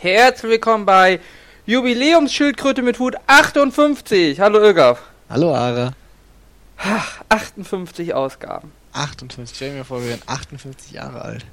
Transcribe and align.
Herzlich 0.00 0.50
willkommen 0.50 0.86
bei 0.86 1.20
Jubiläumsschildkröte 1.66 2.82
mit 2.82 2.98
Hut 2.98 3.16
58. 3.26 4.38
Hallo 4.40 4.60
Ögaf. 4.60 5.02
Hallo 5.28 5.54
Ara. 5.54 5.92
Ach, 6.78 7.20
58 7.28 8.14
Ausgaben. 8.14 8.72
58, 8.92 9.56
stell 9.56 9.72
mir 9.72 9.84
vor, 9.84 10.00
wir 10.02 10.10
wären 10.10 10.22
58 10.26 10.92
Jahre 10.92 11.22
alt. 11.22 11.44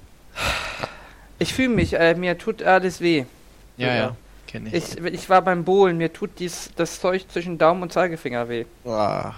Ich 1.39 1.53
fühle 1.53 1.69
mich, 1.69 1.93
äh, 1.93 2.13
mir 2.15 2.37
tut 2.37 2.61
alles 2.63 3.01
weh. 3.01 3.25
Ja, 3.77 3.87
Ja. 3.87 3.95
ja, 3.95 4.15
kenne 4.47 4.69
ich. 4.71 4.97
Ich, 4.97 5.03
ich 5.03 5.29
war 5.29 5.41
beim 5.41 5.63
Bohlen, 5.63 5.97
mir 5.97 6.13
tut 6.13 6.31
dies, 6.39 6.69
das 6.75 6.99
Zeug 7.01 7.25
zwischen 7.31 7.57
Daumen 7.57 7.81
und 7.83 7.91
Zeigefinger 7.93 8.47
weh. 8.47 8.65
Boah. 8.83 9.35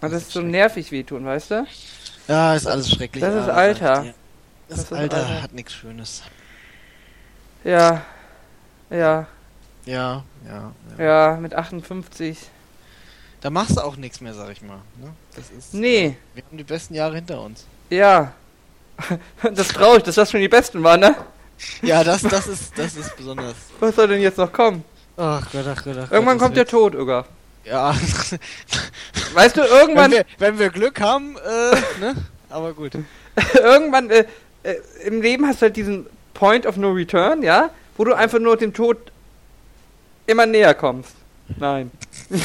Und 0.00 0.12
das 0.12 0.22
ist 0.22 0.30
so 0.32 0.40
nervig 0.40 0.90
wehtun, 0.92 1.26
weißt 1.26 1.50
du? 1.50 1.66
Ja, 2.28 2.54
ist 2.54 2.66
alles 2.66 2.90
schrecklich. 2.90 3.20
Das 3.22 3.34
ist 3.34 3.50
Alter. 3.50 4.04
Das, 4.68 4.78
Das 4.78 4.78
ist 4.84 4.92
Alter, 4.92 5.16
Alter. 5.16 5.42
hat 5.42 5.52
nichts 5.52 5.74
Schönes. 5.74 6.22
Ja. 7.64 8.02
Ja. 8.90 9.26
Ja, 9.86 10.24
ja, 10.46 10.72
ja. 10.98 11.04
Ja, 11.04 11.36
mit 11.40 11.54
58. 11.54 12.38
Da 13.40 13.50
machst 13.50 13.76
du 13.76 13.80
auch 13.80 13.96
nichts 13.96 14.20
mehr, 14.20 14.34
sag 14.34 14.50
ich 14.50 14.62
mal. 14.62 14.78
Ne? 15.00 15.12
Das 15.34 15.50
ist, 15.50 15.72
Nee. 15.72 16.16
Wir 16.34 16.44
haben 16.44 16.58
die 16.58 16.64
besten 16.64 16.94
Jahre 16.94 17.14
hinter 17.16 17.40
uns. 17.40 17.66
Ja. 17.88 18.32
Das 19.42 19.68
ist 19.68 19.74
traurig, 19.74 20.02
dass 20.02 20.16
das 20.16 20.30
schon 20.30 20.40
die 20.40 20.48
besten 20.48 20.82
waren, 20.82 21.00
ne? 21.00 21.16
Ja, 21.82 22.04
das, 22.04 22.22
das 22.22 22.46
ist, 22.46 22.76
das 22.78 22.96
ist 22.96 23.16
besonders. 23.16 23.54
Was 23.80 23.96
soll 23.96 24.08
denn 24.08 24.20
jetzt 24.20 24.36
noch 24.38 24.52
kommen? 24.52 24.84
Ach 25.16 25.46
Gott, 25.50 25.64
ach 25.66 25.82
Gott, 25.82 25.96
ach 25.96 26.02
Gott. 26.02 26.12
Irgendwann 26.12 26.38
kommt 26.38 26.56
der 26.56 26.66
Tod, 26.66 26.94
Ögaf. 26.94 27.26
Ja. 27.64 27.94
Weißt 29.34 29.56
du, 29.56 29.62
wenn, 29.62 29.70
irgendwann, 29.70 30.10
wir, 30.10 30.24
wenn 30.38 30.58
wir 30.58 30.70
Glück 30.70 31.00
haben, 31.00 31.36
äh, 31.36 32.00
ne? 32.00 32.14
Aber 32.48 32.72
gut. 32.72 32.92
irgendwann 33.54 34.10
äh, 34.10 34.24
äh, 34.62 34.76
im 35.04 35.22
Leben 35.22 35.46
hast 35.46 35.62
du 35.62 35.66
halt 35.66 35.76
diesen 35.76 36.06
Point 36.40 36.64
of 36.66 36.76
No 36.78 36.90
Return, 36.92 37.42
ja, 37.42 37.68
wo 37.98 38.04
du 38.04 38.14
einfach 38.14 38.38
nur 38.38 38.56
dem 38.56 38.72
Tod 38.72 38.96
immer 40.26 40.46
näher 40.46 40.72
kommst. 40.74 41.12
Nein. 41.58 41.90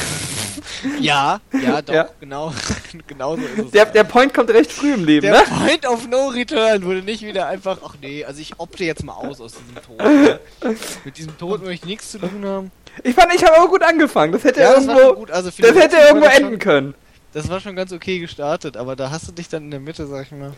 Ja, 1.00 1.40
ja, 1.52 1.80
doch, 1.82 1.94
Ja. 1.94 2.08
genau. 2.20 2.52
genau 3.06 3.36
so 3.36 3.42
ist 3.42 3.58
es. 3.58 3.70
Der, 3.70 3.86
der 3.86 4.04
Point 4.04 4.34
kommt 4.34 4.50
recht 4.50 4.70
früh 4.70 4.92
im 4.94 5.04
Leben, 5.04 5.22
Der 5.22 5.32
ne? 5.32 5.44
Point 5.48 5.86
of 5.86 6.06
No 6.08 6.28
Return 6.28 6.84
wurde 6.84 7.02
nicht 7.02 7.22
wieder 7.22 7.46
einfach, 7.46 7.78
ach 7.84 7.94
nee, 8.02 8.24
also 8.24 8.40
ich 8.40 8.58
opte 8.60 8.84
jetzt 8.84 9.02
mal 9.02 9.14
aus 9.14 9.40
aus 9.40 9.54
diesem 9.54 9.74
Tod. 9.82 9.98
ne? 9.98 10.76
Mit 11.04 11.16
diesem 11.18 11.36
Tod 11.38 11.62
möchte 11.62 11.84
ich 11.86 11.88
nichts 11.88 12.10
zu 12.12 12.18
tun 12.18 12.44
haben. 12.44 12.70
Ich 13.02 13.14
fand, 13.14 13.34
ich 13.34 13.44
habe 13.44 13.56
aber 13.56 13.68
gut 13.68 13.82
angefangen. 13.82 14.32
Das 14.32 14.44
hätte 14.44 14.60
das 14.60 14.84
schon 14.84 14.88
irgendwo, 14.96 15.14
gut, 15.14 15.30
also 15.30 15.50
das 15.50 15.58
hätte 15.76 15.96
irgendwo 15.96 16.26
das 16.26 16.34
schon- 16.36 16.44
enden 16.44 16.58
können. 16.58 16.94
Das 17.32 17.48
war 17.48 17.60
schon 17.60 17.74
ganz 17.76 17.92
okay 17.92 18.18
gestartet, 18.18 18.76
aber 18.76 18.96
da 18.96 19.10
hast 19.10 19.28
du 19.28 19.32
dich 19.32 19.48
dann 19.48 19.64
in 19.64 19.70
der 19.70 19.80
Mitte, 19.80 20.06
sag 20.06 20.26
ich 20.26 20.32
mal, 20.32 20.52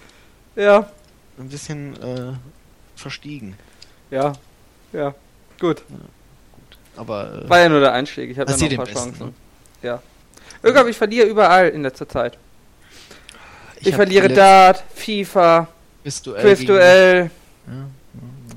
Ja, 0.56 0.90
ein 1.38 1.48
bisschen 1.48 1.94
äh, 2.02 2.32
verstiegen. 2.98 3.56
ja, 4.10 4.32
ja. 4.92 5.14
Gut. 5.60 5.82
Aber 6.96 7.42
äh, 7.44 7.48
War 7.48 7.60
ja 7.60 7.68
nur 7.68 7.80
der 7.80 7.92
Einstieg. 7.92 8.30
Ich 8.30 8.38
habe 8.38 8.50
ja 8.50 8.56
noch 8.56 8.62
ein 8.62 8.76
paar 8.76 8.86
dem 8.86 8.94
Besten, 8.94 9.18
Chancen. 9.18 9.34
Ja. 9.82 10.02
Ögaf, 10.62 10.86
ich 10.86 10.96
verliere 10.96 11.26
überall 11.26 11.68
in 11.68 11.82
letzter 11.82 12.08
Zeit. 12.08 12.36
Ich, 13.80 13.88
hab 13.88 13.94
verliere 13.94 14.28
Dart, 14.28 14.82
FIFA, 14.94 15.68
Quizduell. 16.02 16.42
Quizduell. 16.42 17.30
Ja. 17.66 17.72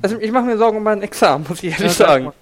Also 0.02 0.20
ich 0.20 0.32
mache 0.32 0.46
mir 0.46 0.58
Sorgen 0.58 0.78
um 0.78 0.84
mein 0.84 1.02
Examen, 1.02 1.46
muss 1.48 1.62
ich 1.62 1.72
Ja, 1.72 1.78
ehrlich 1.78 1.94
sag 1.94 2.08
sagen. 2.08 2.34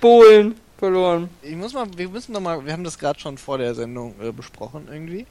Bohlen, 0.00 0.56
verloren. 0.78 1.28
Ich 1.42 1.54
muss 1.54 1.72
mal, 1.72 1.86
wir 1.96 2.08
müssen 2.08 2.32
noch 2.32 2.40
mal, 2.40 2.64
wir 2.64 2.72
haben 2.72 2.84
das 2.84 2.98
gerade 2.98 3.20
schon 3.20 3.38
vor 3.38 3.58
der 3.58 3.74
Sendung 3.74 4.14
äh, 4.20 4.32
besprochen 4.32 4.88
irgendwie, 4.90 5.26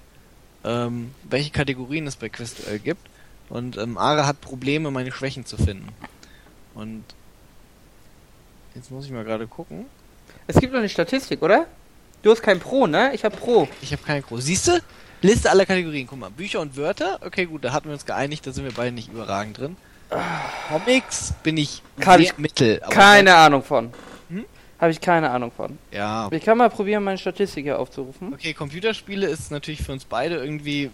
ähm, 0.64 1.14
welche 1.24 1.52
Kategorien 1.52 2.08
es 2.08 2.16
bei 2.16 2.30
Quizduell 2.30 2.80
gibt. 2.80 3.02
Und 3.54 3.78
ähm, 3.78 4.00
Ara 4.00 4.26
hat 4.26 4.42
Probleme, 4.42 4.90
meine 4.90 5.12
Schwächen 5.12 5.46
zu 5.46 5.58
finden. 5.58 5.90
Und 6.74 7.04
jetzt 8.74 8.90
muss 8.90 9.06
ich 9.06 9.12
mal 9.12 9.24
gerade 9.24 9.46
gucken. 9.46 9.86
Es 10.48 10.56
gibt 10.60 10.74
noch 10.74 10.80
eine 10.80 10.90
Statistik, 10.90 11.44
oder? 11.44 11.68
Du 12.24 12.32
hast 12.32 12.42
kein 12.42 12.60
Pro, 12.60 12.88
ne? 12.88 13.12
Ich 13.14 13.24
habe 13.24 13.38
Pro. 13.38 13.68
Ich 13.84 13.92
habe 13.92 14.02
keine 14.02 14.24
große. 14.24 14.42
Siehst 14.42 14.70
du? 14.70 14.80
Liste 15.22 15.52
aller 15.52 15.68
Kategorien. 15.68 16.08
Guck 16.08 16.18
mal, 16.18 16.32
Bücher 16.32 16.62
und 16.62 16.76
Wörter. 16.76 17.20
Okay, 17.24 17.46
gut, 17.46 17.64
da 17.64 17.74
hatten 17.74 17.90
wir 17.90 17.94
uns 17.94 18.08
geeinigt, 18.08 18.48
da 18.48 18.52
sind 18.52 18.64
wir 18.64 18.72
beide 18.72 18.92
nicht 18.92 19.10
überragend 19.14 19.60
drin. 19.60 19.78
Comics 20.70 21.36
bin 21.44 21.58
ich 21.58 21.84
Kann 22.00 22.26
mittel. 22.38 22.82
Keine 22.90 23.36
Ahnung 23.36 23.62
von. 23.62 23.94
Hm? 24.30 24.46
Habe 24.80 24.92
ich 24.92 25.00
keine 25.00 25.30
Ahnung 25.30 25.52
von. 25.56 25.78
Ja. 25.92 26.28
Ich 26.32 26.44
kann 26.44 26.58
mal 26.58 26.72
probieren, 26.72 27.04
meine 27.04 27.20
Statistik 27.20 27.66
hier 27.66 27.78
aufzurufen. 27.78 28.34
Okay, 28.34 28.56
Computerspiele 28.56 29.28
ist 29.28 29.52
natürlich 29.52 29.84
für 29.84 29.92
uns 29.92 30.06
beide 30.06 30.38
irgendwie. 30.38 30.90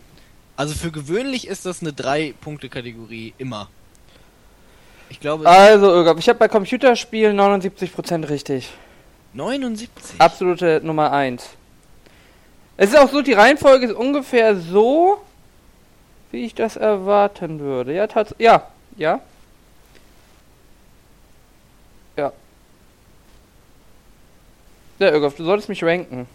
Also 0.59 0.75
für 0.75 0.91
gewöhnlich 0.91 1.47
ist 1.47 1.65
das 1.65 1.81
eine 1.81 1.93
Drei-Punkte-Kategorie 1.93 3.33
immer. 3.37 3.69
Ich 5.07 5.21
glaube, 5.21 5.47
Also, 5.47 5.89
Ögaf, 5.89 6.17
ich 6.19 6.27
habe 6.27 6.37
bei 6.37 6.49
Computerspielen 6.49 7.39
79% 7.39 8.27
richtig. 8.27 8.69
79. 9.31 10.19
Absolute 10.19 10.81
Nummer 10.83 11.13
1. 11.13 11.47
Es 12.75 12.89
ist 12.89 12.97
auch 12.97 13.09
so, 13.09 13.21
die 13.21 13.31
Reihenfolge 13.31 13.85
ist 13.85 13.93
ungefähr 13.93 14.57
so, 14.57 15.21
wie 16.31 16.43
ich 16.43 16.55
das 16.55 16.75
erwarten 16.75 17.61
würde. 17.61 17.93
Ja, 17.93 18.07
tats 18.07 18.35
ja, 18.37 18.67
ja. 18.97 19.21
Ja. 22.17 22.33
Ja, 24.99 25.11
Ögaf, 25.13 25.35
du 25.35 25.45
solltest 25.45 25.69
mich 25.69 25.81
ranken. 25.85 26.27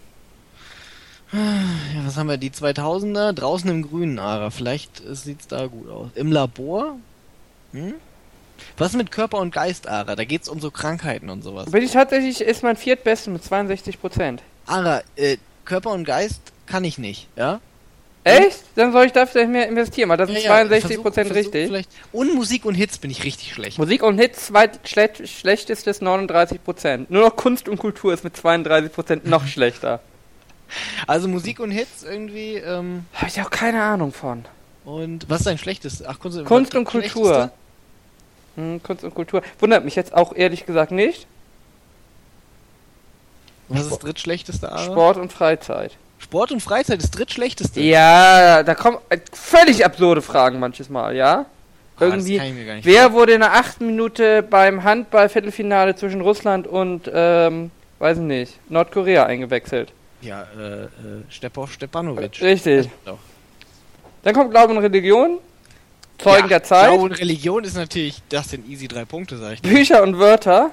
Ja, 1.35 2.05
was 2.05 2.17
haben 2.17 2.27
wir? 2.29 2.37
Die 2.37 2.49
2000er 2.51 3.33
draußen 3.33 3.69
im 3.69 3.81
Grünen, 3.83 4.19
Ara. 4.19 4.49
Vielleicht 4.51 5.01
äh, 5.05 5.15
sieht's 5.15 5.47
da 5.47 5.67
gut 5.67 5.89
aus. 5.89 6.09
Im 6.15 6.31
Labor? 6.31 6.97
Hm? 7.73 7.95
Was 8.77 8.93
mit 8.93 9.11
Körper 9.11 9.39
und 9.39 9.53
Geist, 9.53 9.87
Ara? 9.87 10.15
Da 10.15 10.23
geht's 10.23 10.47
um 10.47 10.59
so 10.61 10.71
Krankheiten 10.71 11.29
und 11.29 11.43
sowas. 11.43 11.69
Bin 11.71 11.83
ich 11.83 11.91
tatsächlich, 11.91 12.41
ist 12.41 12.63
mein 12.63 12.77
viertbeste 12.77 13.29
mit 13.29 13.43
62%. 13.43 14.39
Ara, 14.65 15.01
äh, 15.17 15.37
Körper 15.65 15.91
und 15.91 16.05
Geist 16.05 16.41
kann 16.67 16.83
ich 16.83 16.97
nicht, 16.97 17.27
ja? 17.35 17.59
Echt? 18.23 18.63
Dann 18.75 18.91
soll 18.91 19.05
ich 19.05 19.11
da 19.11 19.27
vielleicht 19.27 19.51
mehr 19.51 19.67
investieren, 19.67 20.09
weil 20.09 20.17
das 20.17 20.29
sind 20.29 20.41
Ja, 20.41 20.63
ja, 20.63 20.65
62% 20.65 20.81
versuch- 20.81 21.11
versuch 21.13 21.35
richtig. 21.35 21.67
Vielleicht. 21.67 21.89
Und 22.11 22.33
Musik 22.33 22.65
und 22.65 22.73
Hits 22.73 22.97
bin 22.97 23.11
ich 23.11 23.23
richtig 23.23 23.53
schlecht. 23.53 23.77
Musik 23.77 24.01
und 24.01 24.17
Hits, 24.17 24.47
zweit 24.47 24.79
schle 24.85 25.11
schlechtestes 25.27 26.01
39%. 26.01 27.05
Nur 27.09 27.23
noch 27.25 27.35
Kunst 27.35 27.69
und 27.69 27.77
Kultur 27.77 28.13
ist 28.13 28.23
mit 28.23 28.35
32% 28.35 29.27
noch 29.29 29.45
schlechter. 29.47 29.99
Also 31.07 31.27
Musik 31.27 31.59
und 31.59 31.71
Hits 31.71 32.03
irgendwie, 32.03 32.55
ähm, 32.55 33.05
Habe 33.13 33.27
ich 33.27 33.41
auch 33.41 33.49
keine 33.49 33.81
Ahnung 33.81 34.11
von. 34.11 34.45
und 34.85 35.29
was 35.29 35.39
ist 35.41 35.47
dein 35.47 35.57
schlechtestes? 35.57 36.05
Ach, 36.05 36.19
Kunst, 36.19 36.43
Kunst 36.45 36.75
und? 36.75 36.85
Kultur. 36.85 37.51
Hm, 38.55 38.81
Kunst 38.83 39.03
und 39.03 39.13
Kultur. 39.13 39.41
Wundert 39.59 39.83
mich 39.85 39.95
jetzt 39.95 40.13
auch 40.13 40.33
ehrlich 40.35 40.65
gesagt 40.65 40.91
nicht. 40.91 41.27
Was 43.67 43.81
ist 43.81 43.91
das 43.91 43.99
drittschlechteste, 43.99 44.71
Ara? 44.71 44.83
Sport 44.83 45.17
und 45.17 45.33
Freizeit. 45.33 45.97
Sport 46.19 46.51
und 46.51 46.61
Freizeit 46.61 46.99
ist 47.03 47.11
drittschlechteste. 47.11 47.81
Ja, 47.81 48.63
da 48.63 48.75
kommen 48.75 48.97
äh, 49.09 49.17
völlig 49.33 49.83
absurde 49.85 50.21
Fragen 50.21 50.59
manches 50.59 50.89
Mal, 50.89 51.15
ja? 51.15 51.45
Ah, 51.97 52.03
Irgendwie. 52.05 52.39
Wer 52.83 53.13
wurde 53.13 53.33
in 53.33 53.39
der 53.41 53.53
achten 53.53 53.87
Minute 53.87 54.43
beim 54.43 54.83
Handball-Viertelfinale 54.83 55.95
zwischen 55.95 56.21
Russland 56.21 56.67
und, 56.67 57.09
ähm, 57.13 57.71
weiß 57.99 58.17
ich 58.17 58.23
nicht, 58.23 58.59
Nordkorea 58.69 59.25
eingewechselt? 59.25 59.91
Ja, 60.21 60.47
äh, 60.57 60.83
äh, 60.83 60.87
Stepov 61.29 61.73
Stepanovic. 61.73 62.41
Richtig. 62.41 62.89
Doch. 63.05 63.19
Dann 64.23 64.33
kommt 64.33 64.51
Glaube 64.51 64.73
und 64.73 64.79
Religion. 64.79 65.39
Zeugen 66.17 66.43
ja, 66.43 66.47
der 66.47 66.63
Zeit. 66.63 66.89
Glaube 66.89 67.03
und 67.03 67.11
Religion 67.11 67.63
ist 67.63 67.75
natürlich, 67.75 68.21
das 68.29 68.49
sind 68.49 68.67
easy 68.67 68.87
drei 68.87 69.05
Punkte, 69.05 69.37
sag 69.37 69.53
ich 69.53 69.61
dir. 69.61 69.69
Bücher 69.69 70.01
und 70.01 70.17
Wörter. 70.17 70.71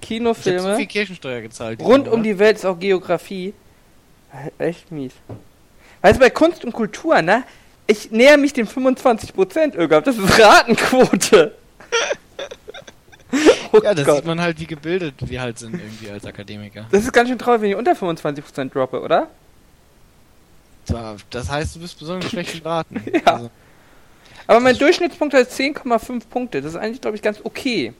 Ich 0.00 0.10
hab 0.10 0.16
so 0.16 0.16
Kinofilme. 0.16 0.76
viel 0.76 0.86
Kirchensteuer 0.86 1.40
gezahlt. 1.40 1.80
Rund 1.80 2.08
um 2.08 2.22
die 2.22 2.38
Welt 2.38 2.56
ist 2.56 2.64
auch 2.64 2.78
Geografie. 2.78 3.54
Echt 4.58 4.90
mies. 4.92 5.12
Weißt 6.02 6.16
du, 6.16 6.20
bei 6.20 6.30
Kunst 6.30 6.64
und 6.64 6.72
Kultur, 6.72 7.22
ne? 7.22 7.44
Ich 7.86 8.10
näher 8.10 8.36
mich 8.36 8.52
dem 8.52 8.66
25% 8.66 9.76
Ögab. 9.76 10.04
Das 10.04 10.16
ist 10.16 10.38
Ratenquote. 10.38 11.54
oh 13.72 13.80
Ja, 13.82 13.94
das 13.94 14.04
Gott. 14.06 14.16
sieht 14.16 14.26
man 14.26 14.40
halt, 14.40 14.58
wie 14.60 14.66
gebildet 14.66 15.14
wir 15.20 15.40
halt 15.40 15.58
sind 15.58 15.74
irgendwie 15.74 16.10
als 16.10 16.24
Akademiker. 16.24 16.86
Das 16.90 17.02
ist 17.04 17.12
ganz 17.12 17.28
schön 17.28 17.38
traurig, 17.38 17.62
wenn 17.62 17.70
ich 17.70 17.76
unter 17.76 17.92
25% 17.92 18.70
droppe, 18.70 19.00
oder? 19.00 19.28
Das 21.30 21.50
heißt, 21.50 21.76
du 21.76 21.80
bist 21.80 21.98
besonders 21.98 22.30
schlecht 22.30 22.54
in 22.54 22.62
Raten. 22.62 23.02
Ja. 23.12 23.20
Also, 23.24 23.50
Aber 24.46 24.60
mein 24.60 24.76
Durchschnittspunkt 24.76 25.34
ist 25.34 25.58
10,5 25.58 26.26
Punkte. 26.28 26.60
Das 26.60 26.72
ist 26.72 26.76
eigentlich, 26.76 27.00
glaube 27.00 27.16
ich, 27.16 27.22
ganz 27.22 27.40
okay. 27.42 27.94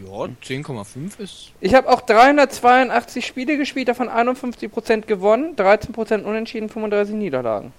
ja, 0.00 0.10
10,5 0.12 1.18
ist. 1.18 1.50
Ich 1.60 1.74
habe 1.74 1.88
auch 1.88 2.00
382 2.02 3.26
Spiele 3.26 3.56
gespielt, 3.56 3.88
davon 3.88 4.08
51% 4.08 5.02
gewonnen, 5.06 5.56
13% 5.56 6.22
unentschieden, 6.22 6.68
35 6.68 7.14
Niederlagen. 7.16 7.72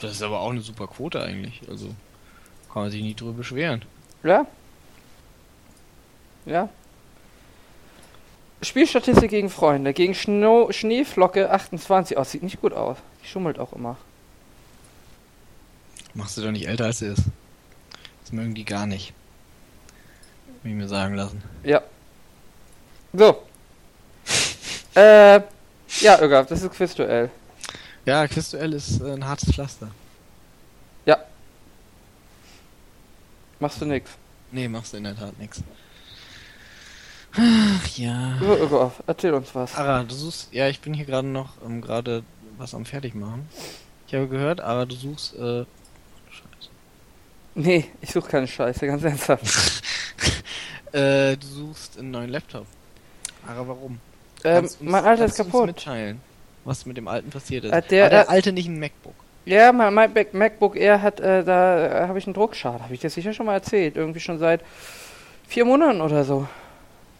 Das 0.00 0.10
ist 0.10 0.22
aber 0.22 0.40
auch 0.40 0.50
eine 0.50 0.60
super 0.60 0.88
Quote 0.88 1.22
eigentlich. 1.22 1.60
Also 1.70 1.86
kann 2.72 2.82
man 2.82 2.90
sich 2.90 3.02
nie 3.02 3.14
drüber 3.14 3.32
beschweren. 3.34 3.82
Ja? 4.24 4.46
Ja. 6.44 6.68
Spielstatistik 8.62 9.30
gegen 9.30 9.50
Freunde. 9.50 9.92
Gegen 9.92 10.14
Schno 10.14 10.70
Schneeflocke 10.70 11.50
28. 11.50 12.16
Oh, 12.16 12.24
sieht 12.24 12.42
nicht 12.42 12.60
gut 12.60 12.72
aus. 12.72 12.96
Die 13.22 13.28
schummelt 13.28 13.58
auch 13.58 13.72
immer. 13.72 13.96
Machst 16.14 16.36
du 16.36 16.42
doch 16.42 16.50
nicht 16.50 16.66
älter 16.66 16.86
als 16.86 16.98
sie 16.98 17.06
ist. 17.06 17.22
Das 18.22 18.32
mögen 18.32 18.54
die 18.54 18.64
gar 18.64 18.86
nicht. 18.86 19.12
Ich 20.64 20.72
mir 20.72 20.88
sagen 20.88 21.14
lassen. 21.14 21.42
Ja. 21.64 21.82
So. 23.12 23.42
äh, 24.94 25.40
ja, 26.00 26.20
Irga, 26.20 26.44
das 26.44 26.62
ist 26.62 26.72
Quizduell. 26.72 27.30
Ja, 28.04 28.26
Quizduell 28.28 28.72
ist 28.74 29.00
äh, 29.00 29.12
ein 29.12 29.26
hartes 29.26 29.52
Pflaster. 29.52 29.90
Machst 33.62 33.80
du 33.80 33.84
nix. 33.84 34.10
Nee, 34.50 34.66
machst 34.66 34.92
du 34.92 34.96
in 34.96 35.04
der 35.04 35.16
Tat 35.16 35.38
nix. 35.38 35.62
Ach 37.34 37.86
ja. 37.96 38.36
Irga, 38.40 38.92
erzähl 39.06 39.32
uns 39.34 39.54
was. 39.54 39.74
Ara, 39.76 40.02
du 40.04 40.14
suchst. 40.14 40.52
Ja, 40.52 40.68
ich 40.68 40.80
bin 40.80 40.92
hier 40.94 41.04
gerade 41.06 41.26
noch 41.28 41.50
ähm, 41.64 41.80
gerade 41.80 42.22
was 42.58 42.74
am 42.74 42.84
fertig 42.84 43.14
machen. 43.14 43.48
Ich 44.06 44.14
habe 44.14 44.28
gehört, 44.28 44.60
Ara, 44.60 44.84
du 44.84 44.94
suchst. 44.94 45.34
Äh, 45.34 45.64
Scheiße. 46.30 46.70
Nee, 47.54 47.86
ich 48.02 48.10
suche 48.12 48.28
keine 48.30 48.46
Scheiße, 48.46 48.86
ganz 48.86 49.02
ernsthaft. 49.02 49.44
äh, 50.92 51.36
du 51.36 51.46
suchst 51.46 51.98
einen 51.98 52.10
neuen 52.10 52.30
Laptop. 52.30 52.66
Ara, 53.46 53.66
warum? 53.66 53.98
ähm, 54.44 54.64
uns- 54.64 54.78
mein 54.80 55.04
Alter 55.04 55.24
ist 55.24 55.38
du 55.38 55.44
uns 55.44 55.52
kaputt. 55.52 55.66
mitteilen, 55.66 56.20
was 56.64 56.84
mit 56.84 56.96
dem 56.96 57.08
alten 57.08 57.30
passiert 57.30 57.64
ist. 57.64 57.72
Äh, 57.72 57.82
der- 57.82 58.02
War 58.04 58.10
der 58.10 58.24
äh, 58.24 58.28
alte 58.28 58.52
nicht 58.52 58.68
ein 58.68 58.78
MacBook? 58.78 59.14
Ja, 59.44 59.72
mein, 59.72 59.92
mein 59.94 60.12
Mac- 60.12 60.34
MacBook 60.34 60.76
Air 60.76 61.02
hat, 61.02 61.18
äh, 61.18 61.42
da 61.42 62.04
äh, 62.04 62.08
habe 62.08 62.18
ich 62.18 62.26
einen 62.26 62.34
Druckschaden. 62.34 62.82
Habe 62.82 62.94
ich 62.94 63.00
dir 63.00 63.10
sicher 63.10 63.32
schon 63.32 63.46
mal 63.46 63.54
erzählt. 63.54 63.96
Irgendwie 63.96 64.20
schon 64.20 64.38
seit 64.38 64.60
vier 65.48 65.64
Monaten 65.64 66.00
oder 66.00 66.24
so. 66.24 66.46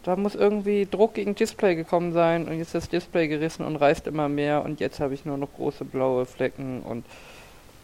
Da 0.03 0.17
muss 0.17 0.35
irgendwie 0.35 0.87
Druck 0.91 1.15
gegen 1.15 1.35
Display 1.35 1.77
gekommen 1.77 2.13
sein 2.13 2.49
und 2.49 2.59
jetzt 2.59 2.69
ist 2.69 2.75
das 2.75 2.89
Display 2.89 3.29
gerissen 3.29 3.65
und 3.65 3.77
reißt 3.77 4.07
immer 4.09 4.29
mehr 4.29 4.65
und 4.65 4.81
jetzt 4.81 4.99
habe 4.99 5.15
ich 5.15 5.25
nur 5.25 5.37
noch 5.37 5.53
große 5.55 5.85
blaue 5.85 6.27
Flecken 6.27 6.83
und 6.83 7.05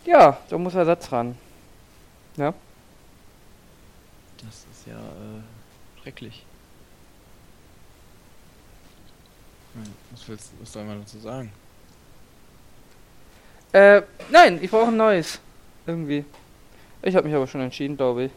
ja, 0.04 0.38
da 0.48 0.58
muss 0.58 0.74
Ersatz 0.74 1.12
ran. 1.12 1.36
Ja. 2.36 2.54
Das 4.38 4.66
ist 4.70 4.86
ja 4.86 4.96
äh, 4.96 6.02
schrecklich. 6.02 6.44
Was 10.10 10.28
willst 10.28 10.50
was 10.60 10.72
soll 10.72 10.84
man 10.84 11.00
dazu 11.00 11.18
sagen? 11.18 11.52
Äh, 13.72 14.02
nein, 14.30 14.58
ich 14.62 14.70
brauche 14.70 14.88
ein 14.88 14.96
neues. 14.96 15.38
Irgendwie. 15.86 16.24
Ich 17.02 17.14
habe 17.14 17.26
mich 17.26 17.36
aber 17.36 17.46
schon 17.46 17.60
entschieden, 17.60 17.96
glaube 17.96 18.24
ich. 18.24 18.32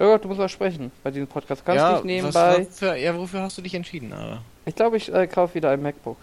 Oh 0.00 0.04
Gott, 0.04 0.24
du 0.24 0.28
musst 0.28 0.40
auch 0.40 0.48
sprechen 0.48 0.92
bei 1.02 1.10
diesem 1.10 1.26
Podcast. 1.26 1.64
Kannst 1.66 1.82
ja, 1.82 1.92
nicht 1.92 2.04
nebenbei. 2.04 2.58
Was, 2.60 2.66
wofür, 2.68 2.94
ja, 2.94 3.18
wofür 3.18 3.42
hast 3.42 3.58
du 3.58 3.62
dich 3.62 3.74
entschieden, 3.74 4.12
Ara? 4.12 4.40
Ich 4.64 4.76
glaube, 4.76 4.96
ich 4.96 5.12
äh, 5.12 5.26
kaufe 5.26 5.56
wieder 5.56 5.70
ein 5.70 5.82
MacBook. 5.82 6.16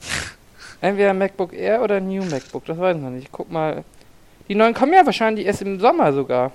Entweder 0.80 1.10
ein 1.10 1.18
MacBook 1.18 1.52
Air 1.52 1.82
oder 1.82 1.96
ein 1.96 2.08
New 2.08 2.24
MacBook, 2.24 2.64
das 2.64 2.78
weiß 2.78 2.96
ich 2.96 3.02
noch 3.02 3.10
nicht. 3.10 3.24
Ich 3.24 3.32
guck 3.32 3.50
mal. 3.50 3.84
Die 4.48 4.54
neuen 4.54 4.72
kommen 4.72 4.94
ja 4.94 5.04
wahrscheinlich 5.04 5.44
erst 5.44 5.60
im 5.60 5.78
Sommer 5.78 6.14
sogar. 6.14 6.50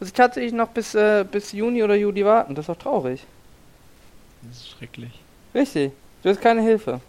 Muss 0.00 0.08
ich 0.08 0.14
tatsächlich 0.14 0.52
noch 0.52 0.68
bis, 0.68 0.94
äh, 0.94 1.24
bis 1.30 1.52
Juni 1.52 1.82
oder 1.82 1.94
Juli 1.94 2.24
warten, 2.24 2.54
das 2.54 2.64
ist 2.64 2.68
doch 2.68 2.78
traurig. 2.78 3.22
Das 4.42 4.58
ist 4.58 4.70
schrecklich. 4.70 5.12
Richtig, 5.54 5.92
du 6.22 6.30
hast 6.30 6.40
keine 6.40 6.62
Hilfe. 6.62 7.00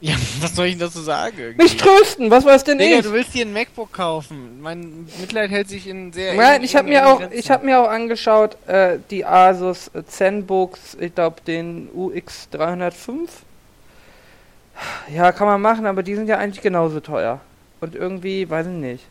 Ja, 0.00 0.14
was 0.40 0.54
soll 0.54 0.66
ich 0.66 0.72
denn 0.72 0.80
dazu 0.80 1.00
sagen? 1.00 1.36
irgendwie? 1.38 1.62
Mich 1.62 1.76
trösten, 1.76 2.30
was 2.30 2.44
weiß 2.44 2.64
denn 2.64 2.78
Digga, 2.78 2.98
ich? 2.98 3.04
du 3.04 3.12
willst 3.12 3.34
dir 3.34 3.46
ein 3.46 3.52
MacBook 3.52 3.92
kaufen. 3.92 4.60
Mein 4.60 5.06
Mitleid 5.20 5.50
hält 5.50 5.68
sich 5.68 5.86
in 5.86 6.12
sehr. 6.12 6.34
Nein, 6.34 6.62
ich 6.62 6.76
habe 6.76 6.88
mir 6.88 7.08
auch, 7.08 7.18
Grenzen. 7.18 7.38
ich 7.38 7.50
habe 7.50 7.64
mir 7.64 7.80
auch 7.80 7.88
angeschaut, 7.88 8.56
äh, 8.66 8.98
die 9.10 9.24
Asus 9.24 9.88
äh, 9.94 10.04
ZenBooks, 10.04 10.96
ich 11.00 11.14
glaube 11.14 11.40
den 11.46 11.88
UX 11.94 12.50
305. 12.50 13.30
Ja, 15.14 15.32
kann 15.32 15.46
man 15.46 15.62
machen, 15.62 15.86
aber 15.86 16.02
die 16.02 16.14
sind 16.14 16.28
ja 16.28 16.36
eigentlich 16.36 16.62
genauso 16.62 17.00
teuer. 17.00 17.40
Und 17.80 17.94
irgendwie, 17.94 18.48
weiß 18.48 18.66
ich 18.66 18.72
nicht. 18.72 19.04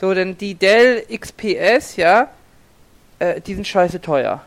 So, 0.00 0.12
denn 0.14 0.36
die 0.36 0.54
Dell 0.54 1.04
XPS, 1.16 1.94
ja, 1.96 2.28
äh, 3.20 3.40
die 3.40 3.54
sind 3.54 3.68
scheiße 3.68 4.00
teuer. 4.00 4.44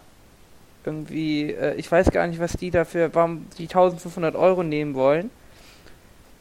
Irgendwie, 0.83 1.51
äh, 1.51 1.75
ich 1.75 1.89
weiß 1.89 2.11
gar 2.11 2.27
nicht, 2.27 2.39
was 2.39 2.53
die 2.53 2.71
dafür, 2.71 3.09
warum 3.13 3.45
die 3.57 3.63
1500 3.63 4.35
Euro 4.35 4.63
nehmen 4.63 4.95
wollen. 4.95 5.29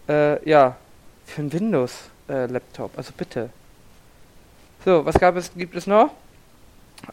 Äh, 0.09 0.49
ja, 0.49 0.77
für 1.25 1.41
einen 1.43 1.53
Windows-Laptop, 1.53 2.97
also 2.97 3.12
bitte. 3.17 3.51
So, 4.85 5.05
was 5.05 5.19
gab 5.19 5.37
es, 5.37 5.53
gibt 5.55 5.75
es 5.75 5.87
noch? 5.87 6.11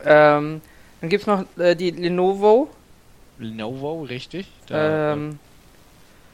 Ähm, 0.04 0.62
dann 1.00 1.10
gibt 1.10 1.22
es 1.22 1.28
noch 1.28 1.46
äh, 1.58 1.76
die 1.76 1.92
Lenovo. 1.92 2.70
Lenovo, 3.40 4.04
richtig? 4.04 4.48
Da, 4.68 5.14
Ähm, 5.14 5.40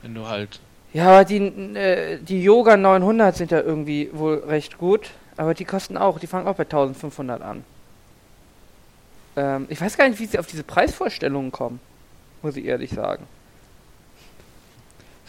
wenn 0.02 0.14
du 0.16 0.28
halt. 0.28 0.60
ja, 0.94 1.08
aber 1.10 1.26
die, 1.26 1.38
äh, 1.38 2.18
die 2.20 2.42
Yoga 2.44 2.76
900 2.78 3.36
sind 3.36 3.52
ja 3.52 3.62
irgendwie 3.62 4.10
wohl 4.14 4.44
recht 4.48 4.78
gut. 4.78 5.12
Aber 5.38 5.54
die 5.54 5.66
kosten 5.66 5.98
auch, 5.98 6.18
die 6.20 6.26
fangen 6.28 6.48
auch 6.48 6.56
bei 6.56 6.64
1500 6.64 7.42
an. 7.44 7.64
Ähm, 9.36 9.68
ich 9.70 9.80
weiß 9.80 9.96
gar 9.98 10.10
nicht, 10.10 10.20
wie 10.20 10.26
sie 10.26 10.40
auf 10.40 10.48
diese 10.48 10.64
Preisvorstellungen 10.64 11.52
kommen. 11.52 11.80
Muss 12.42 12.58
ich 12.58 12.66
ehrlich 12.66 12.90
sagen. 12.92 13.28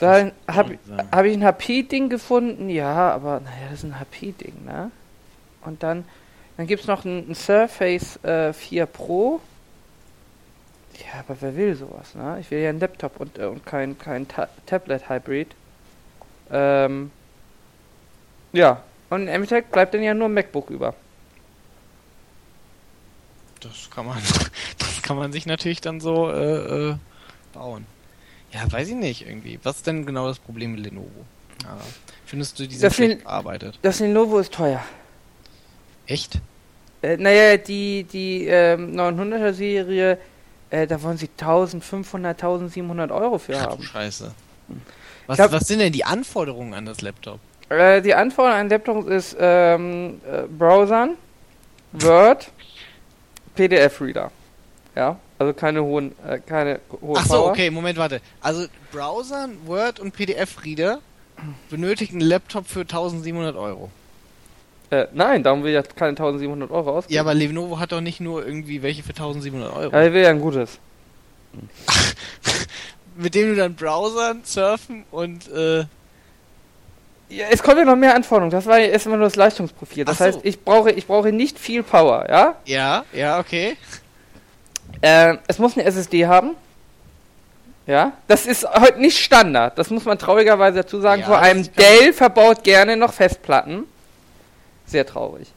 Habe 0.00 0.78
soll 0.86 1.26
ich 1.26 1.36
ein 1.36 1.44
HP-Ding 1.44 2.08
gefunden? 2.08 2.68
Ja, 2.68 3.12
aber 3.12 3.40
naja, 3.40 3.68
das 3.70 3.80
ist 3.80 3.84
ein 3.84 3.98
HP-Ding, 3.98 4.64
ne? 4.64 4.90
Und 5.62 5.82
dann, 5.82 6.04
dann 6.56 6.66
gibt 6.66 6.82
es 6.82 6.88
noch 6.88 7.04
ein, 7.04 7.30
ein 7.30 7.34
Surface 7.34 8.22
äh, 8.24 8.52
4 8.52 8.86
Pro. 8.86 9.40
Ja, 10.98 11.20
aber 11.20 11.36
wer 11.40 11.56
will 11.56 11.74
sowas, 11.74 12.14
ne? 12.14 12.38
Ich 12.40 12.50
will 12.50 12.60
ja 12.60 12.70
einen 12.70 12.80
Laptop 12.80 13.20
und, 13.20 13.38
äh, 13.38 13.46
und 13.46 13.66
kein, 13.66 13.98
kein 13.98 14.28
Ta 14.28 14.48
Tablet-Hybrid. 14.66 15.48
Ähm, 16.50 17.10
ja, 18.52 18.82
und 19.10 19.22
im 19.22 19.28
Endeffekt 19.28 19.72
bleibt 19.72 19.94
dann 19.94 20.02
ja 20.02 20.14
nur 20.14 20.28
ein 20.28 20.34
MacBook 20.34 20.70
über. 20.70 20.94
Das 23.60 23.90
kann 23.90 24.06
man, 24.06 24.18
das 24.78 25.02
kann 25.02 25.16
man 25.16 25.32
sich 25.32 25.46
natürlich 25.46 25.80
dann 25.80 26.00
so 26.00 26.30
äh, 26.30 26.90
äh, 26.90 26.96
bauen. 27.52 27.86
Ja, 28.52 28.70
weiß 28.70 28.88
ich 28.88 28.94
nicht 28.94 29.26
irgendwie. 29.26 29.58
Was 29.62 29.76
ist 29.76 29.86
denn 29.86 30.06
genau 30.06 30.26
das 30.28 30.38
Problem 30.38 30.72
mit 30.72 30.84
Lenovo? 30.84 31.08
Ja. 31.62 31.76
Findest 32.26 32.58
du, 32.58 32.66
die 32.66 32.74
sind 32.74 32.84
Das 32.84 32.94
schlecht 32.96 33.24
bearbeitet? 33.24 33.78
Das 33.82 34.00
Lenovo 34.00 34.38
ist 34.38 34.52
teuer. 34.54 34.82
Echt? 36.06 36.40
Äh, 37.02 37.16
naja, 37.16 37.56
die, 37.56 38.04
die 38.04 38.46
ähm, 38.46 38.92
900er 38.96 39.52
Serie, 39.52 40.18
äh, 40.70 40.86
da 40.86 41.00
wollen 41.02 41.16
sie 41.18 41.28
1500, 41.38 42.36
1700 42.42 43.10
Euro 43.12 43.38
für 43.38 43.56
Ach 43.56 43.64
du 43.66 43.70
haben. 43.72 43.82
Scheiße. 43.82 44.32
Was, 45.26 45.36
glaub- 45.36 45.52
was 45.52 45.68
sind 45.68 45.80
denn 45.80 45.92
die 45.92 46.04
Anforderungen 46.04 46.74
an 46.74 46.86
das 46.86 47.02
Laptop? 47.02 47.38
Äh, 47.68 48.00
die 48.00 48.14
Anforderung 48.14 48.60
an 48.60 48.68
Laptop 48.70 49.06
ist 49.08 49.36
ähm, 49.38 50.20
äh, 50.30 50.42
Browsern, 50.48 51.16
Word, 51.92 52.50
PDF-Reader. 53.54 54.30
Ja, 54.96 55.18
also 55.38 55.52
keine 55.52 55.82
hohen, 55.82 56.12
äh, 56.26 56.38
keine 56.38 56.80
hohe 57.00 57.16
Ach 57.18 57.26
so, 57.26 57.34
Power. 57.34 57.50
okay, 57.50 57.70
Moment, 57.70 57.98
warte. 57.98 58.20
Also 58.40 58.66
Browser, 58.92 59.48
Word 59.66 60.00
und 60.00 60.12
PDF-Reader 60.12 61.00
benötigen 61.70 62.20
einen 62.20 62.28
Laptop 62.28 62.66
für 62.66 62.80
1700 62.80 63.56
Euro. 63.56 63.90
Äh, 64.90 65.06
nein, 65.12 65.42
darum 65.42 65.62
will 65.62 65.70
ich 65.70 65.74
ja 65.74 65.82
keine 65.82 66.10
1700 66.10 66.70
Euro 66.70 66.98
ausgeben. 66.98 67.14
Ja, 67.14 67.20
aber 67.20 67.34
Lenovo 67.34 67.78
hat 67.78 67.92
doch 67.92 68.00
nicht 68.00 68.20
nur 68.20 68.44
irgendwie 68.44 68.82
welche 68.82 69.02
für 69.02 69.10
1700 69.10 69.72
Euro. 69.74 69.92
Ja, 69.92 70.04
ich 70.04 70.12
will 70.12 70.22
ja 70.22 70.30
ein 70.30 70.40
gutes. 70.40 70.78
Mit 73.16 73.34
dem 73.34 73.50
du 73.50 73.56
dann 73.56 73.74
browsern, 73.74 74.42
surfen 74.44 75.04
und 75.10 75.48
äh, 75.50 75.80
Ja, 77.28 77.46
es 77.50 77.62
kommt 77.62 77.78
ja 77.78 77.84
noch 77.84 77.96
mehr 77.96 78.14
Anforderungen. 78.14 78.50
Das 78.50 78.66
war 78.66 78.78
ja 78.78 78.86
erst 78.86 79.06
immer 79.06 79.16
nur 79.16 79.26
das 79.26 79.36
Leistungsprofil. 79.36 80.04
Das 80.04 80.18
so. 80.18 80.24
heißt, 80.24 80.40
ich 80.44 80.60
brauche, 80.64 80.90
ich 80.92 81.06
brauche 81.06 81.32
nicht 81.32 81.58
viel 81.58 81.82
Power, 81.82 82.26
ja? 82.28 82.54
ja, 82.64 83.04
ja, 83.12 83.38
okay. 83.38 83.76
Äh, 85.00 85.36
es 85.46 85.58
muss 85.58 85.76
eine 85.76 85.84
SSD 85.86 86.26
haben. 86.26 86.56
Ja, 87.86 88.12
das 88.26 88.44
ist 88.44 88.68
heute 88.70 89.00
nicht 89.00 89.18
Standard. 89.18 89.78
Das 89.78 89.90
muss 89.90 90.04
man 90.04 90.18
traurigerweise 90.18 90.78
dazu 90.78 91.00
sagen. 91.00 91.22
Ja, 91.22 91.26
Vor 91.26 91.38
allem 91.38 91.72
Dell 91.74 92.12
verbaut 92.12 92.62
gerne 92.62 92.96
noch 92.96 93.14
Festplatten. 93.14 93.84
Sehr 94.86 95.06
traurig. 95.06 95.48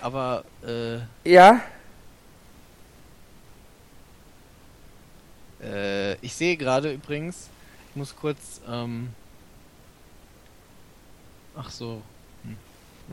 Aber 0.00 0.44
äh, 0.66 0.98
Ja, 1.28 1.60
äh, 5.62 6.14
ich 6.16 6.34
sehe 6.34 6.56
gerade 6.56 6.92
übrigens, 6.92 7.48
ich 7.90 7.96
muss 7.96 8.14
kurz 8.14 8.60
ähm, 8.68 9.10
Ach 11.56 11.70
so. 11.70 12.02
Hm. 12.44 12.56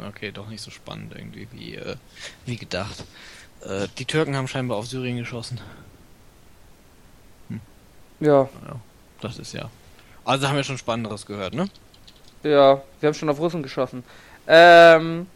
Okay, 0.07 0.31
doch 0.31 0.47
nicht 0.47 0.61
so 0.61 0.71
spannend 0.71 1.13
irgendwie 1.15 1.47
wie 1.51 1.75
äh, 1.75 1.95
wie 2.45 2.57
gedacht. 2.57 3.03
Äh, 3.65 3.87
die 3.97 4.05
Türken 4.05 4.35
haben 4.35 4.47
scheinbar 4.47 4.77
auf 4.77 4.85
Syrien 4.87 5.17
geschossen. 5.17 5.59
ja, 8.19 8.41
Ja, 8.41 8.49
das 9.21 9.37
ist 9.39 9.53
ja. 9.53 9.69
Also 10.25 10.47
haben 10.47 10.55
wir 10.55 10.63
schon 10.63 10.77
Spannenderes 10.77 11.25
gehört, 11.25 11.53
ne? 11.53 11.69
ja. 12.43 12.81
Wir 12.99 13.07
haben 13.07 13.13
schon 13.13 13.29
auf 13.29 13.39
Russen 13.39 13.63
geschossen. 13.63 14.03
Ähm, 14.47 15.27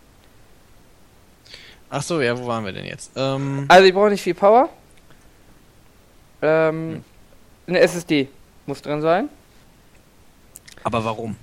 Ach 1.90 2.02
so, 2.02 2.22
ja, 2.22 2.38
wo 2.38 2.48
waren 2.48 2.66
wir 2.66 2.72
denn 2.72 2.86
jetzt? 2.86 3.12
Ähm, 3.16 3.66
also 3.68 3.86
ich 3.86 3.94
brauche 3.94 4.10
nicht 4.10 4.22
viel 4.22 4.34
Power. 4.34 4.70
Ähm, 6.42 6.96
Hm. 6.96 7.04
eine 7.68 7.80
SSD 7.80 8.28
muss 8.66 8.82
drin 8.82 9.02
sein. 9.02 9.30
aber 10.84 11.04
warum? 11.06 11.36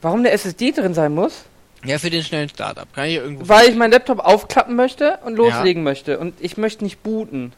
Warum 0.00 0.20
eine 0.20 0.30
SSD 0.30 0.72
drin 0.72 0.94
sein 0.94 1.14
muss? 1.14 1.44
Ja, 1.84 1.98
für 1.98 2.10
den 2.10 2.22
schnellen 2.24 2.48
Startup. 2.48 2.92
Kann 2.92 3.06
ich 3.06 3.14
irgendwo. 3.14 3.48
Weil 3.48 3.68
ich 3.68 3.76
meinen 3.76 3.92
Laptop 3.92 4.18
aufklappen 4.18 4.74
möchte 4.74 5.18
und 5.24 5.36
loslegen 5.36 5.82
möchte. 5.82 6.18
Und 6.18 6.34
ich 6.40 6.56
möchte 6.56 6.84
nicht 6.84 7.02
booten. 7.02 7.52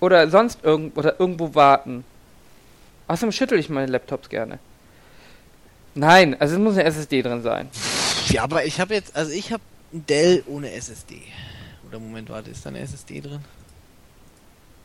Oder 0.00 0.30
sonst 0.30 0.62
irgend 0.62 0.96
oder 0.96 1.18
irgendwo 1.18 1.54
warten. 1.54 2.04
Außerdem 3.08 3.32
schüttel 3.32 3.58
ich 3.58 3.68
meine 3.68 3.90
Laptops 3.90 4.28
gerne. 4.28 4.58
Nein, 5.94 6.40
also 6.40 6.54
es 6.54 6.60
muss 6.60 6.74
eine 6.74 6.84
SSD 6.84 7.22
drin 7.22 7.42
sein. 7.42 7.68
Ja, 8.28 8.44
aber 8.44 8.64
ich 8.64 8.80
habe 8.80 8.94
jetzt, 8.94 9.16
also 9.16 9.32
ich 9.32 9.52
habe 9.52 9.62
ein 9.92 10.06
Dell 10.06 10.44
ohne 10.46 10.70
SSD. 10.70 11.22
Oder 11.88 11.98
Moment, 11.98 12.28
warte, 12.28 12.50
ist 12.50 12.64
da 12.64 12.68
eine 12.68 12.80
SSD 12.80 13.20
drin? 13.20 13.40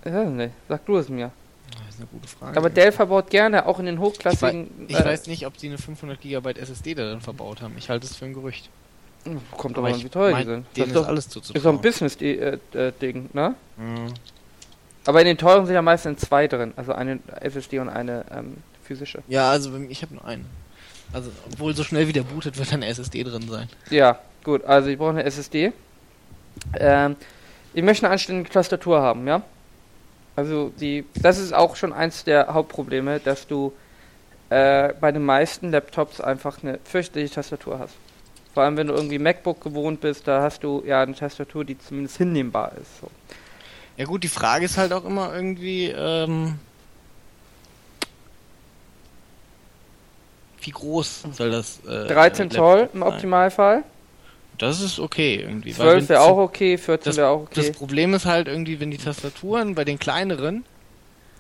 Ich 0.06 0.12
weiß 0.12 0.30
nicht, 0.30 0.54
sag 0.68 0.86
du 0.86 0.98
es 0.98 1.10
mir. 1.10 1.32
Das 1.86 1.96
ist 1.96 2.00
eine 2.00 2.08
gute 2.08 2.28
Frage. 2.28 2.58
Aber 2.58 2.70
Dell 2.70 2.92
verbaut 2.92 3.30
gerne, 3.30 3.66
auch 3.66 3.80
in 3.80 3.86
den 3.86 3.96
ich, 3.96 4.02
wei 4.02 4.06
hochklassigen... 4.06 4.70
ich 4.88 4.98
äh, 5.00 5.06
weiß 5.06 5.28
nicht, 5.28 5.46
ob 5.46 5.58
die 5.58 5.68
eine 5.68 5.78
500 5.78 6.20
GB 6.22 6.52
SSD 6.60 6.96
darin 6.96 7.22
verbaut 7.22 7.62
haben. 7.62 7.76
Ich 7.78 7.90
halte 7.90 8.06
es 8.06 8.16
für 8.16 8.26
ein 8.26 8.34
Gerücht. 8.34 8.70
Kommt 9.58 9.78
Aber 9.78 9.88
aber 9.88 9.94
an, 9.96 10.00
ich 10.00 10.06
wie 10.06 10.10
teuer 10.10 10.38
die 10.38 10.44
sind. 10.44 10.66
Das 10.76 10.88
ist 10.88 10.96
doch, 10.96 11.08
alles 11.08 11.26
ist 11.28 11.36
doch 11.36 11.42
ein 11.42 11.46
zuzutrauen. 11.46 11.82
Business-Ding, 11.82 13.30
ne? 13.34 13.56
Mhm. 13.78 14.14
Aber 15.06 15.20
in 15.22 15.28
den 15.28 15.38
teuren 15.38 15.66
sind 15.66 15.76
ja 15.76 15.82
meistens 15.82 16.22
zwei 16.22 16.48
drin. 16.48 16.74
Also 16.76 16.94
eine 16.94 17.20
SSD 17.42 17.80
und 17.80 17.90
eine 17.90 18.26
ähm, 18.32 18.58
physische. 18.84 19.22
Ja, 19.28 19.50
also 19.50 19.72
bei 19.72 19.80
mir- 19.80 19.90
ich 19.90 20.02
habe 20.02 20.14
nur 20.14 20.26
einen. 20.26 20.46
Also, 21.12 21.30
obwohl 21.52 21.76
so 21.76 21.84
schnell 21.84 22.08
wie 22.08 22.14
der 22.14 22.24
bootet, 22.24 22.58
wird 22.58 22.74
eine 22.74 22.88
SSD 22.88 23.24
drin 23.24 23.48
sein. 23.50 23.70
Ja, 23.90 24.20
gut. 24.44 24.64
Also 24.66 24.90
ich 24.90 24.98
brauche 24.98 25.12
eine 25.12 25.24
SSD. 25.24 25.72
Ähm, 26.78 27.16
ich 27.74 27.84
möchte 27.84 28.06
eine 28.06 28.14
anständige 28.14 28.50
Tastatur 28.50 29.02
haben, 29.02 29.28
ja? 29.28 29.42
Also 30.36 30.70
die, 30.80 31.06
das 31.16 31.38
ist 31.38 31.54
auch 31.54 31.76
schon 31.76 31.94
eins 31.94 32.24
der 32.24 32.54
Hauptprobleme, 32.54 33.20
dass 33.20 33.48
du 33.48 33.74
äh, 34.50 34.94
bei 35.00 35.12
den 35.12 35.24
meisten 35.24 35.72
Laptops 35.72 36.22
einfach 36.22 36.64
eine 36.64 36.80
fürchterliche 36.84 37.36
Tastatur 37.36 37.80
hast. 37.80 37.96
Vor 38.54 38.64
allem 38.64 38.78
wenn 38.78 38.88
du 38.88 38.94
irgendwie 38.94 39.20
MacBook 39.20 39.62
gewohnt 39.62 40.02
bist, 40.02 40.28
da 40.28 40.42
hast 40.42 40.64
du 40.64 40.84
ja 40.86 41.02
eine 41.02 41.16
Tastatur, 41.16 41.66
die 41.66 41.78
zumindest 41.78 42.18
hinnehmbar 42.18 42.74
ist. 42.80 43.02
So. 43.02 43.10
Ja 43.98 44.06
gut, 44.06 44.24
die 44.24 44.28
Frage 44.28 44.66
ist 44.66 44.78
halt 44.78 44.92
auch 44.94 45.06
immer 45.06 45.34
irgendwie, 45.34 45.88
ähm, 45.88 46.60
wie 50.62 50.72
groß 50.72 51.26
soll 51.32 51.52
das? 51.52 51.80
Äh, 51.86 52.08
13 52.08 52.50
Laptop 52.50 52.58
Zoll 52.58 52.90
im? 52.94 53.02
Optimalfall. 53.04 53.84
Das 54.64 54.82
ist 54.82 55.00
okay 55.00 55.36
irgendwie. 55.42 55.78
weil 55.78 55.88
12 55.90 55.96
wenn 55.96 56.10
wäre 56.10 56.22
auch 56.22 56.38
okay, 56.38 56.78
14 56.78 57.18
wäre 57.18 57.28
auch 57.28 57.50
Das 57.50 57.68
okay. 57.68 57.78
Problem 57.78 58.14
ist 58.14 58.26
halt 58.26 58.48
irgendwie, 58.48 58.80
wenn 58.80 58.92
die 58.92 58.98
Tastaturen 58.98 59.76
bei 59.76 59.84
den 59.84 60.00
kleineren, 60.00 60.64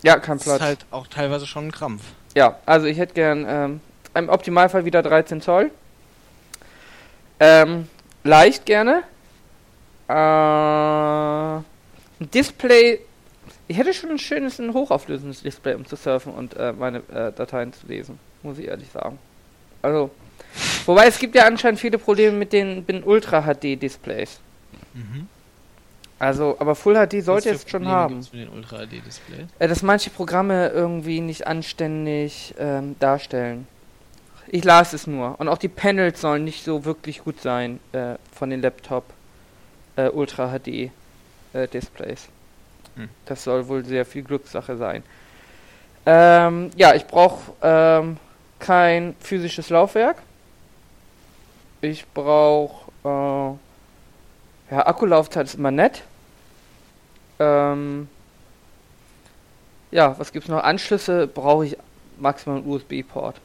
Ja, 0.02 0.18
kein 0.20 0.38
das 0.38 0.44
Platz. 0.46 0.56
ist 0.58 0.62
halt 0.62 0.80
auch 0.92 1.08
teilweise 1.08 1.48
schon 1.48 1.68
ein 1.68 1.72
Krampf. 1.72 2.02
Ja, 2.36 2.58
also 2.66 2.86
ich 2.86 2.98
hätte 2.98 3.14
gern 3.14 3.46
ähm, 3.48 3.80
im 4.14 4.28
Optimalfall 4.30 4.84
wieder 4.86 5.02
13 5.02 5.40
Zoll. 5.42 5.72
Ähm, 7.40 7.88
leicht 8.24 8.66
gerne. 8.66 9.04
Äh, 10.10 10.14
ein 10.14 11.64
Display. 12.34 13.00
Ich 13.68 13.78
hätte 13.78 13.94
schon 13.94 14.10
ein 14.12 14.20
schönes, 14.20 14.60
ein 14.60 14.74
hochauflösendes 14.74 15.42
Display, 15.44 15.76
um 15.76 15.86
zu 15.86 15.96
surfen 15.96 16.34
und 16.34 16.56
äh, 16.58 16.74
meine 16.74 16.98
äh, 17.10 17.32
Dateien 17.32 17.72
zu 17.72 17.88
lesen, 17.88 18.20
muss 18.42 18.58
ich 18.60 18.68
ehrlich 18.68 18.90
sagen. 18.92 19.18
Also, 19.82 20.12
wobei 20.88 21.08
es 21.08 21.20
gibt 21.20 21.36
ja 21.36 21.46
anscheinend 21.46 21.80
viele 21.80 21.98
Probleme 21.98 22.38
mit 22.38 22.54
den, 22.54 22.86
den 22.86 23.04
Ultra 23.04 23.42
HD 23.42 23.82
Displays. 23.82 24.40
Mhm. 24.94 25.28
Also, 26.20 26.56
aber 26.60 26.76
Full 26.76 26.96
HD 26.96 27.22
sollte 27.22 27.50
es 27.50 27.62
schon 27.62 27.84
Probleme 27.84 27.92
haben. 27.92 28.18
mit 28.20 28.34
den 28.34 28.50
Ultra 28.50 28.86
HD 28.86 29.06
Displays. 29.06 29.48
Äh, 29.60 29.68
dass 29.68 29.84
manche 29.84 30.10
Programme 30.10 30.70
irgendwie 30.70 31.20
nicht 31.20 31.48
anständig 31.48 32.54
ähm, 32.58 32.96
darstellen. 33.00 33.68
Ich 34.48 34.64
las 34.64 34.94
es 34.94 35.08
nur. 35.08 35.40
Und 35.40 35.50
auch 35.50 35.58
die 35.58 35.68
Panels 35.68 36.22
sollen 36.22 36.44
nicht 36.44 36.64
so 36.64 36.86
wirklich 36.86 37.24
gut 37.24 37.42
sein 37.42 37.80
äh, 37.92 38.16
von 38.32 38.50
den 38.50 38.62
Laptop 38.62 39.04
äh, 39.96 40.10
Ultra 40.10 40.58
HD 40.58 40.68
äh, 41.54 41.68
Displays. 41.74 42.28
Hm. 42.96 43.10
Das 43.26 43.44
soll 43.44 43.68
wohl 43.68 43.84
sehr 43.84 44.06
viel 44.06 44.24
Glückssache 44.24 44.78
sein. 44.78 45.04
Ähm, 46.06 46.70
ja, 46.76 46.94
ich 46.94 47.06
brauche 47.06 47.54
ähm, 47.62 48.18
kein 48.60 49.16
physisches 49.20 49.70
Laufwerk. 49.70 50.18
Ich 51.84 52.08
brauche 52.14 52.92
äh, 53.04 54.74
ja 54.74 54.86
Akkulaufzeit 54.86 55.48
ist 55.48 55.56
immer 55.56 55.70
nett. 55.70 56.04
Ähm, 57.40 58.08
ja, 59.92 60.18
was 60.18 60.32
gibt's 60.32 60.48
noch? 60.48 60.64
Anschlüsse 60.64 61.28
brauche 61.28 61.66
ich 61.66 61.78
maximal 62.18 62.60
einen 62.60 62.70
USB-Port. 62.70 63.36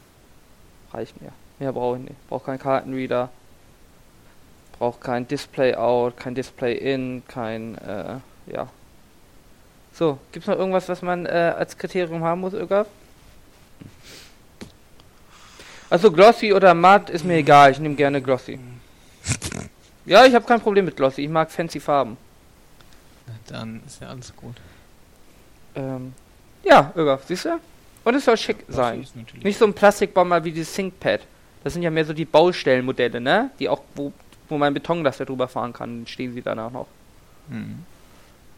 Reicht 0.92 1.20
mir. 1.20 1.32
Mehr 1.58 1.72
brauche 1.72 1.96
ich 1.96 2.04
nicht. 2.04 2.28
Brauche 2.28 2.44
keinen 2.44 2.60
Kartenreader. 2.60 3.28
Brauche 4.78 5.00
kein 5.00 5.26
Display-Out, 5.26 6.16
kein 6.16 6.36
Display-In, 6.36 7.24
kein, 7.26 7.76
äh, 7.78 8.18
ja. 8.46 8.68
So, 9.92 10.18
gibt's 10.30 10.46
noch 10.46 10.56
irgendwas, 10.56 10.88
was 10.88 11.02
man 11.02 11.26
äh, 11.26 11.54
als 11.58 11.76
Kriterium 11.76 12.22
haben 12.22 12.42
muss, 12.42 12.52
Irga? 12.52 12.86
Also 15.90 16.12
Glossy 16.12 16.52
oder 16.52 16.74
matt 16.74 17.10
ist 17.10 17.24
mir 17.24 17.36
egal, 17.36 17.70
ich 17.72 17.78
nehme 17.78 17.94
gerne 17.94 18.20
Glossy. 18.22 18.58
Ja, 20.04 20.24
ich 20.24 20.34
habe 20.34 20.46
kein 20.46 20.58
Problem 20.58 20.86
mit 20.86 20.96
Glossy, 20.96 21.20
ich 21.20 21.28
mag 21.28 21.50
fancy 21.50 21.80
Farben. 21.80 22.16
Dann 23.46 23.82
ist 23.86 24.00
ja 24.00 24.08
alles 24.08 24.34
gut. 24.34 24.56
Ähm, 25.74 26.14
ja, 26.64 26.92
Irga, 26.96 27.18
siehst 27.26 27.44
du? 27.44 27.60
Und 28.04 28.14
es 28.14 28.24
soll 28.24 28.38
schick 28.38 28.66
Das 28.68 28.76
sein. 28.76 29.06
Nicht 29.42 29.58
so 29.58 29.66
ein 29.66 29.74
Plastikbomber 29.74 30.42
wie 30.44 30.52
dieses 30.52 30.72
ThinkPad. 30.72 31.20
Das 31.62 31.74
sind 31.74 31.82
ja 31.82 31.90
mehr 31.90 32.06
so 32.06 32.14
die 32.14 32.24
Baustellenmodelle, 32.24 33.20
ne? 33.20 33.50
Die 33.58 33.68
auch, 33.68 33.82
wo, 33.94 34.12
wo 34.48 34.56
mein 34.56 34.72
Betonlaster 34.72 35.26
drüber 35.26 35.46
fahren 35.46 35.74
kann, 35.74 36.06
stehen 36.06 36.32
sie 36.32 36.40
danach 36.40 36.70
noch. 36.70 36.86
Mhm. 37.48 37.84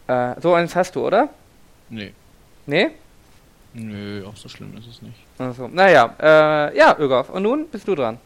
Äh, 0.07 0.41
so 0.41 0.55
eins 0.55 0.77
hast 0.77 0.95
du, 0.95 1.05
oder? 1.05 1.31
Nee. 1.89 2.13
Nee? 2.67 2.91
Nö, 3.73 4.25
auch 4.27 4.37
so 4.37 4.49
schlimm 4.49 4.77
ist 4.77 4.87
es 4.89 5.01
nicht. 5.03 5.19
Also, 5.39 5.69
naja, 5.69 6.15
äh, 6.21 6.77
ja, 6.77 6.97
Irga. 6.99 7.21
Und 7.21 7.43
nun 7.45 7.69
bist 7.69 7.87
du 7.87 7.95
dran. 7.95 8.19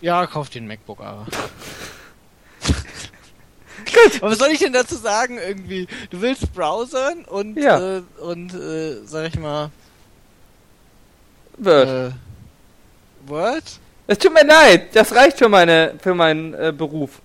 Ja, 0.00 0.26
kauf 0.26 0.48
den 0.50 0.66
MacBook 0.66 1.00
Air. 1.00 1.26
Gut. 3.84 4.22
Aber 4.22 4.30
was 4.32 4.38
soll 4.38 4.48
ich 4.50 4.58
denn 4.58 4.72
dazu 4.72 4.96
sagen 4.96 5.38
irgendwie? 5.38 5.86
Du 6.10 6.20
willst 6.20 6.52
browsern 6.54 7.24
und 7.26 7.56
Ja. 7.56 7.98
äh, 7.98 8.02
und 8.20 8.52
äh, 8.54 8.96
sag 9.04 9.26
ich 9.28 9.38
mal 9.38 9.70
Wird. 11.58 12.12
äh, 12.12 13.28
Word? 13.28 13.64
Es 14.08 14.18
tut 14.18 14.32
mir 14.32 14.44
leid, 14.46 14.94
das 14.94 15.12
reicht 15.14 15.38
für 15.38 15.48
meine, 15.48 15.94
für 16.00 16.14
meinen 16.14 16.54
äh, 16.54 16.72
Beruf. 16.76 17.20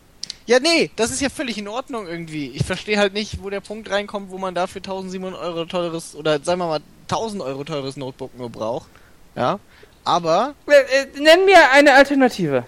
Ja, 0.51 0.59
nee, 0.59 0.91
das 0.97 1.11
ist 1.11 1.21
ja 1.21 1.29
völlig 1.29 1.57
in 1.57 1.69
Ordnung 1.69 2.09
irgendwie. 2.09 2.51
Ich 2.53 2.65
verstehe 2.65 2.97
halt 2.97 3.13
nicht, 3.13 3.41
wo 3.41 3.49
der 3.49 3.61
Punkt 3.61 3.89
reinkommt, 3.89 4.31
wo 4.31 4.37
man 4.37 4.53
dafür 4.53 4.79
1700 4.79 5.41
Euro 5.41 5.63
teures 5.63 6.13
oder 6.13 6.41
sagen 6.43 6.59
wir 6.59 6.67
mal 6.67 6.81
1000 7.03 7.41
Euro 7.41 7.63
teures 7.63 7.95
Notebook 7.95 8.37
nur 8.37 8.49
braucht. 8.49 8.89
Ja. 9.33 9.59
Aber 10.03 10.53
Äh, 10.67 11.03
äh, 11.03 11.21
nenn 11.21 11.45
mir 11.45 11.71
eine 11.71 11.93
Alternative. 11.93 12.65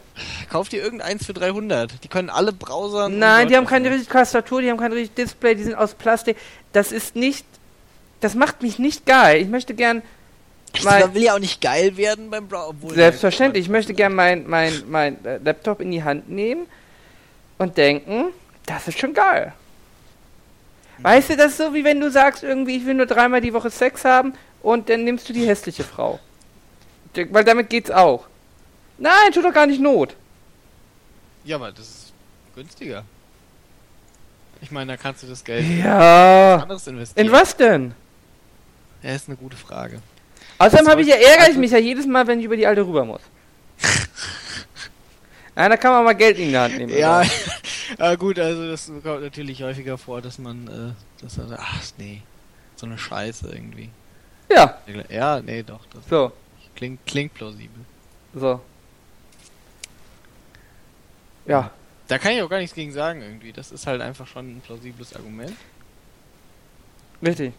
kauf 0.49 0.69
dir 0.69 0.81
irgendeins 0.81 1.25
für 1.25 1.33
300. 1.33 2.01
Die 2.05 2.07
können 2.07 2.29
alle 2.29 2.53
browsern. 2.53 3.11
und 3.11 3.19
Nein, 3.19 3.49
die 3.49 3.57
haben 3.57 3.65
keine 3.65 3.89
richtige 3.91 4.13
Tastatur, 4.13 4.61
die 4.61 4.69
haben 4.71 4.77
kein 4.77 4.93
richtiges 4.93 5.31
Display, 5.31 5.53
die 5.55 5.63
sind 5.63 5.75
aus 5.75 5.93
Plastik. 5.93 6.37
Das 6.71 6.93
ist 6.93 7.17
nicht. 7.17 7.45
Das 8.21 8.33
macht 8.33 8.61
mich 8.61 8.79
nicht 8.79 9.05
geil. 9.05 9.41
Ich 9.41 9.49
möchte 9.49 9.73
gern. 9.73 10.03
Man 10.85 11.13
will 11.13 11.23
ja 11.23 11.35
auch 11.35 11.39
nicht 11.39 11.59
geil 11.59 11.97
werden 11.97 12.29
beim 12.29 12.47
Browser. 12.47 12.95
selbstverständlich, 12.95 13.65
ich 13.65 13.69
möchte 13.69 13.93
gern 13.93 14.15
mein, 14.15 14.47
mein, 14.47 14.83
mein 14.87 15.25
äh, 15.25 15.37
Laptop 15.43 15.81
in 15.81 15.91
die 15.91 16.01
Hand 16.05 16.29
nehmen 16.29 16.65
und 17.57 17.77
denken, 17.77 18.25
das 18.65 18.87
ist 18.87 18.99
schon 18.99 19.13
geil. 19.13 19.53
Weißt 20.99 21.29
du, 21.31 21.37
das 21.37 21.51
ist 21.53 21.57
so 21.57 21.73
wie 21.73 21.83
wenn 21.83 21.99
du 21.99 22.11
sagst, 22.11 22.43
irgendwie, 22.43 22.77
ich 22.77 22.85
will 22.85 22.93
nur 22.93 23.05
dreimal 23.07 23.41
die 23.41 23.53
Woche 23.53 23.69
Sex 23.69 24.05
haben 24.05 24.33
und 24.61 24.89
dann 24.89 25.03
nimmst 25.03 25.27
du 25.27 25.33
die 25.33 25.45
hässliche 25.47 25.83
Frau. 25.83 26.19
Weil 27.15 27.43
damit 27.43 27.69
geht's 27.69 27.91
auch. 27.91 28.25
Nein, 28.97 29.31
tut 29.33 29.43
doch 29.43 29.53
gar 29.53 29.65
nicht 29.67 29.81
Not. 29.81 30.15
Ja, 31.43 31.57
aber 31.57 31.71
das 31.71 31.87
ist 31.87 32.13
günstiger. 32.55 33.03
Ich 34.61 34.71
meine, 34.71 34.93
da 34.93 34.97
kannst 34.97 35.23
du 35.23 35.27
das 35.27 35.43
Geld 35.43 35.65
in 35.65 35.79
Ja. 35.83 36.57
anderes 36.61 36.87
investieren. 36.87 37.25
In 37.27 37.31
was 37.33 37.57
denn? 37.57 37.93
Ja, 39.01 39.11
ist 39.13 39.27
eine 39.27 39.35
gute 39.35 39.57
Frage. 39.57 39.99
Außerdem 40.59 40.87
habe 40.87 41.01
ich 41.01 41.07
ja 41.07 41.15
ärgere 41.15 41.49
ich 41.49 41.57
mich 41.57 41.71
ja 41.71 41.79
jedes 41.79 42.05
Mal, 42.05 42.25
wenn 42.27 42.39
ich 42.39 42.45
über 42.45 42.55
die 42.55 42.65
alte 42.65 42.85
rüber 42.85 43.03
muss. 43.03 43.21
Nein, 45.55 45.69
da 45.69 45.77
kann 45.77 45.91
man 45.91 46.03
mal 46.03 46.13
Geld 46.13 46.37
in 46.39 46.49
die 46.49 46.57
Hand 46.57 46.77
nehmen. 46.77 46.97
Ja, 46.97 47.21
ja 47.99 48.15
gut, 48.15 48.39
also 48.39 48.67
das 48.67 48.91
kommt 49.03 49.21
natürlich 49.21 49.61
häufiger 49.61 49.97
vor, 49.97 50.21
dass 50.21 50.39
man, 50.39 50.67
äh, 50.67 51.21
dass 51.21 51.37
er 51.37 51.57
ach 51.59 51.81
nee, 51.97 52.21
so 52.75 52.85
eine 52.87 52.97
Scheiße 52.97 53.49
irgendwie. 53.51 53.89
Ja, 54.51 54.77
Ja, 55.09 55.39
nee, 55.41 55.63
doch, 55.63 55.81
das 55.93 56.07
so, 56.09 56.31
klingt, 56.75 57.05
klingt 57.05 57.33
plausibel. 57.33 57.85
so. 58.33 58.59
Ja, 61.45 61.71
Da 62.07 62.17
kann 62.17 62.31
ich 62.33 62.41
auch 62.41 62.49
gar 62.49 62.59
nichts 62.59 62.75
gegen 62.75 62.91
sagen 62.91 63.21
irgendwie. 63.21 63.51
Das 63.51 63.71
ist 63.71 63.85
halt 63.87 64.01
einfach 64.01 64.27
schon 64.27 64.57
ein 64.57 64.61
plausibles 64.61 65.15
Argument. 65.15 65.53
richtig. 67.25 67.53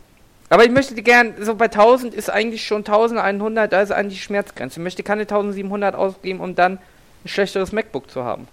Aber 0.50 0.64
ich 0.64 0.70
möchte 0.70 0.94
gern, 1.02 1.34
so 1.42 1.54
bei 1.54 1.64
1000 1.66 2.14
ist 2.14 2.30
eigentlich 2.30 2.66
schon 2.66 2.78
1100, 2.78 3.72
da 3.72 3.80
ist 3.80 3.90
eigentlich 3.90 4.18
die 4.18 4.24
Schmerzgrenze. 4.24 4.78
Ich 4.78 4.84
möchte 4.84 5.02
keine 5.02 5.22
1700 5.22 5.94
ausgeben, 5.94 6.40
um 6.40 6.54
dann 6.54 6.78
ein 7.25 7.28
schlechteres 7.28 7.73
MacBook 7.73 8.11
zu 8.11 8.25
haben. 8.25 8.49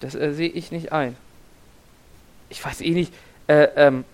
Das 0.00 0.14
äh, 0.14 0.32
sehe 0.32 0.48
ich 0.48 0.70
nicht 0.70 0.92
ein. 0.92 1.16
Ich 2.50 2.64
weiß 2.64 2.80
eh 2.82 2.90
nicht, 2.90 3.12
äh, 3.46 3.68
ähm, 3.76 4.04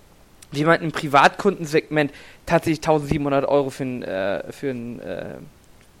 wie 0.51 0.63
man 0.63 0.81
im 0.81 0.91
Privatkundensegment 0.91 2.11
tatsächlich 2.45 2.79
1700 2.79 3.45
Euro 3.47 3.69
für 3.69 3.83
ein, 3.83 4.03
äh, 4.03 4.51
für 4.51 4.69
ein, 4.69 4.99
äh, 5.01 5.35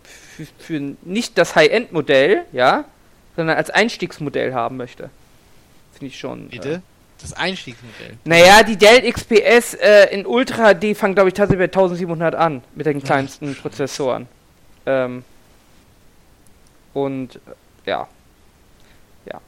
für, 0.03 0.47
für 0.57 0.75
ein, 0.75 0.97
nicht 1.03 1.37
das 1.37 1.55
High-End-Modell, 1.55 2.45
ja, 2.51 2.85
sondern 3.35 3.57
als 3.57 3.69
Einstiegsmodell 3.69 4.53
haben 4.53 4.77
möchte. 4.77 5.09
Finde 5.93 6.07
ich 6.07 6.19
schon. 6.19 6.49
Bitte? 6.49 6.73
Äh, 6.75 6.79
Das 7.21 7.33
Einstiegsmodell. 7.33 8.17
naja, 8.25 8.63
die 8.63 8.77
Dell 8.77 9.09
XPS 9.11 9.75
äh, 9.75 10.05
in 10.13 10.25
Ultra 10.25 10.73
HD 10.73 10.97
fangen, 10.97 11.13
glaube 11.15 11.29
ich, 11.29 11.33
tatsächlich 11.33 11.59
bei 11.71 11.79
1700 11.79 12.35
an, 12.35 12.63
mit 12.75 12.85
den 12.85 13.03
kleinsten 13.03 13.55
Prozessoren. 13.55 14.27
Ähm, 14.85 15.23
und, 16.93 17.35
äh, 17.35 17.89
ja. 17.89 18.07
Ja. 19.25 19.41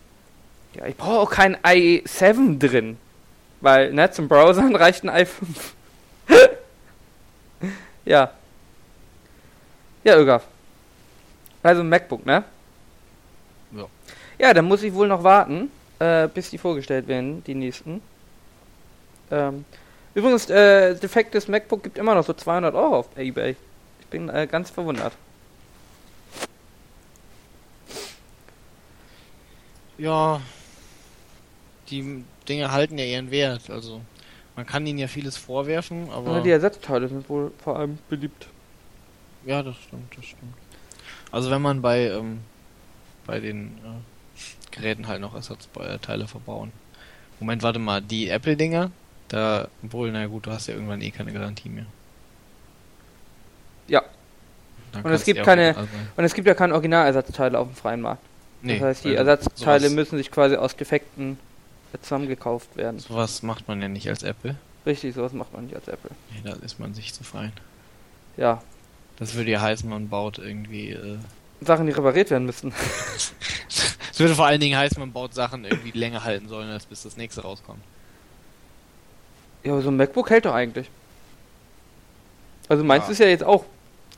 Ja, 0.76 0.86
ich 0.88 0.98
brauche 0.98 1.20
auch 1.20 1.30
kein 1.30 1.58
i7 1.58 2.60
drin. 2.60 2.98
Weil, 3.62 3.94
ne, 3.94 4.12
zum 4.12 4.28
Browsern 4.28 4.76
reicht 4.76 5.04
ein 5.04 5.10
i5. 5.10 5.28
ja. 8.06 8.32
Ja, 10.04 10.18
Ögaf. 10.18 10.44
Also 11.62 11.82
ein 11.82 11.90
MacBook, 11.90 12.26
ne? 12.26 12.44
Ja. 13.72 13.86
Ja, 14.38 14.54
dann 14.54 14.66
muss 14.66 14.84
ich 14.84 14.94
wohl 14.94 15.08
noch 15.08 15.24
warten, 15.24 15.72
äh, 16.00 16.28
bis 16.28 16.50
die 16.50 16.58
vorgestellt 16.58 17.08
werden, 17.08 17.44
die 17.46 17.56
nächsten. 17.56 18.02
Ähm, 19.32 19.64
übrigens, 20.14 20.50
äh, 20.50 20.96
defektes 20.96 21.48
MacBook 21.48 21.84
gibt 21.84 21.98
immer 21.98 22.16
noch 22.16 22.26
so 22.26 22.34
200 22.34 22.76
Euro 22.76 22.98
auf 22.98 23.18
eBay. 23.18 23.56
Ich 24.02 24.08
bin 24.08 24.28
äh, 24.28 24.46
ganz 24.46 24.70
verwundert. 24.70 25.14
Ja, 29.98 30.42
die 31.90 32.24
Dinge 32.48 32.72
halten 32.72 32.98
ja 32.98 33.06
ihren 33.06 33.32
Wert. 33.32 33.70
Also 33.70 34.02
man 34.56 34.66
kann 34.66 34.86
ihnen 34.86 35.00
ja 35.00 35.08
vieles 35.08 35.38
vorwerfen, 35.38 36.10
aber 36.10 36.32
Aber 36.32 36.42
die 36.42 36.52
Ersatzteile 36.52 37.08
sind 37.08 37.28
wohl 37.30 37.52
vor 37.64 37.78
allem 37.78 37.98
beliebt. 38.10 38.48
ja, 39.46 39.62
das 39.64 39.76
stimmt, 39.78 40.16
das 40.16 40.26
stimmt. 40.26 40.54
Also 41.32 41.50
wenn 41.50 41.62
man 41.62 41.82
bei 41.82 42.10
ähm, 42.10 42.40
bei 43.26 43.40
den 43.40 43.78
äh, 43.84 44.72
Geräten 44.72 45.08
halt 45.08 45.22
noch 45.22 45.36
Ersatzteile 45.36 46.28
verbauen. 46.28 46.72
Moment, 47.40 47.64
warte 47.64 47.80
mal, 47.80 48.02
die 48.02 48.30
Apple-Dinger, 48.30 48.92
da, 49.28 49.68
obwohl, 49.84 50.12
na 50.12 50.26
gut, 50.28 50.46
du 50.46 50.52
hast 50.52 50.68
ja 50.68 50.74
irgendwann 50.74 51.02
eh 51.02 51.12
keine 51.12 51.32
Garantie 51.32 51.70
mehr. 51.70 51.86
Ja. 53.88 54.02
Dann 54.92 55.04
Und 55.04 55.12
es 55.12 55.26
gibt 55.26 55.44
keine-. 55.44 55.76
Und 56.16 56.24
es 56.24 56.34
gibt 56.34 56.48
ja 56.48 56.54
keine 56.54 56.74
Originalersatzteile 56.74 57.58
auf 57.58 57.68
dem 57.68 57.76
freien 57.76 58.02
Markt. 58.02 58.24
Nee, 58.64 58.80
das 58.80 58.88
heißt, 58.88 59.06
die 59.06 59.16
Ersatzteile 59.16 59.90
müssen 59.90 60.18
sich 60.18 60.32
quasi 60.32 60.56
aus 60.56 60.76
Defekten 60.76 61.38
zusammengekauft 62.02 62.76
werden. 62.76 63.00
Sowas 63.00 63.44
macht 63.44 63.68
man 63.68 63.82
ja 63.82 63.88
nicht 63.90 64.10
als 64.10 64.24
Apple. 64.24 64.56
Richtig, 64.86 65.14
sowas 65.16 65.34
macht 65.34 65.54
man 65.54 65.66
nicht 65.66 65.76
als 65.76 65.88
Apple. 65.88 66.10
Nee, 66.32 66.42
da 66.50 66.54
ist 66.66 66.80
man 66.80 66.94
sich 66.94 67.14
zu 67.14 67.24
fein. 67.24 67.52
Ja, 68.38 68.62
Das 69.18 69.36
würde 69.36 69.52
ja 69.52 69.62
heißen, 69.62 69.88
man 69.88 70.10
baut 70.10 70.40
irgendwie. 70.40 70.92
Äh, 70.92 71.18
Sachen, 71.62 71.86
die 71.86 71.92
repariert 71.94 72.30
werden 72.32 72.46
müssten. 72.46 72.74
Es 74.14 74.20
würde 74.20 74.36
vor 74.36 74.46
allen 74.46 74.62
Dingen 74.62 74.78
heißen, 74.78 75.00
man 75.00 75.12
baut 75.12 75.34
Sachen 75.34 75.66
irgendwie 75.66 75.92
die 75.92 75.98
länger 75.98 76.24
halten 76.24 76.48
sollen, 76.48 76.70
als 76.70 76.86
bis 76.86 77.02
das 77.02 77.18
nächste 77.18 77.42
rauskommt. 77.42 77.82
Ja, 79.64 79.72
aber 79.72 79.82
so 79.82 79.90
ein 79.90 79.98
MacBook 79.98 80.30
hält 80.30 80.46
doch 80.46 80.54
eigentlich. 80.54 80.88
Also 82.70 82.84
meins 82.84 83.06
Ja. 83.06 83.12
ist 83.12 83.18
ja 83.20 83.26
jetzt 83.26 83.44
auch 83.44 83.66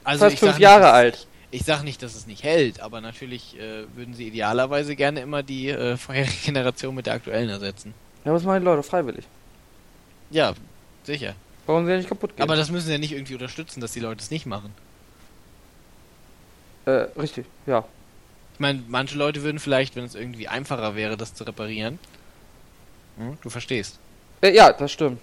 Also 0.04 0.26
fast 0.26 0.40
fünf 0.40 0.52
nicht, 0.54 0.62
Jahre 0.62 0.82
dass- 0.82 0.94
alt. 0.94 1.28
Ich 1.56 1.64
sag 1.64 1.84
nicht, 1.84 2.04
dass 2.04 2.16
es 2.16 2.28
nicht 2.28 2.44
hält, 2.44 2.82
aber 2.82 3.00
natürlich 3.00 3.58
äh, 3.58 3.86
würden 3.96 4.14
sie 4.14 4.28
idealerweise 4.28 4.94
gerne 4.98 5.22
immer 5.22 5.42
die 5.42 5.70
äh, 5.70 5.96
vorherige 6.06 6.36
Generation 6.44 6.94
mit 6.94 7.06
der 7.06 7.14
aktuellen 7.14 7.50
ersetzen. 7.50 7.94
Ja, 8.26 8.34
was 8.34 8.44
machen 8.44 8.60
die 8.60 8.66
Leute 8.66 8.84
freiwillig? 8.84 9.24
Ja, 10.32 10.54
sicher. 11.06 11.34
Warum 11.66 11.86
sie 11.86 11.92
ja 11.92 11.98
nicht 11.98 12.10
kaputt 12.10 12.36
gehen? 12.36 12.44
Aber 12.44 12.58
das 12.58 12.70
müssen 12.72 12.88
sie 12.88 12.92
ja 12.92 12.98
nicht 12.98 13.14
irgendwie 13.14 13.36
unterstützen, 13.36 13.80
dass 13.80 13.94
die 13.94 14.02
Leute 14.02 14.22
es 14.22 14.32
nicht 14.32 14.46
machen. 14.46 14.74
äh, 16.86 17.08
richtig, 17.18 17.46
ja. 17.66 17.86
Ich 18.54 18.60
meine, 18.60 18.84
manche 18.90 19.18
Leute 19.18 19.42
würden 19.42 19.60
vielleicht, 19.60 19.96
wenn 19.96 20.04
es 20.04 20.14
irgendwie 20.16 20.50
einfacher 20.50 20.96
wäre, 20.96 21.16
das 21.16 21.36
zu 21.36 21.46
reparieren. 21.46 22.00
Hm, 23.18 23.38
du 23.42 23.50
verstehst. 23.50 23.98
Äh, 24.42 24.54
ja, 24.54 24.74
das 24.74 24.92
stimmt. 24.92 25.22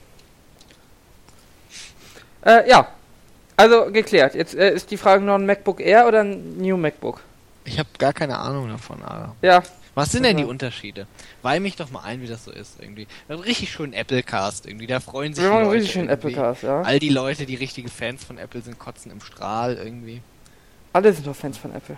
Äh, 2.44 2.68
ja. 2.70 2.88
Also 3.56 3.90
geklärt. 3.92 4.34
Jetzt 4.34 4.54
äh, 4.54 4.72
ist 4.72 4.90
die 4.90 4.96
Frage 4.96 5.24
noch 5.24 5.34
ein 5.34 5.46
MacBook 5.46 5.80
Air 5.80 6.06
oder 6.08 6.20
ein 6.20 6.56
New 6.58 6.76
MacBook? 6.76 7.20
Ich 7.64 7.78
habe 7.78 7.88
gar 7.98 8.12
keine 8.12 8.38
Ahnung 8.38 8.68
davon, 8.68 9.02
Ara. 9.02 9.36
Ja, 9.42 9.62
Was 9.94 10.10
sind 10.10 10.24
denn 10.24 10.36
die 10.36 10.42
Ja. 10.42 10.48
Unterschiede? 10.48 11.06
Weih 11.42 11.60
mich 11.60 11.76
doch 11.76 11.90
mal 11.90 12.00
ein, 12.00 12.22
wie 12.22 12.26
das 12.26 12.44
so 12.44 12.50
ist 12.50 12.80
irgendwie. 12.80 13.06
Richtig 13.28 13.70
schön 13.70 13.94
Applecast 13.94 14.66
irgendwie, 14.66 14.86
da 14.86 15.00
freuen 15.00 15.34
sich 15.34 15.44
wir 15.44 15.50
die 15.50 15.56
Leute 15.56 15.70
richtig 15.72 15.92
schön. 15.92 16.10
Applecast, 16.10 16.62
ja. 16.62 16.80
All 16.82 16.98
die 16.98 17.10
Leute, 17.10 17.44
die 17.46 17.54
richtige 17.54 17.88
Fans 17.90 18.24
von 18.24 18.38
Apple 18.38 18.62
sind, 18.62 18.78
kotzen 18.78 19.12
im 19.12 19.20
Strahl 19.20 19.74
irgendwie. 19.76 20.22
Alle 20.94 21.12
sind 21.12 21.26
doch 21.26 21.36
Fans 21.36 21.58
von 21.58 21.74
Apple. 21.74 21.96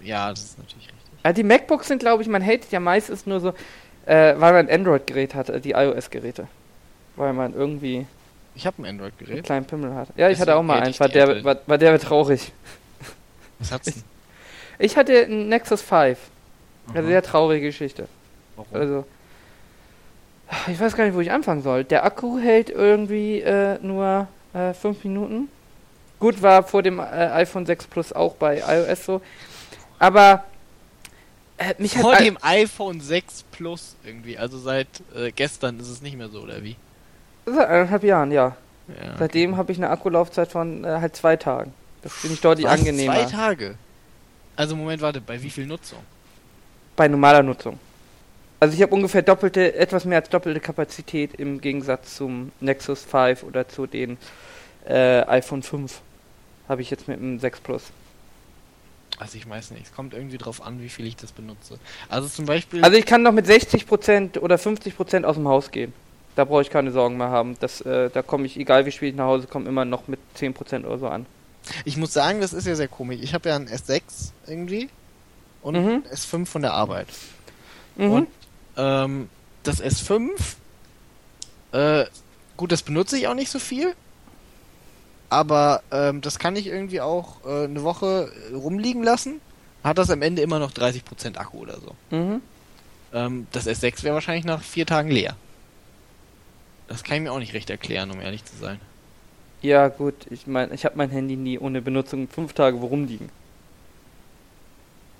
Äh, 0.00 0.06
ja, 0.06 0.30
das 0.30 0.42
ist 0.44 0.58
natürlich 0.58 0.86
richtig. 0.86 0.98
Ja, 1.24 1.32
die 1.32 1.44
MacBooks 1.44 1.88
sind, 1.88 1.98
glaube 2.00 2.22
ich, 2.22 2.28
man 2.28 2.44
hatet 2.44 2.70
ja 2.72 2.80
meistens 2.80 3.26
nur 3.26 3.40
so, 3.40 3.48
äh, 4.06 4.34
weil 4.38 4.52
man 4.52 4.68
ein 4.68 4.70
Android-Gerät 4.80 5.34
hat, 5.34 5.48
äh, 5.48 5.60
die 5.60 5.70
iOS-Geräte. 5.72 6.46
Weil 7.16 7.32
man 7.32 7.54
irgendwie 7.54 8.06
Ich 8.54 8.66
habe 8.66 8.82
ein 8.82 8.86
einen 8.86 9.00
Android-Gerät. 9.00 9.44
kleinen 9.44 9.64
Pimmel 9.64 9.94
hat. 9.94 10.08
Ja, 10.16 10.28
ich 10.28 10.38
hatte 10.40 10.56
auch 10.56 10.62
mal 10.62 10.80
eins, 10.80 11.00
war 11.00 11.08
der, 11.08 11.42
war, 11.42 11.56
war 11.66 11.78
der 11.78 11.98
traurig. 11.98 12.52
Was 13.58 13.72
hat's 13.72 13.86
denn? 13.86 14.04
Ich 14.78 14.96
hatte 14.96 15.16
einen 15.16 15.48
Nexus 15.48 15.80
5. 15.80 16.18
Eine 16.88 16.98
Aha. 16.98 17.06
sehr 17.06 17.22
traurige 17.22 17.66
Geschichte. 17.66 18.08
Warum? 18.56 18.68
Also, 18.72 19.04
ich 20.66 20.80
weiß 20.80 20.96
gar 20.96 21.04
nicht, 21.04 21.14
wo 21.14 21.20
ich 21.20 21.30
anfangen 21.30 21.62
soll. 21.62 21.84
Der 21.84 22.04
Akku 22.04 22.38
hält 22.38 22.68
irgendwie 22.68 23.40
äh, 23.40 23.78
nur 23.80 24.26
5 24.52 25.04
Minuten. 25.04 25.48
Gut, 26.18 26.42
war 26.42 26.62
vor 26.62 26.82
dem 26.82 26.98
äh, 26.98 27.02
iPhone 27.02 27.66
6 27.66 27.86
Plus 27.86 28.12
auch 28.12 28.34
bei 28.34 28.58
iOS 28.58 29.04
so. 29.04 29.22
Aber 29.98 30.44
äh, 31.58 31.74
mich 31.78 31.96
hat 31.96 32.02
Vor 32.02 32.16
dem 32.16 32.38
iPhone 32.42 33.00
6 33.00 33.44
Plus 33.52 33.96
irgendwie. 34.04 34.36
Also 34.38 34.58
seit 34.58 34.88
äh, 35.14 35.30
gestern 35.32 35.78
ist 35.80 35.88
es 35.88 36.02
nicht 36.02 36.16
mehr 36.16 36.28
so, 36.28 36.40
oder 36.40 36.62
wie? 36.62 36.76
Seit 37.46 37.68
eineinhalb 37.68 38.02
Jahren, 38.04 38.30
ja. 38.32 38.56
Ja. 38.88 39.16
Seitdem 39.18 39.56
habe 39.56 39.72
ich 39.72 39.78
eine 39.78 39.90
Akkulaufzeit 39.90 40.50
von 40.50 40.84
äh, 40.84 40.88
halt 40.88 41.16
zwei 41.16 41.36
Tagen. 41.36 41.72
Das 42.02 42.12
finde 42.12 42.34
ich 42.34 42.40
deutlich 42.40 42.66
Was? 42.66 42.80
angenehmer. 42.80 43.14
Zwei 43.14 43.24
Tage? 43.24 43.74
Also 44.56 44.76
Moment, 44.76 45.00
warte, 45.02 45.20
bei 45.20 45.42
wie 45.42 45.50
viel 45.50 45.66
Nutzung? 45.66 45.98
bei 46.96 47.08
normaler 47.08 47.42
Nutzung. 47.42 47.78
Also 48.60 48.74
ich 48.74 48.82
habe 48.82 48.94
ungefähr 48.94 49.22
doppelte, 49.22 49.74
etwas 49.74 50.04
mehr 50.04 50.18
als 50.20 50.28
doppelte 50.28 50.60
Kapazität 50.60 51.34
im 51.34 51.60
Gegensatz 51.60 52.16
zum 52.16 52.52
Nexus 52.60 53.02
5 53.02 53.42
oder 53.42 53.66
zu 53.66 53.86
den 53.86 54.18
äh, 54.86 55.22
iPhone 55.22 55.62
5. 55.62 56.00
Habe 56.68 56.82
ich 56.82 56.90
jetzt 56.90 57.08
mit 57.08 57.18
dem 57.18 57.38
6 57.40 57.60
Plus. 57.60 57.84
Also 59.18 59.36
ich 59.36 59.48
weiß 59.48 59.72
nicht, 59.72 59.86
es 59.86 59.94
kommt 59.94 60.14
irgendwie 60.14 60.38
drauf 60.38 60.62
an, 60.62 60.80
wie 60.80 60.88
viel 60.88 61.06
ich 61.06 61.16
das 61.16 61.32
benutze. 61.32 61.78
Also 62.08 62.28
zum 62.28 62.46
Beispiel, 62.46 62.84
Also 62.84 62.96
ich 62.96 63.06
kann 63.06 63.22
noch 63.22 63.32
mit 63.32 63.46
60% 63.46 64.38
oder 64.38 64.56
50% 64.56 65.24
aus 65.24 65.36
dem 65.36 65.48
Haus 65.48 65.70
gehen. 65.70 65.92
Da 66.34 66.44
brauche 66.44 66.62
ich 66.62 66.70
keine 66.70 66.92
Sorgen 66.92 67.16
mehr 67.18 67.28
haben. 67.28 67.56
Das, 67.60 67.80
äh, 67.82 68.08
da 68.10 68.22
komme 68.22 68.46
ich, 68.46 68.56
egal 68.58 68.86
wie 68.86 68.92
spät 68.92 69.10
ich 69.10 69.16
nach 69.16 69.26
Hause 69.26 69.46
komme, 69.46 69.68
immer 69.68 69.84
noch 69.84 70.08
mit 70.08 70.18
10% 70.36 70.84
oder 70.86 70.98
so 70.98 71.08
an. 71.08 71.26
ich 71.84 71.96
muss 71.96 72.12
sagen, 72.12 72.40
das 72.40 72.52
ist 72.52 72.66
ja 72.66 72.74
sehr 72.74 72.88
komisch. 72.88 73.18
Ich 73.22 73.34
habe 73.34 73.48
ja 73.50 73.56
ein 73.56 73.68
S6 73.68 74.02
irgendwie 74.46 74.88
und 75.62 75.74
Mhm. 75.76 76.02
ein 76.04 76.12
S5 76.12 76.46
von 76.46 76.62
der 76.62 76.72
Arbeit. 76.72 77.06
Mhm. 77.96 78.10
Und 78.10 78.28
ähm, 78.76 79.28
das 79.62 79.82
S5, 79.82 80.30
äh, 81.72 82.06
gut, 82.56 82.72
das 82.72 82.82
benutze 82.82 83.16
ich 83.18 83.28
auch 83.28 83.34
nicht 83.34 83.50
so 83.50 83.58
viel. 83.58 83.94
Aber 85.28 85.82
ähm, 85.90 86.20
das 86.20 86.38
kann 86.38 86.56
ich 86.56 86.66
irgendwie 86.66 87.00
auch 87.00 87.44
äh, 87.46 87.64
eine 87.64 87.82
Woche 87.84 88.30
rumliegen 88.52 89.02
lassen. 89.02 89.40
Hat 89.84 89.98
das 89.98 90.10
am 90.10 90.22
Ende 90.22 90.42
immer 90.42 90.58
noch 90.58 90.72
30% 90.72 91.36
Akku 91.38 91.58
oder 91.58 91.78
so. 91.80 91.94
Mhm. 92.16 92.42
Ähm, 93.14 93.46
das 93.52 93.66
S6 93.66 94.02
wäre 94.02 94.14
wahrscheinlich 94.14 94.44
nach 94.44 94.62
vier 94.62 94.84
Tagen 94.86 95.10
leer. 95.10 95.36
Das 96.92 97.02
kann 97.04 97.16
ich 97.16 97.22
mir 97.22 97.32
auch 97.32 97.38
nicht 97.38 97.54
recht 97.54 97.70
erklären, 97.70 98.10
um 98.10 98.20
ehrlich 98.20 98.44
zu 98.44 98.54
sein. 98.56 98.78
Ja 99.62 99.88
gut, 99.88 100.14
ich 100.30 100.46
meine, 100.46 100.74
ich 100.74 100.84
habe 100.84 100.96
mein 100.96 101.10
Handy 101.10 101.36
nie 101.36 101.58
ohne 101.58 101.80
Benutzung 101.80 102.28
fünf 102.28 102.52
Tage 102.52 102.76
rumliegen. 102.76 103.28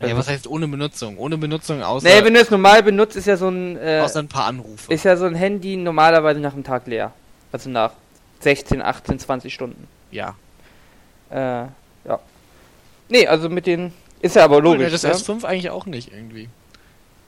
Ja, 0.00 0.08
Also- 0.08 0.18
was 0.18 0.28
heißt 0.28 0.46
ohne 0.48 0.66
Benutzung? 0.68 1.16
Ohne 1.18 1.38
Benutzung 1.38 1.82
außer, 1.82 2.06
Nee, 2.08 2.24
wenn 2.24 2.34
du 2.34 2.40
es 2.40 2.50
normal 2.50 2.82
benutzt, 2.82 3.16
ist 3.16 3.26
ja 3.26 3.36
so 3.36 3.48
ein 3.48 3.76
äh, 3.78 4.00
außer 4.02 4.18
ein 4.18 4.28
paar 4.28 4.46
Anrufe. 4.46 4.92
ist 4.92 5.04
ja 5.04 5.16
so 5.16 5.24
ein 5.26 5.34
Handy 5.34 5.76
normalerweise 5.76 6.40
nach 6.40 6.54
einem 6.54 6.64
Tag 6.64 6.86
leer. 6.86 7.12
Also 7.52 7.70
nach 7.70 7.92
16, 8.40 8.82
18, 8.82 9.18
20 9.18 9.54
Stunden. 9.54 9.86
ja. 10.10 10.34
Äh, 11.30 11.66
ja. 12.04 12.18
Nee, 13.08 13.26
also 13.26 13.48
mit 13.48 13.66
den 13.66 13.92
ist 14.20 14.36
ja 14.36 14.44
aber 14.44 14.60
logisch. 14.60 14.90
das 14.92 15.02
ne? 15.04 15.12
S5 15.12 15.44
eigentlich 15.44 15.70
auch 15.70 15.86
nicht 15.86 16.12
irgendwie. 16.12 16.48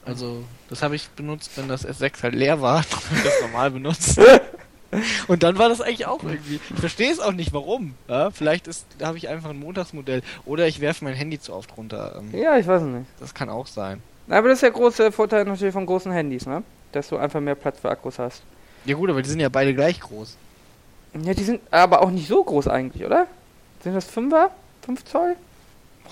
Also, 0.05 0.43
das 0.69 0.81
habe 0.83 0.95
ich 0.95 1.09
benutzt, 1.09 1.51
wenn 1.55 1.67
das 1.67 1.85
S6 1.87 2.23
halt 2.23 2.35
leer 2.35 2.61
war, 2.61 2.83
dann 2.89 2.99
habe 2.99 3.15
ich 3.17 3.23
das 3.23 3.41
normal 3.41 3.71
benutzt. 3.71 4.19
Und 5.27 5.43
dann 5.43 5.57
war 5.57 5.67
das 5.67 5.81
eigentlich 5.81 6.05
auch 6.05 6.23
irgendwie. 6.23 6.59
Ich 6.73 6.79
verstehe 6.79 7.11
es 7.11 7.19
auch 7.19 7.33
nicht, 7.33 7.51
warum. 7.53 7.95
Ja, 8.07 8.31
vielleicht 8.31 8.67
ist, 8.67 8.85
habe 9.01 9.17
ich 9.17 9.27
einfach 9.27 9.49
ein 9.49 9.59
Montagsmodell. 9.59 10.21
Oder 10.45 10.67
ich 10.67 10.79
werfe 10.79 11.03
mein 11.03 11.15
Handy 11.15 11.39
zu 11.39 11.53
oft 11.53 11.75
runter. 11.75 12.15
Ähm, 12.19 12.39
Ja, 12.39 12.57
ich 12.57 12.65
weiß 12.67 12.83
es 12.83 12.87
nicht. 12.87 13.05
Das 13.19 13.33
kann 13.33 13.49
auch 13.49 13.67
sein. 13.67 14.01
Aber 14.29 14.47
das 14.47 14.57
ist 14.57 14.63
der 14.63 14.71
große 14.71 15.11
Vorteil 15.11 15.43
natürlich 15.45 15.73
von 15.73 15.85
großen 15.85 16.11
Handys, 16.11 16.45
ne? 16.45 16.63
Dass 16.93 17.09
du 17.09 17.17
einfach 17.17 17.41
mehr 17.41 17.55
Platz 17.55 17.79
für 17.79 17.89
Akkus 17.89 18.19
hast. 18.19 18.41
Ja 18.85 18.95
gut, 18.95 19.09
aber 19.09 19.21
die 19.21 19.29
sind 19.29 19.39
ja 19.39 19.49
beide 19.49 19.73
gleich 19.73 19.99
groß. 19.99 20.37
Ja, 21.23 21.33
die 21.33 21.43
sind 21.43 21.61
aber 21.71 22.01
auch 22.01 22.11
nicht 22.11 22.27
so 22.27 22.43
groß 22.43 22.67
eigentlich, 22.67 23.05
oder? 23.05 23.27
Sind 23.83 23.95
das 23.95 24.09
5er? 24.09 24.49
5 24.85 25.03
Zoll? 25.05 25.35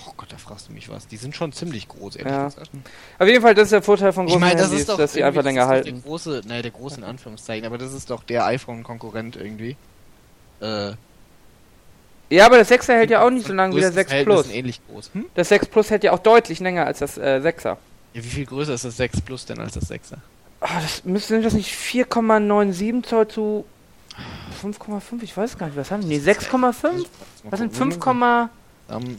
Oh 0.06 0.12
Gott, 0.16 0.32
da 0.32 0.36
fragst 0.38 0.68
du 0.68 0.72
mich 0.72 0.88
was. 0.88 1.06
Die 1.06 1.16
sind 1.16 1.34
schon 1.36 1.52
ziemlich 1.52 1.88
groß, 1.88 2.16
ehrlich 2.16 2.32
Ja. 2.32 2.44
gesagt. 2.46 2.70
Auf 3.18 3.26
jeden 3.28 3.42
Fall, 3.42 3.54
das 3.54 3.64
ist 3.64 3.72
der 3.72 3.82
Vorteil 3.82 4.12
von 4.12 4.26
Ich 4.26 4.32
großen 4.32 4.40
meine, 4.40 4.56
das 4.56 4.64
Handys, 4.68 4.80
ist 4.80 4.88
doch 4.88 4.96
dass 4.98 5.12
sie 5.12 5.22
einfach 5.24 5.38
das 5.42 5.44
länger 5.46 5.62
ist 5.62 5.66
doch 5.66 5.70
halten. 5.72 5.94
Der 5.94 6.02
große, 6.02 6.42
naja, 6.46 6.62
der 6.62 6.70
große 6.72 6.96
in 6.98 7.04
Anführungszeichen, 7.04 7.64
aber 7.66 7.78
das 7.78 7.92
ist 7.92 8.10
doch 8.10 8.22
der 8.24 8.44
iPhone-Konkurrent 8.46 9.36
irgendwie. 9.36 9.76
Äh, 10.60 10.92
Ja, 12.30 12.46
aber 12.46 12.58
das 12.58 12.70
6er 12.70 12.94
hält 12.94 13.10
ja 13.10 13.24
auch 13.24 13.30
nicht 13.30 13.46
so 13.46 13.52
lange 13.52 13.76
wie 13.76 13.80
der 13.80 13.90
größtes 13.90 13.94
6 13.94 14.08
Verhältnis 14.10 14.34
Plus. 14.36 14.46
sind 14.46 14.54
ähnlich 14.56 14.80
groß. 14.88 15.10
Hm? 15.14 15.24
Das 15.34 15.48
6 15.50 15.66
Plus 15.66 15.90
hält 15.90 16.04
ja 16.04 16.12
auch 16.12 16.18
deutlich 16.18 16.58
länger 16.60 16.86
als 16.86 16.98
das 16.98 17.16
äh, 17.18 17.40
6er. 17.44 17.64
Ja, 17.64 17.76
wie 18.14 18.28
viel 18.28 18.46
größer 18.46 18.74
ist 18.74 18.84
das 18.84 18.96
6 18.96 19.20
Plus 19.20 19.44
denn 19.46 19.58
als 19.60 19.74
das 19.74 19.90
6er? 19.90 20.16
Ah, 20.60 20.80
das 20.80 21.04
müssen 21.04 21.28
sind 21.28 21.44
das 21.44 21.52
nicht 21.52 21.72
4,97 21.74 23.02
Zoll 23.04 23.28
zu 23.28 23.64
5,5? 24.62 25.22
Ich 25.22 25.36
weiß 25.36 25.58
gar 25.58 25.66
nicht, 25.66 25.76
was 25.76 25.90
haben 25.90 26.00
die? 26.02 26.06
Nee, 26.18 26.18
6,5? 26.18 27.06
Was 27.50 27.58
sind 27.58 27.74
5, 27.76 27.98
Ähm, 28.88 29.18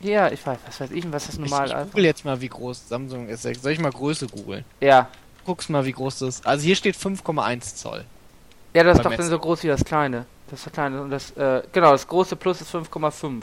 ja, 0.00 0.30
ich 0.30 0.46
weiß, 0.46 0.58
was 0.66 0.80
weiß 0.80 0.90
ich, 0.92 1.10
was 1.12 1.26
das 1.26 1.34
ich, 1.34 1.40
normal 1.40 1.66
ich 1.66 1.74
ist. 1.74 1.90
google 1.90 2.04
jetzt 2.04 2.24
mal, 2.24 2.40
wie 2.40 2.48
groß 2.48 2.88
Samsung 2.88 3.28
S6. 3.28 3.60
Soll 3.60 3.72
ich 3.72 3.80
mal 3.80 3.90
Größe 3.90 4.26
googeln? 4.26 4.64
Ja. 4.80 5.08
Guck's 5.44 5.68
mal, 5.68 5.84
wie 5.84 5.92
groß 5.92 6.20
das 6.20 6.36
ist. 6.36 6.46
Also 6.46 6.64
hier 6.64 6.76
steht 6.76 6.96
5,1 6.96 7.76
Zoll. 7.76 8.04
Ja, 8.74 8.84
das 8.84 8.98
ist 8.98 9.04
doch 9.04 9.14
dann 9.14 9.28
so 9.28 9.38
groß 9.38 9.62
wie 9.64 9.68
das 9.68 9.84
kleine. 9.84 10.26
Das 10.50 10.60
ist 10.60 10.66
das 10.66 10.72
kleine 10.72 11.02
und 11.02 11.10
das 11.10 11.30
äh, 11.32 11.62
genau, 11.72 11.92
das 11.92 12.06
große 12.06 12.36
Plus 12.36 12.60
ist 12.60 12.74
5,5 12.74 13.42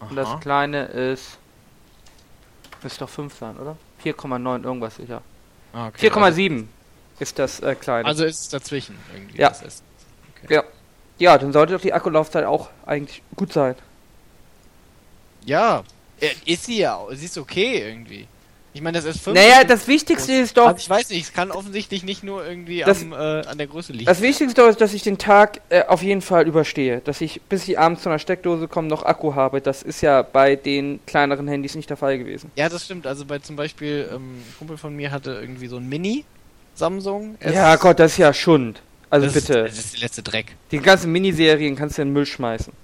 und 0.00 0.16
das 0.16 0.40
kleine 0.40 0.84
ist 0.84 1.38
müsste 2.82 3.00
doch 3.00 3.08
5 3.08 3.36
sein, 3.36 3.56
oder? 3.56 3.76
4,9 4.04 4.64
irgendwas 4.64 4.96
sicher. 4.96 5.22
Ah, 5.72 5.88
okay. 5.88 6.08
4,7 6.08 6.66
ist 7.18 7.38
das 7.38 7.60
äh, 7.60 7.74
kleine. 7.74 8.06
Also, 8.06 8.22
also 8.22 8.30
ist 8.30 8.40
es 8.40 8.48
dazwischen 8.48 8.96
irgendwie. 9.12 9.38
Ja. 9.38 9.48
Ist, 9.48 9.82
ja. 10.48 10.62
Ja, 11.18 11.38
dann 11.38 11.52
sollte 11.52 11.72
doch 11.72 11.80
die 11.80 11.92
Akkulaufzeit 11.92 12.44
auch 12.44 12.68
eigentlich 12.84 13.22
gut 13.36 13.52
sein. 13.52 13.74
Ja, 15.46 15.82
äh, 16.20 16.28
ist 16.44 16.64
sie 16.66 16.78
ja. 16.80 16.96
auch. 16.96 17.10
Sie 17.12 17.24
ist 17.24 17.38
okay 17.38 17.82
irgendwie. 17.88 18.26
Ich 18.74 18.82
meine, 18.82 19.00
das 19.00 19.06
S5. 19.22 19.32
Naja, 19.32 19.64
das 19.64 19.88
Wichtigste 19.88 20.34
ist 20.34 20.54
doch, 20.58 20.66
Also 20.66 20.76
ich 20.76 20.90
weiß 20.90 21.08
nicht, 21.08 21.22
es 21.24 21.32
kann 21.32 21.50
offensichtlich 21.50 22.04
nicht 22.04 22.22
nur 22.22 22.46
irgendwie 22.46 22.80
Das- 22.80 23.00
am, 23.00 23.12
äh, 23.12 23.16
an 23.16 23.56
der 23.56 23.68
Größe 23.68 23.92
liegen. 23.92 24.04
das 24.04 24.20
Wichtigste 24.20 24.60
ist, 24.62 24.82
dass 24.82 24.92
ich 24.92 25.02
den 25.02 25.16
Tag 25.16 25.62
äh, 25.70 25.84
auf 25.86 26.02
jeden 26.02 26.20
Fall 26.20 26.46
überstehe. 26.46 27.00
Dass 27.00 27.22
ich, 27.22 27.40
bis 27.48 27.66
ich 27.68 27.78
abends 27.78 28.02
zu 28.02 28.10
einer 28.10 28.18
Steckdose 28.18 28.68
komme, 28.68 28.88
noch 28.88 29.02
Akku 29.06 29.34
habe. 29.34 29.62
Das 29.62 29.82
ist 29.82 30.02
ja 30.02 30.20
bei 30.20 30.56
den 30.56 31.00
kleineren 31.06 31.48
Handys 31.48 31.74
nicht 31.74 31.88
der 31.88 31.96
Fall 31.96 32.18
gewesen. 32.18 32.50
ja, 32.54 32.68
das 32.68 32.84
stimmt. 32.84 33.06
Also 33.06 33.24
bei 33.24 33.38
zum 33.38 33.56
Beispiel, 33.56 34.10
ähm, 34.12 34.40
ein 34.40 34.54
Kumpel 34.58 34.76
von 34.76 34.94
mir 34.94 35.10
hatte 35.10 35.30
irgendwie 35.40 35.68
so 35.68 35.78
ein 35.78 35.88
Mini 35.88 36.26
Samsung. 36.74 37.38
Ja, 37.42 37.76
Gott, 37.76 37.98
das 37.98 38.12
ist 38.12 38.18
ja 38.18 38.34
Schund. 38.34 38.82
Also 39.08 39.24
das 39.24 39.34
bitte. 39.34 39.60
Ist, 39.60 39.78
das 39.78 39.84
ist 39.86 39.94
der 39.94 40.00
letzte 40.02 40.22
Dreck. 40.22 40.54
Die 40.70 40.80
ganzen 40.80 41.10
Miniserien 41.12 41.76
kannst 41.76 41.96
du 41.96 42.02
in 42.02 42.08
den 42.08 42.12
Müll 42.12 42.26
schmeißen. 42.26 42.74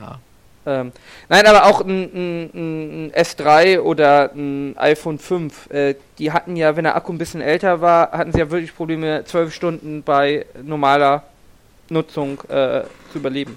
Ja. 0.00 0.20
Ähm, 0.66 0.92
nein, 1.28 1.46
aber 1.46 1.66
auch 1.66 1.80
ein, 1.80 2.02
ein, 2.02 2.50
ein, 2.52 3.06
ein 3.06 3.12
S3 3.12 3.78
oder 3.80 4.32
ein 4.34 4.76
iPhone 4.76 5.18
5, 5.18 5.70
äh, 5.70 5.94
die 6.18 6.32
hatten 6.32 6.56
ja, 6.56 6.76
wenn 6.76 6.84
der 6.84 6.96
Akku 6.96 7.12
ein 7.12 7.18
bisschen 7.18 7.40
älter 7.40 7.80
war, 7.80 8.10
hatten 8.10 8.32
sie 8.32 8.40
ja 8.40 8.50
wirklich 8.50 8.74
Probleme, 8.74 9.24
zwölf 9.24 9.54
Stunden 9.54 10.02
bei 10.02 10.44
normaler 10.62 11.22
Nutzung 11.88 12.40
äh, 12.48 12.82
zu 13.12 13.18
überleben. 13.18 13.56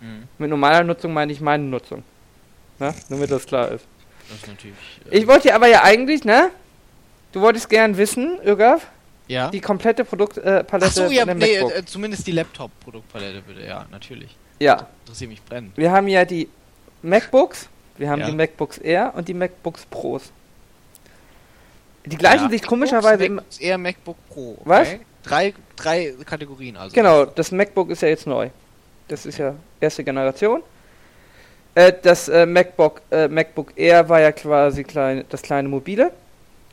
Mhm. 0.00 0.28
Mit 0.38 0.50
normaler 0.50 0.84
Nutzung 0.84 1.12
meine 1.12 1.32
ich 1.32 1.40
meine 1.40 1.64
Nutzung. 1.64 2.04
Na, 2.78 2.94
damit 3.08 3.30
das 3.30 3.44
klar 3.44 3.72
ist. 3.72 3.84
Das 4.28 4.38
ist 4.38 4.48
natürlich. 4.48 4.76
äh, 5.10 5.18
Ich 5.18 5.26
wollte 5.26 5.52
aber 5.52 5.66
ja 5.66 5.82
eigentlich, 5.82 6.24
ne? 6.24 6.50
Du 7.32 7.40
wolltest 7.40 7.68
gern 7.68 7.96
wissen, 7.96 8.38
Irgaf, 8.44 8.86
ja. 9.26 9.50
die 9.50 9.60
komplette 9.60 10.04
Produktpalette 10.04 10.60
äh, 10.60 10.64
Palette 10.64 10.90
Ach 10.90 11.08
so, 11.08 11.12
ja, 11.12 11.24
nee, 11.34 11.56
äh, 11.56 11.84
zumindest 11.84 12.26
die 12.26 12.32
Laptop-Produktpalette 12.32 13.42
bitte, 13.42 13.66
ja, 13.66 13.84
natürlich. 13.90 14.36
Ja, 14.58 14.86
Interessiert 15.04 15.30
mich 15.30 15.42
brennend. 15.42 15.76
wir 15.76 15.90
haben 15.92 16.08
ja 16.08 16.24
die 16.24 16.48
MacBooks, 17.02 17.68
wir 17.98 18.10
haben 18.10 18.20
Ja. 18.20 18.26
die 18.30 18.36
MacBooks 18.36 18.78
Air 18.78 19.12
und 19.16 19.28
die 19.28 19.34
MacBooks 19.34 19.86
Pros. 19.86 20.30
Die 22.04 22.16
gleichen 22.16 22.44
Ja, 22.44 22.50
sich 22.50 22.62
komischerweise 22.62 23.28
MacBooks 23.28 23.58
Air 23.58 23.78
MacBook 23.78 24.16
Pro. 24.28 24.50
Okay? 24.52 24.60
Was? 24.64 24.88
Drei, 25.24 25.54
drei 25.74 26.14
Kategorien 26.24 26.76
also. 26.76 26.94
Genau, 26.94 27.24
das 27.24 27.50
MacBook 27.50 27.90
ist 27.90 28.02
ja 28.02 28.08
jetzt 28.08 28.26
neu. 28.26 28.48
Das 29.08 29.26
ist 29.26 29.38
ja 29.38 29.54
erste 29.80 30.04
Generation. 30.04 30.62
Äh, 31.74 31.92
das 32.02 32.28
äh, 32.28 32.46
MacBook, 32.46 33.02
äh, 33.10 33.28
MacBook 33.28 33.72
Air 33.76 34.08
war 34.08 34.20
ja 34.20 34.32
quasi 34.32 34.84
klein, 34.84 35.24
das 35.28 35.42
kleine 35.42 35.68
mobile 35.68 36.12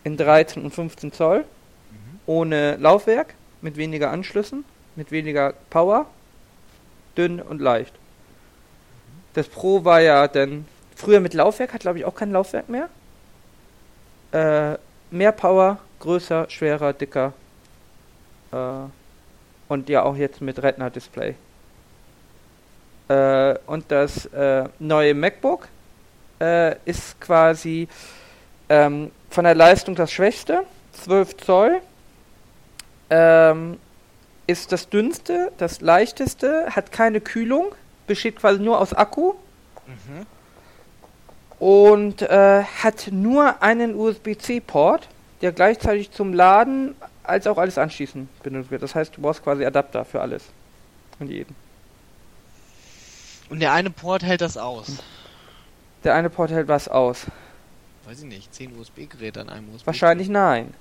in 0.04 0.18
13 0.18 0.64
und 0.64 0.72
15 0.74 1.12
Zoll, 1.14 1.40
Mhm. 1.40 2.20
ohne 2.28 2.76
Laufwerk, 2.78 3.34
mit 3.62 3.76
weniger 3.78 4.12
Anschlüssen, 4.12 4.64
mit 4.96 5.12
weniger 5.12 5.54
Power, 5.70 6.06
dünn 7.18 7.42
und 7.42 7.62
leicht. 7.62 7.94
Das 9.34 9.48
Pro 9.48 9.84
war 9.84 10.02
ja 10.02 10.28
dann 10.28 10.66
früher 10.96 11.20
mit 11.20 11.34
Laufwerk, 11.34 11.74
hat 11.74 11.82
glaube 11.82 12.00
ich 12.00 12.06
auch 12.06 12.16
kein 12.16 12.32
Laufwerk 12.32 12.70
mehr. 12.70 12.90
Äh, 14.32 14.78
mehr 15.12 15.32
Power, 15.32 15.80
größer, 16.00 16.50
schwerer, 16.50 16.94
dicker. 16.94 17.34
Äh, 18.52 18.58
und 19.68 19.90
ja 19.90 20.04
auch 20.04 20.16
jetzt 20.16 20.42
mit 20.42 20.62
Retina-Display. 20.62 21.36
Äh, 23.08 23.56
und 23.66 23.86
das 23.92 24.26
äh, 24.28 24.66
neue 24.80 25.14
MacBook 25.14 25.68
äh, 26.40 26.76
ist 26.86 27.20
quasi 27.20 27.88
ähm, 28.70 29.12
von 29.30 29.44
der 29.44 29.56
Leistung 29.56 29.96
das 29.96 30.12
schwächste, 30.12 30.64
12 30.94 31.38
Zoll. 31.38 31.82
Ähm, 33.10 33.78
ist 34.48 34.72
das 34.72 34.90
dünnste, 34.90 35.52
das 35.58 35.82
leichteste, 35.82 36.68
hat 36.72 36.92
keine 36.92 37.22
Kühlung, 37.22 37.74
besteht 38.08 38.38
quasi 38.38 38.62
nur 38.62 38.80
aus 38.80 38.94
Akku 38.94 39.34
Mhm. 39.86 40.26
und 41.60 42.22
äh, 42.22 42.64
hat 42.64 43.10
nur 43.12 43.62
einen 43.62 43.96
USB-C-Port, 43.96 45.08
der 45.42 45.52
gleichzeitig 45.52 46.12
zum 46.12 46.34
Laden 46.34 46.96
als 47.24 47.48
auch 47.48 47.58
alles 47.58 47.78
anschließen 47.78 48.30
benutzt 48.44 48.72
wird. 48.72 48.82
Das 48.84 48.96
heißt, 48.96 49.16
du 49.18 49.22
brauchst 49.22 49.44
quasi 49.44 49.66
Adapter 49.66 50.06
für 50.06 50.22
alles 50.22 50.44
und 51.20 51.30
jeden. 51.30 51.56
Und 53.50 53.60
der 53.60 53.74
eine 53.74 53.90
Port 53.90 54.24
hält 54.24 54.42
das 54.42 54.58
aus. 54.58 55.04
Der 56.04 56.16
eine 56.16 56.30
Port 56.30 56.52
hält 56.52 56.68
was 56.68 56.88
aus. 56.88 57.26
Weiß 58.06 58.20
ich 58.20 58.26
nicht, 58.26 58.54
10 58.54 58.78
USB-Geräte 58.80 59.42
an 59.42 59.50
einem 59.50 59.74
USB. 59.74 59.86
Wahrscheinlich 59.88 60.28
nein. 60.30 60.74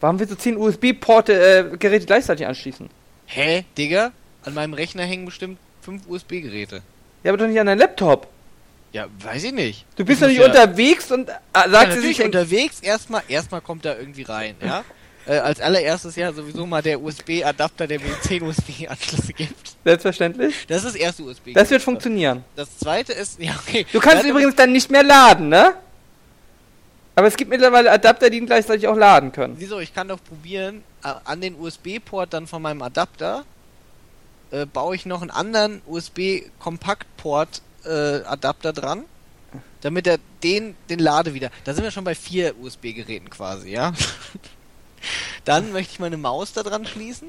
Warum 0.00 0.18
willst 0.18 0.32
du 0.32 0.36
10 0.38 0.56
USB-Porte 0.56 1.32
äh, 1.72 1.76
Geräte 1.76 2.06
gleichzeitig 2.06 2.46
anschließen? 2.46 2.88
Hä, 3.26 3.64
Digga? 3.78 4.12
An 4.44 4.54
meinem 4.54 4.74
Rechner 4.74 5.04
hängen 5.04 5.24
bestimmt 5.24 5.58
5 5.82 6.02
USB-Geräte. 6.06 6.82
Ja, 7.22 7.30
aber 7.30 7.38
doch 7.38 7.46
nicht 7.46 7.58
an 7.58 7.66
deinem 7.66 7.78
Laptop. 7.78 8.26
Ja, 8.92 9.06
weiß 9.22 9.44
ich 9.44 9.52
nicht. 9.52 9.86
Du 9.96 10.04
bist 10.04 10.22
doch 10.22 10.28
nicht 10.28 10.38
ja- 10.38 10.46
unterwegs 10.46 11.10
und 11.10 11.28
äh, 11.28 11.32
Ja, 11.32 11.62
sagst 11.62 11.72
du 11.74 11.78
natürlich 11.96 12.16
sich 12.18 12.26
unterwegs. 12.26 12.80
Erstmal, 12.80 13.22
erstmal 13.28 13.60
kommt 13.60 13.84
da 13.84 13.96
irgendwie 13.96 14.22
rein, 14.22 14.54
ja? 14.64 14.84
äh, 15.26 15.38
als 15.38 15.60
allererstes 15.60 16.14
ja 16.16 16.32
sowieso 16.32 16.66
mal 16.66 16.82
der 16.82 17.00
USB-Adapter, 17.00 17.86
der 17.86 17.98
mir 18.00 18.12
10 18.22 18.42
USB-Anschlüsse 18.42 19.32
gibt. 19.32 19.76
selbstverständlich. 19.84 20.66
Das 20.68 20.78
ist 20.84 20.94
das 20.94 20.94
erste 20.94 21.22
USB. 21.24 21.54
Das 21.54 21.70
wird 21.70 21.82
funktionieren. 21.82 22.44
Das 22.56 22.78
zweite 22.78 23.12
ist, 23.14 23.40
ja, 23.40 23.52
okay. 23.66 23.86
Du 23.92 23.98
kannst 24.00 24.22
Ja, 24.24 24.30
übrigens 24.30 24.54
dann 24.54 24.70
nicht 24.72 24.90
mehr 24.90 25.02
laden, 25.02 25.48
ne? 25.48 25.74
Aber 27.16 27.28
es 27.28 27.36
gibt 27.36 27.50
mittlerweile 27.50 27.90
Adapter, 27.92 28.28
die 28.28 28.38
ihn 28.38 28.46
gleichzeitig 28.46 28.88
auch 28.88 28.96
laden 28.96 29.30
können. 29.32 29.54
Wieso? 29.58 29.78
Ich 29.78 29.94
kann 29.94 30.08
doch 30.08 30.18
probieren, 30.22 30.82
an 31.02 31.40
den 31.40 31.54
USB-Port 31.54 32.32
dann 32.32 32.46
von 32.46 32.60
meinem 32.60 32.82
Adapter 32.82 33.44
äh, 34.50 34.66
baue 34.66 34.96
ich 34.96 35.06
noch 35.06 35.22
einen 35.22 35.30
anderen 35.30 35.82
USB-Kompaktport 35.86 37.62
äh, 37.84 38.20
dran, 38.20 39.04
damit 39.80 40.06
er 40.06 40.18
den 40.42 40.74
den 40.88 40.98
Lade 40.98 41.34
wieder. 41.34 41.50
Da 41.64 41.74
sind 41.74 41.84
wir 41.84 41.90
schon 41.90 42.04
bei 42.04 42.14
vier 42.14 42.58
USB-Geräten 42.60 43.30
quasi, 43.30 43.70
ja. 43.70 43.92
dann 45.44 45.72
möchte 45.72 45.92
ich 45.92 46.00
meine 46.00 46.16
Maus 46.16 46.52
da 46.52 46.62
dran 46.62 46.86
schließen, 46.86 47.28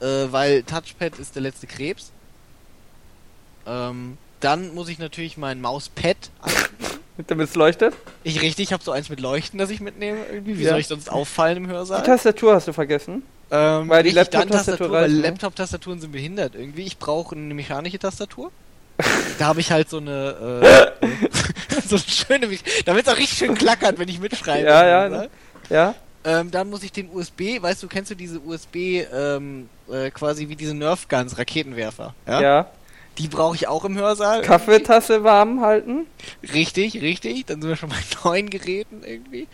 äh, 0.00 0.26
weil 0.30 0.62
Touchpad 0.62 1.18
ist 1.18 1.34
der 1.34 1.42
letzte 1.42 1.66
Krebs. 1.66 2.10
Ähm, 3.66 4.18
dann 4.40 4.74
muss 4.74 4.88
ich 4.88 4.98
natürlich 4.98 5.36
mein 5.36 5.60
Mauspad 5.60 6.30
Damit 7.28 7.48
es 7.48 7.54
leuchtet. 7.54 7.94
ich 8.24 8.42
richtig, 8.42 8.64
ich 8.64 8.72
habe 8.72 8.82
so 8.82 8.90
eins 8.90 9.08
mit 9.08 9.20
Leuchten, 9.20 9.58
das 9.58 9.70
ich 9.70 9.80
mitnehme 9.80 10.18
irgendwie. 10.32 10.58
Wie 10.58 10.64
Ja. 10.64 10.70
soll 10.70 10.80
ich 10.80 10.88
sonst 10.88 11.08
auffallen 11.10 11.58
im 11.58 11.64
Die 11.64 11.70
Hörsaal? 11.70 12.02
Tastatur 12.02 12.54
hast 12.54 12.66
du 12.66 12.72
vergessen. 12.72 13.22
Ähm, 13.50 13.88
Weil 13.88 14.02
die 14.02 14.10
Laptop-Tastatur 14.10 14.90
weil 14.90 15.10
ne? 15.10 15.20
Laptop-Tastaturen 15.20 16.00
sind 16.00 16.10
behindert 16.10 16.54
irgendwie. 16.54 16.82
Ich 16.82 16.98
brauche 16.98 17.36
eine 17.36 17.54
mechanische 17.54 17.98
Tastatur. 17.98 18.50
da 19.38 19.46
habe 19.46 19.60
ich 19.60 19.70
halt 19.70 19.88
so 19.88 19.98
eine, 19.98 20.92
äh, 21.00 21.06
so 21.86 21.96
eine 21.96 22.04
schöne, 22.04 22.58
damit 22.84 23.06
es 23.06 23.12
auch 23.12 23.18
richtig 23.18 23.38
schön 23.38 23.54
klackert, 23.54 23.98
wenn 23.98 24.08
ich 24.08 24.18
mitschreibe. 24.18 24.66
Ja, 24.66 24.86
ja, 24.86 25.08
ne? 25.08 25.30
Ja. 25.70 25.94
Ähm, 26.24 26.50
dann 26.50 26.70
muss 26.70 26.82
ich 26.82 26.90
den 26.90 27.10
USB, 27.10 27.60
weißt 27.60 27.82
du, 27.82 27.86
kennst 27.88 28.10
du 28.10 28.14
diese 28.14 28.40
USB, 28.40 29.04
ähm, 29.12 29.68
äh, 29.92 30.10
quasi 30.10 30.48
wie 30.48 30.56
diese 30.56 30.74
Nerf 30.74 31.06
Guns, 31.08 31.36
Raketenwerfer? 31.36 32.14
Ja. 32.26 32.40
ja. 32.40 32.66
Die 33.18 33.28
brauche 33.28 33.54
ich 33.54 33.68
auch 33.68 33.84
im 33.84 33.96
Hörsaal. 33.96 34.42
Kaffeetasse 34.42 35.22
warm 35.22 35.60
halten. 35.60 36.06
Richtig, 36.52 37.00
richtig. 37.00 37.46
Dann 37.46 37.60
sind 37.60 37.68
wir 37.68 37.76
schon 37.76 37.90
bei 37.90 38.02
neuen 38.24 38.50
Geräten 38.50 39.02
irgendwie. 39.04 39.46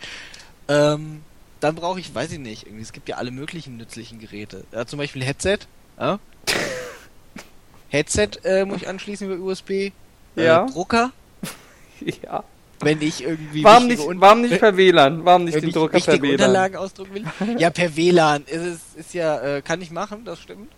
Ähm, 0.67 1.21
dann 1.59 1.75
brauche 1.75 1.99
ich, 1.99 2.13
weiß 2.13 2.31
ich 2.31 2.39
nicht, 2.39 2.65
irgendwie, 2.65 2.81
es 2.81 2.91
gibt 2.91 3.07
ja 3.07 3.17
alle 3.17 3.29
möglichen 3.29 3.77
nützlichen 3.77 4.19
Geräte. 4.19 4.63
Ja, 4.71 4.85
zum 4.85 4.97
Beispiel 4.97 5.23
Headset. 5.23 5.59
Ja? 5.99 6.19
Headset 7.89 8.29
äh, 8.43 8.65
muss 8.65 8.77
ich 8.77 8.87
anschließen 8.87 9.31
über 9.31 9.43
USB. 9.43 9.69
Äh, 9.69 9.91
ja. 10.35 10.65
Drucker. 10.65 11.11
ja. 12.23 12.43
Wenn 12.79 12.99
ich 13.01 13.23
irgendwie. 13.23 13.63
Warum 13.63 13.87
nicht, 13.87 14.01
warum 14.15 14.41
nicht 14.41 14.59
per 14.59 14.75
WLAN? 14.75 15.23
Warum 15.23 15.45
nicht 15.45 15.61
den 15.61 15.71
Drucker 15.71 15.99
per 15.99 16.19
WLAN? 16.19 16.31
Unterlagen 16.31 16.75
ausdrucken 16.77 17.13
will? 17.13 17.25
Ja, 17.59 17.69
per 17.69 17.95
WLAN. 17.95 18.43
Ist, 18.45 18.61
es, 18.61 18.79
ist 18.95 19.13
ja, 19.13 19.57
äh, 19.57 19.61
kann 19.61 19.81
ich 19.81 19.91
machen, 19.91 20.25
das 20.25 20.39
stimmt. 20.39 20.71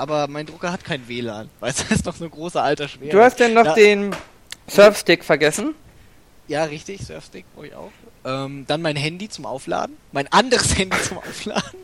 Aber 0.00 0.28
mein 0.28 0.46
Drucker 0.46 0.72
hat 0.72 0.82
kein 0.82 1.06
WLAN. 1.08 1.50
Du, 1.60 1.66
das 1.66 1.82
ist 1.90 2.06
doch 2.06 2.16
so 2.16 2.24
ein 2.24 2.30
großer 2.30 2.62
alter 2.62 2.88
Schwer. 2.88 3.12
Du 3.12 3.20
hast 3.20 3.38
denn 3.38 3.52
noch 3.52 3.64
da, 3.64 3.74
den 3.74 4.16
Surfstick 4.66 5.24
vergessen? 5.24 5.74
Ja, 6.48 6.64
richtig, 6.64 7.02
Surfstick 7.02 7.44
brauche 7.54 7.66
ich 7.66 7.74
auch. 7.74 7.92
Ähm, 8.24 8.64
dann 8.66 8.80
mein 8.80 8.96
Handy 8.96 9.28
zum 9.28 9.44
Aufladen. 9.44 9.96
Mein 10.12 10.26
anderes 10.32 10.78
Handy 10.78 10.96
zum 11.02 11.18
Aufladen. 11.18 11.80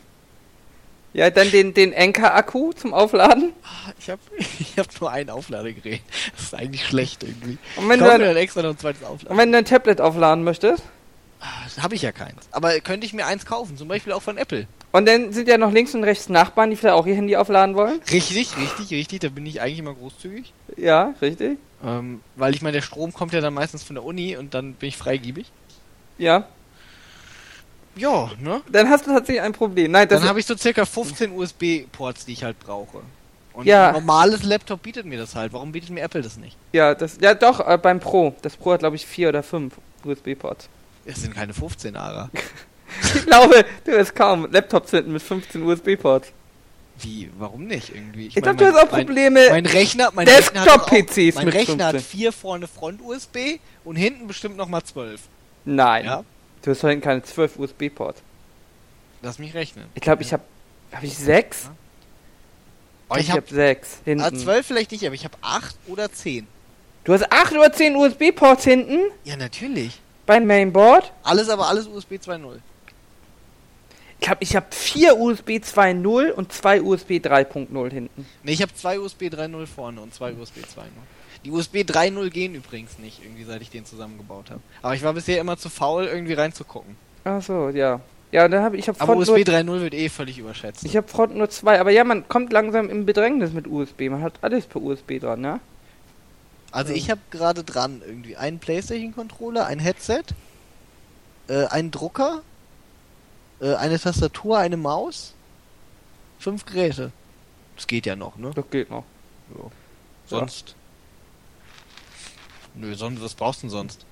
Ja, 1.13 1.29
dann 1.29 1.51
den, 1.51 1.75
den 1.75 1.93
Enker-Akku 1.93 2.73
zum 2.73 2.93
Aufladen. 2.93 3.53
Ah, 3.63 3.91
ich 3.99 4.09
habe 4.09 4.21
ich 4.59 4.79
hab 4.79 4.87
nur 4.99 5.11
ein 5.11 5.29
Aufladegerät. 5.29 6.01
Das 6.35 6.45
ist 6.45 6.55
eigentlich 6.55 6.85
schlecht 6.85 7.21
irgendwie. 7.21 7.59
Und 7.75 7.87
wenn, 7.87 7.99
du 7.99 8.05
dann 8.05 8.35
extra 8.35 8.63
noch 8.63 8.71
ein 8.71 8.79
zweites 8.79 9.03
aufladen. 9.03 9.27
und 9.27 9.37
wenn 9.37 9.51
du 9.51 9.59
ein 9.59 9.65
Tablet 9.65 10.01
aufladen 10.01 10.43
möchtest? 10.43 10.83
Ah, 11.39 11.83
habe 11.83 11.95
ich 11.95 12.01
ja 12.01 12.11
keins. 12.11 12.47
Aber 12.51 12.79
könnte 12.79 13.05
ich 13.05 13.13
mir 13.13 13.25
eins 13.25 13.45
kaufen, 13.45 13.77
zum 13.77 13.87
Beispiel 13.87 14.13
auch 14.13 14.21
von 14.21 14.37
Apple. 14.37 14.67
Und 14.91 15.07
dann 15.07 15.33
sind 15.33 15.47
ja 15.47 15.57
noch 15.57 15.71
links 15.71 15.93
und 15.93 16.03
rechts 16.03 16.29
Nachbarn, 16.29 16.69
die 16.69 16.75
vielleicht 16.75 16.95
auch 16.95 17.05
ihr 17.05 17.15
Handy 17.15 17.35
aufladen 17.35 17.75
wollen. 17.75 17.99
Richtig, 18.11 18.57
richtig, 18.57 18.91
richtig. 18.91 19.19
Da 19.19 19.29
bin 19.29 19.45
ich 19.45 19.61
eigentlich 19.61 19.79
immer 19.79 19.93
großzügig. 19.93 20.53
Ja, 20.77 21.13
richtig. 21.21 21.59
Ähm, 21.85 22.21
weil 22.35 22.55
ich 22.55 22.61
meine, 22.61 22.73
der 22.73 22.81
Strom 22.81 23.13
kommt 23.13 23.33
ja 23.33 23.41
dann 23.41 23.53
meistens 23.53 23.83
von 23.83 23.95
der 23.95 24.03
Uni 24.03 24.35
und 24.35 24.53
dann 24.53 24.73
bin 24.73 24.89
ich 24.89 24.97
freigiebig. 24.97 25.51
Ja. 26.17 26.47
Ja, 27.95 28.31
ne? 28.39 28.61
Dann 28.71 28.89
hast 28.89 29.05
du 29.05 29.11
tatsächlich 29.11 29.41
ein 29.41 29.53
Problem. 29.53 29.91
Nein, 29.91 30.07
das 30.07 30.21
dann 30.21 30.29
habe 30.29 30.39
ich 30.39 30.45
so 30.45 30.55
circa 30.55 30.85
15 30.85 31.31
USB-Ports, 31.31 32.25
die 32.25 32.33
ich 32.33 32.43
halt 32.43 32.59
brauche. 32.59 33.01
Und 33.53 33.65
ja. 33.65 33.87
ein 33.87 33.93
normales 33.93 34.43
Laptop 34.43 34.83
bietet 34.83 35.05
mir 35.05 35.17
das 35.17 35.35
halt. 35.35 35.51
Warum 35.51 35.71
bietet 35.71 35.89
mir 35.89 36.01
Apple 36.01 36.21
das 36.21 36.37
nicht? 36.37 36.55
Ja, 36.73 36.93
das, 36.93 37.17
ja 37.19 37.33
doch, 37.33 37.59
äh, 37.59 37.77
beim 37.77 37.99
Pro. 37.99 38.35
Das 38.43 38.55
Pro 38.55 38.71
hat, 38.71 38.79
glaube 38.79 38.95
ich, 38.95 39.05
vier 39.05 39.29
oder 39.29 39.41
fünf 39.41 39.73
USB-Ports. 40.03 40.69
Es 41.07 41.21
sind 41.21 41.33
keine 41.33 41.53
15, 41.53 41.95
Ara. 41.95 42.29
ich 43.15 43.25
glaube, 43.25 43.65
du 43.85 43.91
wirst 43.91 44.15
kaum 44.15 44.51
Laptops 44.51 44.91
finden 44.91 45.13
mit 45.13 45.21
15 45.21 45.63
USB-Ports. 45.63 46.31
Wie? 46.99 47.29
Warum 47.37 47.65
nicht 47.65 47.93
irgendwie? 47.93 48.27
Ich, 48.27 48.37
ich 48.37 48.43
glaube, 48.43 48.57
du 48.57 48.65
hast 48.65 48.75
auch 48.75 48.89
Probleme. 48.89 49.39
Mein, 49.49 49.63
mein 49.63 49.65
Rechner, 49.67 50.11
mein 50.13 50.25
Desktop-PCs 50.25 51.35
Mein 51.35 51.47
Rechner 51.47 51.87
hat 51.87 52.01
vier 52.01 52.31
vorne 52.31 52.67
Front-USB 52.67 53.59
und 53.83 53.95
hinten 53.95 54.27
bestimmt 54.27 54.57
nochmal 54.57 54.83
zwölf. 54.83 55.21
Nein. 55.65 56.05
Ja? 56.05 56.23
Du 56.63 56.71
hast 56.71 56.81
hinten 56.81 57.01
keine 57.01 57.23
zwölf 57.23 57.57
USB-Ports. 57.57 58.21
Lass 59.21 59.39
mich 59.39 59.53
rechnen. 59.53 59.85
Ich 59.93 60.01
glaube, 60.01 60.23
ich 60.23 60.33
habe. 60.33 60.43
Habe 60.91 61.05
ich 61.05 61.17
sechs? 61.17 61.65
Ja. 61.65 61.75
Oh, 63.09 63.15
ich, 63.15 63.21
ich 63.21 63.31
habe 63.31 63.41
hab 63.41 63.49
sechs 63.49 63.97
hinten. 64.03 64.23
Ah, 64.23 64.33
zwölf 64.33 64.65
vielleicht 64.65 64.91
nicht, 64.91 65.05
aber 65.05 65.15
ich 65.15 65.23
habe 65.23 65.37
acht 65.41 65.75
oder 65.87 66.11
zehn. 66.11 66.47
Du 67.03 67.13
hast 67.13 67.31
acht 67.31 67.53
oder 67.53 67.71
zehn 67.71 67.95
USB-Ports 67.95 68.63
hinten? 68.63 68.99
Ja, 69.23 69.37
natürlich. 69.37 70.01
Beim 70.27 70.45
Mainboard? 70.45 71.11
Alles, 71.23 71.49
aber 71.49 71.67
alles 71.67 71.87
USB 71.87 72.13
2.0. 72.13 72.57
Ich 74.19 74.25
glaube, 74.25 74.37
ich 74.41 74.55
habe 74.55 74.65
vier 74.71 75.17
USB 75.17 75.51
2.0 75.51 76.31
und 76.31 76.51
zwei 76.51 76.81
USB 76.81 77.11
3.0 77.11 77.89
hinten. 77.89 78.25
Ne, 78.43 78.51
ich 78.51 78.61
habe 78.61 78.73
zwei 78.75 78.99
USB 78.99 79.23
3.0 79.23 79.65
vorne 79.65 80.01
und 80.01 80.13
zwei 80.13 80.33
USB 80.33 80.57
2.0. 80.57 80.83
Die 81.45 81.51
USB 81.51 81.77
3.0 81.77 82.29
gehen 82.29 82.55
übrigens 82.55 82.99
nicht, 82.99 83.23
irgendwie 83.23 83.45
seit 83.45 83.61
ich 83.61 83.69
den 83.69 83.85
zusammengebaut 83.85 84.51
habe. 84.51 84.59
Aber 84.81 84.95
ich 84.95 85.03
war 85.03 85.13
bisher 85.13 85.39
immer 85.39 85.57
zu 85.57 85.69
faul, 85.69 86.05
irgendwie 86.05 86.33
reinzugucken. 86.33 86.97
Ach 87.23 87.41
so, 87.41 87.69
ja. 87.69 88.01
Ja, 88.31 88.49
dann 88.49 88.63
habe 88.63 88.75
ich 88.75 88.89
hab 88.89 89.01
Aber 89.01 89.15
USB 89.15 89.37
3.0 89.37 89.79
wird 89.79 89.93
eh 89.93 90.09
völlig 90.09 90.37
überschätzt. 90.39 90.83
Ich 90.83 90.97
habe 90.97 91.07
Front 91.07 91.37
nur 91.37 91.49
zwei, 91.49 91.79
aber 91.79 91.91
ja, 91.91 92.03
man 92.03 92.27
kommt 92.27 92.51
langsam 92.51 92.89
im 92.89 93.05
Bedrängnis 93.05 93.53
mit 93.53 93.67
USB. 93.67 94.09
Man 94.09 94.21
hat 94.21 94.33
alles 94.41 94.65
per 94.65 94.81
USB 94.81 95.19
dran, 95.19 95.39
ne? 95.39 95.61
Also 96.71 96.93
ich 96.93 97.09
habe 97.09 97.21
gerade 97.31 97.63
dran 97.63 98.01
irgendwie 98.05 98.37
einen 98.37 98.59
PlayStation-Controller, 98.59 99.65
ein 99.65 99.79
Headset, 99.79 100.23
äh, 101.47 101.65
einen 101.65 101.91
Drucker, 101.91 102.41
äh, 103.61 103.73
eine 103.75 103.99
Tastatur, 103.99 104.57
eine 104.57 104.77
Maus, 104.77 105.33
fünf 106.39 106.65
Geräte. 106.65 107.11
Das 107.75 107.87
geht 107.87 108.05
ja 108.05 108.15
noch, 108.15 108.37
ne? 108.37 108.51
Das 108.53 108.65
geht 108.69 108.89
noch. 108.89 109.05
Ja. 109.55 109.71
Sonst. 110.25 110.75
Nö, 112.75 112.93
sonst, 112.95 113.21
was 113.23 113.33
brauchst 113.33 113.63
du 113.63 113.67
denn 113.67 113.71
sonst? 113.71 114.05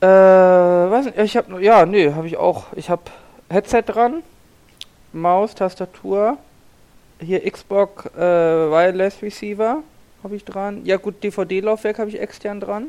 Äh, 0.00 0.06
weiß 0.06 1.06
nicht, 1.06 1.18
ich 1.18 1.36
hab, 1.36 1.48
ja, 1.60 1.84
nö, 1.84 2.14
habe 2.14 2.26
ich 2.26 2.36
auch. 2.36 2.66
Ich 2.74 2.88
hab 2.88 3.10
Headset 3.48 3.82
dran, 3.82 4.22
Maus, 5.12 5.54
Tastatur, 5.54 6.38
hier 7.20 7.50
Xbox 7.50 8.06
äh, 8.06 8.18
Wireless 8.18 9.22
Receiver, 9.22 9.82
habe 10.22 10.36
ich 10.36 10.44
dran. 10.44 10.84
Ja 10.84 10.96
gut, 10.96 11.22
DVD-Laufwerk 11.22 11.98
habe 11.98 12.10
ich 12.10 12.20
extern 12.20 12.60
dran. 12.60 12.88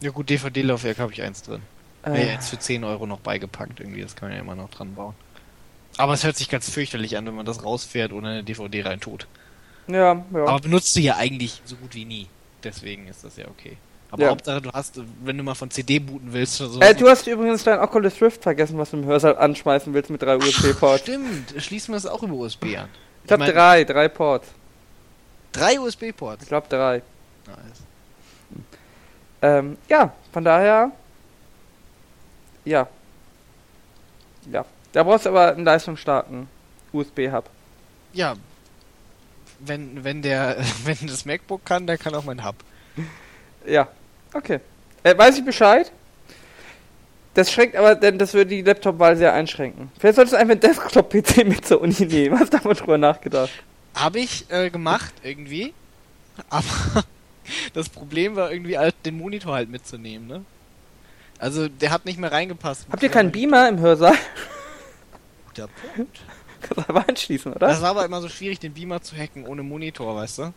Ja 0.00 0.10
gut, 0.10 0.28
DVD-Laufwerk 0.28 0.98
habe 0.98 1.12
ich 1.12 1.22
eins 1.22 1.42
drin. 1.42 1.62
Äh. 2.04 2.26
Ja, 2.26 2.32
jetzt 2.32 2.50
für 2.50 2.58
10 2.58 2.84
Euro 2.84 3.06
noch 3.06 3.20
beigepackt 3.20 3.80
irgendwie, 3.80 4.02
das 4.02 4.14
kann 4.16 4.28
man 4.28 4.36
ja 4.36 4.42
immer 4.42 4.54
noch 4.54 4.70
dran 4.70 4.94
bauen. 4.94 5.14
Aber 5.96 6.12
es 6.12 6.24
hört 6.24 6.36
sich 6.36 6.48
ganz 6.48 6.68
fürchterlich 6.68 7.16
an, 7.16 7.26
wenn 7.26 7.34
man 7.34 7.46
das 7.46 7.64
rausfährt 7.64 8.12
ohne 8.12 8.28
eine 8.28 8.44
DVD 8.44 8.82
rein 8.82 9.00
tut. 9.00 9.26
Ja, 9.86 10.24
ja. 10.32 10.44
Aber 10.46 10.60
benutzt 10.60 10.96
du 10.96 11.00
ja 11.00 11.16
eigentlich 11.16 11.62
so 11.64 11.76
gut 11.76 11.94
wie 11.94 12.04
nie. 12.04 12.26
Deswegen 12.62 13.06
ist 13.06 13.22
das 13.24 13.36
ja 13.36 13.46
okay. 13.48 13.76
Aber 14.10 14.22
ja. 14.22 14.30
Hauptsache, 14.30 14.62
du 14.62 14.70
hast, 14.70 15.00
wenn 15.24 15.36
du 15.36 15.42
mal 15.42 15.54
von 15.54 15.70
CD 15.70 15.98
booten 15.98 16.32
willst 16.32 16.60
oder 16.60 16.70
so. 16.70 16.80
Äh, 16.80 16.94
du 16.94 17.08
hast 17.08 17.26
übrigens 17.26 17.64
dein 17.64 17.80
Oculus 17.80 18.20
Rift 18.22 18.42
vergessen, 18.42 18.78
was 18.78 18.90
du 18.90 18.98
im 18.98 19.04
Hörsaal 19.04 19.36
anschmeißen 19.36 19.92
willst 19.92 20.10
mit 20.10 20.22
drei 20.22 20.36
USB-Ports. 20.36 21.02
Stimmt, 21.02 21.54
schließen 21.58 21.92
wir 21.92 21.96
es 21.96 22.06
auch 22.06 22.22
über 22.22 22.34
USB 22.34 22.64
an. 22.76 22.88
Ich, 22.88 23.26
ich 23.26 23.32
hab 23.32 23.40
mein, 23.40 23.52
drei, 23.52 23.84
drei 23.84 24.08
Ports. 24.08 24.48
Drei 25.54 25.78
USB-Ports? 25.78 26.42
Ich 26.42 26.48
glaube 26.48 26.66
drei. 26.68 27.00
Nice. 27.46 27.82
Ähm, 29.40 29.78
ja, 29.88 30.12
von 30.32 30.44
daher. 30.44 30.90
Ja. 32.64 32.88
Ja. 34.50 34.64
Da 34.92 35.02
brauchst 35.02 35.26
du 35.26 35.30
aber 35.30 35.52
einen 35.54 35.64
leistungsstarken 35.64 36.48
USB-Hub. 36.92 37.48
Ja. 38.12 38.34
Wenn, 39.60 40.02
wenn 40.02 40.22
der, 40.22 40.56
wenn 40.84 40.98
das 41.06 41.24
MacBook 41.24 41.64
kann, 41.64 41.86
dann 41.86 41.98
kann 41.98 42.14
auch 42.14 42.24
mein 42.24 42.44
Hub. 42.44 42.56
Ja. 43.64 43.88
Okay. 44.32 44.60
Äh, 45.04 45.16
weiß 45.16 45.38
ich 45.38 45.44
Bescheid? 45.44 45.92
Das 47.34 47.52
schränkt 47.52 47.76
aber, 47.76 47.94
denn 47.94 48.18
das 48.18 48.34
würde 48.34 48.50
die 48.50 48.62
Laptop-Wahl 48.62 49.16
sehr 49.16 49.34
einschränken. 49.34 49.90
Vielleicht 49.98 50.16
solltest 50.16 50.34
du 50.34 50.38
einfach 50.38 50.52
einen 50.52 50.60
Desktop-PC 50.60 51.44
mit 51.44 51.66
zur 51.66 51.80
Uni 51.80 52.06
nehmen. 52.06 52.38
Hast 52.38 52.52
du 52.52 52.58
da 52.58 52.66
mal 52.66 52.74
drüber 52.74 52.98
nachgedacht? 52.98 53.50
Habe 53.94 54.20
ich 54.20 54.50
äh, 54.50 54.70
gemacht, 54.70 55.14
irgendwie. 55.22 55.72
Aber 56.50 56.64
das 57.74 57.88
Problem 57.88 58.36
war 58.36 58.50
irgendwie 58.50 58.78
halt, 58.78 58.94
den 59.04 59.16
Monitor 59.16 59.54
halt 59.54 59.70
mitzunehmen, 59.70 60.26
ne? 60.26 60.44
Also, 61.38 61.68
der 61.68 61.90
hat 61.90 62.04
nicht 62.04 62.18
mehr 62.18 62.32
reingepasst. 62.32 62.86
Habt 62.90 63.02
ihr 63.02 63.08
keinen 63.08 63.32
Beamer 63.32 63.68
im 63.68 63.80
Hörsaal? 63.80 64.16
Guter 65.48 65.68
Punkt. 65.94 66.20
Kannst 66.60 66.88
du 66.88 66.88
aber 66.88 67.08
anschließen, 67.08 67.52
oder? 67.52 67.68
Das 67.68 67.82
war 67.82 67.90
aber 67.90 68.04
immer 68.04 68.20
so 68.22 68.28
schwierig, 68.28 68.60
den 68.60 68.72
Beamer 68.72 69.02
zu 69.02 69.16
hacken 69.16 69.46
ohne 69.46 69.62
Monitor, 69.62 70.16
weißt 70.16 70.38
du? 70.38 70.54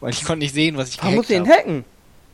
Weil 0.00 0.10
ich 0.10 0.24
konnte 0.24 0.40
nicht 0.40 0.54
sehen, 0.54 0.76
was 0.76 0.90
ich 0.90 1.02
Warum 1.02 1.16
musst 1.16 1.30
du 1.30 1.34
den 1.34 1.48
hacken? 1.48 1.84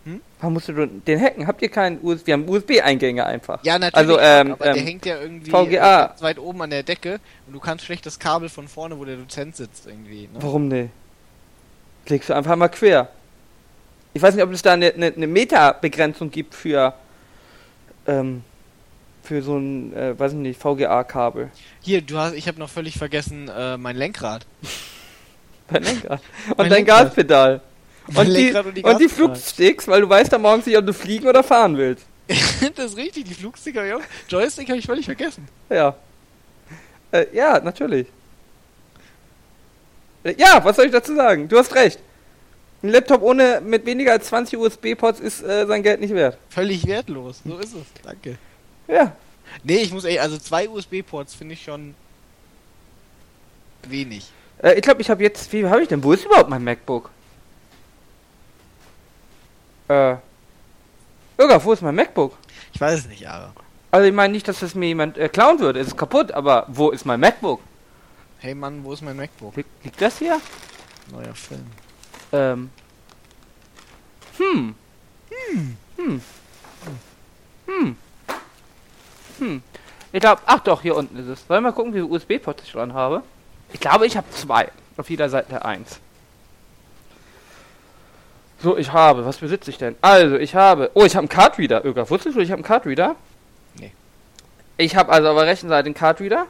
Hm? 0.04 0.20
Warum 0.40 0.54
musst 0.54 0.68
du 0.68 0.86
den 0.86 1.20
hacken? 1.20 1.46
Habt 1.46 1.60
ihr 1.60 1.68
keinen 1.68 2.02
USB? 2.02 2.28
Wir 2.28 2.34
haben 2.34 2.48
USB-Eingänge 2.48 3.26
einfach. 3.26 3.62
Ja, 3.64 3.78
natürlich. 3.78 3.96
Also, 3.96 4.18
ähm, 4.18 4.52
aber 4.52 4.66
ähm, 4.66 4.74
der 4.74 4.82
hängt 4.82 5.06
ja 5.06 5.20
irgendwie 5.20 5.50
VGA. 5.50 6.14
weit 6.20 6.38
oben 6.38 6.62
an 6.62 6.70
der 6.70 6.82
Decke 6.82 7.20
und 7.46 7.52
du 7.52 7.60
kannst 7.60 7.84
schlecht 7.84 8.06
das 8.06 8.18
Kabel 8.18 8.48
von 8.48 8.66
vorne, 8.66 8.98
wo 8.98 9.04
der 9.04 9.16
Dozent 9.16 9.56
sitzt, 9.56 9.86
irgendwie. 9.86 10.22
Ne? 10.22 10.38
Warum 10.40 10.68
nicht? 10.68 10.90
Legst 12.06 12.30
du 12.30 12.34
einfach 12.34 12.56
mal 12.56 12.68
quer. 12.68 13.08
Ich 14.14 14.22
weiß 14.22 14.34
nicht, 14.34 14.42
ob 14.42 14.52
es 14.52 14.62
da 14.62 14.72
eine, 14.72 14.92
eine, 14.92 15.06
eine 15.06 15.26
Meta-Begrenzung 15.26 16.30
gibt 16.30 16.54
für, 16.54 16.94
ähm, 18.06 18.42
für 19.22 19.42
so 19.42 19.56
ein, 19.58 19.94
äh, 19.94 20.18
weiß 20.18 20.32
ich 20.32 20.38
nicht, 20.38 20.60
VGA-Kabel. 20.60 21.50
Hier, 21.82 22.00
du 22.00 22.16
hast, 22.16 22.34
ich 22.34 22.48
habe 22.48 22.58
noch 22.58 22.70
völlig 22.70 22.96
vergessen, 22.96 23.48
äh, 23.48 23.76
mein 23.76 23.96
Lenkrad. 23.96 24.46
dein 25.68 25.82
Lenkrad. 25.82 26.22
Und 26.48 26.58
mein 26.58 26.70
dein 26.70 26.78
Lenkrad. 26.78 27.04
Gaspedal. 27.04 27.60
Und 28.06 28.34
die, 28.34 28.52
und 28.52 28.76
die, 28.76 28.82
und 28.82 29.00
die 29.00 29.08
Flugsticks, 29.08 29.86
weil 29.86 30.00
du 30.00 30.08
weißt 30.08 30.32
am 30.34 30.42
morgens 30.42 30.66
nicht, 30.66 30.76
ob 30.76 30.86
du 30.86 30.92
fliegen 30.92 31.28
oder 31.28 31.42
fahren 31.42 31.76
willst. 31.76 32.04
das 32.76 32.92
ist 32.92 32.96
richtig, 32.96 33.24
die 33.24 33.34
Flugsticker, 33.34 33.84
ja. 33.84 33.98
Joystick 34.28 34.68
habe 34.68 34.78
ich 34.78 34.86
völlig 34.86 35.04
vergessen. 35.04 35.48
Ja. 35.68 35.96
Äh, 37.12 37.26
ja, 37.32 37.60
natürlich. 37.60 38.06
Äh, 40.22 40.34
ja, 40.38 40.64
was 40.64 40.76
soll 40.76 40.86
ich 40.86 40.92
dazu 40.92 41.14
sagen? 41.14 41.48
Du 41.48 41.58
hast 41.58 41.74
recht. 41.74 41.98
Ein 42.82 42.90
Laptop 42.90 43.22
ohne 43.22 43.60
mit 43.60 43.84
weniger 43.84 44.12
als 44.12 44.26
20 44.28 44.58
USB-Ports 44.58 45.20
ist 45.20 45.42
äh, 45.42 45.66
sein 45.66 45.82
Geld 45.82 46.00
nicht 46.00 46.14
wert. 46.14 46.38
Völlig 46.48 46.86
wertlos, 46.86 47.40
so 47.44 47.58
ist 47.58 47.74
es. 47.74 47.86
Danke. 48.02 48.38
Ja. 48.88 49.14
Nee, 49.64 49.78
ich 49.78 49.92
muss 49.92 50.04
ehrlich, 50.04 50.20
also 50.20 50.38
zwei 50.38 50.68
USB-Ports 50.68 51.34
finde 51.34 51.54
ich 51.54 51.64
schon 51.64 51.94
wenig. 53.88 54.30
Äh, 54.62 54.74
ich 54.74 54.82
glaube, 54.82 55.02
ich 55.02 55.10
habe 55.10 55.22
jetzt. 55.22 55.52
Wie 55.52 55.66
habe 55.66 55.82
ich 55.82 55.88
denn? 55.88 56.02
Wo 56.02 56.12
ist 56.12 56.24
überhaupt 56.24 56.48
mein 56.48 56.64
MacBook? 56.64 57.10
Äh. 59.90 60.18
Irga, 61.36 61.64
wo 61.64 61.72
ist 61.72 61.82
mein 61.82 61.96
MacBook? 61.96 62.36
Ich 62.72 62.80
weiß 62.80 63.00
es 63.00 63.06
nicht, 63.08 63.26
aber. 63.28 63.52
Also 63.90 64.06
ich 64.06 64.14
meine 64.14 64.32
nicht, 64.32 64.46
dass 64.46 64.60
das 64.60 64.76
mir 64.76 64.86
jemand 64.86 65.18
äh, 65.18 65.28
klauen 65.28 65.58
würde. 65.58 65.80
Es 65.80 65.88
ist 65.88 65.96
kaputt, 65.96 66.30
aber 66.30 66.64
wo 66.68 66.90
ist 66.90 67.04
mein 67.04 67.18
MacBook? 67.18 67.60
Hey 68.38 68.54
Mann, 68.54 68.84
wo 68.84 68.92
ist 68.92 69.02
mein 69.02 69.16
MacBook? 69.16 69.56
Li 69.56 69.64
liegt 69.82 70.00
das 70.00 70.18
hier? 70.18 70.40
Neuer 71.10 71.34
Film. 71.34 71.66
Ähm. 72.32 72.70
Hm. 74.38 74.74
Hm. 75.28 75.76
Hm. 75.96 76.22
Hm. 77.66 77.96
Hm. 79.38 79.62
Ich 80.12 80.20
glaube, 80.20 80.42
ach 80.46 80.60
doch, 80.60 80.82
hier 80.82 80.94
unten 80.94 81.16
ist 81.18 81.26
es. 81.26 81.48
Wollen 81.48 81.64
wir 81.64 81.70
mal 81.70 81.74
gucken, 81.74 81.92
wie 81.92 81.98
viele 81.98 82.10
USB-Ports 82.10 82.62
ich 82.64 82.72
dran 82.72 82.94
habe? 82.94 83.24
Ich 83.72 83.80
glaube, 83.80 84.06
ich 84.06 84.16
habe 84.16 84.30
zwei. 84.30 84.70
Auf 84.96 85.10
jeder 85.10 85.28
Seite 85.28 85.64
eins. 85.64 85.98
So, 88.62 88.76
ich 88.76 88.92
habe. 88.92 89.24
Was 89.24 89.38
besitze 89.38 89.70
ich 89.70 89.78
denn? 89.78 89.96
Also, 90.02 90.36
ich 90.36 90.54
habe. 90.54 90.90
Oh, 90.94 91.04
ich 91.04 91.16
habe 91.16 91.22
einen 91.22 91.28
Cardreader. 91.28 91.84
Irga, 91.84 92.08
wusstest 92.08 92.36
du, 92.36 92.40
ich 92.40 92.50
habe 92.50 92.58
einen 92.58 92.64
Cardreader? 92.64 93.16
Nee. 93.78 93.92
Ich 94.76 94.96
habe 94.96 95.10
also 95.10 95.28
auf 95.28 95.36
der 95.36 95.46
rechten 95.46 95.68
Seite 95.68 95.86
einen 95.86 95.94
Cardreader. 95.94 96.46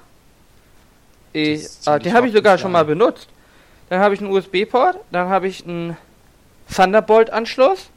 Ich, 1.33 1.63
ist 1.63 1.89
ah, 1.89 1.99
den 1.99 2.13
habe 2.13 2.27
ich 2.27 2.33
sogar 2.33 2.59
schon 2.59 2.73
mal 2.73 2.85
benutzt. 2.85 3.29
Dann 3.89 4.01
habe 4.01 4.15
ich 4.15 4.21
einen 4.21 4.31
USB-Port. 4.31 4.97
Dann 5.13 5.29
habe 5.29 5.47
ich 5.47 5.65
einen 5.65 5.97
Thunderbolt-Anschluss. 6.75 7.91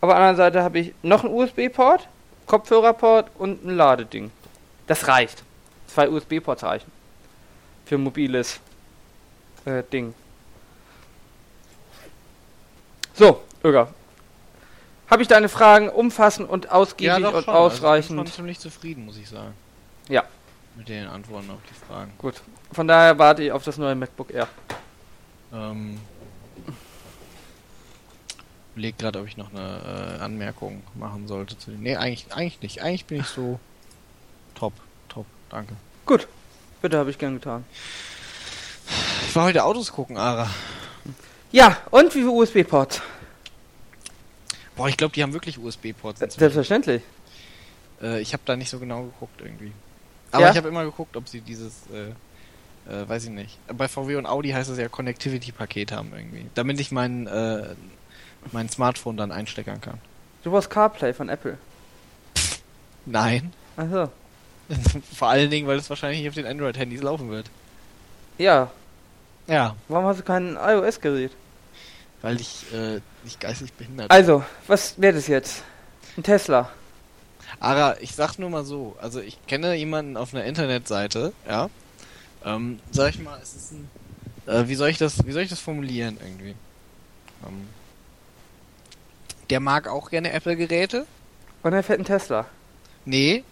Auf 0.00 0.08
der 0.08 0.16
anderen 0.16 0.36
Seite 0.36 0.62
habe 0.62 0.78
ich 0.78 0.94
noch 1.02 1.24
einen 1.24 1.34
USB-Port, 1.34 2.06
Kopfhörerport 2.46 3.30
und 3.38 3.64
ein 3.64 3.76
Ladeding. 3.76 4.30
Das 4.86 5.08
reicht. 5.08 5.42
Zwei 5.88 6.08
USB-Ports 6.08 6.62
reichen. 6.62 6.90
Für 7.86 7.96
ein 7.96 8.02
mobiles 8.02 8.60
äh, 9.64 9.82
Ding. 9.92 10.14
So, 13.14 13.40
Öger. 13.64 13.88
Habe 15.10 15.22
ich 15.22 15.28
deine 15.28 15.48
Fragen 15.48 15.88
umfassend 15.88 16.48
und 16.48 16.70
ausgiebig 16.70 17.16
und 17.16 17.22
schon. 17.22 17.26
Also 17.26 17.38
ich 17.38 17.46
bin 17.46 17.54
ausreichend? 17.54 18.34
ziemlich 18.34 18.58
zufrieden, 18.58 19.06
muss 19.06 19.16
ich 19.16 19.28
sagen. 19.28 19.54
Ja. 20.08 20.24
Mit 20.76 20.88
den 20.88 21.08
Antworten 21.08 21.50
auf 21.50 21.58
die 21.68 21.86
Fragen. 21.86 22.12
Gut. 22.18 22.34
Von 22.72 22.86
daher 22.86 23.18
warte 23.18 23.42
ich 23.42 23.52
auf 23.52 23.64
das 23.64 23.78
neue 23.78 23.94
MacBook 23.94 24.32
Air. 24.32 24.48
Ähm. 25.52 25.98
Überleg 28.74 28.98
gerade, 28.98 29.18
ob 29.20 29.26
ich 29.26 29.36
noch 29.36 29.50
eine 29.50 30.18
äh, 30.18 30.22
Anmerkung 30.22 30.82
machen 30.94 31.26
sollte 31.26 31.58
zu 31.58 31.70
den. 31.70 31.82
Nee, 31.82 31.96
eigentlich, 31.96 32.26
eigentlich 32.32 32.60
nicht. 32.60 32.82
Eigentlich 32.82 33.06
bin 33.06 33.20
ich 33.20 33.26
so 33.26 33.58
top, 34.54 34.74
top, 35.08 35.26
danke. 35.50 35.74
Gut. 36.06 36.28
Bitte, 36.80 36.98
habe 36.98 37.10
ich 37.10 37.18
gern 37.18 37.34
getan. 37.34 37.64
Ich 39.26 39.34
war 39.34 39.44
heute 39.44 39.64
Autos 39.64 39.90
gucken, 39.90 40.16
Ara. 40.16 40.48
Ja, 41.50 41.78
und 41.90 42.14
wie 42.14 42.20
viele 42.20 42.30
USB-Ports? 42.30 43.02
Boah, 44.78 44.88
ich 44.88 44.96
glaube, 44.96 45.12
die 45.12 45.22
haben 45.22 45.34
wirklich 45.34 45.58
USB-Ports. 45.58 46.22
inzwischen. 46.22 46.38
Selbstverständlich. 46.40 47.02
Äh, 48.00 48.20
ich 48.20 48.32
habe 48.32 48.42
da 48.46 48.56
nicht 48.56 48.70
so 48.70 48.78
genau 48.78 49.02
geguckt 49.02 49.40
irgendwie. 49.42 49.72
Aber 50.30 50.44
Ja? 50.44 50.50
ich 50.52 50.56
habe 50.56 50.68
immer 50.68 50.84
geguckt, 50.84 51.16
ob 51.16 51.28
sie 51.28 51.40
dieses, 51.42 51.82
äh, 51.92 52.10
äh, 52.90 53.08
weiß 53.08 53.24
ich 53.24 53.30
nicht. 53.30 53.58
Bei 53.76 53.88
VW 53.88 54.16
und 54.16 54.26
Audi 54.26 54.50
heißt 54.50 54.70
es 54.70 54.78
ja 54.78 54.88
Connectivity-Paket 54.88 55.92
haben 55.92 56.12
irgendwie. 56.14 56.46
Damit 56.54 56.80
ich 56.80 56.92
mein, 56.92 57.26
äh, 57.26 57.74
mein 58.52 58.68
Smartphone 58.70 59.16
dann 59.16 59.32
einsteckern 59.32 59.80
kann. 59.80 59.98
Du 60.44 60.50
brauchst 60.52 60.70
CarPlay 60.70 61.12
von 61.12 61.28
Apple. 61.28 61.58
Nein. 63.04 63.52
Achso. 63.76 64.10
Vor 65.14 65.28
allen 65.28 65.50
Dingen, 65.50 65.66
weil 65.66 65.78
es 65.78 65.90
wahrscheinlich 65.90 66.20
nicht 66.20 66.28
auf 66.28 66.34
den 66.34 66.46
Android-Handys 66.46 67.02
laufen 67.02 67.30
wird. 67.30 67.50
Ja. 68.36 68.70
Ja. 69.48 69.74
Warum 69.88 70.04
hast 70.06 70.20
du 70.20 70.24
kein 70.24 70.56
iOS-Gerät? 70.56 71.32
Weil 72.22 72.40
ich 72.40 72.64
äh, 72.72 73.00
nicht 73.24 73.40
geistig 73.40 73.72
behindert 73.72 74.10
Also, 74.10 74.44
was 74.66 75.00
wäre 75.00 75.14
das 75.14 75.28
jetzt? 75.28 75.62
Ein 76.16 76.22
Tesla. 76.24 76.70
Ara, 77.60 77.96
ich 78.00 78.14
sag 78.14 78.38
nur 78.38 78.50
mal 78.50 78.64
so, 78.64 78.96
also 79.00 79.20
ich 79.20 79.38
kenne 79.46 79.74
jemanden 79.74 80.16
auf 80.16 80.34
einer 80.34 80.44
Internetseite, 80.44 81.32
ja. 81.48 81.70
Ähm, 82.44 82.80
sag 82.90 83.10
ich 83.10 83.20
mal, 83.20 83.38
es 83.42 83.54
ist 83.54 83.72
ein. 83.72 83.90
Äh, 84.46 84.68
wie 84.68 84.74
soll 84.74 84.88
ich 84.88 84.98
das, 84.98 85.26
wie 85.26 85.32
soll 85.32 85.42
ich 85.42 85.50
das 85.50 85.60
formulieren 85.60 86.18
irgendwie? 86.22 86.54
Ähm, 87.46 87.68
der 89.50 89.60
mag 89.60 89.88
auch 89.88 90.10
gerne 90.10 90.32
Apple-Geräte. 90.32 91.06
Und 91.62 91.72
er 91.72 91.82
fährt 91.82 92.00
ein 92.00 92.04
Tesla. 92.04 92.46
Nee. 93.04 93.44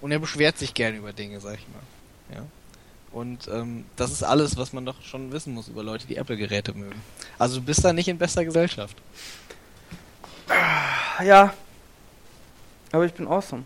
Und 0.00 0.12
er 0.12 0.18
beschwert 0.18 0.58
sich 0.58 0.74
gerne 0.74 0.96
über 0.96 1.12
Dinge, 1.12 1.40
sag 1.40 1.54
ich 1.54 1.66
mal. 1.68 2.36
Ja. 2.36 2.44
Und 3.14 3.46
ähm, 3.46 3.86
das 3.94 4.10
ist 4.10 4.24
alles, 4.24 4.56
was 4.56 4.72
man 4.72 4.84
doch 4.84 5.00
schon 5.00 5.30
wissen 5.30 5.54
muss 5.54 5.68
über 5.68 5.84
Leute, 5.84 6.04
die 6.08 6.16
Apple-Geräte 6.16 6.74
mögen. 6.74 7.00
Also 7.38 7.60
du 7.60 7.62
bist 7.62 7.84
da 7.84 7.92
nicht 7.92 8.08
in 8.08 8.18
bester 8.18 8.44
Gesellschaft. 8.44 8.96
Ja. 11.22 11.54
Aber 12.90 13.06
ich 13.06 13.14
bin 13.14 13.28
awesome. 13.28 13.62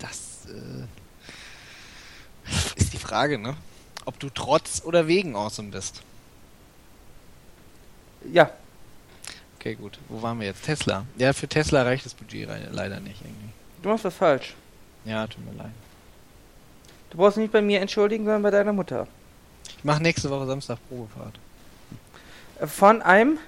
Das 0.00 0.46
äh, 0.46 0.84
ist 2.74 2.92
die 2.92 2.98
Frage, 2.98 3.38
ne? 3.38 3.56
Ob 4.04 4.18
du 4.18 4.30
trotz 4.30 4.82
oder 4.84 5.06
wegen 5.06 5.36
awesome 5.36 5.70
bist. 5.70 6.02
Ja. 8.32 8.50
Okay, 9.60 9.76
gut. 9.76 10.00
Wo 10.08 10.20
waren 10.22 10.40
wir 10.40 10.48
jetzt? 10.48 10.64
Tesla. 10.64 11.06
Ja, 11.18 11.32
für 11.32 11.46
Tesla 11.46 11.84
reicht 11.84 12.04
das 12.04 12.14
Budget 12.14 12.48
leider 12.72 12.98
nicht 12.98 13.20
irgendwie. 13.20 13.50
Du 13.80 13.90
machst 13.90 14.04
was 14.04 14.14
falsch. 14.16 14.56
Ja, 15.08 15.26
tut 15.26 15.44
mir 15.46 15.56
leid. 15.56 15.72
Du 17.10 17.16
brauchst 17.16 17.38
nicht 17.38 17.50
bei 17.50 17.62
mir 17.62 17.80
entschuldigen, 17.80 18.24
sondern 18.24 18.42
bei 18.42 18.50
deiner 18.50 18.74
Mutter. 18.74 19.06
Ich 19.78 19.84
mache 19.84 20.02
nächste 20.02 20.28
Woche 20.28 20.46
Samstag 20.46 20.78
Probefahrt. 20.88 21.38
Von 22.66 23.00
einem. 23.00 23.38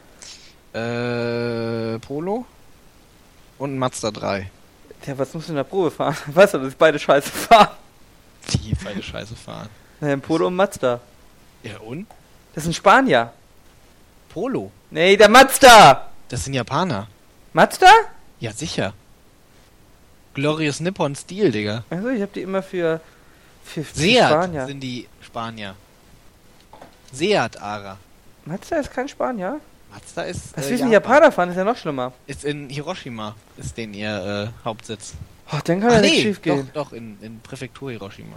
Äh, 0.73 1.99
Polo 1.99 2.47
und 3.59 3.75
ein 3.75 3.79
Mazda 3.79 4.11
3. 4.11 4.51
Ja, 5.05 5.19
was 5.19 5.35
musst 5.35 5.49
du 5.49 5.53
in 5.53 5.57
der 5.57 5.65
Probe 5.65 5.91
fahren? 5.91 6.17
Weißt 6.27 6.55
du, 6.55 6.59
dass 6.59 6.69
ich 6.69 6.77
beide 6.77 6.99
scheiße 6.99 7.31
fahren? 7.31 7.77
Die 8.53 8.75
beide 8.83 9.03
Scheiße 9.03 9.37
fahren. 9.37 9.69
Naja, 10.01 10.17
Polo 10.17 10.47
und 10.47 10.57
Mazda. 10.57 11.01
Ja, 11.63 11.79
und? 11.81 12.07
Das 12.55 12.65
ein 12.67 12.73
Spanier. 12.73 13.33
Polo. 14.31 14.71
Nee, 14.91 15.17
der 15.17 15.29
Mazda! 15.29 16.09
Das 16.29 16.45
sind 16.45 16.55
Japaner. 16.55 17.09
Mazda? 17.53 17.91
Ja, 18.39 18.53
sicher. 18.53 18.95
Glorious 20.35 20.81
Nippon 20.81 21.15
Steel, 21.17 21.51
Digga. 21.51 21.85
Also, 21.91 22.09
ich 22.09 22.23
hab 22.23 22.33
die 22.33 22.43
immer 22.43 22.63
für. 22.63 23.01
für, 23.65 23.83
für 23.85 23.99
Seat 23.99 24.25
Spanier. 24.29 24.67
sind 24.67 24.81
die 24.81 25.09
Spanier. 25.21 25.75
Seat, 27.13 27.61
Ara. 27.61 27.97
Mazda 28.45 28.77
ist 28.77 28.93
kein 28.93 29.09
Spanier? 29.09 29.61
Mazda 29.93 30.23
ist. 30.23 30.57
Was 30.57 30.67
äh, 30.67 30.69
die 30.71 30.75
Japan. 30.77 30.93
Japaner 30.93 31.33
fahren? 31.33 31.51
Ist 31.51 31.57
ja 31.57 31.65
noch 31.65 31.77
schlimmer. 31.77 32.13
Ist 32.27 32.45
in 32.45 32.69
Hiroshima, 32.69 33.35
ist 33.57 33.77
den 33.77 33.93
ihr 33.95 34.53
äh, 34.53 34.65
Hauptsitz. 34.65 35.15
Oh, 35.53 35.59
dann 35.65 35.81
kann 35.81 35.91
ja 35.93 36.01
nichts 36.01 36.21
schief 36.21 36.37
doch, 36.37 36.43
gehen. 36.45 36.71
doch, 36.73 36.93
in, 36.93 37.19
in 37.21 37.41
Präfektur 37.41 37.91
Hiroshima. 37.91 38.37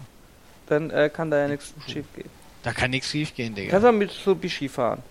Dann 0.67 0.89
äh, 0.89 1.11
kann 1.13 1.29
da 1.29 1.37
ja 1.37 1.47
nichts 1.47 1.73
schief 1.87 2.05
gehen. 2.15 2.29
Da 2.63 2.71
kann 2.73 2.89
nichts 2.89 3.09
schief 3.09 3.35
gehen, 3.35 3.53
Digga. 3.53 3.69
Kannst 3.69 3.85
du 3.85 3.91
mit 3.91 4.09
Mitsubishi 4.09 4.67
fahren. 4.67 5.03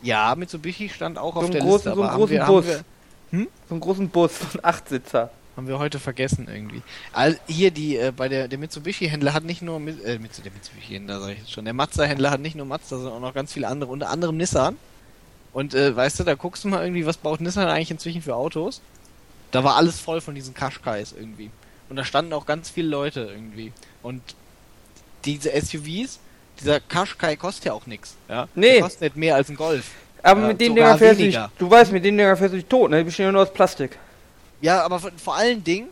Ja, 0.00 0.34
Mitsubishi 0.34 0.88
stand 0.88 1.18
auch 1.18 1.34
So 1.34 1.40
auf 1.40 1.50
der 1.50 1.60
großen- 1.60 1.72
Liste, 1.90 1.94
so 1.94 2.02
einen 2.02 2.14
großen 2.14 2.30
wir, 2.36 2.44
Bus. 2.46 2.66
haben, 2.66 2.84
wir, 3.40 3.46
So 3.68 3.74
einen 3.74 3.80
großen 3.80 4.08
Bus, 4.08 4.38
so 4.38 4.46
einen 4.58 4.64
Achtsitzer. 4.64 5.30
haben 5.56 5.68
wir 5.68 5.78
heute 5.78 5.98
vergessen 5.98 6.48
irgendwie. 6.52 6.82
All, 7.12 7.38
hier, 7.46 7.70
die, 7.70 7.96
äh, 7.96 8.12
bei 8.16 8.28
der, 8.28 8.48
der 8.48 8.58
Mitsubishi-Händler 8.58 9.32
hat 9.32 9.44
nicht 9.44 9.62
nur, 9.62 9.78
mit, 9.80 10.02
äh, 10.04 10.18
der 10.18 10.52
Mitsubishi-Händler 10.52 11.20
sag 11.20 11.30
ich 11.32 11.38
jetzt 11.38 11.52
schon, 11.52 11.64
der 11.64 11.74
Mazda-Händler 11.74 12.30
hat 12.30 12.40
nicht 12.40 12.56
nur 12.56 12.66
Mazda, 12.66 12.96
sondern 12.96 13.14
auch 13.14 13.20
noch 13.20 13.34
ganz 13.34 13.52
viele 13.52 13.68
andere, 13.68 13.90
unter 13.90 14.10
anderem 14.10 14.36
Nissan. 14.36 14.76
Und, 15.52 15.74
äh, 15.74 15.94
weißt 15.94 16.18
du, 16.20 16.24
da 16.24 16.34
guckst 16.34 16.64
du 16.64 16.68
mal 16.68 16.82
irgendwie, 16.82 17.06
was 17.06 17.16
baut 17.16 17.40
Nissan 17.40 17.68
eigentlich 17.68 17.90
inzwischen 17.92 18.22
für 18.22 18.34
Autos? 18.34 18.80
Da 19.52 19.62
war 19.62 19.76
alles 19.76 20.00
voll 20.00 20.20
von 20.20 20.34
diesen 20.34 20.52
Qashqais 20.54 21.12
irgendwie. 21.16 21.50
Und 21.88 21.96
da 21.96 22.04
standen 22.04 22.32
auch 22.32 22.46
ganz 22.46 22.70
viele 22.70 22.88
Leute 22.88 23.20
irgendwie. 23.20 23.72
Und 24.02 24.20
diese 25.24 25.50
SUVs, 25.50 26.18
dieser 26.60 26.80
Qashqai 26.80 27.36
kostet 27.36 27.66
ja 27.66 27.72
auch 27.72 27.86
nichts, 27.86 28.16
ja? 28.28 28.48
Nee. 28.56 28.72
Der 28.72 28.82
kostet 28.82 29.02
nicht 29.02 29.16
mehr 29.16 29.36
als 29.36 29.48
ein 29.48 29.56
Golf. 29.56 29.92
Aber 30.24 30.48
mit 30.48 30.60
den 30.60 30.68
sogar 30.68 30.96
Dinger 30.96 30.98
fährst 30.98 31.20
du 31.20 31.24
dich, 31.24 31.38
du 31.58 31.70
weißt, 31.70 31.92
mit 31.92 32.04
den 32.04 32.16
Dinger 32.16 32.36
fährst 32.36 32.54
du 32.54 32.56
dich 32.56 32.66
tot, 32.66 32.90
ne? 32.90 32.98
Die 32.98 33.04
bestehen 33.04 33.26
ja 33.26 33.32
nur 33.32 33.42
aus 33.42 33.52
Plastik. 33.52 33.98
Ja, 34.62 34.82
aber 34.82 34.98
vor, 34.98 35.36
allen 35.36 35.62
Dingen 35.62 35.88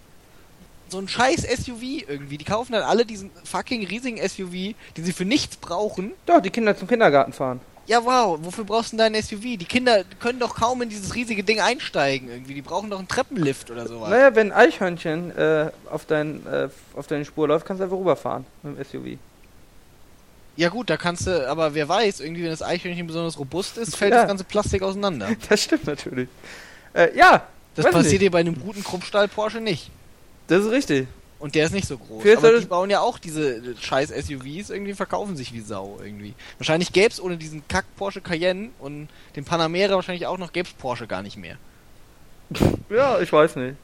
so 0.89 0.99
ein 0.99 1.07
scheiß 1.07 1.43
SUV 1.43 2.09
irgendwie. 2.09 2.39
Die 2.39 2.45
kaufen 2.45 2.73
dann 2.73 2.83
alle 2.83 3.05
diesen 3.05 3.31
fucking 3.45 3.87
riesigen 3.87 4.17
SUV, 4.17 4.53
die 4.97 5.03
sie 5.03 5.13
für 5.13 5.27
nichts 5.27 5.57
brauchen. 5.57 6.13
Doch, 6.25 6.41
die 6.41 6.49
Kinder 6.49 6.75
zum 6.77 6.89
Kindergarten 6.89 7.35
fahren. 7.35 7.61
Ja, 7.87 8.03
wow, 8.05 8.39
wofür 8.41 8.65
brauchst 8.65 8.93
du 8.93 8.97
denn 8.97 9.13
dein 9.13 9.23
SUV? 9.23 9.43
Die 9.59 9.67
Kinder 9.67 10.05
können 10.21 10.39
doch 10.39 10.55
kaum 10.55 10.81
in 10.81 10.89
dieses 10.89 11.15
riesige 11.15 11.45
Ding 11.45 11.61
einsteigen 11.61 12.31
irgendwie. 12.31 12.55
Die 12.55 12.63
brauchen 12.63 12.89
doch 12.89 12.99
einen 12.99 13.09
Treppenlift 13.09 13.71
oder 13.71 13.87
sowas. 13.87 14.09
Naja, 14.09 14.35
wenn 14.35 14.53
ein 14.53 14.69
Eichhörnchen 14.69 15.37
äh, 15.37 15.71
auf, 15.91 16.07
dein, 16.07 16.47
äh, 16.47 16.69
auf 16.97 17.07
deine 17.07 17.27
Spur 17.27 17.49
läuft, 17.49 17.67
kannst 17.67 17.81
du 17.81 17.85
einfach 17.85 17.99
rüberfahren 17.99 18.47
mit 18.63 18.79
dem 18.79 18.85
SUV. 18.85 19.19
Ja 20.57 20.69
gut, 20.69 20.91
da 20.91 20.97
kannst 20.97 21.27
du, 21.27 21.49
aber 21.49 21.75
wer 21.75 21.89
weiß, 21.89 22.21
irgendwie 22.21 22.43
wenn 22.43 22.51
das 22.51 22.63
Eichhörnchen 22.63 23.07
besonders 23.07 23.39
robust 23.39 23.79
ist, 23.79 23.97
fällt 23.97 24.13
Ja. 24.13 24.19
das 24.21 24.29
ganze 24.29 24.45
Plastik 24.45 24.83
auseinander. 24.83 25.29
Das 25.49 25.63
stimmt 25.63 25.87
natürlich. 25.87 26.29
Äh, 26.95 27.17
ja, 27.17 27.47
Das 27.75 27.91
passiert 27.91 28.21
dir 28.23 28.31
bei 28.31 28.41
einem 28.41 28.61
guten 28.61 28.85
Kruppstahl 28.85 29.29
Porsche 29.29 29.61
nicht. 29.61 29.91
Das 30.49 30.65
ist 30.65 30.71
richtig. 30.71 31.07
Und 31.39 31.55
der 31.57 31.65
ist 31.65 31.73
nicht 31.73 31.89
so 31.89 31.99
groß. 31.99 32.23
Vielleicht 32.23 32.39
Aber 32.39 32.51
die 32.51 32.57
es- 32.59 32.67
bauen 32.67 32.89
ja 32.91 33.01
auch 33.01 33.19
diese 33.19 33.57
äh, 33.57 33.75
scheiß 33.81 34.11
SUVs, 34.11 34.71
irgendwie 34.71 34.93
verkaufen 34.95 35.37
sich 35.37 35.53
wie 35.55 35.61
Sau 35.61 35.99
irgendwie. 36.05 36.35
Wahrscheinlich 36.59 36.93
gäb's 36.93 37.19
ohne 37.19 37.37
diesen 37.37 37.67
Kack 37.67 37.85
Porsche 37.97 38.21
Cayenne 38.21 38.71
und 38.79 39.09
den 39.35 39.45
Panamera 39.45 39.95
wahrscheinlich 39.97 40.27
auch 40.27 40.39
noch, 40.39 40.53
gäb's 40.53 40.73
Porsche 40.75 41.07
gar 41.07 41.23
nicht 41.23 41.37
mehr. 41.39 41.57
Ja, 42.91 43.19
ich 43.21 43.33
weiß 43.33 43.57
nicht. 43.57 43.77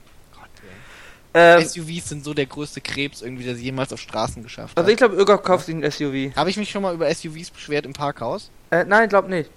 Ähm, 1.35 1.63
SUVs 1.65 2.09
sind 2.09 2.25
so 2.25 2.33
der 2.35 2.47
größte 2.47 2.81
Krebs 2.81 3.21
irgendwie, 3.23 3.45
der 3.45 3.55
sie 3.55 3.65
jemals 3.65 3.93
auf 3.93 4.01
Straßen 4.01 4.43
geschafft 4.43 4.77
also 4.77 4.87
hat. 4.87 4.91
ich 4.93 4.97
glaube, 4.97 5.17
Irga 5.17 5.37
kauft 5.37 5.67
sich 5.67 5.75
ein 5.75 5.89
SUV. 5.91 6.35
Habe 6.35 6.49
ich 6.51 6.57
mich 6.57 6.71
schon 6.71 6.83
mal 6.83 6.95
über 6.95 7.13
SUVs 7.15 7.51
beschwert 7.51 7.85
im 7.85 7.93
Parkhaus? 7.93 8.51
Äh, 8.71 8.85
nein, 8.85 9.09
glaub 9.09 9.29
nicht. 9.29 9.51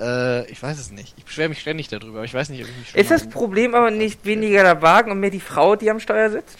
Äh, 0.00 0.50
ich 0.50 0.62
weiß 0.62 0.78
es 0.78 0.90
nicht. 0.90 1.14
Ich 1.16 1.24
beschwere 1.24 1.48
mich 1.48 1.60
ständig 1.60 1.88
darüber, 1.88 2.18
aber 2.18 2.24
ich 2.24 2.34
weiß 2.34 2.48
nicht, 2.50 2.62
ob 2.62 2.68
ich 2.68 2.76
mich 2.76 2.90
schon 2.90 3.00
Ist 3.00 3.10
das 3.10 3.28
Problem 3.28 3.74
aber 3.74 3.90
nicht 3.90 4.24
weniger 4.24 4.62
der 4.64 4.82
Wagen 4.82 5.10
und 5.12 5.20
mehr 5.20 5.30
die 5.30 5.40
Frau, 5.40 5.76
die 5.76 5.88
am 5.90 6.00
Steuer 6.00 6.30
sitzt? 6.30 6.58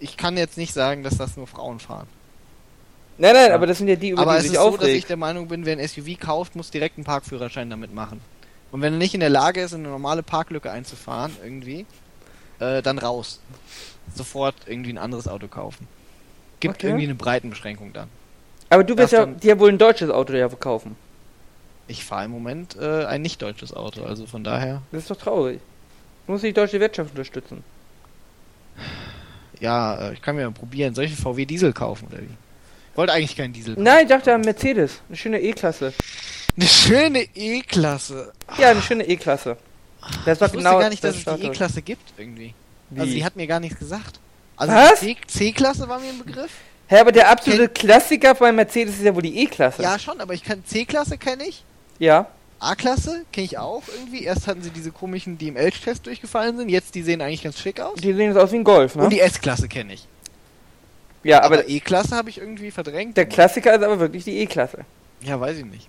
Ich 0.00 0.16
kann 0.16 0.36
jetzt 0.36 0.56
nicht 0.56 0.72
sagen, 0.72 1.02
dass 1.02 1.16
das 1.16 1.36
nur 1.36 1.46
Frauen 1.46 1.80
fahren. 1.80 2.06
Nein, 3.18 3.34
nein, 3.34 3.48
Ja. 3.50 3.54
aber 3.54 3.66
das 3.66 3.78
sind 3.78 3.88
ja 3.88 3.96
die, 3.96 4.10
über 4.10 4.22
Aber 4.22 4.32
die 4.32 4.38
es 4.38 4.42
sich 4.44 4.52
ist 4.54 4.58
so, 4.60 4.70
dass 4.70 4.80
ich 4.86 4.94
aufregt. 4.94 5.08
der 5.10 5.16
Meinung 5.16 5.48
bin, 5.48 5.64
wer 5.66 5.76
ein 5.76 5.86
SUV 5.86 6.18
kauft, 6.18 6.56
muss 6.56 6.70
direkt 6.70 6.96
einen 6.98 7.04
Parkführerschein 7.04 7.70
damit 7.70 7.94
machen. 7.94 8.20
Und 8.72 8.80
wenn 8.82 8.94
er 8.94 8.98
nicht 8.98 9.14
in 9.14 9.20
der 9.20 9.30
Lage 9.30 9.60
ist, 9.60 9.72
in 9.72 9.80
eine 9.80 9.88
normale 9.90 10.22
Parklücke 10.24 10.70
einzufahren, 10.70 11.36
irgendwie, 11.44 11.86
äh, 12.60 12.82
dann 12.82 12.98
raus. 12.98 13.40
Sofort 14.14 14.54
irgendwie 14.66 14.92
ein 14.92 14.98
anderes 14.98 15.28
Auto 15.28 15.48
kaufen. 15.48 15.88
Gibt 16.60 16.76
Okay. 16.76 16.86
irgendwie 16.88 17.04
eine 17.04 17.14
Breitenbeschränkung 17.14 17.92
dann. 17.92 18.08
aber 18.70 18.84
du 18.84 18.96
wirst 18.96 19.12
ja 19.12 19.26
dir 19.26 19.58
wohl 19.58 19.70
ein 19.70 19.78
deutsches 19.78 20.10
Auto 20.10 20.32
ja 20.34 20.48
verkaufen. 20.48 20.96
Ich 21.88 22.04
fahre 22.04 22.24
im 22.26 22.30
Moment 22.30 22.76
äh, 22.80 23.04
ein 23.04 23.20
nicht 23.22 23.42
deutsches 23.42 23.74
Auto, 23.74 24.04
also 24.04 24.26
von 24.26 24.42
daher, 24.44 24.80
Das 24.92 25.02
ist 25.02 25.10
doch 25.10 25.16
traurig. 25.18 25.60
Du 26.26 26.32
musst 26.32 26.44
die 26.44 26.52
deutsche 26.54 26.80
Wirtschaft 26.80 27.10
unterstützen. 27.10 27.62
ja, 29.60 29.96
äh, 30.08 30.12
ich 30.14 30.22
kann 30.22 30.36
mir 30.36 30.44
mal 30.44 30.52
probieren. 30.52 30.94
Soll 30.94 31.04
ich 31.04 31.10
einen 31.12 31.18
VW 31.20 31.44
Diesel 31.44 31.72
kaufen 31.72 32.08
oder 32.08 32.20
wie? 32.20 32.24
Ich 32.92 32.96
wollte 32.96 33.12
eigentlich 33.12 33.36
keinen 33.36 33.52
Diesel 33.52 33.74
kaufen. 33.74 33.84
Nein, 33.84 34.04
ich 34.04 34.08
dachte 34.08 34.34
an 34.34 34.40
Mercedes. 34.42 35.00
Eine 35.08 35.16
schöne 35.16 35.40
E-Klasse. 35.40 35.92
Eine 36.56 36.66
schöne 36.68 37.22
E-Klasse. 37.34 38.32
Ja, 38.58 38.70
eine 38.70 38.82
schöne 38.82 39.04
E-Klasse. 39.06 39.56
Das 40.24 40.40
war 40.40 40.48
Ich 40.48 40.54
wusste 40.54 40.58
genau 40.68 40.78
gar 40.78 40.90
nicht, 40.90 41.02
dass 41.04 41.22
das 41.24 41.34
es 41.34 41.40
die. 41.40 41.46
E-Klasse 41.46 41.82
gibt 41.82 42.12
irgendwie. 42.16 42.54
Wie? 42.90 43.00
Also 43.00 43.12
sie 43.12 43.24
hat 43.24 43.36
mir 43.36 43.46
gar 43.46 43.60
nichts 43.60 43.78
gesagt. 43.78 44.20
Also 44.56 44.72
Was? 44.74 45.00
die 45.00 45.16
C-Klasse 45.26 45.88
war 45.88 45.98
mir 45.98 46.08
ein 46.10 46.18
Begriff. 46.18 46.50
Hä, 46.86 46.98
aber 46.98 47.12
der 47.12 47.28
absolute 47.30 47.68
Klassiker 47.70 48.34
bei 48.34 48.52
Mercedes 48.52 48.96
ist 48.96 49.02
ja 49.02 49.14
wohl 49.14 49.22
die 49.22 49.38
E-Klasse. 49.42 49.82
Ja, 49.82 49.98
schon, 49.98 50.20
aber 50.20 50.34
ich 50.34 50.44
kann 50.44 50.64
C-Klasse 50.64 51.16
kenne 51.18 51.44
ich. 51.46 51.64
Ja. 51.98 52.26
A-Klasse 52.60 53.24
kenne 53.32 53.46
ich 53.46 53.58
auch 53.58 53.82
irgendwie. 53.98 54.24
Erst 54.24 54.46
hatten 54.46 54.62
sie 54.62 54.70
diese 54.70 54.92
komischen, 54.92 55.38
die 55.38 55.48
im 55.48 55.56
Elch-Test 55.56 56.06
durchgefallen 56.06 56.56
sind. 56.56 56.68
Jetzt, 56.68 56.94
die 56.94 57.02
sehen 57.02 57.20
eigentlich 57.20 57.42
ganz 57.42 57.58
schick 57.58 57.80
aus. 57.80 57.98
Die 58.00 58.12
sehen 58.12 58.28
jetzt 58.28 58.36
aus 58.36 58.52
wie 58.52 58.56
ein 58.56 58.64
Golf, 58.64 58.94
ne? 58.96 59.04
Und 59.04 59.10
die 59.10 59.20
S-Klasse 59.20 59.66
kenne 59.68 59.94
ich. 59.94 60.06
ja, 61.24 61.42
aber, 61.42 61.56
Aber, 61.60 61.68
E-Klasse 61.68 62.14
habe 62.16 62.30
ich 62.30 62.38
irgendwie 62.38 62.70
verdrängt. 62.70 63.16
der 63.16 63.26
Klassiker 63.26 63.74
ist 63.74 63.82
aber 63.82 63.98
wirklich 63.98 64.24
die 64.24 64.38
E-Klasse. 64.38 64.84
Ja, 65.22 65.40
weiß 65.40 65.56
ich 65.58 65.64
nicht. 65.64 65.88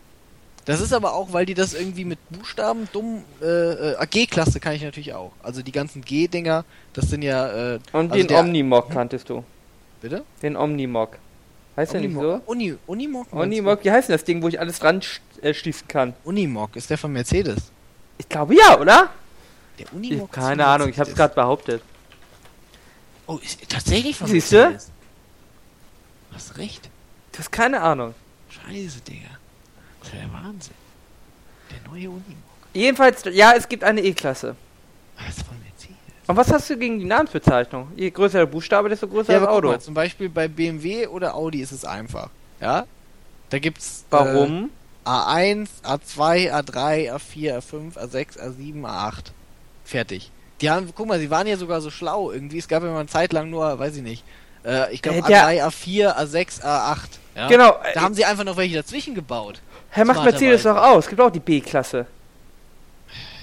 Das 0.66 0.82
ist 0.82 0.94
aber 0.94 1.14
auch, 1.14 1.32
weil 1.32 1.46
die 1.46 1.54
das 1.54 1.74
irgendwie 1.76 2.06
mit 2.06 2.18
Buchstaben 2.32 2.88
dumm. 2.92 3.24
Äh, 3.42 3.46
äh, 3.94 4.08
G-Klasse 4.10 4.60
kann 4.60 4.74
ich 4.74 4.82
natürlich 4.82 5.14
auch. 5.14 5.32
Also 5.44 5.62
die 5.62 5.72
ganzen 5.72 6.02
G-Dinger, 6.04 6.66
das 6.94 7.10
sind 7.10 7.22
ja. 7.22 7.76
Äh, 7.76 7.80
Und 7.94 8.12
also 8.12 8.16
den 8.16 8.28
der- 8.28 8.40
Omnimog 8.40 8.90
kanntest 8.90 9.30
du. 9.30 9.44
Bitte? 10.02 10.24
Den 10.42 10.56
Omnimog. 10.58 11.18
Heißt 11.78 11.94
der 11.94 12.02
nicht 12.02 12.14
so? 12.14 12.20
Unimog. 12.20 12.48
Uni, 12.48 12.76
Unimog? 12.88 13.30
du? 13.30 13.38
Unimog, 13.38 13.84
wie 13.84 13.92
heißt 13.92 14.10
denn 14.10 14.16
das 14.16 14.24
Ding, 14.24 14.42
wo 14.42 14.48
ich 14.48 14.60
alles 14.60 14.80
dran 14.80 15.02
äh, 15.42 15.54
stiften 15.54 15.88
kann? 15.88 16.14
Unimog, 16.24 16.76
ist 16.76 16.90
der 16.90 16.98
von 16.98 17.12
Mercedes? 17.14 17.58
Ich 18.18 18.28
glaube 18.30 18.56
ja, 18.56 18.80
oder? 18.80 19.10
Der 19.78 19.86
Ich, 19.86 19.92
Unimog? 19.94 20.30
ist 20.30 20.34
keine 20.34 20.66
Ahnung, 20.66 20.90
ich 20.90 20.98
habe 21.00 21.10
es 21.12 21.16
gerade 21.16 21.36
behauptet. 21.36 21.82
Oh, 23.28 23.38
ist 23.44 23.68
tatsächlich 23.70 24.16
von 24.18 24.28
Siehste? 24.28 24.70
Mercedes. 24.70 24.92
Hast 26.34 26.58
recht. 26.58 26.90
Du 27.34 27.40
hast 27.40 27.52
keine 27.52 27.82
Ahnung. 27.82 28.14
Scheiße, 28.50 29.02
Digga. 29.02 29.28
Das 30.06 30.14
ist 30.14 30.20
ja 30.22 30.28
der 30.28 30.34
Wahnsinn. 30.34 30.74
Der 31.72 31.92
neue 31.92 32.10
Unimog. 32.10 32.24
Jedenfalls, 32.74 33.24
ja, 33.32 33.54
es 33.54 33.68
gibt 33.68 33.84
eine 33.84 34.02
E-Klasse. 34.02 34.56
Ah, 35.18 35.22
Das 35.28 35.38
ist 35.38 35.48
von 35.48 35.58
Mercedes. 35.60 35.96
Und 36.28 36.36
was 36.36 36.52
hast 36.52 36.70
du 36.70 36.78
gegen 36.78 37.00
die 37.00 37.06
Namensbezeichnung? 37.06 37.88
Je 37.96 38.10
größer 38.12 38.40
der 38.40 38.46
Buchstabe, 38.46 38.90
desto 38.90 39.08
größer 39.08 39.34
Ja, 39.34 39.40
das 39.40 39.50
Auto. 39.50 39.68
mal, 39.70 39.80
zum 39.82 39.94
Beispiel 39.94 40.30
bei 40.30 40.48
BMW 40.48 41.08
oder 41.08 41.36
Audi 41.36 41.62
ist 41.62 41.72
es 41.72 41.86
einfach. 41.86 42.30
Ja? 42.60 42.86
Da 43.50 43.60
gibt's 43.60 44.06
Warum? 44.10 44.70
Äh, 45.06 45.10
A1, 45.10 45.68
A2, 45.84 46.52
A3, 46.52 47.14
A4, 47.14 47.58
A5, 47.60 47.94
A6, 47.98 48.40
A7, 48.40 48.82
A8. 48.82 49.26
Fertig. 49.84 50.32
Die 50.62 50.70
haben, 50.70 50.92
guck 50.96 51.08
mal, 51.08 51.20
sie 51.20 51.30
waren 51.30 51.46
ja 51.48 51.58
sogar 51.58 51.80
so 51.82 51.92
schlau 51.92 52.32
irgendwie. 52.32 52.58
Es 52.58 52.68
gab 52.68 52.82
ja 52.84 52.90
mal 52.92 53.00
eine 53.00 53.08
Zeit 53.08 53.32
lang 53.34 53.50
nur, 53.50 53.78
weiß 53.78 53.96
ich 53.98 54.02
nicht, 54.04 54.24
äh, 54.66 54.94
ich 54.94 55.02
glaube 55.02 55.20
Äh, 55.20 55.22
der- 55.24 55.48
A3, 55.48 55.64
A4, 55.68 56.16
A6, 56.18 56.62
A8. 56.62 56.98
Ja? 57.36 57.48
Genau. 57.48 57.76
Da 57.94 58.02
haben 58.02 58.14
sie 58.14 58.26
einfach 58.26 58.44
noch 58.44 58.58
welche 58.58 58.76
dazwischen 58.76 59.14
gebaut. 59.16 59.62
Herr 59.90 60.06
macht 60.06 60.24
Mercedes 60.24 60.64
doch 60.64 60.76
aus. 60.78 61.06
Es 61.06 61.10
gibt 61.10 61.22
auch 61.22 61.30
die 61.32 61.40
B-Klasse. 61.40 62.06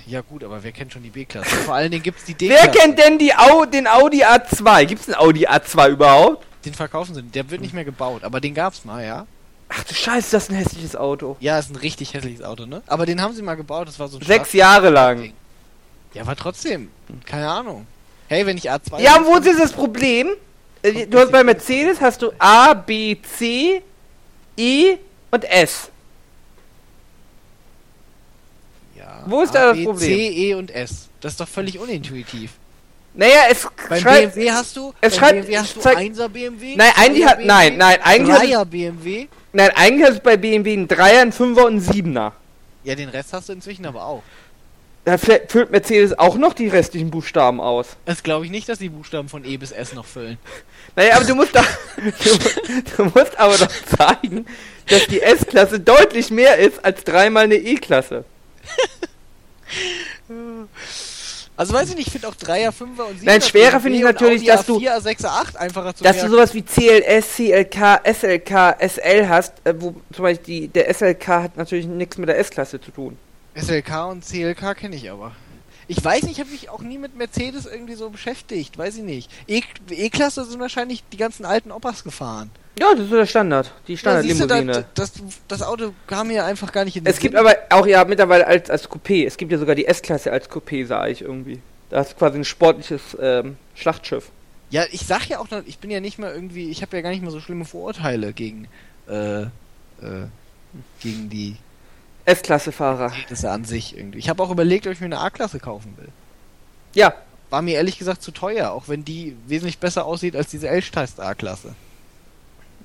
Ja 0.06 0.20
gut, 0.20 0.42
aber 0.42 0.62
wer 0.62 0.72
kennt 0.72 0.92
schon 0.92 1.02
die 1.02 1.10
B-Klasse? 1.10 1.48
Vor 1.48 1.74
allen 1.74 1.90
Dingen 1.90 2.02
gibt's 2.02 2.24
die 2.24 2.34
Wer 2.40 2.48
D-Klasse. 2.66 2.70
kennt 2.78 2.98
denn 2.98 3.18
die 3.18 3.34
Au 3.34 3.64
den 3.64 3.86
Audi 3.86 4.24
A2? 4.24 4.84
Gibt 4.84 5.02
es 5.02 5.08
einen 5.08 5.14
Audi 5.16 5.46
A2 5.46 5.90
überhaupt? 5.90 6.44
Den 6.64 6.74
verkaufen 6.74 7.14
sie. 7.14 7.22
Der 7.22 7.48
wird 7.50 7.60
nicht 7.60 7.72
mehr 7.74 7.84
gebaut, 7.84 8.24
aber 8.24 8.40
den 8.40 8.54
gab's 8.54 8.84
mal, 8.84 9.04
ja. 9.04 9.26
Ach 9.68 9.84
du 9.84 9.94
Scheiße, 9.94 10.32
das 10.32 10.44
ist 10.44 10.50
ein 10.50 10.56
hässliches 10.56 10.96
Auto. 10.96 11.36
Ja, 11.40 11.58
ist 11.58 11.70
ein 11.70 11.76
richtig 11.76 12.12
hässliches 12.14 12.42
Auto, 12.44 12.66
ne? 12.66 12.82
Aber 12.86 13.06
den 13.06 13.22
haben 13.22 13.34
sie 13.34 13.42
mal 13.42 13.54
gebaut, 13.54 13.88
das 13.88 13.98
war 13.98 14.08
so 14.08 14.18
ein 14.18 14.24
Sechs 14.24 14.52
Jahre 14.52 14.90
lang. 14.90 15.32
Ja, 16.14 16.22
aber 16.22 16.36
trotzdem, 16.36 16.90
keine 17.24 17.48
Ahnung. 17.48 17.86
Hey, 18.28 18.44
wenn 18.44 18.56
ich 18.58 18.70
A2 18.70 19.00
Ja, 19.00 19.16
und 19.16 19.26
wo 19.26 19.36
ist 19.36 19.58
das 19.60 19.72
Problem? 19.72 20.28
Äh, 20.82 21.06
Du 21.06 21.18
hast 21.18 21.30
bei 21.30 21.44
Mercedes 21.44 22.00
hast 22.00 22.20
du 22.22 22.32
A, 22.38 22.74
B, 22.74 23.16
C, 23.38 23.82
E 24.56 24.96
und 25.30 25.44
S. 25.44 25.90
Ja. 28.96 29.22
Wo 29.26 29.42
ist 29.42 29.50
A, 29.56 29.60
da 29.60 29.66
das 29.68 29.76
B, 29.78 29.84
Problem? 29.84 30.08
C, 30.10 30.28
E 30.28 30.54
und 30.54 30.70
S. 30.70 31.08
Das 31.20 31.32
ist 31.32 31.40
doch 31.40 31.48
völlig 31.48 31.78
unintuitiv. 31.78 32.52
Naja, 33.14 33.42
es 33.50 33.66
Beim 33.88 34.00
schreibt. 34.00 34.34
BMW 34.34 34.50
hast 34.50 34.76
du, 34.76 34.92
es 35.00 35.14
schreibt- 35.16 35.32
BMW 35.42 35.58
hast 35.58 35.76
du 35.76 35.80
zeigt- 35.80 36.00
1er 36.00 36.28
BMW. 36.28 36.76
Nein, 36.76 36.92
eigentlich 36.96 37.24
2er 37.24 37.28
hat- 37.30 37.40
nein, 37.44 37.76
nein, 37.76 37.98
eigentlich 38.02 38.32
hat- 38.32 38.42
3er 38.42 38.64
BMW. 38.64 39.28
Nein, 39.52 39.70
eigentlich 39.74 40.08
hast 40.08 40.16
du 40.18 40.22
bei 40.22 40.36
BMW 40.38 40.72
einen 40.72 40.88
Dreier, 40.88 41.20
einen 41.20 41.32
Fünfer 41.32 41.66
und 41.66 41.72
einen 41.72 41.80
Siebener. 41.80 42.32
Ja, 42.84 42.94
den 42.94 43.10
Rest 43.10 43.32
hast 43.34 43.48
du 43.48 43.52
inzwischen 43.52 43.84
aber 43.86 44.04
auch. 44.04 44.22
Da 45.04 45.14
fü- 45.16 45.40
füllt 45.50 45.70
Mercedes 45.72 46.16
auch 46.16 46.36
noch 46.36 46.52
die 46.52 46.68
restlichen 46.68 47.10
Buchstaben 47.10 47.60
aus. 47.60 47.96
Das 48.04 48.22
glaube 48.22 48.44
ich 48.44 48.52
nicht, 48.52 48.68
dass 48.68 48.78
die 48.78 48.88
Buchstaben 48.88 49.28
von 49.28 49.44
E 49.44 49.56
bis 49.56 49.72
S 49.72 49.94
noch 49.94 50.06
füllen. 50.06 50.38
Naja, 50.94 51.16
aber 51.16 51.24
du 51.24 51.34
musst 51.34 51.56
doch. 51.56 51.66
Du, 51.96 52.94
du 52.96 53.04
musst 53.06 53.36
aber 53.38 53.56
doch 53.58 53.68
zeigen, 53.98 54.46
dass 54.88 55.06
die 55.06 55.20
S-Klasse 55.20 55.80
deutlich 55.80 56.30
mehr 56.30 56.56
ist 56.58 56.84
als 56.84 57.02
dreimal 57.02 57.44
eine 57.44 57.56
E-Klasse. 57.56 58.24
Also 61.54 61.74
weiß 61.74 61.90
ich 61.90 61.96
nicht, 61.96 62.06
ich 62.06 62.12
finde 62.12 62.28
auch 62.28 62.34
3er, 62.34 62.70
5er 62.70 63.02
und 63.02 63.20
7er. 63.20 63.24
Nein, 63.24 63.42
schwerer 63.42 63.78
finde 63.80 63.98
ich 63.98 64.04
natürlich, 64.04 64.44
dass 64.44 64.64
du- 64.64 64.78
A4, 64.78 64.96
A6, 65.02 65.24
A8 65.26 65.56
einfacher 65.56 65.94
zu 65.94 66.02
Dass 66.02 66.16
du 66.16 66.22
merken. 66.28 66.30
sowas 66.32 66.54
wie 66.54 66.62
CLS, 66.62 67.34
CLK, 67.36 68.00
SLK, 68.04 68.76
SL 68.80 69.28
hast, 69.28 69.52
äh, 69.64 69.74
wo 69.78 69.94
zum 70.12 70.22
Beispiel 70.22 70.60
die, 70.62 70.68
der 70.68 70.88
SLK 70.92 71.28
hat 71.28 71.56
natürlich 71.58 71.86
nichts 71.86 72.16
mit 72.16 72.28
der 72.30 72.38
S-Klasse 72.38 72.80
zu 72.80 72.90
tun. 72.90 73.18
SLK 73.54 74.06
und 74.10 74.24
CLK 74.24 74.74
kenne 74.76 74.96
ich 74.96 75.10
aber. 75.10 75.32
Ich 75.88 76.02
weiß 76.02 76.22
nicht, 76.22 76.32
ich 76.32 76.40
habe 76.40 76.50
mich 76.50 76.70
auch 76.70 76.80
nie 76.80 76.96
mit 76.96 77.16
Mercedes 77.16 77.66
irgendwie 77.66 77.94
so 77.94 78.08
beschäftigt, 78.10 78.78
weiß 78.78 78.96
ich 78.98 79.02
nicht. 79.02 79.30
E- 79.46 79.60
E-Klasse 79.90 80.44
sind 80.44 80.60
wahrscheinlich 80.60 81.02
die 81.12 81.16
ganzen 81.16 81.44
alten 81.44 81.70
Opas 81.72 82.04
gefahren. 82.04 82.50
Ja, 82.78 82.92
das 82.92 83.00
ist 83.04 83.10
so 83.10 83.16
der 83.16 83.26
Standard. 83.26 83.70
Die 83.88 83.92
Ja, 83.92 83.98
Standardlimousine. 83.98 84.86
das, 84.94 85.12
das, 85.12 85.22
das 85.48 85.62
Auto 85.62 85.92
kam 86.06 86.28
mir 86.28 86.44
einfach 86.46 86.72
gar 86.72 86.84
nicht 86.86 86.96
in 86.96 87.04
den 87.04 87.12
es 87.12 87.18
gibt 87.18 87.36
Sinn. 87.36 87.44
aber 87.46 87.56
auch 87.70 87.86
ja 87.86 88.04
mittlerweile 88.04 88.46
als, 88.46 88.70
als 88.70 88.88
Coupé. 88.88 89.26
Es 89.26 89.36
gibt 89.36 89.52
ja 89.52 89.58
sogar 89.58 89.74
die 89.74 89.84
S-Klasse 89.86 90.32
als 90.32 90.48
Coupé, 90.48 90.86
sah 90.86 91.06
ich 91.08 91.20
irgendwie. 91.20 91.60
Da 91.90 92.00
ist 92.00 92.16
quasi 92.16 92.38
ein 92.38 92.44
sportliches 92.46 93.02
ähm, 93.20 93.56
Schlachtschiff. 93.74 94.30
Ja, 94.70 94.84
ich 94.90 95.02
sag 95.04 95.26
ja 95.28 95.38
auch 95.40 95.50
noch, 95.50 95.62
ich 95.66 95.78
bin 95.78 95.90
ja 95.90 96.00
nicht 96.00 96.18
mal 96.18 96.32
irgendwie, 96.32 96.70
ich 96.70 96.80
habe 96.80 96.96
ja 96.96 97.02
gar 97.02 97.10
nicht 97.10 97.22
mal 97.22 97.30
so 97.30 97.40
schlimme 97.40 97.66
Vorurteile 97.66 98.32
gegen, 98.32 98.68
äh, 99.06 99.42
äh, 99.42 99.48
gegen 101.02 101.28
die 101.28 101.56
S-Klasse-Fahrer. 102.24 103.08
Mercedes 103.10 103.44
an 103.44 103.64
sich 103.64 103.96
irgendwie. 103.96 104.18
Ich 104.18 104.28
habe 104.28 104.42
auch 104.42 104.50
überlegt, 104.50 104.86
ob 104.86 104.92
ich 104.92 105.00
mir 105.00 105.06
eine 105.06 105.18
A-Klasse 105.20 105.58
kaufen 105.58 105.94
will. 105.98 106.08
Ja, 106.94 107.14
War 107.50 107.62
mir 107.62 107.74
ehrlich 107.74 107.98
gesagt 107.98 108.22
zu 108.22 108.30
teuer, 108.30 108.70
auch 108.70 108.88
wenn 108.88 109.04
die 109.04 109.36
wesentlich 109.46 109.78
besser 109.78 110.04
aussieht 110.06 110.34
als 110.36 110.48
diese 110.50 110.68
Elchtest 110.68 111.20
A-Klasse. 111.20 111.74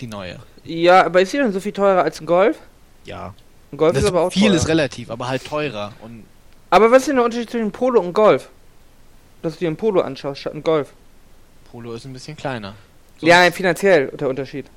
Die 0.01 0.07
neue. 0.07 0.39
ja, 0.63 1.05
aber 1.05 1.21
ist 1.21 1.31
sie 1.31 1.37
denn 1.37 1.51
so 1.53 1.59
viel 1.59 1.71
teurer 1.71 2.03
als 2.03 2.19
ein 2.19 2.25
Golf? 2.25 2.57
Ja. 3.05 3.33
Ein 3.71 3.77
Golf 3.77 3.93
Das 3.93 4.03
ist 4.03 4.09
aber 4.09 4.21
auch 4.21 4.31
viel 4.31 4.49
teuer. 4.49 4.55
ist 4.55 4.67
relativ, 4.67 5.09
aber 5.09 5.27
halt 5.27 5.45
teurer. 5.45 5.93
Und 6.01 6.25
aber 6.69 6.91
was 6.91 6.99
ist 7.03 7.07
denn 7.07 7.15
der 7.15 7.25
Unterschied 7.25 7.49
zwischen 7.49 7.71
Polo 7.71 8.01
und 8.01 8.13
Golf? 8.13 8.49
Dass 9.41 9.53
du 9.53 9.59
dir 9.59 9.69
ein 9.69 9.77
Polo 9.77 10.01
anschaust 10.01 10.41
statt 10.41 10.53
ein 10.53 10.63
Golf. 10.63 10.93
Polo 11.71 11.93
ist 11.93 12.05
ein 12.05 12.13
bisschen 12.13 12.35
kleiner. 12.35 12.75
Ja, 13.21 13.49
finanziell 13.51 14.07
der 14.09 14.27
Unterschied. 14.29 14.67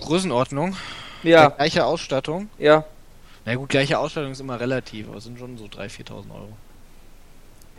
Größenordnung. 0.00 0.76
Ja, 1.22 1.48
Gleiche 1.50 1.84
Ausstattung. 1.84 2.48
ja. 2.58 2.84
Na 3.46 3.54
gut, 3.54 3.70
gleiche 3.70 3.98
Ausstattung 3.98 4.32
ist 4.32 4.40
immer 4.40 4.60
relativ, 4.60 5.08
aber 5.08 5.16
es 5.16 5.24
sind 5.24 5.38
schon 5.38 5.56
so 5.56 5.64
3.000, 5.64 6.06
4.000 6.08 6.12
Euro. 6.30 6.48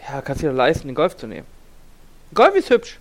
Ja, 0.10 0.20
kannst 0.22 0.42
du 0.42 0.48
dir 0.48 0.54
leisten, 0.54 0.88
den 0.88 0.96
Golf 0.96 1.16
zu 1.16 1.28
nehmen. 1.28 1.46
Golf 2.34 2.56
ist 2.56 2.72
hübsch. 2.72 2.98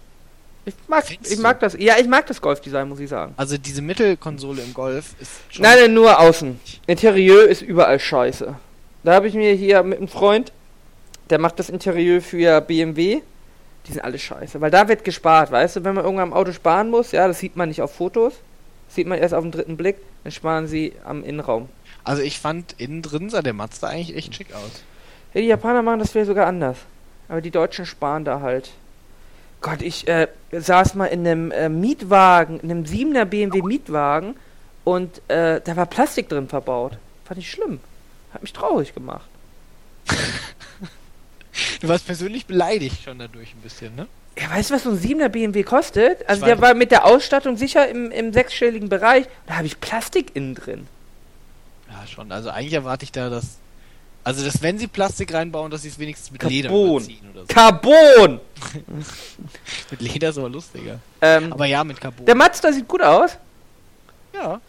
Ich 0.67 0.75
mag, 0.87 1.07
Findest 1.07 1.31
ich 1.33 1.37
du? 1.39 1.43
mag 1.43 1.59
das. 1.61 1.75
Ja, 1.79 1.95
ich 1.99 2.07
mag 2.07 2.27
das 2.27 2.41
Golfdesign, 2.41 2.87
muss 2.87 3.01
ich 3.01 3.09
sagen. 3.09 3.33
Also 3.39 3.57
diese 3.57 3.81
Mittelkonsole 3.81 4.61
im 4.61 4.75
Golf 4.75 5.15
ist 5.21 5.31
schon... 5.49 5.63
Nein, 5.63 5.79
nein, 5.81 5.95
nur 5.95 6.21
außen. 6.21 6.61
Interieur 6.87 7.49
ist 7.49 7.63
überall 7.63 7.99
scheiße. 7.99 8.55
Da 9.05 9.15
habe 9.15 9.27
ich 9.27 9.33
mir 9.35 9.55
hier 9.55 9.83
mit 9.83 9.97
einem 9.97 10.09
Freund, 10.09 10.53
der 11.31 11.39
macht 11.39 11.59
das 11.59 11.71
Interieur 11.71 12.21
für 12.21 12.61
BMW. 12.61 13.23
Die 13.87 13.93
sind 13.93 14.03
alle 14.05 14.19
scheiße, 14.19 14.61
weil 14.61 14.71
da 14.71 14.87
wird 14.87 15.03
gespart, 15.05 15.51
weißt 15.51 15.77
du, 15.77 15.85
wenn 15.85 15.95
man 15.95 16.05
irgendwann 16.05 16.29
am 16.31 16.35
Auto 16.35 16.53
sparen 16.53 16.91
muss, 16.91 17.13
ja, 17.13 17.27
das 17.27 17.39
sieht 17.39 17.57
man 17.57 17.71
nicht 17.71 17.81
auf 17.81 17.95
Fotos, 17.95 18.35
sieht 18.91 19.07
man 19.07 19.19
erst 19.19 19.35
auf 19.35 19.43
den 19.43 19.53
dritten 19.53 19.77
Blick, 19.77 19.97
dann 20.25 20.33
sparen 20.33 20.67
sie 20.67 20.93
am 21.05 21.25
Innenraum. 21.25 21.69
Also 22.05 22.23
ich 22.23 22.39
fand, 22.39 22.75
innen 22.79 23.03
drin 23.03 23.31
sah 23.31 23.43
der 23.43 23.53
Mazda 23.53 23.89
eigentlich 23.89 24.17
echt 24.17 24.35
schick 24.35 24.53
aus. 24.53 24.83
Ja, 25.35 25.41
die 25.41 25.47
Japaner 25.47 25.83
machen 25.83 26.01
das 26.01 26.11
vielleicht 26.11 26.27
sogar 26.29 26.47
anders. 26.47 26.79
Aber 27.29 27.41
die 27.41 27.51
Deutschen 27.51 27.87
sparen 27.87 28.25
da 28.25 28.41
halt. 28.41 28.71
Gott, 29.61 29.83
ich 29.83 30.09
äh, 30.09 30.29
saß 30.53 30.95
mal 30.95 31.07
in 31.07 31.27
einem 31.27 31.51
äh, 31.51 31.69
Mietwagen, 31.69 32.61
in 32.61 32.71
einem 32.71 32.85
7er 32.85 33.27
BMW 33.27 33.63
Mietwagen 33.63 34.35
und 34.85 35.21
äh, 35.29 35.61
da 35.63 35.77
war 35.77 35.87
Plastik 35.87 36.29
drin 36.29 36.49
verbaut. 36.49 36.97
Fand 37.25 37.39
ich 37.39 37.51
schlimm. 37.51 37.79
Hat 38.33 38.43
mich 38.43 38.53
traurig 38.53 38.95
gemacht. 38.95 39.29
Du 41.81 41.89
warst 41.89 42.07
persönlich 42.07 42.47
beleidigt 42.47 43.03
schon 43.03 43.19
dadurch 43.19 43.55
ein 43.55 43.61
bisschen, 43.61 43.95
ne? 43.95 44.07
Ja, 44.39 44.51
weißt 44.51 44.71
du, 44.71 44.75
was 44.75 44.85
so 44.85 44.91
ein 44.91 44.99
7er 44.99 45.29
BMW 45.29 45.63
kostet? 45.63 46.27
Also 46.29 46.47
der 46.47 46.61
war 46.61 46.75
mit 46.75 46.91
der 46.91 47.05
Ausstattung 47.05 47.57
sicher 47.57 47.89
im, 47.89 48.11
im 48.11 48.33
sechsstelligen 48.33 48.89
Bereich. 48.89 49.27
Da 49.47 49.57
habe 49.57 49.67
ich 49.67 49.81
Plastik 49.81 50.35
innen 50.35 50.55
drin. 50.55 50.87
Ja, 51.91 52.07
schon. 52.07 52.33
Also 52.33 52.51
eigentlich 52.51 52.75
erwarte 52.75 53.05
ich 53.05 53.13
da, 53.13 53.29
dass... 53.29 53.59
Also, 54.23 54.45
dass 54.45 54.61
wenn 54.61 54.79
sie 54.79 54.87
Plastik 54.87 55.33
reinbauen, 55.33 55.71
dass 55.71 55.83
sie 55.83 55.89
es 55.89 55.99
wenigstens 55.99 56.31
mit 56.31 56.43
Leder 56.43 56.69
Carbon. 56.69 56.97
überziehen 56.97 57.31
oder 57.33 57.41
so. 57.41 57.47
Carbon! 57.49 58.41
mit 59.91 60.01
Leder 60.03 60.29
ist 60.29 60.39
aber 60.39 60.51
lustiger. 60.51 60.99
Ähm, 61.23 61.53
Aber 61.53 61.65
ja, 61.65 61.83
mit 61.83 61.99
Carbon. 62.01 62.27
der 62.27 62.35
Mazda 62.35 62.71
sieht 62.73 62.87
gut 62.87 63.03
aus. 63.03 63.39
ja. 64.35 64.61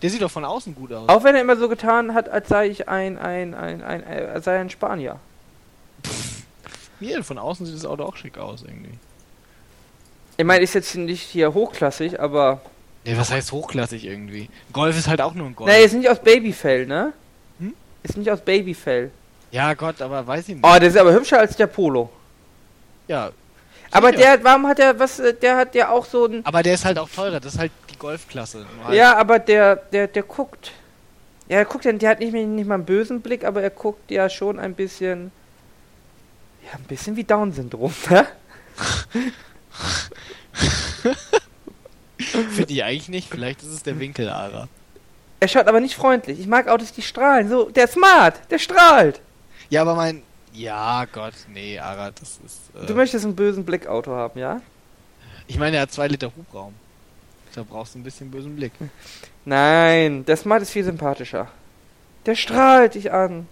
Der 0.00 0.10
sieht 0.10 0.22
doch 0.22 0.30
von 0.30 0.44
außen 0.44 0.74
gut 0.74 0.92
aus. 0.92 1.08
Auch 1.08 1.24
wenn 1.24 1.34
er 1.34 1.40
immer 1.40 1.56
so 1.56 1.68
getan 1.68 2.14
hat, 2.14 2.28
als 2.28 2.48
sei 2.48 2.68
ich 2.68 2.88
ein, 2.88 3.18
ein, 3.18 3.54
ein, 3.54 3.82
ein, 3.82 4.02
äh, 4.04 4.28
als 4.32 4.44
sei 4.44 4.54
er 4.54 4.60
ein 4.60 4.70
Spanier. 4.70 5.18
Mir, 7.00 7.24
von 7.24 7.38
außen 7.38 7.66
sieht 7.66 7.74
das 7.74 7.84
Auto 7.84 8.04
auch 8.04 8.16
schick 8.16 8.38
aus 8.38 8.62
irgendwie. 8.62 8.92
Ich 10.38 10.44
meine, 10.44 10.62
ist 10.62 10.74
jetzt 10.74 10.94
nicht 10.94 11.22
hier 11.22 11.52
hochklassig, 11.52 12.18
aber. 12.20 12.60
Ja, 13.04 13.18
was 13.18 13.30
heißt 13.32 13.50
hochklassig 13.52 14.04
irgendwie? 14.04 14.48
Golf 14.72 14.96
ist 14.96 15.08
halt 15.08 15.20
auch 15.20 15.34
nur 15.34 15.46
ein 15.46 15.56
Golf. 15.56 15.68
Nee, 15.70 15.84
ist 15.84 15.94
nicht 15.94 16.08
aus 16.08 16.20
Babyfell, 16.20 16.86
ne? 16.86 17.12
Hm? 17.58 17.74
Ist 18.04 18.16
nicht 18.16 18.30
aus 18.30 18.40
Babyfell. 18.40 19.10
Ja, 19.50 19.74
Gott, 19.74 20.00
aber 20.00 20.26
weiß 20.26 20.48
ich 20.48 20.54
nicht. 20.56 20.64
Oh, 20.64 20.78
der 20.78 20.88
ist 20.88 20.96
aber 20.96 21.12
hübscher 21.12 21.40
als 21.40 21.56
der 21.56 21.66
Polo. 21.66 22.08
ja. 23.08 23.30
Aber 23.90 24.08
sicher. 24.10 24.36
der, 24.36 24.44
warum 24.44 24.66
hat 24.66 24.78
er 24.80 24.98
was, 24.98 25.18
äh, 25.18 25.32
der 25.32 25.56
hat 25.56 25.74
ja 25.74 25.88
auch 25.88 26.04
so 26.04 26.26
ein. 26.26 26.44
Aber 26.44 26.62
der 26.62 26.74
ist 26.74 26.84
halt 26.84 26.98
auch 26.98 27.08
teurer, 27.08 27.40
das 27.40 27.54
ist 27.54 27.58
halt 27.58 27.72
die 27.90 27.96
Golfklasse. 27.96 28.66
Halt 28.84 28.94
Ja, 28.94 29.16
aber 29.16 29.38
der, 29.38 29.76
der, 29.76 30.06
der 30.08 30.22
guckt. 30.24 30.72
Ja, 31.48 31.56
er 31.56 31.64
guckt 31.64 31.86
ja, 31.86 31.92
der 31.92 32.10
hat 32.10 32.20
nicht, 32.20 32.32
mehr- 32.32 32.46
nicht 32.46 32.66
mal 32.68 32.74
einen 32.74 32.84
bösen 32.84 33.22
Blick, 33.22 33.44
aber 33.44 33.62
er 33.62 33.70
guckt 33.70 34.10
ja 34.10 34.28
schon 34.28 34.58
ein 34.60 34.74
bisschen. 34.74 35.32
Ja, 36.66 36.76
ein 36.76 36.84
bisschen 36.84 37.16
wie 37.16 37.24
Down-Syndrom, 37.24 37.94
ne? 38.10 38.26
Finde 42.18 42.72
ich 42.72 42.84
eigentlich 42.84 43.08
nicht. 43.08 43.28
Vielleicht 43.30 43.62
ist 43.62 43.68
es 43.68 43.82
der 43.82 43.98
Winkelarer. 43.98 44.68
Er 45.40 45.48
schaut 45.48 45.68
aber 45.68 45.80
nicht 45.80 45.94
freundlich. 45.94 46.40
Ich 46.40 46.46
mag 46.48 46.66
Autos, 46.68 46.92
die 46.92 47.02
strahlen. 47.02 47.48
So, 47.48 47.70
der 47.70 47.84
ist 47.84 47.92
smart, 47.92 48.40
der 48.50 48.58
strahlt. 48.58 49.20
Ja, 49.70 49.82
aber 49.82 49.94
mein. 49.94 50.22
Ja, 50.52 51.04
Gott, 51.04 51.34
nee, 51.48 51.78
Ara, 51.78 52.10
das 52.10 52.40
ist. 52.44 52.60
Äh, 52.74 52.86
Du 52.86 52.94
möchtest 52.94 53.24
einen 53.24 53.36
bösen 53.36 53.64
Blickauto 53.64 54.12
haben, 54.12 54.38
ja? 54.38 54.60
ich 55.46 55.56
meine, 55.58 55.76
er 55.76 55.82
hat 55.82 55.92
zwei 55.92 56.08
Liter 56.08 56.32
Hubraum. 56.36 56.74
Da 57.54 57.62
brauchst 57.62 57.94
du 57.94 57.98
ein 57.98 58.02
bisschen 58.02 58.30
bösen 58.30 58.56
Blick. 58.56 58.72
Nein, 59.44 60.24
der 60.24 60.36
Smart 60.36 60.62
ist 60.62 60.70
viel 60.70 60.84
sympathischer. 60.84 61.48
Der 62.26 62.34
strahlt 62.34 62.94
dich 62.94 63.12
an. 63.12 63.46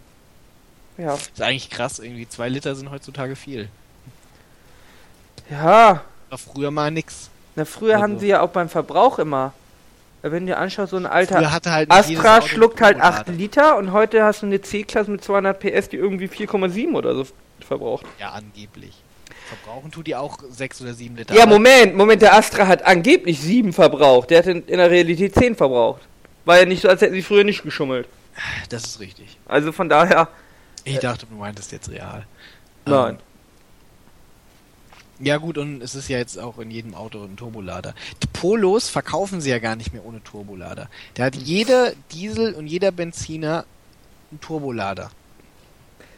Ja. 0.98 1.14
Ist 1.14 1.40
eigentlich 1.40 1.70
krass, 1.70 1.98
irgendwie. 1.98 2.28
Zwei 2.28 2.48
Liter 2.48 2.74
sind 2.74 2.90
heutzutage 2.90 3.36
viel. 3.36 3.68
Ja. 5.50 6.02
War 6.30 6.38
früher 6.38 6.70
mal 6.70 6.90
nix. 6.90 7.30
Na, 7.54 7.64
früher 7.64 7.94
Also- 7.94 8.02
haben 8.02 8.18
sie 8.18 8.28
ja 8.28 8.40
auch 8.40 8.50
beim 8.50 8.68
Verbrauch 8.68 9.18
immer. 9.18 9.52
Wenn 10.22 10.46
du 10.46 10.52
dir 10.52 10.58
anschaust, 10.58 10.90
so 10.90 10.96
ein 10.96 11.06
alter 11.06 11.52
halt 11.70 11.90
Astra 11.90 12.42
schluckt 12.42 12.80
halt 12.80 12.96
Turbolader. 12.96 13.20
8 13.20 13.28
Liter 13.28 13.76
und 13.76 13.92
heute 13.92 14.24
hast 14.24 14.42
du 14.42 14.46
eine 14.46 14.60
C-Klasse 14.60 15.10
mit 15.10 15.22
200 15.22 15.60
PS, 15.60 15.88
die 15.88 15.96
irgendwie 15.98 16.26
4,7 16.26 16.94
oder 16.96 17.14
so 17.14 17.26
verbraucht. 17.60 18.04
Ja, 18.18 18.30
angeblich. 18.30 18.94
Verbrauchen 19.48 19.92
tut 19.92 20.08
die 20.08 20.16
auch 20.16 20.38
sechs 20.50 20.80
oder 20.82 20.94
sieben 20.94 21.16
Liter. 21.16 21.32
Ja, 21.34 21.46
Moment, 21.46 21.94
Moment, 21.94 22.22
der 22.22 22.34
Astra 22.34 22.66
hat 22.66 22.84
angeblich 22.84 23.38
7 23.40 23.72
verbraucht. 23.72 24.30
Der 24.30 24.38
hat 24.38 24.46
in, 24.46 24.64
in 24.66 24.78
der 24.78 24.90
Realität 24.90 25.34
10 25.36 25.54
verbraucht. 25.54 26.02
War 26.44 26.58
ja 26.58 26.64
nicht 26.64 26.82
so, 26.82 26.88
als 26.88 27.00
hätten 27.02 27.14
sie 27.14 27.22
früher 27.22 27.44
nicht 27.44 27.62
geschummelt. 27.62 28.08
Das 28.68 28.84
ist 28.84 28.98
richtig. 28.98 29.38
Also 29.46 29.70
von 29.70 29.88
daher, 29.88 30.28
Ich 30.82 30.98
dachte, 30.98 31.26
du 31.26 31.36
meintest 31.36 31.70
jetzt 31.70 31.88
real. 31.88 32.26
nein. 32.84 33.14
Ähm, 33.14 33.18
ja 35.20 35.36
gut, 35.38 35.58
und 35.58 35.82
es 35.82 35.94
ist 35.94 36.08
ja 36.08 36.18
jetzt 36.18 36.38
auch 36.38 36.58
in 36.58 36.70
jedem 36.70 36.94
Auto 36.94 37.22
ein 37.24 37.36
Turbolader. 37.36 37.94
Die 38.22 38.26
Polos 38.26 38.88
verkaufen 38.88 39.40
sie 39.40 39.50
ja 39.50 39.58
gar 39.58 39.76
nicht 39.76 39.92
mehr 39.92 40.04
ohne 40.04 40.22
Turbolader. 40.22 40.88
Da 41.14 41.24
hat 41.24 41.36
jeder 41.36 41.92
Diesel 42.12 42.54
und 42.54 42.66
jeder 42.66 42.90
Benziner 42.92 43.64
einen 44.30 44.40
Turbolader. 44.40 45.10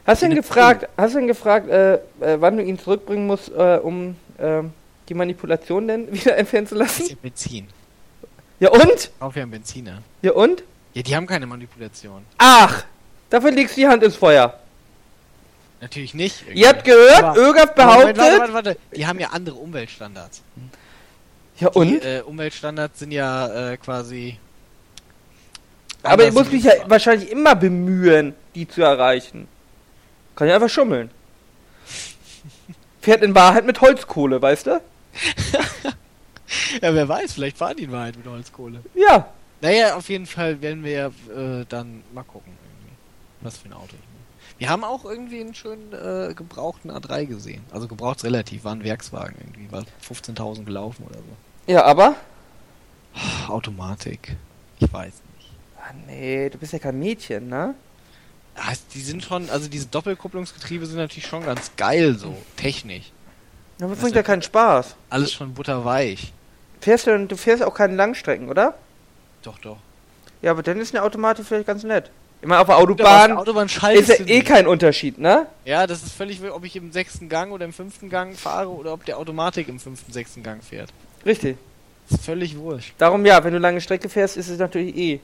Hast 0.05 0.21
du 0.21 0.25
ihn 0.25 0.35
gefragt, 0.35 0.87
hast 0.97 1.13
du 1.15 1.19
ihn 1.19 1.27
gefragt, 1.27 1.69
äh, 1.69 1.95
äh, 1.95 1.99
wann 2.39 2.57
du 2.57 2.63
ihn 2.63 2.79
zurückbringen 2.79 3.27
musst, 3.27 3.49
äh, 3.49 3.79
um 3.81 4.15
ähm, 4.39 4.73
die 5.07 5.13
Manipulation 5.13 5.87
denn 5.87 6.11
wieder 6.11 6.35
entfernen 6.37 6.67
zu 6.67 6.75
Das 6.75 6.91
ist 6.93 6.99
lassen? 6.99 7.09
ja 7.11 7.15
Benzin. 7.21 7.67
Ja 8.59 8.69
und? 8.71 9.11
Kauf 9.19 9.35
ja 9.35 9.43
einen 9.43 9.51
Benziner. 9.51 10.01
Ja 10.21 10.31
und? 10.33 10.63
Ja, 10.93 11.03
die 11.03 11.15
haben 11.15 11.27
keine 11.27 11.45
Manipulation. 11.45 12.23
Ach, 12.39 12.83
dafür 13.29 13.51
legst 13.51 13.77
du 13.77 13.81
die 13.81 13.87
Hand 13.87 14.01
ins 14.03 14.15
Feuer. 14.15 14.59
Natürlich 15.81 16.13
nicht. 16.13 16.43
Ihr 16.53 16.67
habt 16.67 16.83
gehört, 16.83 17.23
Aber- 17.23 17.37
Ögaf 17.39 17.75
Moment, 17.75 17.75
behauptet. 17.75 18.17
warte, 18.17 18.39
warte, 18.39 18.53
warte. 18.53 18.77
Die 18.95 19.07
haben 19.07 19.19
ja 19.19 19.29
andere 19.29 19.55
Umweltstandards. 19.55 20.41
Ja 21.59 21.69
Die 21.69 21.77
und? 21.79 22.03
äh, 22.05 22.21
Umweltstandards 22.25 22.99
sind 22.99 23.11
ja 23.11 23.71
äh, 23.71 23.77
quasi. 23.77 24.37
Aber 26.03 26.25
ich 26.27 26.33
muss 26.33 26.51
mich 26.51 26.63
ja 26.63 26.73
wahrscheinlich 26.87 27.29
immer 27.29 27.55
bemühen, 27.55 28.33
die 28.55 28.67
zu 28.67 28.81
erreichen. 28.81 29.47
Kann 30.35 30.47
ja 30.47 30.55
einfach 30.55 30.69
schummeln. 30.69 31.09
Fährt 33.01 33.21
in 33.23 33.35
Wahrheit 33.35 33.65
mit 33.65 33.79
Holzkohle, 33.81 34.41
weißt 34.41 34.67
du? 34.67 34.81
Ja, 36.81 36.93
wer 36.95 37.07
weiß, 37.07 37.33
vielleicht 37.33 37.57
fahren 37.59 37.77
die 37.77 37.83
in 37.83 37.91
Wahrheit 37.91 38.17
mit 38.17 38.25
Holzkohle. 38.25 38.81
Ja. 38.95 39.29
Naja, 39.61 39.95
auf 39.95 40.09
jeden 40.09 40.25
Fall 40.25 40.59
werden 40.61 40.83
wir 40.83 40.91
ja 40.91 41.07
äh, 41.35 41.65
dann 41.69 42.03
mal 42.11 42.23
gucken, 42.23 42.53
irgendwie, 42.63 42.95
was 43.41 43.57
für 43.57 43.67
ein 43.69 43.73
Auto 43.73 43.93
ich. 43.93 44.08
Wir 44.59 44.69
haben 44.69 44.83
auch 44.83 45.05
irgendwie 45.05 45.39
einen 45.39 45.55
schönen 45.55 45.91
äh, 45.93 46.33
gebrauchten 46.35 46.91
A3 46.91 47.25
gesehen. 47.25 47.63
Also 47.71 47.87
gebraucht 47.87 48.23
relativ, 48.23 48.63
war 48.65 48.73
ein 48.73 48.83
Werkswagen 48.83 49.35
irgendwie, 49.39 49.71
war 49.71 49.83
15.000 50.07 50.65
gelaufen 50.65 51.05
oder 51.09 51.17
so. 51.19 51.71
Ja, 51.71 51.85
aber? 51.85 52.15
Automatik. 53.47 54.35
Ich 54.79 54.91
weiß 54.91 55.13
nicht. 55.37 55.49
Ah, 55.77 55.93
nee, 56.07 56.49
du 56.49 56.57
bist 56.57 56.73
ja 56.73 56.79
kein 56.79 56.99
Mädchen, 56.99 57.47
ne? 57.47 57.73
Ja, 58.57 58.63
es- 58.71 58.85
die 58.87 59.01
sind 59.01 59.23
schon, 59.23 59.49
also 59.49 59.67
diese 59.69 59.87
Doppelkupplungsgetriebe 59.87 60.85
sind 60.85 60.97
natürlich 60.97 61.27
schon 61.27 61.45
ganz 61.45 61.71
geil 61.77 62.15
so, 62.15 62.35
technisch. 62.57 63.11
Aber 63.79 63.89
das 63.89 63.97
Was 63.97 63.99
bringt 64.01 64.15
ja 64.15 64.21
denn? 64.21 64.27
keinen 64.27 64.41
Spaß. 64.41 64.95
Alles 65.09 65.31
schon 65.31 65.53
butterweich. 65.53 66.33
Fährst 66.81 67.07
du, 67.07 67.27
du 67.27 67.37
fährst 67.37 67.63
auch 67.63 67.73
keine 67.73 67.95
Langstrecken, 67.95 68.49
oder? 68.49 68.73
Doch, 69.41 69.57
doch. 69.59 69.77
Ja, 70.41 70.51
aber 70.51 70.63
dann 70.63 70.79
ist 70.79 70.93
eine 70.93 71.03
Automatik 71.03 71.45
vielleicht 71.45 71.67
ganz 71.67 71.83
nett. 71.83 72.11
Ich 72.41 72.47
meine, 72.47 72.61
auf 72.61 72.67
der 72.67 72.75
aber 72.75 72.89
auf 72.89 72.95
der 72.95 73.05
Autobahn 73.05 73.37
Autobahn 73.37 73.65
ist 73.67 73.81
ja 74.09 74.15
eh 74.15 74.23
nicht. 74.23 74.45
kein 74.47 74.65
Unterschied, 74.65 75.17
ne? 75.17 75.47
Ja, 75.65 75.85
das 75.87 76.03
ist 76.03 76.13
völlig, 76.13 76.41
ob 76.49 76.63
ich 76.63 76.75
im 76.75 76.91
sechsten 76.93 77.27
Gang 77.27 77.51
oder 77.51 77.65
im 77.65 77.73
fünften 77.73 78.09
Gang 78.09 78.35
fahre 78.37 78.69
oder 78.69 78.93
ob 78.93 79.03
der 79.05 79.17
Automatik 79.17 79.67
im 79.67 79.79
fünften, 79.79 80.11
sechsten 80.13 80.41
Gang 80.41 80.63
fährt. 80.63 80.89
Richtig. 81.25 81.57
Das 82.09 82.19
ist 82.19 82.25
völlig 82.25 82.57
wurscht. 82.57 82.93
Darum 82.97 83.25
ja, 83.25 83.43
wenn 83.43 83.51
du 83.53 83.59
lange 83.59 83.81
Strecke 83.81 84.07
fährst, 84.07 84.37
ist 84.37 84.47
es 84.47 84.57
natürlich 84.57 84.95
eh 84.95 85.19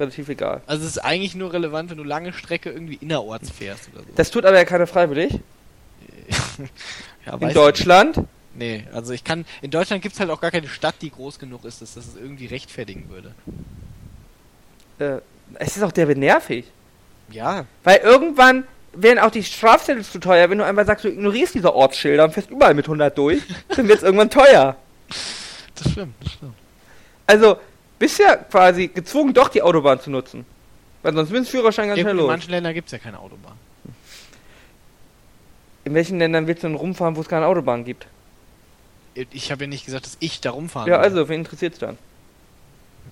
relativ 0.00 0.28
egal. 0.28 0.62
Also 0.66 0.82
es 0.84 0.90
ist 0.96 0.98
eigentlich 0.98 1.34
nur 1.36 1.52
relevant, 1.52 1.90
wenn 1.90 1.96
du 1.98 2.04
lange 2.04 2.32
Strecke 2.32 2.70
irgendwie 2.70 2.98
innerorts 3.00 3.50
fährst 3.50 3.88
oder 3.94 4.02
so. 4.02 4.08
Das 4.16 4.30
tut 4.30 4.44
aber 4.44 4.56
ja 4.56 4.64
keiner 4.64 4.86
freiwillig. 4.88 5.38
ja, 7.26 7.34
In 7.38 7.54
Deutschland. 7.54 8.16
ich- 8.16 8.22
Nee, 8.54 8.84
also 8.92 9.14
ich 9.14 9.24
kann. 9.24 9.46
In 9.62 9.70
Deutschland 9.70 10.02
gibt 10.02 10.12
es 10.14 10.20
halt 10.20 10.28
auch 10.28 10.40
gar 10.40 10.50
keine 10.50 10.68
Stadt, 10.68 10.96
die 11.00 11.10
groß 11.10 11.38
genug 11.38 11.64
ist, 11.64 11.80
dass 11.80 11.94
das 11.94 12.04
irgendwie 12.20 12.44
rechtfertigen 12.44 13.08
würde. 13.08 13.34
Äh, 14.98 15.22
es 15.58 15.76
ist 15.76 15.82
auch 15.82 15.92
der 15.92 16.06
nervig. 16.16 16.66
Ja, 17.30 17.64
Weil 17.84 17.98
irgendwann 17.98 18.64
werden 18.94 19.18
auch 19.18 19.30
die 19.30 19.42
Strafzettel 19.42 20.04
zu 20.04 20.18
teuer, 20.18 20.50
wenn 20.50 20.58
du 20.58 20.64
einfach 20.66 20.84
sagst, 20.86 21.04
du 21.04 21.08
ignorierst 21.08 21.54
diese 21.54 21.74
Ortsschilder 21.74 22.24
und 22.24 22.32
fährst 22.34 22.50
überall 22.50 22.74
mit 22.74 22.84
100 22.86 23.16
durch, 23.16 23.40
dann 23.74 23.88
wird 23.88 23.98
es 23.98 24.02
irgendwann 24.04 24.28
teuer. 24.30 24.76
das 25.08 25.92
stimmt, 25.92 26.14
das 26.22 26.32
stimmt. 26.32 26.54
Also, 27.26 27.56
bist 27.98 28.18
ja 28.18 28.36
quasi 28.36 28.88
gezwungen, 28.88 29.32
doch 29.32 29.48
die 29.48 29.62
Autobahn 29.62 29.98
zu 30.00 30.10
nutzen. 30.10 30.44
Weil 31.02 31.14
sonst 31.14 31.30
wird 31.30 31.48
Führerschein 31.48 31.88
ganz 31.88 31.98
Ja, 31.98 32.02
schnell 32.04 32.12
gut, 32.14 32.20
in 32.20 32.26
los. 32.26 32.32
manchen 32.32 32.50
Ländern 32.50 32.74
gibt 32.74 32.86
es 32.88 32.92
ja 32.92 32.98
keine 32.98 33.18
Autobahn. 33.18 33.54
In 35.84 35.94
welchen 35.94 36.18
Ländern 36.18 36.46
willst 36.46 36.62
du 36.62 36.68
denn 36.68 36.76
rumfahren, 36.76 37.16
wo 37.16 37.20
es 37.22 37.28
keine 37.28 37.46
Autobahn 37.46 37.84
gibt? 37.84 38.06
Ich 39.14 39.50
habe 39.50 39.64
ja 39.64 39.68
nicht 39.68 39.84
gesagt, 39.84 40.06
dass 40.06 40.16
ich 40.20 40.40
da 40.40 40.50
rumfahren 40.50 40.88
Ja, 40.90 40.98
will. 40.98 41.04
also, 41.04 41.28
wen 41.28 41.40
interessiert's 41.40 41.78
dann? 41.78 41.98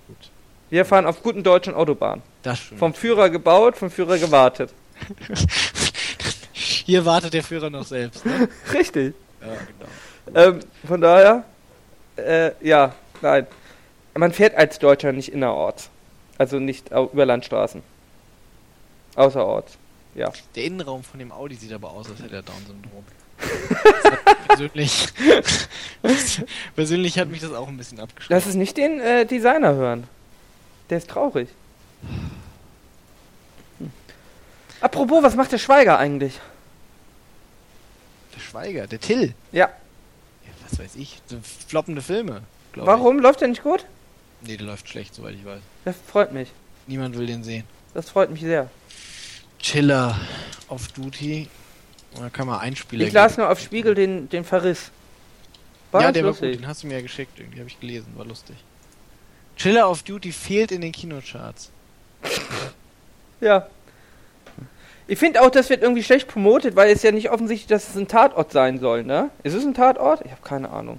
Gut. 0.06 0.29
Wir 0.70 0.84
fahren 0.84 1.04
auf 1.04 1.22
guten 1.22 1.42
deutschen 1.42 1.74
Autobahnen. 1.74 2.22
Das 2.42 2.60
stimmt. 2.60 2.78
Vom 2.78 2.94
Führer 2.94 3.28
gebaut, 3.28 3.76
vom 3.76 3.90
Führer 3.90 4.18
gewartet. 4.18 4.72
Hier 6.52 7.04
wartet 7.04 7.34
der 7.34 7.42
Führer 7.42 7.70
noch 7.70 7.84
selbst. 7.84 8.24
Ne? 8.24 8.48
Richtig. 8.72 9.14
ja, 9.40 9.48
genau. 10.32 10.48
Ähm, 10.48 10.60
von 10.86 11.00
daher, 11.00 11.44
äh, 12.16 12.52
ja, 12.60 12.94
nein. 13.20 13.46
Man 14.14 14.32
fährt 14.32 14.54
als 14.54 14.78
Deutscher 14.78 15.12
nicht 15.12 15.32
innerorts. 15.32 15.90
Also 16.38 16.58
nicht 16.58 16.90
über 16.90 17.26
Landstraßen. 17.26 17.82
Außerorts. 19.16 19.76
Ja. 20.14 20.32
Der 20.54 20.64
Innenraum 20.64 21.02
von 21.02 21.18
dem 21.18 21.32
Audi 21.32 21.54
sieht 21.54 21.72
aber 21.72 21.90
aus, 21.90 22.08
als 22.10 22.22
hätte 22.22 22.36
er 22.36 22.42
Down-Syndrom. 22.42 23.04
Persönlich, 24.48 25.08
persönlich 26.74 27.18
hat 27.18 27.28
mich 27.28 27.40
das 27.40 27.54
auch 27.54 27.68
ein 27.68 27.76
bisschen 27.78 27.98
abgeschreckt. 27.98 28.30
Lass 28.30 28.44
es 28.44 28.54
nicht 28.54 28.76
den 28.76 29.00
äh, 29.00 29.24
Designer 29.24 29.74
hören. 29.74 30.06
Der 30.90 30.98
ist 30.98 31.08
traurig. 31.08 31.48
Hm. 33.78 33.90
Apropos, 34.80 35.22
was 35.22 35.36
macht 35.36 35.52
der 35.52 35.58
Schweiger 35.58 35.98
eigentlich? 35.98 36.40
Der 38.34 38.40
Schweiger, 38.40 38.86
der 38.86 39.00
Till. 39.00 39.34
Ja. 39.52 39.68
Ja, 39.68 40.50
was 40.68 40.78
weiß 40.78 40.96
ich. 40.96 41.20
Floppende 41.68 42.02
Filme. 42.02 42.42
Warum? 42.74 43.18
Läuft 43.20 43.40
der 43.40 43.48
nicht 43.48 43.62
gut? 43.62 43.86
Ich. 44.42 44.48
Nee, 44.48 44.56
der 44.56 44.66
läuft 44.66 44.88
schlecht, 44.88 45.14
soweit 45.14 45.34
ich 45.34 45.44
weiß. 45.44 45.60
Das 45.84 45.96
freut 46.06 46.32
mich. 46.32 46.50
Niemand 46.86 47.16
will 47.16 47.26
den 47.26 47.44
sehen. 47.44 47.64
Das 47.94 48.10
freut 48.10 48.30
mich 48.30 48.40
sehr. 48.40 48.70
Chiller 49.58 50.18
auf 50.68 50.88
Duty. 50.88 51.48
Da 52.16 52.30
kann 52.30 52.46
man 52.46 52.58
Einspieler 52.58 53.06
Ich 53.06 53.12
las 53.12 53.36
nur 53.36 53.50
auf 53.50 53.60
Spiegel 53.60 53.94
den, 53.94 54.28
den 54.28 54.44
Verriss. 54.44 54.90
War 55.92 56.02
ja, 56.02 56.12
der 56.12 56.22
war 56.22 56.30
lustig. 56.30 56.52
gut. 56.52 56.60
Den 56.62 56.66
hast 56.68 56.82
du 56.82 56.86
mir 56.86 56.94
ja 56.94 57.02
geschickt. 57.02 57.38
Irgendwie 57.38 57.58
habe 57.60 57.68
ich 57.68 57.78
gelesen. 57.78 58.12
War 58.16 58.24
lustig. 58.24 58.56
Chiller 59.60 59.86
auf 59.88 60.02
Duty 60.02 60.32
fehlt 60.32 60.72
in 60.72 60.80
den 60.80 60.90
Kinocharts. 60.90 61.70
Ja. 63.42 63.66
Ich 65.06 65.18
finde 65.18 65.42
auch, 65.42 65.50
das 65.50 65.68
wird 65.68 65.82
irgendwie 65.82 66.02
schlecht 66.02 66.28
promotet, 66.28 66.76
weil 66.76 66.90
es 66.90 67.02
ja 67.02 67.12
nicht 67.12 67.30
offensichtlich, 67.30 67.66
dass 67.66 67.90
es 67.90 67.96
ein 67.96 68.08
Tatort 68.08 68.52
sein 68.52 68.78
soll, 68.78 69.04
ne? 69.04 69.28
Ist 69.42 69.52
es 69.52 69.64
ein 69.64 69.74
Tatort? 69.74 70.22
Ich 70.24 70.30
habe 70.30 70.40
keine 70.42 70.70
Ahnung. 70.70 70.98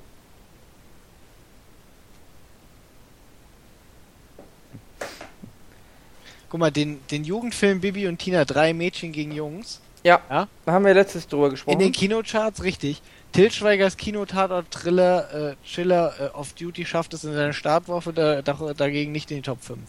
Guck 6.50 6.60
mal, 6.60 6.70
den, 6.70 7.00
den 7.10 7.24
Jugendfilm 7.24 7.82
Bibi 7.82 8.08
und 8.08 8.20
Tina, 8.20 8.46
drei 8.46 8.74
Mädchen 8.74 9.12
gegen 9.12 9.32
Jungs. 9.32 9.82
Ja. 10.04 10.22
Ja? 10.30 10.48
Da 10.68 10.72
haben 10.72 10.86
wir 10.86 10.94
letztes 10.94 11.28
drüber 11.28 11.46
In 11.46 11.52
gesprochen. 11.52 11.80
den 11.80 11.92
Kinocharts, 11.94 12.62
richtig. 12.62 13.02
Til 13.34 13.50
Schweigers 13.50 13.96
Kinotatort-Thriller 13.96 15.52
äh, 15.52 15.56
Chiller 15.64 16.14
äh, 16.20 16.38
of 16.38 16.52
Duty 16.54 16.86
schafft 16.86 17.14
es 17.14 17.24
in 17.24 17.34
seiner 17.34 17.54
Startwoche 17.54 18.12
da, 18.12 18.42
da, 18.42 18.74
dagegen 18.74 19.14
nicht 19.14 19.32
in 19.32 19.38
die 19.38 19.44
Top 19.44 19.64
5. 19.64 19.80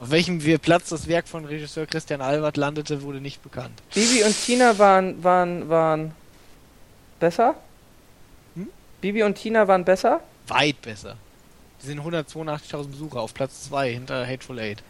Auf 0.00 0.10
welchem 0.10 0.42
wir 0.42 0.58
Platz 0.58 0.88
das 0.88 1.06
Werk 1.06 1.28
von 1.28 1.44
Regisseur 1.44 1.86
Christian 1.86 2.20
Albert 2.20 2.56
landete, 2.56 3.02
wurde 3.02 3.20
nicht 3.20 3.40
bekannt. 3.42 3.80
Bibi 3.94 4.24
und 4.24 4.34
Tina 4.44 4.76
waren, 4.78 5.22
waren, 5.22 5.68
waren 5.68 6.12
besser? 7.20 7.54
Hm? 8.56 8.68
Bibi 9.00 9.22
und 9.22 9.36
Tina 9.36 9.68
waren 9.68 9.84
besser? 9.84 10.20
Weit 10.48 10.82
besser. 10.82 11.16
Die 11.82 11.86
sind 11.86 12.00
182.000 12.00 12.88
Besucher 12.88 13.20
auf 13.20 13.32
Platz 13.32 13.62
2 13.68 13.92
hinter 13.92 14.26
Hateful 14.26 14.58
Eight. 14.58 14.82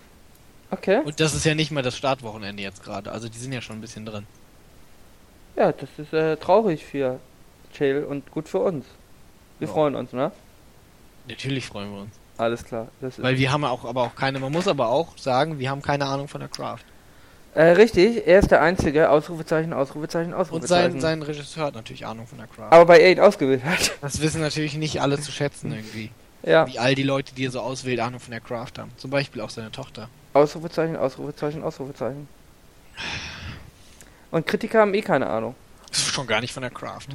Okay. 0.71 1.03
Und 1.05 1.21
das 1.21 1.35
ist 1.35 1.45
ja 1.45 1.55
nicht 1.55 1.71
mal 1.71 1.83
das 1.83 1.97
Startwochenende 1.97 2.63
jetzt 2.63 2.83
gerade. 2.83 3.13
Also 3.13 3.29
die 3.29 3.39
sind 3.39 3.53
ja 3.53 3.61
schon 3.61 3.77
ein 3.77 3.83
bisschen 3.83 4.07
drin. 4.07 4.27
Ja, 5.57 5.73
das 5.73 5.91
ist 5.99 6.13
äh, 6.15 6.37
traurig 6.39 6.85
für 6.85 7.21
Chill 7.75 8.05
und 8.05 8.31
gut 8.31 8.49
für 8.49 8.59
uns. 8.61 8.87
Wir 9.59 9.69
Ja. 9.69 9.75
freuen 9.75 9.95
uns, 9.95 10.13
ne? 10.13 10.33
Natürlich 11.29 11.67
freuen 11.67 11.93
wir 11.93 12.01
uns. 12.03 12.15
Alles 12.37 12.65
klar. 12.65 12.89
Weil 13.19 13.39
wir 13.39 13.53
haben 13.53 13.65
auch, 13.65 13.85
aber 13.85 14.03
auch 14.03 14.15
keine, 14.17 14.41
man 14.41 14.51
muss 14.53 14.67
aber 14.67 14.89
auch 14.89 15.17
sagen, 15.17 15.59
wir 15.59 15.71
haben 15.71 15.83
keine 15.83 16.07
Ahnung 16.07 16.27
von 16.29 16.41
der 16.41 16.49
Craft. 16.49 16.81
äh, 17.55 17.63
richtig, 17.71 18.27
er 18.27 18.41
ist 18.41 18.51
der 18.51 18.61
Einzige. 18.63 19.09
Ausrufezeichen, 19.11 19.73
Ausrufezeichen, 19.73 20.33
Und 20.35 20.41
Ausrufezeichen. 20.41 20.93
sein, 20.93 21.01
sein 21.01 21.23
Regisseur 21.23 21.67
hat 21.67 21.75
natürlich 21.77 22.05
Ahnung 22.05 22.27
von 22.27 22.39
der 22.39 22.49
Craft. 22.49 22.73
Aber 22.73 22.85
bei 22.87 22.99
er 22.99 23.13
ihn 23.13 23.21
ausgewählt 23.21 23.65
hat. 23.65 23.93
Das 24.01 24.21
wissen 24.21 24.41
natürlich 24.41 24.75
nicht 24.77 25.01
alle 25.01 25.21
zu 25.21 25.31
schätzen 25.31 25.71
irgendwie. 25.73 26.11
ja. 26.43 26.67
Wie 26.67 26.79
all 26.81 26.97
die 26.97 27.05
Leute, 27.05 27.33
die 27.35 27.47
er 27.47 27.53
so 27.53 27.61
auswählt, 27.61 28.01
Ahnung 28.01 28.19
von 28.19 28.33
der 28.33 28.41
Craft 28.41 28.73
haben. 28.79 28.91
Zum 28.97 29.11
Beispiel 29.11 29.41
auch 29.41 29.51
seine 29.51 29.71
Tochter. 29.71 30.09
Ausrufezeichen, 30.33 30.97
Ausrufezeichen, 30.97 31.63
Ausrufezeichen. 31.63 32.27
Und 34.33 34.47
Kritiker 34.49 34.81
haben 34.81 34.93
eh 34.95 35.01
keine 35.03 35.29
Ahnung. 35.29 35.55
Schon 35.95 36.27
gar 36.27 36.41
nicht 36.41 36.53
von 36.53 36.63
der 36.63 36.71
Craft. 36.71 37.07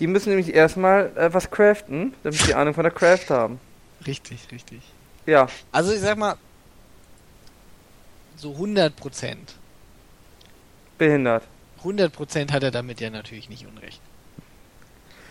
Die 0.00 0.06
müssen 0.06 0.30
nämlich 0.30 0.52
erstmal 0.54 1.16
äh, 1.16 1.32
was 1.32 1.50
craften, 1.50 2.14
damit 2.22 2.40
sie 2.40 2.54
Ahnung 2.54 2.74
von 2.74 2.82
der 2.84 2.92
Craft 2.92 3.26
haben. 3.30 3.60
Richtig, 4.06 4.40
richtig. 4.50 4.80
Ja, 5.26 5.48
Also 5.72 5.92
ich 5.92 6.00
sag 6.00 6.18
mal, 6.18 6.36
so 8.36 8.52
100 8.52 8.94
Prozent. 8.96 9.54
behindert. 10.98 11.44
100 11.78 12.12
Prozent 12.12 12.52
hat 12.52 12.62
er 12.62 12.70
damit 12.70 13.00
ja 13.00 13.10
natürlich 13.10 13.48
nicht 13.48 13.66
unrecht. 13.66 14.00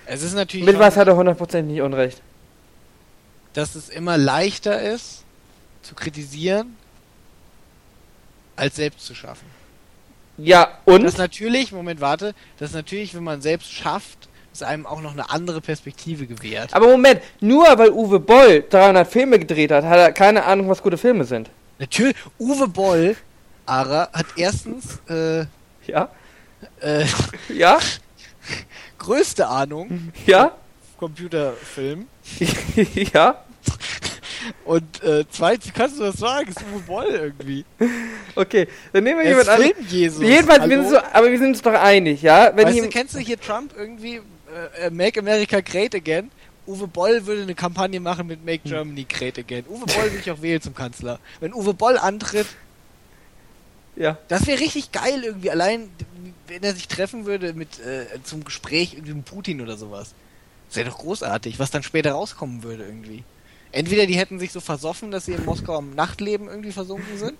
Es 0.05 0.21
ist 0.23 0.33
natürlich, 0.33 0.65
Mit 0.65 0.79
was 0.79 0.97
hat 0.97 1.07
er 1.07 1.15
100% 1.15 1.61
nicht 1.63 1.81
unrecht? 1.81 2.21
dass 3.53 3.75
es 3.75 3.89
immer 3.89 4.17
leichter 4.17 4.81
ist, 4.81 5.23
zu 5.83 5.93
kritisieren, 5.93 6.75
als 8.55 8.77
selbst 8.77 9.05
zu 9.05 9.13
schaffen. 9.13 9.45
Ja, 10.37 10.79
und? 10.85 11.03
Das 11.03 11.17
natürlich, 11.17 11.71
Moment, 11.71 12.01
warte, 12.01 12.33
das 12.59 12.73
natürlich, 12.73 13.13
wenn 13.15 13.23
man 13.23 13.41
selbst 13.41 13.71
schafft, 13.71 14.29
es 14.53 14.63
einem 14.63 14.85
auch 14.85 15.01
noch 15.01 15.13
eine 15.13 15.29
andere 15.29 15.61
Perspektive 15.61 16.27
gewährt. 16.27 16.73
Aber 16.73 16.87
Moment, 16.87 17.21
nur 17.39 17.65
weil 17.77 17.89
Uwe 17.91 18.19
Boll 18.19 18.63
300 18.69 19.07
Filme 19.07 19.39
gedreht 19.39 19.71
hat, 19.71 19.83
hat 19.83 19.97
er 19.97 20.11
keine 20.11 20.43
Ahnung, 20.43 20.69
was 20.69 20.81
gute 20.81 20.97
Filme 20.97 21.23
sind. 21.25 21.49
Natürlich, 21.79 22.15
Uwe 22.39 22.67
Boll, 22.67 23.15
Ara, 23.65 24.09
hat 24.13 24.25
erstens 24.35 24.99
äh, 25.09 25.45
Ja? 25.87 26.09
äh, 26.81 27.05
Ja? 27.53 27.79
größte 28.99 29.47
Ahnung 29.47 30.11
Ja? 30.25 30.51
Computerfilm 30.97 32.07
ja? 33.13 33.43
und 34.65 35.03
äh, 35.03 35.25
zweitens, 35.29 35.73
kannst 35.73 35.99
du 35.99 36.03
das 36.03 36.15
sagen? 36.15 36.49
Ist 36.49 36.61
Uwe 36.73 36.79
Boll 36.81 37.07
irgendwie. 37.09 37.65
Okay, 38.35 38.67
dann 38.91 39.03
nehmen 39.03 39.19
wir 39.19 39.29
jemand 39.29 39.49
anderes. 39.49 39.73
Film-Jesus. 39.73 40.23
Jedenfalls, 40.23 40.67
wir 40.67 40.81
sind 40.81 40.89
so, 40.89 40.97
aber 40.97 41.29
wir 41.29 41.37
sind 41.37 41.49
uns 41.49 41.61
doch 41.61 41.73
einig, 41.73 42.21
ja? 42.21 42.51
Wenn 42.55 42.67
weißt 42.67 42.79
du, 42.79 42.89
kennst 42.89 43.15
du 43.15 43.19
hier 43.19 43.39
Trump 43.39 43.73
irgendwie 43.77 44.15
äh, 44.15 44.87
äh, 44.87 44.89
Make 44.89 45.19
America 45.19 45.61
Great 45.61 45.93
Again? 45.93 46.31
Uwe 46.65 46.87
Boll 46.87 47.25
würde 47.25 47.43
eine 47.43 47.55
Kampagne 47.55 47.99
machen 47.99 48.27
mit 48.27 48.45
Make 48.45 48.61
Germany 48.63 49.05
Great 49.07 49.37
Again. 49.37 49.65
Uwe 49.67 49.85
Boll 49.85 50.11
will 50.13 50.19
ich 50.19 50.31
auch 50.31 50.41
wählen 50.41 50.61
zum 50.61 50.73
Kanzler. 50.73 51.19
Wenn 51.39 51.53
Uwe 51.53 51.73
Boll 51.73 51.97
antritt, 51.97 52.47
ja. 53.95 54.17
das 54.29 54.47
wäre 54.47 54.59
richtig 54.59 54.91
geil 54.91 55.23
irgendwie. 55.23 55.51
Allein, 55.51 55.89
wenn 56.47 56.63
er 56.63 56.73
sich 56.73 56.87
treffen 56.87 57.25
würde 57.25 57.53
mit 57.53 57.79
äh, 57.79 58.05
zum 58.23 58.45
Gespräch 58.45 58.93
irgendwie 58.93 59.13
mit 59.13 59.25
Putin 59.25 59.61
oder 59.61 59.77
sowas. 59.77 60.13
Das 60.69 60.77
wäre 60.77 60.89
doch 60.89 60.97
großartig, 60.97 61.59
was 61.59 61.69
dann 61.69 61.83
später 61.83 62.13
rauskommen 62.13 62.63
würde 62.63 62.85
irgendwie. 62.85 63.23
Entweder 63.73 64.05
die 64.05 64.15
hätten 64.15 64.39
sich 64.39 64.51
so 64.53 64.61
versoffen, 64.61 65.11
dass 65.11 65.25
sie 65.25 65.33
in 65.33 65.43
Moskau 65.43 65.77
am 65.77 65.93
Nachtleben 65.95 66.47
irgendwie 66.47 66.71
versunken 66.71 67.17
sind. 67.17 67.33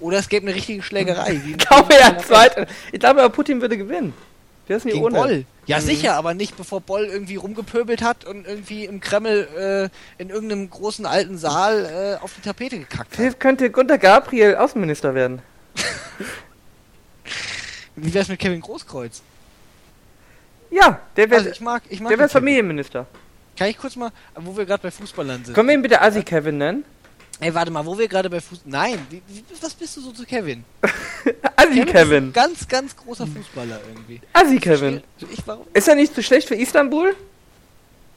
Oder 0.00 0.18
es 0.18 0.28
gäbe 0.28 0.46
eine 0.46 0.54
richtige 0.54 0.82
Schlägerei. 0.82 1.40
Ich 1.48 1.56
glaube 1.66 1.94
ja, 1.94 2.18
zweit. 2.18 2.68
Ich 2.92 3.00
glaube, 3.00 3.22
aber 3.22 3.30
Putin 3.32 3.60
würde 3.60 3.78
gewinnen. 3.78 4.12
Der 4.68 4.76
ist 4.76 4.84
nicht 4.84 4.96
ohne. 4.96 5.16
Boll. 5.18 5.44
Ja, 5.66 5.78
Mhm. 5.78 5.82
sicher, 5.82 6.14
aber 6.14 6.34
nicht 6.34 6.56
bevor 6.56 6.80
Boll 6.80 7.04
irgendwie 7.04 7.36
rumgepöbelt 7.36 8.02
hat 8.02 8.24
und 8.24 8.46
irgendwie 8.46 8.84
im 8.84 9.00
Kreml 9.00 9.90
äh, 10.18 10.20
in 10.22 10.30
irgendeinem 10.30 10.68
großen 10.68 11.06
alten 11.06 11.38
Saal 11.38 12.18
äh, 12.20 12.22
auf 12.24 12.32
die 12.34 12.40
Tapete 12.42 12.78
gekackt 12.78 13.10
hat. 13.12 13.16
Vielleicht 13.16 13.38
könnte 13.40 13.70
Gunter 13.70 13.98
Gabriel 13.98 14.56
Außenminister 14.56 15.14
werden. 15.14 15.40
Wie 17.96 18.12
wär's 18.14 18.28
mit 18.28 18.38
Kevin 18.40 18.60
Großkreuz? 18.60 19.22
Ja, 20.70 21.00
der 21.16 21.30
wäre 21.30 21.40
Also 21.40 21.50
ich 21.52 21.60
mag, 21.60 21.82
ich 21.88 22.00
mag 22.00 22.08
der 22.08 22.16
den 22.16 22.20
wär 22.20 22.28
Kevin. 22.28 22.40
Familienminister. 22.40 23.06
Kann 23.62 23.70
ich 23.70 23.78
kurz 23.78 23.96
mal, 23.96 24.10
wo 24.36 24.56
wir 24.56 24.64
gerade 24.66 24.82
bei 24.82 24.90
Fußballern 24.90 25.44
sind. 25.44 25.54
Können 25.54 25.68
wir 25.68 25.74
ihn 25.74 25.82
bitte 25.82 26.00
Assi 26.00 26.22
Kevin 26.22 26.58
nennen? 26.58 26.84
Ey, 27.40 27.52
warte 27.54 27.70
mal, 27.70 27.84
wo 27.86 27.98
wir 27.98 28.06
gerade 28.08 28.28
bei 28.30 28.40
Fußball. 28.40 28.70
Nein, 28.70 28.98
wie, 29.10 29.22
wie, 29.28 29.44
was 29.60 29.74
bist 29.74 29.96
du 29.96 30.00
so 30.00 30.12
zu 30.12 30.24
Kevin? 30.24 30.64
Assi 31.56 31.80
ein 31.80 31.86
Kevin. 31.86 32.32
ganz, 32.32 32.66
ganz 32.68 32.96
großer 32.96 33.26
Fußballer 33.26 33.80
irgendwie. 33.88 34.20
Assi 34.32 34.58
Kevin. 34.58 35.02
Ich, 35.30 35.42
warum? 35.46 35.66
Ist 35.72 35.88
er 35.88 35.94
nicht 35.94 36.14
zu 36.14 36.22
schlecht 36.22 36.48
für 36.48 36.54
Istanbul? 36.56 37.14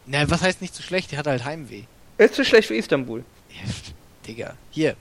Na, 0.08 0.30
was 0.30 0.42
heißt 0.42 0.62
nicht 0.62 0.76
so 0.76 0.84
schlecht? 0.84 1.12
Der 1.12 1.20
hat 1.20 1.28
halt 1.28 1.46
Heimweh. 1.46 1.84
Er 2.18 2.26
ist 2.26 2.36
zu 2.36 2.46
schlecht 2.46 2.68
für 2.68 2.76
Istanbul. 2.76 3.24
Ja, 3.50 3.72
Digga, 4.28 4.54
hier, 4.72 4.96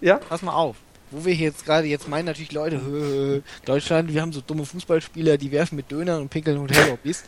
Ja? 0.00 0.16
pass 0.16 0.42
mal 0.42 0.52
auf. 0.54 0.76
Wo 1.10 1.24
wir 1.24 1.32
hier 1.32 1.46
jetzt 1.48 1.64
gerade, 1.64 1.86
jetzt 1.86 2.06
meinen 2.08 2.26
natürlich 2.26 2.52
Leute, 2.52 2.80
"Hö, 2.84 3.40
Deutschland, 3.64 4.12
wir 4.12 4.20
haben 4.20 4.32
so 4.32 4.40
dumme 4.42 4.66
Fußballspieler, 4.66 5.38
die 5.38 5.50
werfen 5.52 5.76
mit 5.76 5.90
Dönern 5.90 6.20
und 6.20 6.28
pinkeln 6.28 6.60
Hotellobbys. 6.60 7.24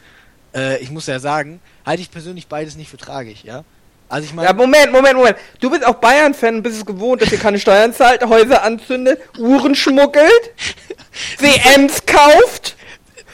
Äh, 0.55 0.78
ich 0.78 0.90
muss 0.90 1.07
ja 1.07 1.18
sagen, 1.20 1.61
halte 1.86 2.03
ich 2.03 2.11
persönlich 2.11 2.46
beides 2.46 2.76
nicht 2.76 2.90
für 2.90 2.96
tragisch, 2.96 3.44
ja. 3.44 3.64
Also 4.09 4.24
ich 4.26 4.34
meine, 4.34 4.48
Ja, 4.48 4.55
Moment, 4.55 4.90
Moment, 4.90 5.14
Moment. 5.16 5.36
Du 5.61 5.70
bist 5.70 5.86
auch 5.86 5.94
Bayern-Fan 5.94 6.57
und 6.57 6.62
bist 6.64 6.78
es 6.78 6.84
gewohnt, 6.84 7.22
dass 7.22 7.30
ihr 7.30 7.38
keine 7.38 7.61
Steuern 7.61 7.94
zahlt, 7.94 8.24
Häuser 8.24 8.62
anzündet, 8.64 9.20
Uhren 9.38 9.76
schmuggelt, 9.76 10.51
WMs 11.38 12.05
kauft. 12.07 12.76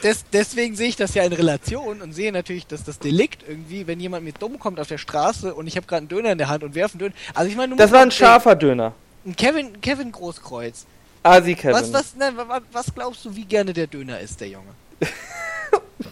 des, 0.03 0.23
deswegen 0.31 0.75
sehe 0.75 0.89
ich 0.89 0.95
das 0.95 1.15
ja 1.15 1.23
in 1.23 1.33
Relation 1.33 2.01
und 2.03 2.13
sehe 2.13 2.31
natürlich, 2.31 2.67
dass 2.67 2.83
das 2.83 2.99
Delikt 2.99 3.43
irgendwie, 3.47 3.87
wenn 3.87 3.99
jemand 3.99 4.23
mir 4.23 4.33
dumm 4.33 4.59
kommt 4.59 4.79
auf 4.79 4.87
der 4.87 4.99
Straße 4.99 5.55
und 5.55 5.65
ich 5.65 5.75
habe 5.77 5.87
gerade 5.87 6.01
einen 6.01 6.07
Döner 6.09 6.31
in 6.33 6.37
der 6.37 6.49
Hand 6.49 6.63
und 6.63 6.75
werfe 6.75 6.93
einen 6.93 6.99
Döner. 6.99 7.13
Also 7.33 7.49
ich 7.49 7.57
meine, 7.57 7.71
du 7.71 7.77
Das 7.77 7.91
war 7.91 8.01
ein 8.01 8.11
scharfer 8.11 8.55
Döner. 8.55 8.93
Ein 9.25 9.35
Kevin, 9.35 9.81
Kevin 9.81 10.11
Großkreuz. 10.11 10.85
Asi 11.23 11.55
Kevin. 11.55 11.73
Was, 11.73 11.91
was, 11.91 12.15
nein, 12.15 12.37
wa- 12.37 12.47
wa- 12.47 12.61
was 12.71 12.93
glaubst 12.93 13.25
du, 13.25 13.35
wie 13.35 13.45
gerne 13.45 13.73
der 13.73 13.87
Döner 13.87 14.19
ist, 14.19 14.39
der 14.39 14.49
Junge? 14.49 14.69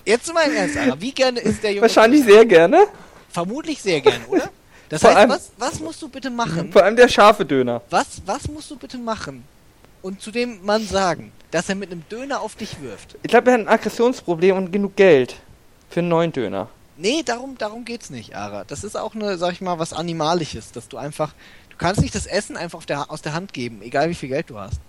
Jetzt 0.06 0.32
mal 0.34 0.44
Ernst, 0.52 0.76
Sarah, 0.76 1.00
wie 1.02 1.12
gerne 1.12 1.40
ist 1.40 1.64
der 1.64 1.72
Junge? 1.72 1.82
Wahrscheinlich 1.82 2.24
sehr 2.24 2.46
gerne. 2.46 2.86
Vermutlich 3.30 3.82
sehr 3.82 4.02
gerne, 4.02 4.26
oder? 4.30 4.50
Das 4.90 5.02
Vor 5.02 5.10
heißt, 5.10 5.18
allem- 5.20 5.30
was, 5.32 5.52
was 5.58 5.80
musst 5.80 6.02
du 6.02 6.08
bitte 6.10 6.30
machen? 6.30 6.72
Vor 6.72 6.84
allem 6.84 6.96
der 6.96 7.08
scharfe 7.08 7.44
Döner. 7.46 7.82
Was, 7.90 8.22
was 8.26 8.48
musst 8.48 8.70
du 8.70 8.78
bitte 8.78 8.98
machen? 8.98 9.44
Und 10.04 10.22
zu 10.22 10.30
dem 10.32 10.64
Mann 10.64 10.86
sagen, 10.86 11.32
dass 11.50 11.68
er 11.70 11.76
mit 11.76 11.92
einem 11.92 12.04
Döner 12.10 12.42
auf 12.42 12.56
dich 12.56 12.80
wirft. 12.82 13.16
Ich 13.24 13.30
glaube, 13.30 13.50
er 13.50 13.54
hat 13.56 13.62
ein 13.62 13.68
Aggressionsproblem 13.68 14.56
und 14.56 14.72
genug 14.72 14.96
Geld 14.96 15.36
für 15.90 16.02
einen 16.02 16.10
neuen 16.10 16.32
Döner. 16.32 16.70
Nee, 16.98 17.24
darum, 17.26 17.58
darum 17.58 17.84
geht's 17.84 18.12
nicht, 18.12 18.36
Ara. 18.36 18.64
Das 18.66 18.84
ist 18.84 18.96
auch 18.96 19.16
eine, 19.16 19.38
sag 19.38 19.54
ich 19.54 19.62
mal, 19.62 19.80
was 19.80 19.92
Animalisches, 19.92 20.72
dass 20.72 20.88
du 20.88 20.98
einfach, 20.98 21.34
du 21.72 21.78
kannst 21.78 22.00
nicht 22.02 22.14
das 22.14 22.28
Essen 22.28 22.56
einfach 22.56 22.86
der, 22.86 23.10
aus 23.10 23.24
der 23.24 23.34
Hand 23.34 23.52
geben, 23.54 23.82
egal 23.82 24.10
wie 24.10 24.14
viel 24.16 24.30
Geld 24.30 24.50
du 24.52 24.60
hast. 24.60 24.80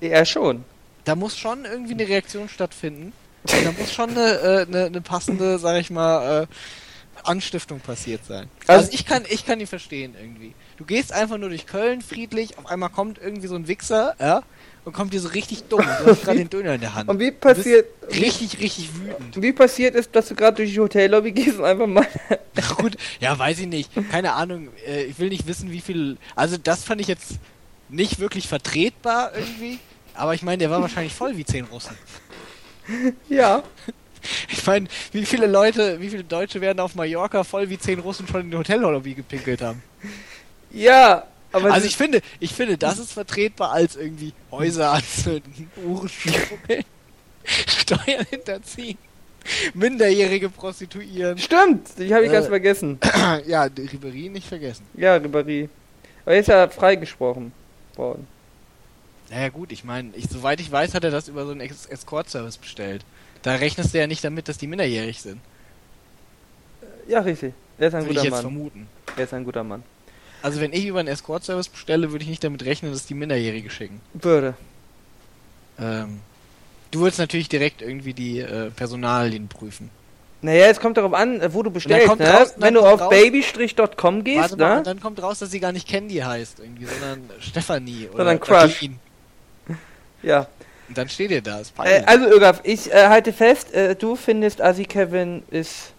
Er 0.00 0.24
schon. 0.24 0.64
Da 1.04 1.14
muss 1.14 1.36
schon 1.38 1.64
irgendwie 1.66 1.92
eine 1.92 2.08
Reaktion 2.08 2.48
stattfinden. 2.48 3.12
Da 3.44 3.72
muss 3.78 3.92
schon 3.92 4.10
eine, 4.10 4.30
äh, 4.38 4.66
eine, 4.66 4.84
eine 4.86 5.00
passende, 5.00 5.58
sag 5.58 5.76
ich 5.80 5.90
mal, 5.90 6.42
äh, 6.42 6.46
Anstiftung 7.24 7.80
passiert 7.80 8.24
sein. 8.24 8.48
Also- 8.66 8.84
Also, 8.86 8.92
ich 8.94 9.04
kann, 9.06 9.22
ich 9.28 9.44
kann 9.46 9.60
ihn 9.60 9.66
verstehen 9.66 10.14
irgendwie. 10.20 10.54
Du 10.76 10.84
gehst 10.84 11.12
einfach 11.12 11.38
nur 11.38 11.48
durch 11.50 11.66
Köln 11.66 12.00
friedlich, 12.02 12.58
auf 12.58 12.66
einmal 12.66 12.88
kommt 12.88 13.18
irgendwie 13.22 13.46
so 13.46 13.54
ein 13.54 13.68
Wichser, 13.68 14.16
ja, 14.18 14.42
und 14.84 14.92
kommt 14.92 15.12
dir 15.12 15.20
so 15.20 15.28
richtig 15.28 15.64
dumm. 15.64 15.84
Du 16.04 16.10
hast 16.10 16.24
gerade 16.24 16.38
den 16.38 16.50
Döner 16.50 16.74
in 16.74 16.80
der 16.80 16.94
Hand. 16.94 17.08
Und 17.08 17.20
wie 17.20 17.30
passiert, 17.30 17.86
richtig, 18.10 18.58
richtig 18.58 18.88
wütend. 18.96 19.40
wie 19.40 19.52
passiert 19.52 19.94
ist, 19.94 20.14
dass 20.16 20.26
du 20.28 20.34
gerade 20.34 20.56
durch 20.56 20.72
die 20.72 20.80
Hotellobby 20.80 21.30
gehst 21.30 21.58
und 21.58 21.64
einfach 21.64 21.86
mal. 21.86 22.06
Gut, 22.76 22.96
ja, 23.20 23.38
weiß 23.38 23.60
ich 23.60 23.66
nicht. 23.68 23.90
Keine 24.10 24.32
Ahnung. 24.32 24.68
Äh, 24.84 25.04
ich 25.04 25.18
will 25.20 25.28
nicht 25.28 25.46
wissen, 25.46 25.70
wie 25.70 25.80
viel. 25.80 26.16
Also, 26.34 26.56
das 26.56 26.82
fand 26.82 27.00
ich 27.00 27.06
jetzt 27.06 27.32
nicht 27.88 28.18
wirklich 28.18 28.48
vertretbar 28.48 29.30
irgendwie. 29.36 29.78
Aber 30.14 30.34
ich 30.34 30.42
meine, 30.42 30.58
der 30.58 30.70
war 30.70 30.80
wahrscheinlich 30.82 31.14
voll 31.14 31.36
wie 31.36 31.44
zehn 31.44 31.64
Russen. 31.66 31.96
ja. 33.28 33.62
Ich 34.50 34.64
meine, 34.66 34.86
wie 35.10 35.24
viele 35.26 35.46
Leute, 35.46 36.00
wie 36.00 36.08
viele 36.08 36.22
Deutsche 36.24 36.60
werden 36.60 36.78
auf 36.80 36.94
Mallorca 36.94 37.42
voll 37.42 37.68
wie 37.68 37.78
zehn 37.78 37.98
Russen 37.98 38.26
schon 38.28 38.42
in 38.42 38.50
die 38.52 38.56
Hotellobby 38.56 39.14
gepinkelt 39.14 39.60
haben? 39.62 39.82
Ja. 40.70 41.24
Aber 41.54 41.72
Also 41.72 41.86
ich 41.86 41.96
finde, 41.96 42.22
ich 42.40 42.54
finde, 42.54 42.78
das 42.78 42.98
ist 42.98 43.12
vertretbar 43.12 43.72
als 43.72 43.96
irgendwie 43.96 44.32
Häuser 44.50 44.92
anzünden, 44.92 45.70
Uhren 45.84 46.08
schmuggeln, 46.08 46.84
Steuern 47.44 48.24
hinterziehen, 48.30 48.96
Minderjährige 49.74 50.48
prostituieren. 50.48 51.36
Stimmt, 51.36 51.88
ich 51.98 52.10
habe 52.12 52.24
ich 52.24 52.30
Äh. 52.30 52.32
ganz 52.32 52.46
vergessen. 52.46 52.98
ja, 53.46 53.68
die 53.68 53.82
Ribery 53.82 54.30
nicht 54.30 54.46
vergessen. 54.48 54.86
Ja, 54.94 55.16
Ribéry. 55.16 55.68
Aber 56.24 56.34
jetzt 56.36 56.48
ist 56.48 56.54
er 56.54 56.70
freigesprochen 56.70 57.52
worden. 57.96 58.26
Naja 59.32 59.48
gut, 59.48 59.72
ich 59.72 59.82
meine, 59.82 60.10
ich, 60.14 60.26
soweit 60.28 60.60
ich 60.60 60.70
weiß, 60.70 60.92
hat 60.94 61.04
er 61.04 61.10
das 61.10 61.28
über 61.28 61.46
so 61.46 61.52
einen 61.52 61.60
Ex 61.62 61.86
Escort-Service 61.86 62.58
bestellt. 62.58 63.02
Da 63.40 63.54
rechnest 63.54 63.94
du 63.94 63.98
ja 63.98 64.06
nicht 64.06 64.22
damit, 64.22 64.46
dass 64.46 64.58
die 64.58 64.66
minderjährig 64.66 65.22
sind. 65.22 65.40
Ja, 67.08 67.20
richtig. 67.20 67.54
Er 67.78 67.88
ist 67.88 67.94
ein 67.94 68.02
Würde 68.02 68.10
ich 68.12 68.16
guter 68.18 68.24
jetzt 68.24 68.32
Mann. 68.32 68.40
vermuten. 68.42 68.86
Er 69.16 69.24
ist 69.24 69.32
ein 69.34 69.44
guter 69.44 69.64
Mann. 69.64 69.82
Also 70.42 70.60
wenn 70.60 70.72
ich 70.72 70.84
über 70.84 71.00
einen 71.00 71.08
Escort-Service 71.08 71.68
bestelle, 71.68 72.12
würde 72.12 72.24
ich 72.24 72.28
nicht 72.30 72.44
damit 72.44 72.64
rechnen, 72.64 72.92
dass 72.92 73.06
die 73.06 73.14
Minderjährige 73.14 73.70
schicken. 73.70 74.00
Würde. 74.12 74.54
Ähm, 75.78 76.20
du 76.90 77.00
würdest 77.00 77.18
natürlich 77.18 77.48
direkt 77.48 77.80
irgendwie 77.80 78.12
die 78.12 78.40
äh, 78.40 78.70
Personalien 78.70 79.48
prüfen. 79.48 79.88
Naja, 80.42 80.66
es 80.66 80.78
kommt 80.80 80.96
darauf 80.96 81.14
an, 81.14 81.40
äh, 81.40 81.54
wo 81.54 81.62
du 81.62 81.70
bestellst, 81.70 82.06
kommt 82.08 82.20
ne? 82.20 82.28
raus- 82.30 82.54
Wenn 82.58 82.74
du 82.74 82.80
auf 82.80 83.08
baby-.com 83.08 84.24
gehst, 84.24 84.40
Warte 84.40 84.56
mal, 84.56 84.76
ne? 84.78 84.82
dann 84.82 85.00
kommt 85.00 85.22
raus, 85.22 85.38
dass 85.38 85.50
sie 85.52 85.60
gar 85.60 85.72
nicht 85.72 85.88
Candy 85.88 86.16
heißt, 86.16 86.58
irgendwie, 86.58 86.84
sondern 86.86 87.30
Stefanie 87.40 88.08
oder 88.08 88.18
Sondern 88.18 88.40
Crush. 88.40 88.72
Jacqueline. 88.82 88.96
Ja. 90.22 90.46
Und 90.88 90.98
dann 90.98 91.08
steht 91.08 91.30
ihr 91.30 91.40
da, 91.40 91.60
Äh, 91.84 92.02
also, 92.04 92.26
Irgaf, 92.26 92.60
ich 92.64 92.92
äh, 92.92 93.08
halte 93.08 93.32
fest, 93.32 93.72
äh, 93.72 93.96
du 93.96 94.16
findest 94.16 94.60
Asi 94.60 94.84
Kevin 94.84 95.42
ist 95.50 95.92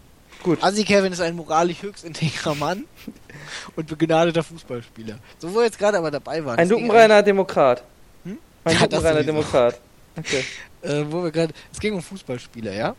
gut. 0.43 0.61
Assi 0.61 0.83
Kevin 0.83 1.11
ist 1.11 1.21
ein 1.21 1.35
moralisch 1.35 1.81
höchst 1.81 2.03
integrer 2.03 2.53
Mann 2.53 2.85
und 3.75 3.87
begnadeter 3.87 4.43
Fußballspieler. 4.43 5.17
So 5.39 5.51
wo 5.51 5.59
wir 5.59 5.63
jetzt 5.63 5.79
gerade 5.79 5.97
aber 5.97 6.11
dabei 6.11 6.45
waren. 6.45 6.59
Ein 6.59 6.69
lupenreiner 6.69 7.23
Demokrat. 7.23 7.83
Hm? 8.23 8.37
Ein 8.65 8.75
Ja, 8.75 8.81
lupenreiner. 8.81 9.23
Demokrat. 9.23 9.79
Okay. 10.17 10.43
Äh, 10.83 11.05
wo 11.09 11.23
wir 11.23 11.31
gerade. 11.31 11.53
Es 11.71 11.79
ging 11.79 11.93
um 11.93 12.01
Fußballspieler, 12.01 12.73
ja? 12.73 12.93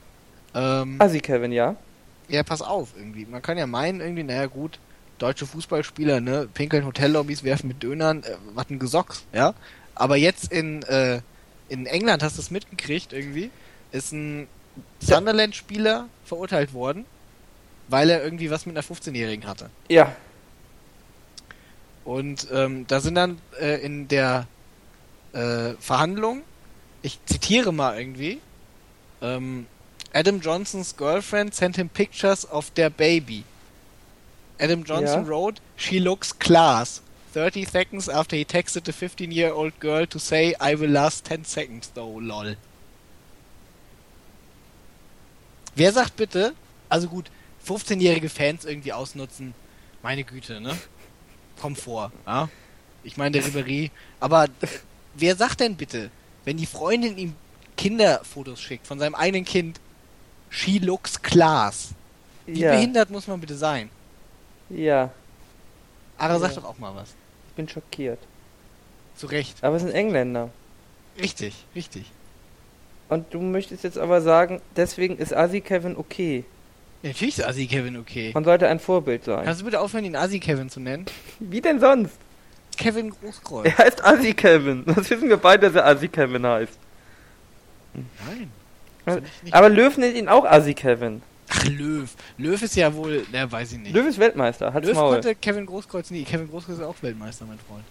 Ähm, 0.55 0.97
Asi 0.99 1.21
Kevin, 1.21 1.53
ja. 1.53 1.77
ja, 2.29 2.43
pass 2.43 2.63
auf, 2.63 2.89
irgendwie. 2.97 3.27
Man 3.27 3.43
kann 3.43 3.59
ja 3.59 3.67
meinen, 3.67 4.01
irgendwie, 4.01 4.23
naja 4.23 4.47
gut, 4.47 4.79
deutsche 5.19 5.45
Fußballspieler, 5.45 6.23
ne, 6.23 6.49
pinkeln 6.55 6.87
Hotellobbys, 6.87 7.45
werfen 7.45 7.69
mit 7.69 7.83
Dönern, 7.83 8.23
äh, 8.23 8.37
was 8.55 8.71
ein 8.71 8.79
Gesocks, 8.79 9.25
ja? 9.35 9.53
Aber 9.95 10.17
jetzt 10.17 10.51
in, 10.53 10.83
äh, 10.85 11.21
in 11.69 11.87
England 11.87 12.23
hast 12.23 12.37
du 12.37 12.43
es 12.43 12.51
mitgekriegt, 12.51 13.13
irgendwie, 13.13 13.51
ist 13.93 14.13
ein 14.13 14.49
Sunderland-Spieler 15.01 16.09
verurteilt 16.25 16.73
worden, 16.73 17.05
weil 17.89 18.11
er 18.11 18.23
irgendwie 18.25 18.51
was 18.51 18.67
mit 18.67 18.77
einer 18.77 18.85
15-Jährigen 18.85 19.47
hatte. 19.47 19.71
Ja. 19.89 20.15
Und 22.05 22.49
ähm, 22.53 22.87
da 22.87 23.01
sind 23.01 23.15
dann 23.15 23.41
äh, 23.61 23.81
in 23.85 24.09
der 24.09 24.47
äh, 25.33 25.73
Verhandlung, 25.81 26.43
ich 27.03 27.19
zitiere 27.27 27.73
mal 27.73 27.99
irgendwie, 27.99 28.41
ähm, 29.23 29.67
Adam 30.13 30.41
Johnsons 30.41 30.97
girlfriend 30.97 31.55
sent 31.55 31.77
him 31.77 31.89
pictures 31.89 32.49
of 32.51 32.71
their 32.73 32.91
baby. 32.91 33.45
Adam 34.61 34.85
Johnson 34.85 35.25
Ja. 35.25 35.29
wrote, 35.29 35.61
she 35.77 35.99
looks 35.99 36.39
class. 36.39 37.03
30 37.35 37.65
seconds 37.67 38.09
after 38.09 38.37
he 38.37 38.45
texted 38.45 38.85
the 38.85 38.93
15-year-old 38.93 39.79
girl 39.81 40.07
to 40.07 40.19
say, 40.19 40.55
I 40.61 40.79
will 40.79 40.91
last 40.91 41.25
10 41.27 41.45
seconds 41.45 41.91
though, 41.95 42.19
lol. 42.21 42.57
Wer 45.75 45.93
sagt 45.93 46.17
bitte, 46.17 46.55
also 46.89 47.09
gut, 47.09 47.31
15-jährige 47.67 48.29
Fans 48.29 48.65
irgendwie 48.65 48.93
ausnutzen, 48.93 49.55
meine 50.03 50.23
Güte, 50.25 50.61
ne? 50.61 50.77
Kommt 51.61 51.79
vor, 51.79 52.13
ja? 52.27 52.49
Ich 53.03 53.17
meine, 53.17 53.33
der 53.33 53.45
Ribery. 53.47 53.91
Aber 54.21 54.45
äh, 54.45 54.49
wer 55.15 55.35
sagt 55.37 55.61
denn 55.61 55.77
bitte, 55.77 56.11
wenn 56.45 56.57
die 56.57 56.67
Freundin 56.67 57.19
ihm 57.19 57.35
Kinderfotos 57.77 58.61
schickt 58.61 58.87
von 58.87 58.99
seinem 58.99 59.15
eigenen 59.15 59.45
Kind, 59.45 59.81
she 60.51 60.79
looks 60.79 61.21
class. 61.21 61.89
Wie 62.47 62.61
Ja. 62.61 62.71
behindert 62.73 63.11
muss 63.11 63.27
man 63.27 63.41
bitte 63.41 63.57
sein? 63.57 63.91
Ja. 64.71 65.11
Ara, 66.17 66.39
sag 66.39 66.51
Ja. 66.55 66.61
doch 66.61 66.69
auch 66.69 66.79
mal 66.79 66.95
was. 66.95 67.09
Ich 67.55 67.57
bin 67.57 67.69
schockiert. 67.69 68.19
Zu 69.17 69.27
Recht. 69.29 69.63
Aber 69.63 69.77
es 69.77 69.83
sind 69.83 69.93
Engländer. 69.93 70.51
Richtig, 71.21 71.55
richtig. 71.77 72.11
Und 73.09 73.33
du 73.33 73.41
möchtest 73.41 73.85
jetzt 73.85 73.97
aber 73.97 74.21
sagen, 74.21 74.61
deswegen 74.75 75.19
ist 75.19 75.33
Asi 75.33 75.61
Kevin 75.61 75.97
okay. 75.97 76.45
Natürlich 77.05 77.39
ist 77.39 77.45
Assi 77.47 77.67
Kevin 77.69 77.97
okay. 77.99 78.33
Man 78.35 78.45
sollte 78.45 78.67
ein 78.67 78.81
Vorbild 78.81 79.23
sein. 79.25 79.45
Kannst 79.45 79.61
du 79.61 79.67
bitte 79.67 79.81
aufhören, 79.81 80.05
ihn 80.05 80.17
Assi 80.17 80.41
Kevin 80.41 80.69
zu 80.69 80.81
nennen? 80.81 81.05
Wie 81.39 81.61
denn 81.61 81.79
sonst? 81.79 82.15
Kevin 82.77 83.11
Großkreuz. 83.11 83.67
Er 83.67 83.79
heißt 83.79 84.03
Asi 84.05 84.35
Kevin. 84.35 84.83
Das 84.87 85.09
wissen 85.09 85.29
wir 85.29 85.37
beide, 85.37 85.67
dass 85.71 85.77
er 85.77 85.87
Asi 85.87 86.09
Kevin 86.09 86.45
heißt. 86.45 86.77
Nein. 87.95 88.51
Nicht- 89.43 89.55
Aber 89.55 89.69
Löw 89.69 89.97
nennt 89.97 90.17
ihn 90.17 90.29
auch 90.29 90.45
Asi 90.45 90.75
Kevin. 90.75 91.23
Ach, 91.49 91.65
Löw. 91.65 92.09
Löw 92.39 92.63
ist 92.63 92.75
ja 92.77 92.93
wohl, 92.95 93.27
na, 93.33 93.51
weiß 93.51 93.73
ich 93.73 93.79
nicht. 93.79 93.95
Löw 93.95 94.07
ist 94.07 94.19
Weltmeister, 94.19 94.73
hat's 94.73 94.87
Löw 94.87 94.95
Maul. 94.97 95.13
konnte 95.15 95.35
Kevin 95.35 95.67
Großkreuz 95.67 96.11
nie. 96.11 96.25
Kevin 96.25 96.49
Großkreuz 96.51 96.79
ist 96.79 96.85
auch 96.85 96.95
Weltmeister, 97.03 97.45
mein 97.45 97.59
Freund. 97.69 97.85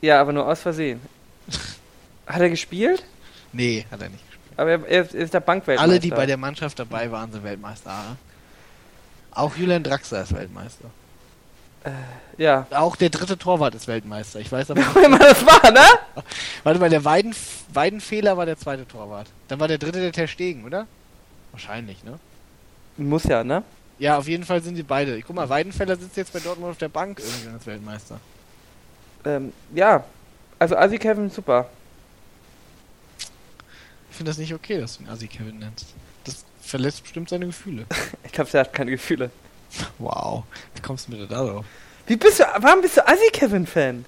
Ja, 0.00 0.20
aber 0.20 0.32
nur 0.32 0.46
aus 0.46 0.60
Versehen. 0.60 1.00
Hat 2.26 2.40
er 2.40 2.50
gespielt? 2.50 3.04
Nee, 3.52 3.84
hat 3.90 4.00
er 4.00 4.08
nicht. 4.08 4.24
Aber 4.56 4.70
er, 4.70 4.86
er 4.88 5.02
ist- 5.02 5.14
er 5.14 5.26
der 5.26 5.40
Bankweltmeister. 5.40 5.90
Alle, 5.90 6.00
die 6.00 6.10
bei 6.10 6.24
der 6.26 6.36
Mannschaft 6.36 6.78
dabei 6.78 7.10
waren, 7.10 7.30
sind 7.32 7.44
Weltmeister. 7.44 7.90
Ara. 7.90 8.16
Auch 9.32 9.56
Julian 9.56 9.82
Draxler 9.82 10.22
ist 10.22 10.34
Weltmeister. 10.34 10.90
Ja. 12.38 12.66
Auch 12.70 12.94
der 12.96 13.10
dritte 13.10 13.36
Torwart 13.36 13.74
ist 13.74 13.88
Weltmeister. 13.88 14.38
Ich 14.40 14.50
weiß 14.52 14.70
aber 14.70 14.80
nicht. 14.80 14.96
Immer 14.96 15.18
das 15.18 15.44
war, 15.44 15.70
ne? 15.72 15.84
Warte 16.62 16.78
mal, 16.78 16.88
der 16.90 17.04
Weiden, 17.04 17.34
Weidenfehler 17.72 18.36
war 18.36 18.46
der 18.46 18.56
zweite 18.56 18.86
Torwart. 18.86 19.26
Dann 19.48 19.58
war 19.58 19.66
der 19.68 19.78
dritte 19.78 20.00
der 20.00 20.12
Ter 20.12 20.28
Stegen, 20.28 20.64
oder? 20.64 20.86
Wahrscheinlich, 21.52 22.02
ne? 22.04 22.18
Muss 22.96 23.24
ja, 23.24 23.44
ne? 23.44 23.62
Ja, 23.98 24.18
auf 24.18 24.26
jeden 24.26 24.44
Fall 24.44 24.62
sind 24.62 24.76
sie 24.76 24.82
beide. 24.82 25.20
Guck 25.22 25.36
mal, 25.36 25.48
Weidenfeller 25.48 25.96
sitzt 25.96 26.16
jetzt 26.16 26.32
bei 26.32 26.40
Dortmund 26.40 26.72
auf 26.72 26.78
der 26.78 26.88
Bank 26.88 27.20
irgendwie 27.20 27.48
als 27.54 27.66
Weltmeister. 27.66 28.20
Ähm, 29.24 29.52
ja. 29.74 30.04
Also 30.58 30.76
Asi 30.76 30.98
Kevin 30.98 31.30
super. 31.30 31.68
Ich 34.10 34.16
finde 34.16 34.30
das 34.30 34.38
nicht 34.38 34.52
okay, 34.54 34.80
dass 34.80 34.98
du 34.98 35.04
ihn 35.04 35.08
Assi 35.08 35.26
Kevin 35.26 35.58
nennst. 35.58 35.86
Das 36.24 36.44
verletzt 36.62 37.02
bestimmt 37.02 37.28
seine 37.28 37.46
Gefühle. 37.46 37.86
Ich 38.24 38.32
glaube, 38.32 38.50
er 38.54 38.60
hat 38.60 38.72
keine 38.72 38.90
Gefühle. 38.92 39.30
Wow. 39.98 40.44
Wie 40.74 40.80
kommst 40.80 41.08
du 41.08 41.12
mit 41.12 41.30
da 41.30 41.44
drauf? 41.44 41.64
Wie 42.06 42.16
bist 42.16 42.40
du, 42.40 42.44
warum 42.60 42.80
bist 42.82 42.96
du 42.96 43.06
Assi-Kevin-Fan? 43.06 44.04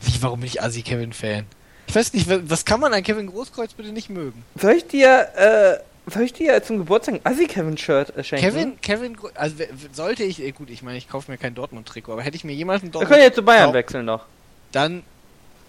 Wie, 0.00 0.22
warum 0.22 0.40
bin 0.40 0.46
ich 0.46 0.62
Assi-Kevin-Fan? 0.62 1.44
Ich 1.88 1.94
weiß 1.94 2.12
nicht, 2.14 2.28
wa- 2.28 2.40
was 2.44 2.64
kann 2.64 2.80
man 2.80 2.92
an 2.94 3.02
Kevin 3.02 3.26
Großkreuz 3.28 3.74
bitte 3.74 3.92
nicht 3.92 4.08
mögen? 4.10 4.44
Soll 4.60 4.72
ich 4.72 4.86
dir, 4.86 5.28
äh, 5.36 5.78
soll 6.06 6.22
ich 6.22 6.32
dir 6.32 6.62
zum 6.62 6.78
Geburtstag 6.78 7.16
ein 7.16 7.20
Assi-Kevin-Shirt 7.24 8.16
äh, 8.16 8.24
schenken? 8.24 8.44
Kevin, 8.46 8.80
Kevin, 8.80 9.16
Gro- 9.16 9.30
also 9.34 9.56
sollte 9.92 10.22
ich, 10.24 10.40
äh, 10.42 10.52
gut, 10.52 10.70
ich 10.70 10.82
meine, 10.82 10.98
ich 10.98 11.08
kaufe 11.08 11.30
mir 11.30 11.38
kein 11.38 11.54
Dortmund-Trikot, 11.54 12.12
aber 12.12 12.22
hätte 12.22 12.36
ich 12.36 12.44
mir 12.44 12.52
jemals 12.54 12.82
ein 12.82 12.92
Wir 12.94 13.06
können 13.06 13.22
jetzt 13.22 13.34
zu 13.36 13.42
Bayern 13.42 13.72
wechseln 13.72 14.04
noch. 14.06 14.24
dann 14.72 15.02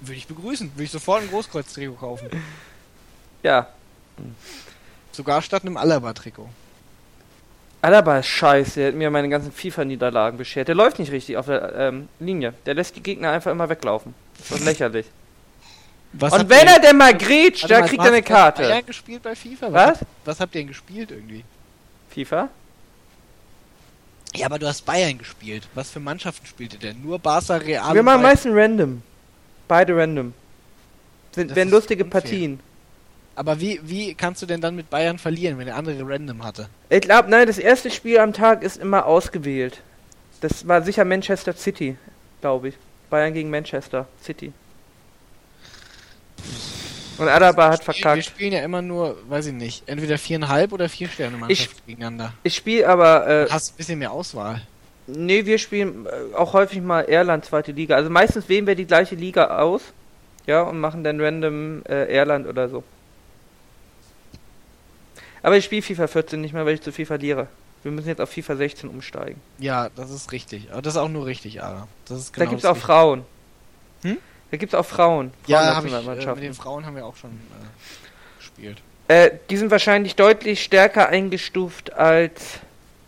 würde 0.01 0.17
ich 0.17 0.27
begrüßen, 0.27 0.71
würde 0.75 0.83
ich 0.83 0.91
sofort 0.91 1.23
ein 1.23 1.29
Großkreuz-Trikot 1.29 1.95
kaufen. 1.95 2.29
Ja. 3.43 3.67
Sogar 5.11 5.41
statt 5.43 5.61
einem 5.63 5.77
Alaba-Trikot. 5.77 6.49
Alaba 7.81 8.17
ist 8.19 8.27
scheiße, 8.27 8.79
der 8.79 8.87
hat 8.89 8.95
mir 8.95 9.09
meine 9.11 9.29
ganzen 9.29 9.51
FIFA-Niederlagen 9.51 10.37
beschert. 10.37 10.67
Der 10.67 10.75
läuft 10.75 10.97
nicht 10.99 11.11
richtig 11.11 11.37
auf 11.37 11.45
der 11.45 11.73
ähm, 11.75 12.09
Linie. 12.19 12.53
Der 12.65 12.73
lässt 12.73 12.95
die 12.95 13.03
Gegner 13.03 13.31
einfach 13.31 13.51
immer 13.51 13.69
weglaufen. 13.69 14.13
Das 14.39 14.59
ist 14.59 14.65
lächerlich. 14.65 15.05
Was 16.13 16.33
Und 16.33 16.39
habt 16.39 16.49
wenn 16.49 16.67
ihr- 16.67 16.73
er 16.73 16.79
denn 16.79 16.97
mal 16.97 17.15
grätscht, 17.15 17.63
Warte 17.63 17.73
da 17.73 17.79
mal, 17.81 17.87
kriegt 17.87 18.01
er 18.01 18.07
eine 18.07 18.17
hast 18.17 18.23
bei 18.23 18.33
Karte. 18.33 18.61
Bayern 18.63 18.85
gespielt 18.85 19.23
bei 19.23 19.35
FIFA? 19.35 19.73
Was? 19.73 19.99
habt- 19.99 20.05
was 20.25 20.39
habt 20.39 20.55
ihr 20.55 20.61
denn 20.61 20.67
gespielt 20.67 21.11
irgendwie? 21.11 21.43
FIFA? 22.09 22.49
Ja, 24.35 24.45
aber 24.45 24.59
du 24.59 24.67
hast 24.67 24.85
Bayern 24.85 25.17
gespielt. 25.17 25.67
Was 25.73 25.89
für 25.91 25.99
Mannschaften 25.99 26.45
spielt 26.45 26.73
ihr 26.73 26.79
denn? 26.79 27.01
Nur 27.01 27.17
Barca, 27.19 27.55
Real 27.55 27.93
Wir 27.93 28.03
machen 28.03 28.21
meistens 28.21 28.53
random. 28.55 29.01
Beide 29.67 29.95
random. 29.95 30.33
Sind, 31.33 31.55
Das 31.55 31.65
lustige 31.69 32.03
unfair. 32.03 32.21
Partien. 32.21 32.59
Aber 33.35 33.59
wie, 33.59 33.79
wie 33.83 34.15
kannst 34.15 34.41
du 34.41 34.45
denn 34.47 34.61
dann 34.61 34.75
mit 34.75 34.89
Bayern 34.89 35.19
verlieren, 35.19 35.57
wenn 35.59 35.67
der 35.67 35.75
andere 35.75 36.01
random 36.07 36.43
hatte? 36.43 36.69
Ich 36.89 37.01
glaube, 37.01 37.29
nein, 37.29 37.45
das 37.47 37.57
erste 37.59 37.91
Spiel 37.91 38.17
am 38.19 38.33
Tag 38.33 38.63
ist 38.63 38.77
immer 38.77 39.05
ausgewählt. 39.05 39.81
Das 40.41 40.67
war 40.67 40.81
sicher 40.81 41.05
Manchester 41.05 41.53
City, 41.53 41.97
glaube 42.41 42.69
ich. 42.69 42.75
Bayern 43.09 43.33
gegen 43.33 43.49
Manchester 43.49 44.07
City. 44.23 44.51
Und 47.17 47.27
Alaba 47.27 47.69
hat 47.69 47.81
spielen- 47.83 47.87
Wir 47.97 48.01
verkackt. 48.01 48.25
spielen 48.25 48.53
ja 48.53 48.59
immer 48.63 48.81
nur, 48.81 49.17
weiß 49.29 49.47
ich 49.47 49.53
nicht, 49.53 49.83
entweder 49.87 50.17
viereinhalb 50.17 50.71
oder 50.71 50.87
vier 50.89 51.07
Sterne 51.09 51.37
Mannschaft 51.37 51.85
gegeneinander. 51.85 52.33
Ich 52.43 52.55
spiele 52.55 52.87
aber, 52.87 53.27
äh, 53.27 53.45
Du 53.45 53.51
hast 53.51 53.73
ein 53.73 53.77
bisschen 53.77 53.99
mehr 53.99 54.11
Auswahl. 54.11 54.61
nee, 55.07 55.45
wir 55.45 55.57
spielen 55.57 56.05
äh, 56.05 56.35
auch 56.35 56.53
häufig 56.53 56.81
mal 56.81 57.03
Irland 57.05 57.45
zweite 57.45 57.71
Liga. 57.71 57.95
Also 57.95 58.09
meistens 58.09 58.47
wählen 58.49 58.67
wir 58.67 58.75
die 58.75 58.85
gleiche 58.85 59.15
Liga 59.15 59.59
aus. 59.59 59.81
Ja, 60.45 60.61
und 60.61 60.79
machen 60.79 61.03
dann 61.03 61.19
random 61.19 61.81
äh, 61.89 62.05
Irland 62.15 62.47
oder 62.47 62.69
so. 62.69 62.83
Aber 65.43 65.57
ich 65.57 65.65
spiele 65.65 65.81
FIFA 65.81 66.07
14 66.07 66.41
nicht 66.41 66.53
mehr, 66.53 66.65
weil 66.65 66.75
ich 66.75 66.81
zu 66.81 66.91
viel 66.91 67.05
verliere. 67.05 67.47
Wir 67.83 67.91
müssen 67.91 68.07
jetzt 68.07 68.21
auf 68.21 68.29
FIFA 68.29 68.55
16 68.55 68.89
umsteigen. 68.89 69.39
Ja, 69.59 69.89
das 69.95 70.09
ist 70.09 70.31
richtig. 70.31 70.71
Aber 70.71 70.81
das 70.81 70.93
ist 70.93 70.97
auch 70.97 71.09
nur 71.09 71.25
richtig, 71.25 71.61
Ara. 71.63 71.87
Das 72.05 72.19
ist 72.19 72.31
da 72.35 72.39
genau 72.39 72.49
gibt's 72.51 72.63
das 72.63 72.71
auch 72.71 72.75
Richtige. 72.75 72.85
Frauen. 72.87 73.25
Hm? 74.03 74.17
Da 74.51 74.57
gibt's 74.57 74.73
auch 74.75 74.85
Frauen. 74.85 75.31
Ja, 75.47 75.75
hab 75.75 75.85
ich, 75.85 75.91
äh, 75.93 76.01
mit 76.35 76.43
den 76.43 76.53
Frauen 76.53 76.85
haben 76.85 76.95
wir 76.95 77.05
auch 77.05 77.15
schon 77.17 77.31
äh, 77.31 78.37
gespielt. 78.39 78.77
Äh, 79.09 79.31
die 79.49 79.57
sind 79.57 79.71
wahrscheinlich 79.71 80.15
deutlich 80.15 80.63
stärker 80.63 81.09
eingestuft, 81.09 81.93
als 81.93 82.59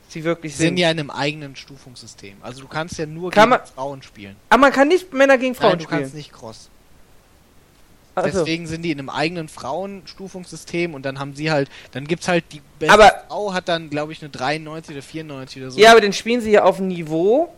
sie 0.10 0.24
wirklich 0.24 0.54
Die 0.54 0.58
sind 0.58 0.68
sind. 0.70 0.78
ja 0.78 0.92
in 0.92 1.00
einem 1.00 1.10
eigenen 1.10 1.56
Stufungssystem. 1.56 2.36
Also 2.42 2.62
du 2.62 2.68
kannst 2.68 2.98
ja 2.98 3.06
nur 3.06 3.32
Kann 3.32 3.50
gegen 3.50 3.62
man- 3.62 3.68
Frauen 3.74 4.02
spielen. 4.02 4.36
Aber 4.50 4.62
man 4.62 4.72
kann 4.74 4.88
nicht 4.88 5.14
Männer 5.14 5.38
gegen 5.38 5.56
Frauen 5.56 5.72
Nein, 5.72 5.80
du 5.80 5.86
kannst 5.86 6.08
spielen. 6.10 6.18
nicht 6.18 6.34
Cross. 6.34 6.70
Also, 8.16 8.40
Deswegen 8.40 8.68
sind 8.68 8.82
die 8.82 8.92
in 8.92 9.00
einem 9.00 9.10
eigenen 9.10 9.48
Frauenstufungssystem 9.48 10.94
und 10.94 11.04
dann 11.04 11.20
haben 11.20 11.36
sie 11.36 11.52
halt, 11.52 11.70
dann 11.92 12.06
gibt's 12.06 12.28
halt 12.28 12.44
die 12.52 12.62
beste 12.80 12.94
Aber- 12.94 13.24
Frau 13.30 13.54
hat 13.54 13.70
dann, 13.70 13.90
glaube 13.90 14.12
ich, 14.12 14.22
eine 14.22 14.30
93 14.30 14.94
oder 14.96 15.02
94 15.04 15.62
oder 15.62 15.72
so. 15.72 15.80
ja, 15.80 15.92
aber 15.92 16.02
dann 16.02 16.12
spielen 16.12 16.42
sie 16.42 16.52
ja 16.52 16.64
auf 16.64 16.80
einem 16.80 16.90
Niveau, 16.90 17.54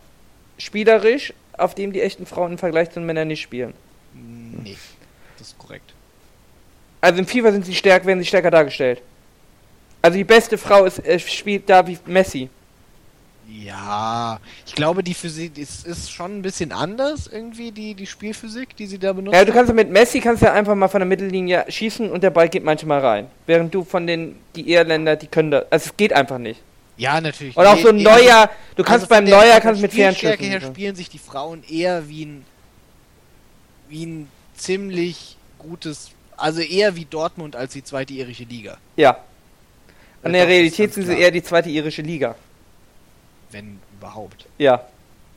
spielerisch, 0.58 1.32
auf 1.58 1.74
dem 1.74 1.92
die 1.92 2.00
echten 2.00 2.26
Frauen 2.26 2.52
im 2.52 2.58
Vergleich 2.58 2.88
zu 2.90 3.00
den 3.00 3.06
Männern 3.06 3.28
nicht 3.28 3.42
spielen. 3.42 3.74
Nee, 4.14 4.76
das 5.38 5.48
ist 5.48 5.58
korrekt. 5.58 5.92
Also 7.00 7.18
im 7.18 7.26
FIFA 7.26 7.52
sind 7.52 7.66
sie 7.66 7.74
stärker, 7.74 8.06
werden 8.06 8.20
sie 8.20 8.26
stärker 8.26 8.50
dargestellt. 8.50 9.00
Also 10.02 10.16
die 10.18 10.24
beste 10.24 10.58
Frau 10.58 10.84
ist, 10.84 10.98
äh, 11.06 11.18
spielt 11.18 11.68
da 11.68 11.86
wie 11.86 11.98
Messi. 12.06 12.48
Ja, 13.48 14.38
ich 14.64 14.74
glaube, 14.74 15.02
die 15.02 15.14
Physik 15.14 15.58
ist, 15.58 15.84
ist 15.86 16.10
schon 16.10 16.38
ein 16.38 16.42
bisschen 16.42 16.72
anders 16.72 17.26
irgendwie, 17.26 17.70
die, 17.72 17.94
die 17.94 18.06
Spielphysik, 18.06 18.76
die 18.76 18.86
sie 18.86 18.98
da 18.98 19.12
benutzen. 19.12 19.34
Ja, 19.34 19.44
du 19.44 19.52
kannst 19.52 19.68
ja 19.68 19.74
mit 19.74 19.90
Messi 19.90 20.20
kannst 20.20 20.42
ja 20.42 20.52
einfach 20.52 20.74
mal 20.74 20.88
von 20.88 21.00
der 21.00 21.08
Mittellinie 21.08 21.64
schießen 21.68 22.10
und 22.10 22.22
der 22.22 22.30
Ball 22.30 22.48
geht 22.48 22.64
manchmal 22.64 23.00
rein. 23.00 23.26
Während 23.46 23.74
du 23.74 23.84
von 23.84 24.06
den, 24.06 24.36
die 24.54 24.70
Irländer, 24.72 25.16
die 25.16 25.26
können 25.26 25.50
da, 25.50 25.64
also 25.70 25.90
es 25.90 25.96
geht 25.96 26.12
einfach 26.12 26.38
nicht. 26.38 26.60
ja, 26.96 27.20
natürlich. 27.20 27.56
Und 27.56 27.66
auch 27.66 27.74
Nee, 27.74 27.82
so 27.82 27.88
ein 27.88 27.96
neuer, 28.02 28.48
du 28.76 28.82
kannst 28.82 29.04
also 29.04 29.06
beim 29.08 29.26
der- 29.26 29.36
Neuer 29.36 29.60
kannst 29.60 29.82
mit 29.82 29.92
Fernschüssen. 29.92 30.38
her 30.38 30.60
spielen 30.60 30.94
sich 30.96 31.08
die 31.08 31.18
Frauen 31.18 31.62
eher 31.68 32.08
wie 32.08 32.24
ein 32.26 32.44
wie 33.88 34.06
ein 34.06 34.28
ziemlich 34.56 35.36
gutes, 35.58 36.10
also 36.36 36.60
eher 36.60 36.96
wie 36.96 37.04
Dortmund 37.04 37.56
als 37.56 37.72
die 37.74 37.84
zweite 37.84 38.12
irische 38.14 38.44
Liga, 38.44 38.78
Ja. 38.96 39.18
In 40.24 40.32
der 40.34 40.46
Realität 40.46 40.94
sind 40.94 41.06
sie 41.06 41.18
eher 41.18 41.30
die 41.32 41.42
zweite 41.42 41.68
irische 41.68 42.02
Liga. 42.02 42.36
wenn 43.50 43.80
überhaupt. 43.98 44.46
Ja. 44.58 44.84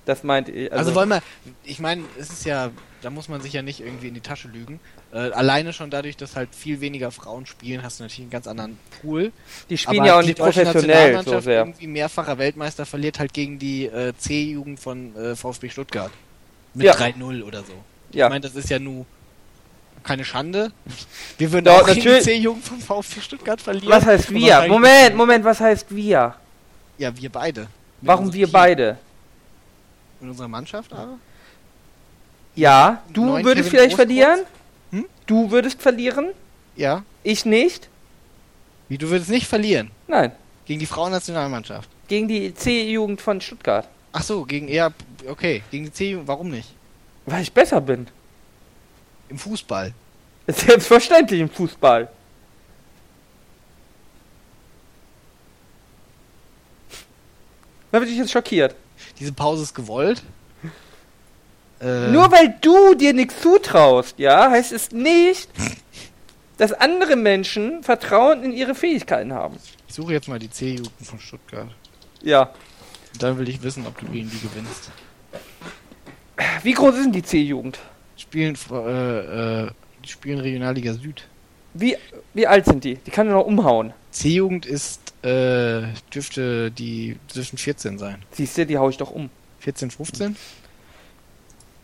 Das 0.05 0.23
meinte 0.23 0.51
ich. 0.51 0.71
Also, 0.71 0.93
wollen 0.95 1.09
wir, 1.09 1.21
ich 1.63 1.79
meine, 1.79 2.03
es 2.19 2.29
ist 2.29 2.45
ja, 2.45 2.69
da 3.01 3.09
muss 3.09 3.27
man 3.27 3.41
sich 3.41 3.51
ja 3.53 3.61
nicht 3.63 3.79
irgendwie 3.81 4.07
in 4.07 4.13
die 4.13 4.21
Tasche 4.21 4.47
lügen. 4.47 4.79
Äh, 5.15 5.31
alleine 5.31 5.71
schon 5.71 5.89
dadurch, 5.89 6.17
dass 6.17 6.35
halt 6.35 6.53
viel 6.53 6.81
weniger 6.81 7.09
Frauen 7.09 7.45
spielen, 7.45 7.81
hast 7.83 7.99
du 7.99 8.03
natürlich 8.03 8.23
einen 8.23 8.29
ganz 8.31 8.47
anderen 8.47 8.77
Pool. 9.01 9.31
die 9.69 9.77
spielen 9.77 9.99
Aber 10.01 10.07
ja 10.07 10.19
auch 10.19 10.23
nicht 10.23 10.37
professionell 10.37 10.73
so 10.73 10.79
Nationalmannschaft, 10.87 11.43
sehr. 11.45 11.59
Irgendwie 11.59 11.87
mehrfacher 11.87 12.37
Weltmeister 12.37 12.85
verliert 12.85 13.17
halt 13.19 13.31
gegen 13.33 13.57
die 13.57 13.85
äh, 13.85 14.11
C-Jugend 14.17 14.77
von 14.79 15.15
äh, 15.15 15.35
VfB 15.37 15.69
Stuttgart. 15.69 16.11
Mit 16.73 16.87
Ja. 16.87 16.93
3-0 16.95 17.43
oder 17.43 17.59
so. 17.63 17.71
Ja. 18.11 18.25
Ich 18.25 18.29
meine, 18.29 18.41
das 18.41 18.55
ist 18.55 18.69
ja 18.69 18.77
nur 18.77 19.05
keine 20.03 20.25
Schande. 20.25 20.73
Wir 21.37 21.49
würden 21.51 21.63
Doch, 21.65 21.81
auch 21.83 21.85
gegen 21.87 22.01
die 22.01 22.07
natürlich- 22.07 22.23
C-Jugend 22.25 22.65
von 22.65 22.79
VfB 22.81 23.21
Stuttgart 23.21 23.61
verlieren. 23.61 23.89
Was 23.89 24.05
heißt 24.05 24.31
wir? 24.31 24.65
Moment, 24.67 25.15
Moment, 25.15 25.45
was 25.45 25.61
heißt 25.61 25.95
wir? 25.95 26.35
Ja, 26.97 27.15
wir 27.17 27.29
beide. 27.31 27.61
Mit 27.61 27.69
Warum 28.01 28.33
wir 28.33 28.45
Team. 28.47 28.51
beide? 28.51 28.97
In 30.19 30.29
unserer 30.29 30.49
Mannschaft 30.49 30.91
aber? 30.91 31.17
Ja, 32.55 33.01
du 33.13 33.25
Neuen 33.25 33.45
würdest 33.45 33.69
Kevin 33.69 33.79
vielleicht 33.79 33.97
Großkreuz? 33.97 34.07
verlieren. 34.07 34.39
Du 35.25 35.51
würdest 35.51 35.81
verlieren. 35.81 36.31
Ja. 36.75 37.03
Ich 37.23 37.45
nicht. 37.45 37.89
Wie, 38.89 38.97
du 38.97 39.09
würdest 39.09 39.29
nicht 39.29 39.47
verlieren? 39.47 39.91
Nein. 40.07 40.31
Gegen 40.65 40.79
die 40.79 40.85
Frauennationalmannschaft? 40.85 41.89
Gegen 42.07 42.27
die 42.27 42.53
C-Jugend 42.53 43.21
von 43.21 43.41
Stuttgart. 43.41 43.87
Ach 44.11 44.23
so, 44.23 44.45
gegen 44.45 44.67
eher, 44.67 44.93
okay, 45.27 45.63
gegen 45.71 45.85
die 45.85 45.91
C-Jugend, 45.91 46.27
warum 46.27 46.49
nicht? 46.49 46.69
Weil 47.25 47.41
ich 47.41 47.51
besser 47.51 47.81
bin. 47.81 48.07
Im 49.29 49.37
Fußball. 49.37 49.93
Selbstverständlich 50.47 51.41
im 51.41 51.49
Fußball. 51.49 52.09
Da 57.91 57.99
bin 57.99 58.09
ich 58.09 58.17
jetzt 58.17 58.31
schockiert. 58.31 58.75
Diese 59.19 59.31
Pause 59.31 59.63
ist 59.63 59.73
gewollt. 59.73 60.21
Äh, 61.81 62.07
Nur 62.11 62.31
weil 62.31 62.55
du 62.61 62.95
dir 62.95 63.13
nichts 63.13 63.41
zutraust, 63.41 64.17
ja, 64.17 64.49
heißt 64.49 64.71
es 64.71 64.91
nicht, 64.91 65.49
dass 66.57 66.71
andere 66.73 67.15
Menschen 67.15 67.83
Vertrauen 67.83 68.43
in 68.43 68.53
ihre 68.53 68.75
Fähigkeiten 68.75 69.33
haben. 69.33 69.57
Ich 69.87 69.93
suche 69.93 70.13
jetzt 70.13 70.27
mal 70.27 70.39
die 70.39 70.49
C-Jugend 70.49 70.91
von 71.03 71.19
Stuttgart. 71.19 71.67
Ja. 72.21 72.51
Dann 73.19 73.37
will 73.37 73.47
ich 73.49 73.61
wissen, 73.61 73.85
ob 73.87 73.99
du 73.99 74.05
gegen 74.07 74.29
die 74.29 74.39
gewinnst. 74.39 74.91
Wie 76.63 76.73
groß 76.73 76.95
ist 76.95 77.05
denn 77.05 77.11
die 77.11 77.23
C-Jugend? 77.23 77.79
Spielen, 78.17 78.57
äh, 78.71 79.63
äh, 79.63 79.71
die 80.03 80.09
spielen 80.09 80.39
Regionalliga 80.39 80.93
Süd. 80.93 81.27
Wie, 81.73 81.97
wie 82.33 82.47
alt 82.47 82.65
sind 82.65 82.83
die? 82.83 82.95
Die 82.95 83.11
kann 83.11 83.27
nur 83.27 83.35
noch 83.37 83.45
umhauen. 83.45 83.93
C-Jugend 84.11 84.65
ist, 84.65 85.13
äh, 85.23 85.83
dürfte 86.13 86.71
die, 86.71 87.17
dürften 87.33 87.57
14 87.57 87.97
sein. 87.97 88.23
Siehst 88.31 88.57
du, 88.57 88.65
die 88.65 88.77
hau 88.77 88.89
ich 88.89 88.97
doch 88.97 89.11
um. 89.11 89.29
14, 89.59 89.91
15? 89.91 90.35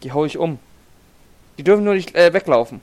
Die 0.03 0.11
hau 0.11 0.25
ich 0.25 0.37
um. 0.37 0.59
Die 1.57 1.63
dürfen 1.63 1.83
nur 1.83 1.93
nicht 1.93 2.15
äh, 2.15 2.33
weglaufen. 2.33 2.81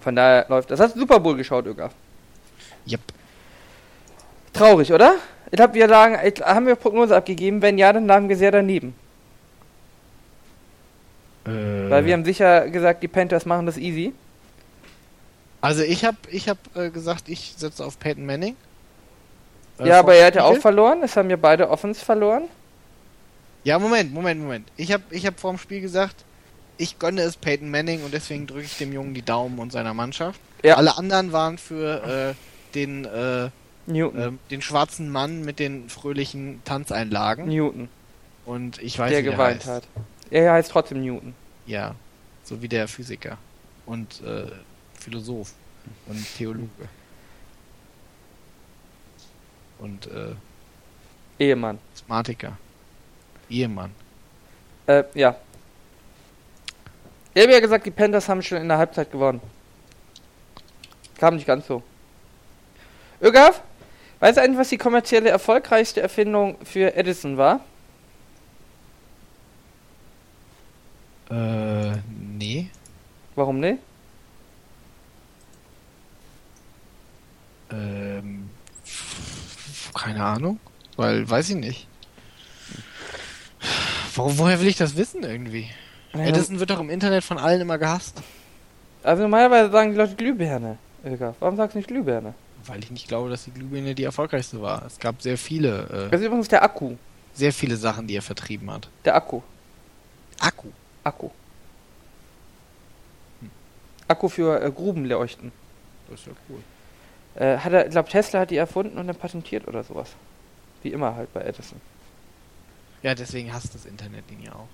Von 0.00 0.16
daher 0.16 0.44
läuft 0.48 0.70
das. 0.70 0.80
Hast 0.80 0.94
du 0.94 1.00
Super 1.00 1.18
Bowl 1.18 1.36
geschaut, 1.36 1.66
Öger? 1.66 1.90
Yep. 2.86 3.00
Traurig, 4.52 4.92
oder? 4.92 5.14
Ich 5.50 5.56
glaube, 5.56 5.74
wir 5.74 5.86
lagen, 5.86 6.18
ich, 6.26 6.40
haben 6.44 6.66
wir 6.66 6.74
Prognose 6.74 7.16
abgegeben? 7.16 7.62
Wenn 7.62 7.78
ja, 7.78 7.92
dann 7.92 8.06
lagen 8.06 8.28
wir 8.28 8.36
sehr 8.36 8.50
daneben. 8.50 8.94
Äh, 11.46 11.50
Weil 11.90 12.04
wir 12.04 12.12
haben 12.12 12.24
sicher 12.24 12.68
gesagt, 12.68 13.02
die 13.02 13.08
Panthers 13.08 13.46
machen 13.46 13.66
das 13.66 13.76
easy. 13.76 14.12
also 15.60 15.82
ich 15.82 16.04
hab, 16.04 16.16
ich 16.30 16.48
hab 16.48 16.58
äh, 16.74 16.90
gesagt, 16.90 17.28
ich 17.28 17.54
setze 17.56 17.84
auf 17.84 17.98
Peyton 17.98 18.26
Manning. 18.26 18.56
Äh, 19.78 19.88
ja, 19.88 20.00
aber 20.00 20.14
er 20.14 20.26
hat 20.26 20.34
ja 20.34 20.44
auch 20.44 20.56
verloren. 20.56 21.02
Es 21.02 21.16
haben 21.16 21.30
ja 21.30 21.36
beide 21.36 21.68
Offens 21.70 22.02
verloren. 22.02 22.44
Ja, 23.64 23.78
Moment, 23.78 24.12
Moment, 24.12 24.40
Moment. 24.40 24.68
Ich 24.76 24.92
hab, 24.92 25.10
ich 25.10 25.26
hab 25.26 25.40
vor 25.40 25.52
dem 25.52 25.58
Spiel 25.58 25.80
gesagt, 25.80 26.24
ich 26.76 26.98
gönne 26.98 27.22
es 27.22 27.36
Peyton 27.36 27.70
Manning 27.70 28.02
und 28.04 28.12
deswegen 28.12 28.46
drücke 28.46 28.64
ich 28.64 28.76
dem 28.78 28.92
Jungen 28.92 29.14
die 29.14 29.22
Daumen 29.22 29.58
und 29.58 29.72
seiner 29.72 29.94
Mannschaft. 29.94 30.40
Ja. 30.62 30.76
Alle 30.76 30.96
anderen 30.98 31.32
waren 31.32 31.56
für 31.58 32.34
äh, 32.34 32.74
den 32.74 33.04
äh, 33.04 33.50
Newton. 33.86 34.20
ähm, 34.20 34.38
den 34.50 34.60
schwarzen 34.62 35.08
Mann 35.10 35.42
mit 35.44 35.58
den 35.58 35.88
fröhlichen 35.88 36.62
Tanzeinlagen. 36.64 37.48
Newton, 37.48 37.88
Und 38.44 38.82
ich 38.82 38.98
weiß 38.98 39.10
der 39.10 39.20
nicht, 39.20 39.28
wie 39.28 39.32
geweint 39.32 39.60
heißt. 39.60 39.68
hat. 39.68 39.84
Er 40.30 40.52
heißt 40.52 40.70
trotzdem 40.70 41.02
Newton. 41.02 41.34
Ja, 41.66 41.94
so 42.42 42.60
wie 42.60 42.68
der 42.68 42.88
Physiker 42.88 43.38
und 43.86 44.22
äh, 44.22 44.46
Philosoph 44.98 45.52
und 46.06 46.24
Theologe. 46.36 46.68
Und 49.78 50.06
äh, 50.06 50.34
Ehemann. 51.38 51.78
Asthmatiker. 51.94 52.56
Ehemann. 53.48 53.92
Äh, 54.86 55.04
ja. 55.14 55.36
Ich 57.32 57.42
habe 57.42 57.52
ja 57.52 57.60
gesagt, 57.60 57.86
die 57.86 57.90
Panthers 57.90 58.28
haben 58.28 58.42
schon 58.42 58.58
in 58.58 58.68
der 58.68 58.78
Halbzeit 58.78 59.10
gewonnen. 59.10 59.40
Kam 61.18 61.36
nicht 61.36 61.46
ganz 61.46 61.66
so. 61.66 61.82
Ögaf, 63.20 63.62
weißt 64.20 64.36
du 64.36 64.42
eigentlich, 64.42 64.58
was 64.58 64.68
die 64.68 64.78
kommerzielle 64.78 65.30
erfolgreichste 65.30 66.00
Erfindung 66.00 66.56
für 66.64 66.94
Edison 66.94 67.36
war? 67.36 67.60
Äh, 71.30 71.96
nee. 72.08 72.68
Warum 73.34 73.60
nicht? 73.60 73.78
Ähm, 77.72 78.50
keine 79.94 80.22
Ahnung. 80.24 80.60
Weil, 80.96 81.28
weiß 81.28 81.50
ich 81.50 81.56
nicht. 81.56 81.88
Wo, 84.14 84.38
woher 84.38 84.60
will 84.60 84.68
ich 84.68 84.76
das 84.76 84.96
wissen 84.96 85.22
irgendwie? 85.22 85.68
Edison 86.12 86.60
wird 86.60 86.70
doch 86.70 86.80
im 86.80 86.90
Internet 86.90 87.24
von 87.24 87.38
allen 87.38 87.60
immer 87.60 87.78
gehasst. 87.78 88.22
Also 89.02 89.22
normalerweise 89.22 89.70
sagen 89.70 89.90
die 89.90 89.96
Leute 89.96 90.14
Glühbirne. 90.14 90.78
Ögaf, 91.04 91.34
warum 91.40 91.56
sagst 91.56 91.74
du 91.74 91.78
nicht 91.78 91.88
Glühbirne? 91.88 92.34
Weil 92.66 92.82
ich 92.82 92.90
nicht 92.90 93.08
glaube, 93.08 93.28
dass 93.28 93.44
die 93.44 93.50
Glühbirne 93.50 93.94
die 93.94 94.04
erfolgreichste 94.04 94.62
war. 94.62 94.86
Es 94.86 94.98
gab 94.98 95.20
sehr 95.20 95.36
viele, 95.36 96.08
Das 96.10 96.12
äh, 96.12 96.16
ist 96.22 96.26
übrigens 96.26 96.48
der 96.48 96.62
Akku. 96.62 96.94
sehr 97.34 97.52
viele 97.52 97.76
Sachen, 97.76 98.06
die 98.06 98.16
er 98.16 98.22
vertrieben 98.22 98.70
hat. 98.70 98.88
Der 99.04 99.16
Akku. 99.16 99.42
Akku. 100.40 100.68
Akku. 101.02 101.30
Akku 104.08 104.28
für 104.28 104.62
äh, 104.62 104.70
Grubenleuchten. 104.70 105.52
Das 106.08 106.20
ist 106.20 106.26
ja 106.26 106.32
cool. 106.48 106.60
Äh, 107.34 107.58
hat 107.58 107.72
er, 107.72 107.86
ich 107.86 107.90
glaube 107.90 108.08
Tesla 108.08 108.40
hat 108.40 108.50
die 108.50 108.56
erfunden 108.56 108.96
und 108.98 109.06
dann 109.08 109.16
patentiert 109.16 109.66
oder 109.66 109.82
sowas. 109.82 110.08
Wie 110.82 110.90
immer 110.90 111.16
halt 111.16 111.32
bei 111.34 111.40
Edison. 111.42 111.80
Ja, 113.04 113.14
deswegen 113.14 113.52
hasst 113.52 113.74
das 113.74 113.84
Internet 113.84 114.24
ihn 114.30 114.42
ja 114.42 114.52
auch. 114.54 114.68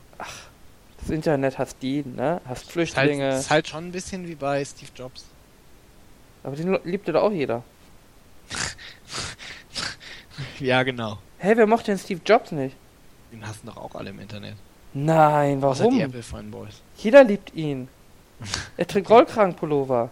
Das 1.01 1.11
Internet 1.11 1.59
hasst 1.59 1.77
jeden, 1.81 2.15
ne? 2.15 2.41
Hasst 2.47 2.63
halt, 2.63 2.73
Flüchtlinge. 2.73 3.37
ist 3.37 3.51
halt 3.51 3.67
schon 3.67 3.89
ein 3.89 3.93
bisschen 3.93 4.27
wie 4.29 4.37
bei 4.37 4.65
Steve 4.65 4.93
Jobs. 4.95 5.25
Aber 6.45 6.55
den 6.55 6.79
liebte 6.85 7.13
doch 7.13 7.25
auch 7.25 7.33
jeder. 7.33 7.63
Ja, 10.59 10.83
genau. 10.83 11.19
Hä, 11.39 11.53
wer 11.57 11.67
mochte 11.67 11.87
denn 11.87 11.99
Steve 11.99 12.21
Jobs 12.25 12.53
nicht? 12.53 12.75
Den 13.33 13.47
hassen 13.47 13.67
doch 13.67 13.77
auch 13.77 13.95
alle 13.95 14.11
im 14.11 14.21
Internet. 14.21 14.57
Nein, 14.95 15.63
Außer 15.63 15.85
warum? 15.85 15.95
die 15.97 16.01
Apple-Fanboys. 16.03 16.81
Jeder 16.97 17.25
liebt 17.25 17.55
ihn. 17.55 17.89
Er 18.77 18.87
trägt 18.87 19.11
Rollkragenpullover. 19.11 20.11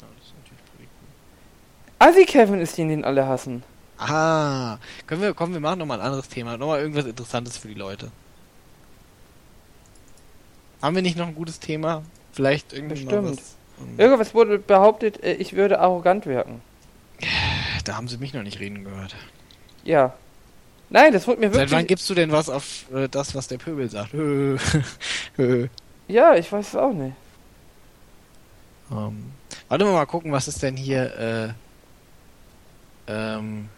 Ja, 0.00 0.06
das 0.16 0.26
ist 0.26 0.34
natürlich 0.36 0.64
pretty 0.76 0.88
cool. 1.00 2.08
Assi 2.08 2.24
Kevin 2.24 2.60
ist 2.60 2.78
den, 2.78 2.88
den 2.88 3.04
alle 3.04 3.26
hassen. 3.26 3.62
Ah, 3.98 4.78
können 5.06 5.22
wir, 5.22 5.34
komm, 5.34 5.52
wir 5.52 5.60
machen 5.60 5.78
nochmal 5.78 6.00
ein 6.00 6.06
anderes 6.06 6.28
Thema. 6.28 6.56
Nochmal 6.56 6.80
irgendwas 6.80 7.04
Interessantes 7.06 7.56
für 7.56 7.68
die 7.68 7.74
Leute. 7.74 8.10
Haben 10.82 10.96
wir 10.96 11.02
nicht 11.02 11.16
noch 11.16 11.28
ein 11.28 11.34
gutes 11.34 11.60
Thema? 11.60 12.02
Vielleicht 12.32 12.72
irgendwie 12.72 13.04
Bestimmt. 13.04 13.38
was. 13.38 13.56
Irgendwas 13.96 14.34
wurde 14.34 14.58
behauptet, 14.58 15.22
äh, 15.22 15.34
ich 15.34 15.54
würde 15.54 15.80
arrogant 15.80 16.26
wirken. 16.26 16.60
Da 17.84 17.96
haben 17.96 18.08
sie 18.08 18.18
mich 18.18 18.34
noch 18.34 18.42
nicht 18.42 18.60
reden 18.60 18.84
gehört. 18.84 19.14
Ja. 19.84 20.14
Nein, 20.90 21.12
das 21.12 21.26
wurde 21.26 21.40
mir 21.40 21.46
Seit 21.52 21.70
wann 21.70 21.78
wirklich. 21.78 21.88
gibst 21.88 22.10
du 22.10 22.14
denn 22.14 22.30
was 22.32 22.48
auf 22.50 22.84
äh, 22.92 23.08
das, 23.08 23.34
was 23.34 23.48
der 23.48 23.58
Pöbel 23.58 23.88
sagt? 23.88 24.12
Ja, 26.06 26.34
ich 26.34 26.52
weiß 26.52 26.68
es 26.68 26.76
auch 26.76 26.92
nicht. 26.92 27.16
ähm, 28.90 29.32
warte 29.68 29.84
mal, 29.84 29.92
mal 29.92 30.06
gucken, 30.06 30.32
was 30.32 30.48
ist 30.48 30.62
denn 30.62 30.76
hier 30.76 31.54
äh, 33.08 33.12
ähm, 33.12 33.68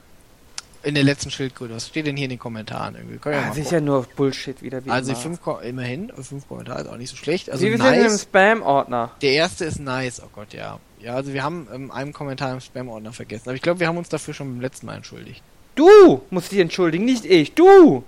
in 0.86 0.94
der 0.94 1.04
letzten 1.04 1.30
Schildkröte? 1.30 1.74
Was 1.74 1.88
steht 1.88 2.06
denn 2.06 2.16
hier 2.16 2.24
in 2.24 2.30
den 2.30 2.38
Kommentaren 2.38 2.94
irgendwie? 2.94 3.18
Können 3.18 3.36
Ah, 3.42 3.46
mal 3.48 3.54
sicher 3.54 3.70
gucken. 3.80 3.84
nur 3.86 4.02
Bullshit 4.16 4.62
wieder. 4.62 4.84
Wie 4.84 4.90
Also 4.90 5.12
immer. 5.12 5.20
fünf, 5.20 5.42
Ko- 5.42 5.58
immerhin, 5.58 6.12
fünf 6.22 6.46
Kommentare 6.48 6.82
ist 6.82 6.88
auch 6.88 6.96
nicht 6.96 7.10
so 7.10 7.16
schlecht. 7.16 7.50
Also 7.50 7.60
Sie 7.64 7.70
wir 7.70 7.78
sind 7.78 7.94
im 7.94 8.02
nice. 8.04 8.22
Spam-Ordner. 8.22 9.10
Der 9.20 9.32
erste 9.32 9.64
ist 9.64 9.80
nice, 9.80 10.22
oh 10.24 10.28
Gott, 10.32 10.52
ja. 10.52 10.78
Ja, 11.00 11.14
also 11.14 11.32
wir 11.32 11.42
haben 11.42 11.68
ähm, 11.74 11.90
einen 11.90 12.12
Kommentar 12.12 12.52
im 12.52 12.60
Spam-Ordner 12.60 13.12
vergessen. 13.12 13.48
Aber 13.48 13.54
ich 13.56 13.62
glaube, 13.62 13.80
wir 13.80 13.88
haben 13.88 13.98
uns 13.98 14.08
dafür 14.08 14.32
schon 14.34 14.48
beim 14.54 14.60
letzten 14.60 14.86
Mal 14.86 14.94
entschuldigt. 14.96 15.42
Du 15.74 16.22
musst 16.30 16.52
dich 16.52 16.58
entschuldigen, 16.60 17.04
nicht 17.04 17.24
ich. 17.26 17.52
Du! 17.54 18.02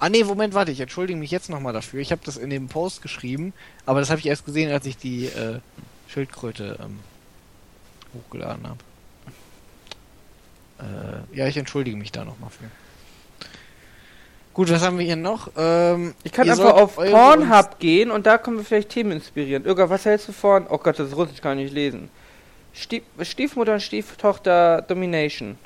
Ah 0.00 0.08
nee, 0.10 0.24
Moment, 0.24 0.52
warte, 0.54 0.72
ich 0.72 0.80
entschuldige 0.80 1.18
mich 1.18 1.30
jetzt 1.30 1.48
nochmal 1.48 1.72
dafür. 1.72 2.00
Ich 2.00 2.10
habe 2.12 2.20
das 2.24 2.36
in 2.36 2.50
dem 2.50 2.68
Post 2.68 3.00
geschrieben, 3.00 3.54
aber 3.86 4.00
das 4.00 4.10
habe 4.10 4.18
ich 4.18 4.26
erst 4.26 4.44
gesehen, 4.44 4.70
als 4.72 4.84
ich 4.86 4.96
die 4.98 5.26
äh, 5.26 5.60
Schildkröte 6.08 6.78
ähm, 6.82 6.98
hochgeladen 8.14 8.66
habe. 8.68 8.78
Äh, 10.78 11.36
ja, 11.36 11.46
ich 11.46 11.56
entschuldige 11.56 11.96
mich 11.96 12.12
da 12.12 12.24
nochmal 12.24 12.50
für. 12.50 12.64
Gut, 14.52 14.70
was 14.70 14.82
haben 14.82 14.98
wir 14.98 15.04
hier 15.04 15.16
noch? 15.16 15.50
Ähm, 15.56 16.14
Ich 16.22 16.30
kann 16.30 16.48
einfach 16.48 16.74
auf 16.74 16.94
Pornhub 16.94 17.78
gehen 17.80 18.10
und 18.12 18.24
da 18.24 18.38
können 18.38 18.56
wir 18.58 18.64
vielleicht 18.64 18.90
Themen 18.90 19.10
inspirieren. 19.12 19.64
Irga, 19.64 19.90
was 19.90 20.04
hältst 20.04 20.28
du 20.28 20.32
von? 20.32 20.66
Oh 20.68 20.78
Gott, 20.78 20.98
das 20.98 21.08
ist 21.08 21.16
Russisch, 21.16 21.40
kann 21.40 21.58
ich 21.58 21.64
nicht 21.64 21.74
lesen. 21.74 22.08
Stief, 22.72 23.02
Stiefmutter 23.20 23.74
und 23.74 23.80
Stieftochter 23.80 24.82
Domination. 24.82 25.58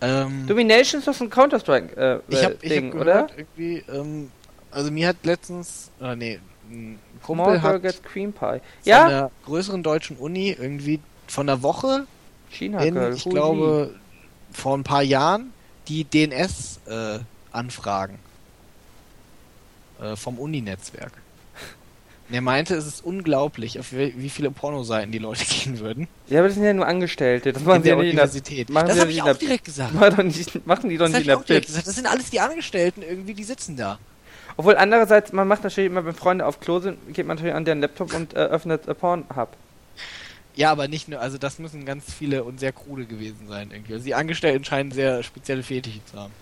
Ähm, 0.00 0.46
Domination 0.46 1.00
ist 1.00 1.08
doch 1.08 1.14
so 1.14 1.24
ein 1.24 1.30
Counter-Strike 1.30 2.22
äh, 2.30 2.34
äh, 2.34 2.92
oder? 2.92 3.26
irgendwie, 3.36 3.84
ähm, 3.92 4.30
also 4.70 4.90
mir 4.90 5.08
hat 5.08 5.16
letztens, 5.24 5.90
oder 6.00 6.16
nee, 6.16 6.40
ein 6.70 6.98
Kumpel 7.22 7.44
Small 7.58 7.62
hat 7.62 7.82
gets 7.82 8.02
Cream 8.02 8.32
Pie. 8.32 8.38
von 8.40 8.60
Ja? 8.84 9.08
der 9.08 9.30
größeren 9.44 9.82
deutschen 9.82 10.16
Uni 10.16 10.56
irgendwie 10.58 11.00
von 11.26 11.46
der 11.46 11.62
Woche 11.62 12.06
China 12.50 12.80
in, 12.82 12.94
Girl. 12.94 13.14
ich 13.14 13.24
Hui. 13.26 13.32
glaube, 13.34 13.94
vor 14.52 14.76
ein 14.76 14.84
paar 14.84 15.02
Jahren 15.02 15.52
die 15.88 16.04
DNS-Anfragen 16.04 18.18
äh, 20.00 20.16
vom 20.16 20.38
Uni-Netzwerk. 20.38 21.12
Er 22.32 22.42
meinte, 22.42 22.76
es 22.76 22.86
ist 22.86 23.04
unglaublich, 23.04 23.80
auf 23.80 23.92
wie 23.92 24.30
viele 24.30 24.52
Pornoseiten 24.52 25.10
die 25.10 25.18
Leute 25.18 25.44
gehen 25.48 25.80
würden. 25.80 26.06
Ja, 26.28 26.38
aber 26.38 26.46
das 26.48 26.54
sind 26.54 26.62
ja 26.64 26.72
nur 26.72 26.86
Angestellte. 26.86 27.52
Das 27.52 27.64
machen 27.64 27.78
in 27.78 27.82
sie 27.82 27.88
ja 27.88 27.96
nicht 27.96 28.10
in 28.10 28.16
der, 28.16 28.24
Universität. 28.24 28.70
Das 28.70 28.76
habe 29.00 29.10
ich 29.10 29.18
in 29.18 29.24
der- 29.24 29.34
auch 29.34 29.38
direkt 29.38 29.64
gesagt. 29.64 29.92
nicht, 30.24 30.64
machen 30.66 30.88
die 30.90 30.96
doch 30.96 31.06
Das 31.06 31.12
nicht 31.14 31.22
in 31.22 31.26
der 31.26 31.38
auch 31.38 31.44
gesagt. 31.44 31.86
Das 31.88 31.94
sind 31.96 32.06
alles 32.06 32.30
die 32.30 32.38
Angestellten 32.38 33.02
irgendwie, 33.02 33.34
die 33.34 33.42
sitzen 33.42 33.76
da. 33.76 33.98
Obwohl 34.56 34.76
andererseits, 34.76 35.32
man 35.32 35.48
macht 35.48 35.64
natürlich 35.64 35.90
immer, 35.90 36.04
wenn 36.04 36.14
Freunde 36.14 36.46
auf 36.46 36.60
Klo 36.60 36.78
sind, 36.78 36.98
geht 37.14 37.26
man 37.26 37.36
natürlich 37.36 37.54
an 37.54 37.64
deren 37.64 37.80
Laptop 37.80 38.14
und 38.14 38.32
äh, 38.34 38.36
öffnet 38.36 38.86
äh, 38.86 38.94
Pornhub. 38.94 39.48
Ja, 40.56 40.70
aber 40.72 40.88
nicht 40.88 41.08
nur, 41.08 41.20
also 41.20 41.38
das 41.38 41.58
müssen 41.58 41.84
ganz 41.84 42.12
viele 42.12 42.44
und 42.44 42.60
sehr 42.60 42.72
krude 42.72 43.06
gewesen 43.06 43.46
sein 43.48 43.70
irgendwie. 43.70 43.94
Also 43.94 44.04
die 44.04 44.14
Angestellten 44.14 44.64
scheinen 44.64 44.90
sehr 44.90 45.22
spezielle 45.22 45.62
Fetische 45.62 46.04
zu 46.06 46.18
haben. 46.18 46.32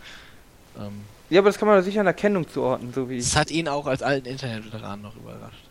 Ähm, 0.78 1.02
Ja, 1.30 1.40
aber 1.40 1.50
das 1.50 1.58
kann 1.58 1.68
man 1.68 1.82
sicher 1.82 2.00
an 2.00 2.06
Erkennung 2.06 2.48
zuordnen, 2.48 2.92
so 2.92 3.08
wie 3.08 3.18
das 3.18 3.36
hat 3.36 3.50
ihn 3.50 3.68
auch 3.68 3.86
als 3.86 4.02
alten 4.02 4.26
Internetveteran 4.28 5.02
noch 5.02 5.16
überrascht. 5.16 5.64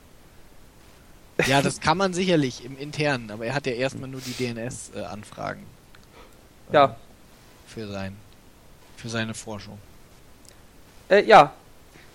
Ja, 1.46 1.62
das 1.62 1.80
kann 1.80 2.00
man 2.00 2.14
sicherlich 2.14 2.66
im 2.66 2.76
Internen, 2.80 3.30
aber 3.30 3.46
er 3.46 3.54
hat 3.54 3.68
ja 3.68 3.74
erstmal 3.74 4.10
nur 4.10 4.22
die 4.22 4.32
DNS-Anfragen. 4.32 5.64
Ja. 6.72 6.96
Für 7.68 7.88
sein, 7.88 8.16
für 8.96 9.10
seine 9.10 9.36
Forschung. 9.36 9.78
Äh, 11.10 11.24
ja, 11.26 11.54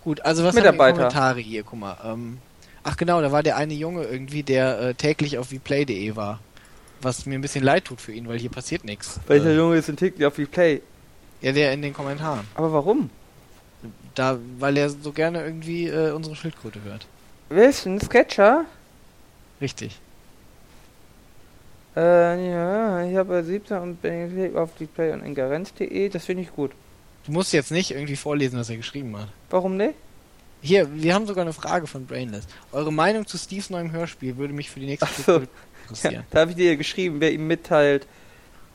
Gut, 0.04 0.20
also 0.22 0.42
was 0.42 0.54
Mitarbeiter. 0.54 0.82
haben 0.84 0.98
wir 0.98 1.04
Kommentare 1.04 1.40
hier? 1.40 1.62
Guck 1.62 1.78
mal. 1.78 1.96
Ähm, 2.04 2.38
ach 2.84 2.96
genau, 2.96 3.20
da 3.20 3.32
war 3.32 3.42
der 3.42 3.56
eine 3.56 3.74
Junge 3.74 4.04
irgendwie, 4.04 4.42
der 4.42 4.80
äh, 4.80 4.94
täglich 4.94 5.38
auf 5.38 5.48
vplay.de 5.48 6.16
war. 6.16 6.40
Was 7.00 7.26
mir 7.26 7.34
ein 7.36 7.40
bisschen 7.42 7.64
leid 7.64 7.84
tut 7.86 8.00
für 8.00 8.12
ihn, 8.12 8.28
weil 8.28 8.38
hier 8.38 8.50
passiert 8.50 8.84
nichts. 8.84 9.18
welcher 9.26 9.50
Äh, 9.50 9.56
Junge 9.56 9.76
ist 9.76 9.88
ein 9.88 9.96
Tick 9.96 10.22
auf 10.24 10.38
Replay? 10.38 10.80
ja, 11.40 11.50
der 11.52 11.72
in 11.72 11.82
den 11.82 11.92
Kommentaren. 11.92 12.46
Aber 12.54 12.72
warum? 12.72 13.10
Da, 14.14 14.38
weil 14.58 14.76
er 14.76 14.90
so 14.90 15.10
gerne 15.10 15.42
irgendwie 15.44 15.88
äh, 15.88 16.12
unsere 16.12 16.36
Schildkröte 16.36 16.80
hört. 16.84 17.06
Wer 17.48 17.68
ist 17.70 17.84
denn? 17.84 18.00
Sketcher? 18.00 18.64
Richtig. 19.60 19.98
Äh, 21.96 22.50
ja, 22.50 23.04
ich 23.04 23.16
habe 23.16 23.42
17 23.42 23.76
und 23.78 24.00
bin 24.00 24.56
auf 24.56 24.70
Replay 24.80 25.12
und 25.12 25.24
ingerenz.de, 25.24 26.08
das 26.08 26.24
finde 26.24 26.42
ich 26.44 26.52
gut. 26.54 26.70
Du 27.26 27.32
musst 27.32 27.52
jetzt 27.52 27.70
nicht 27.70 27.90
irgendwie 27.90 28.16
vorlesen, 28.16 28.58
was 28.58 28.70
er 28.70 28.76
geschrieben 28.76 29.16
hat. 29.16 29.28
Warum 29.50 29.76
nicht? 29.76 29.94
Hier, 30.62 30.88
wir 30.94 31.14
haben 31.14 31.26
sogar 31.26 31.42
eine 31.42 31.52
Frage 31.52 31.86
von 31.86 32.06
Brainless. 32.06 32.46
Eure 32.70 32.92
Meinung 32.92 33.26
zu 33.26 33.36
Steves 33.36 33.68
neuem 33.70 33.90
Hörspiel 33.90 34.36
würde 34.36 34.54
mich 34.54 34.70
für 34.70 34.80
die 34.80 34.86
nächste 34.86 35.06
Ach 35.06 35.12
so. 35.12 35.22
Schildkröte 35.24 35.48
Ja, 35.52 35.82
interessieren. 35.88 36.24
da 36.30 36.40
habe 36.40 36.50
ich 36.52 36.56
dir 36.56 36.76
geschrieben, 36.76 37.20
wer 37.20 37.32
ihm 37.32 37.46
mitteilt, 37.48 38.06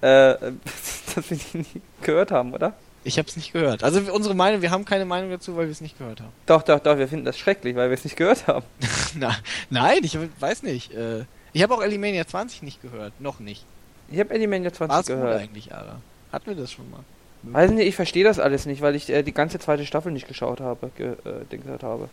äh, 0.01 0.35
dass 1.15 1.29
wir 1.29 1.37
ihn 1.53 1.65
nie 1.73 1.81
gehört 2.01 2.31
haben, 2.31 2.53
oder? 2.53 2.73
Ich 3.03 3.17
habe 3.17 3.27
es 3.29 3.37
nicht 3.37 3.53
gehört. 3.53 3.83
Also 3.85 4.01
unsere 4.11 4.35
Meinung, 4.35 4.61
wir 4.61 4.69
haben 4.69 4.83
keine 4.83 5.05
Meinung 5.05 5.29
dazu, 5.31 5.55
weil 5.55 5.67
wir 5.67 5.71
es 5.71 5.79
nicht 5.79 5.97
gehört 5.97 6.19
haben. 6.19 6.33
Doch, 6.45 6.61
doch, 6.61 6.79
doch, 6.79 6.97
wir 6.97 7.07
finden 7.07 7.23
das 7.23 7.37
schrecklich, 7.39 7.73
weil 7.77 7.89
wir 7.89 7.95
es 7.95 8.03
nicht 8.03 8.17
gehört 8.17 8.47
haben. 8.47 8.65
Na, 9.15 9.37
nein, 9.69 9.99
ich 10.03 10.17
weiß 10.41 10.63
nicht. 10.63 10.93
Äh, 10.93 11.23
ich 11.53 11.63
habe 11.63 11.73
auch 11.73 11.81
Elimania 11.81 12.27
20 12.27 12.63
nicht 12.63 12.81
gehört. 12.81 13.13
Noch 13.21 13.39
nicht. 13.39 13.63
Ich 14.11 14.19
habe 14.19 14.33
Animania 14.35 14.73
20 14.73 14.93
War's 14.93 15.05
gehört. 15.05 15.39
eigentlich, 15.39 15.73
Ara? 15.73 16.01
Hatten 16.33 16.47
wir 16.47 16.55
das 16.55 16.71
schon 16.71 16.89
mal? 16.91 16.99
Weiß 17.43 17.71
nicht, 17.71 17.87
ich 17.87 17.95
verstehe 17.95 18.23
das 18.23 18.39
alles 18.39 18.65
nicht, 18.65 18.81
weil 18.81 18.95
ich 18.95 19.09
äh, 19.09 19.23
die 19.23 19.33
ganze 19.33 19.59
zweite 19.59 19.85
Staffel 19.85 20.11
nicht 20.11 20.27
geschaut 20.27 20.59
habe, 20.59 20.91
ge 20.97 21.13
äh, 21.23 21.57
gehört 21.57 21.83
habe. 21.83 22.09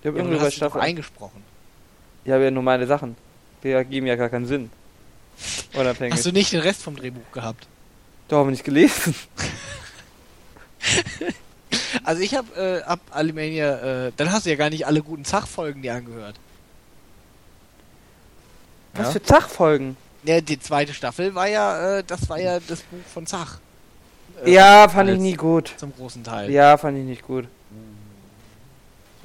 Ich 0.00 0.06
habe 0.06 0.18
Ja, 0.18 0.24
irgendwie 0.24 0.42
bei 0.42 0.50
Staffel. 0.50 0.80
eingesprochen. 0.80 1.42
Ja, 2.24 2.36
aber 2.36 2.44
ja 2.44 2.50
nur 2.50 2.62
meine 2.62 2.86
Sachen. 2.86 3.16
Die 3.62 3.70
ergeben 3.70 4.06
ja 4.06 4.16
gar 4.16 4.28
keinen 4.30 4.46
Sinn. 4.46 4.70
Unabhängig. 5.74 6.14
Hast 6.14 6.24
du 6.26 6.32
nicht 6.32 6.52
den 6.52 6.60
Rest 6.60 6.82
vom 6.82 6.96
Drehbuch 6.96 7.30
gehabt? 7.32 7.66
Doch, 8.28 8.38
habe 8.38 8.50
ich 8.50 8.58
nicht 8.58 8.64
gelesen. 8.64 9.14
Also 12.04 12.22
ich 12.22 12.34
habe 12.34 12.48
äh, 12.56 12.82
ab 12.82 13.00
Alimania, 13.10 14.06
äh, 14.06 14.12
dann 14.16 14.32
hast 14.32 14.46
du 14.46 14.50
ja 14.50 14.56
gar 14.56 14.70
nicht 14.70 14.86
alle 14.86 15.02
guten 15.02 15.24
Zachfolgen 15.24 15.82
dir 15.82 15.94
angehört. 15.94 16.34
Was 18.94 19.06
Ja? 19.08 19.12
für 19.12 19.22
Zachfolgen? 19.22 19.96
Ja, 20.24 20.40
die 20.40 20.58
zweite 20.58 20.94
Staffel 20.94 21.34
war 21.34 21.46
ja, 21.48 21.98
äh, 21.98 22.04
das 22.04 22.28
war 22.28 22.40
ja 22.40 22.58
das 22.60 22.80
Buch 22.82 23.04
von 23.12 23.26
Zach. 23.26 23.58
Äh, 24.44 24.52
ja, 24.52 24.88
fand 24.88 25.10
ich 25.10 25.18
nie 25.18 25.34
gut. 25.34 25.74
Zum 25.76 25.94
großen 25.94 26.24
Teil. 26.24 26.50
Ja, 26.50 26.76
fand 26.76 26.98
ich 26.98 27.04
nicht 27.04 27.22
gut. 27.22 27.46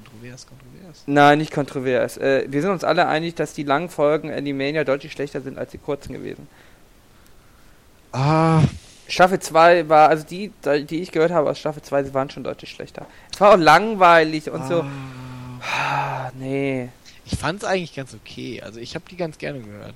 Kontrovers, 0.03 0.47
kontrovers. 0.47 1.03
Nein, 1.05 1.37
nicht 1.37 1.53
kontrovers. 1.53 2.17
Äh, 2.17 2.45
wir 2.47 2.61
sind 2.61 2.71
uns 2.71 2.83
alle 2.83 3.07
einig, 3.07 3.35
dass 3.35 3.53
die 3.53 3.63
langen 3.63 3.89
Folgen 3.89 4.31
Animania 4.31 4.83
deutlich 4.83 5.11
schlechter 5.11 5.41
sind 5.41 5.57
als 5.57 5.71
die 5.71 5.77
kurzen 5.77 6.13
gewesen. 6.13 6.47
Ah, 8.11 8.61
Staffel 9.07 9.39
2 9.39 9.89
war, 9.89 10.09
also 10.09 10.25
die, 10.25 10.51
die 10.89 11.01
ich 11.01 11.11
gehört 11.11 11.31
habe 11.31 11.49
aus 11.49 11.59
Staffel 11.59 11.81
2, 11.81 12.05
sie 12.05 12.13
waren 12.13 12.29
schon 12.29 12.43
deutlich 12.43 12.71
schlechter. 12.71 13.05
Es 13.31 13.39
war 13.41 13.53
auch 13.53 13.57
langweilig 13.57 14.49
und 14.49 14.65
so. 14.67 14.85
Ah, 15.61 16.31
nee. 16.33 16.89
Ich 17.25 17.37
fand's 17.37 17.63
eigentlich 17.63 17.95
ganz 17.95 18.13
okay. 18.13 18.61
Also 18.63 18.79
ich 18.79 18.95
habe 18.95 19.05
die 19.09 19.17
ganz 19.17 19.37
gerne 19.37 19.59
gehört. 19.59 19.95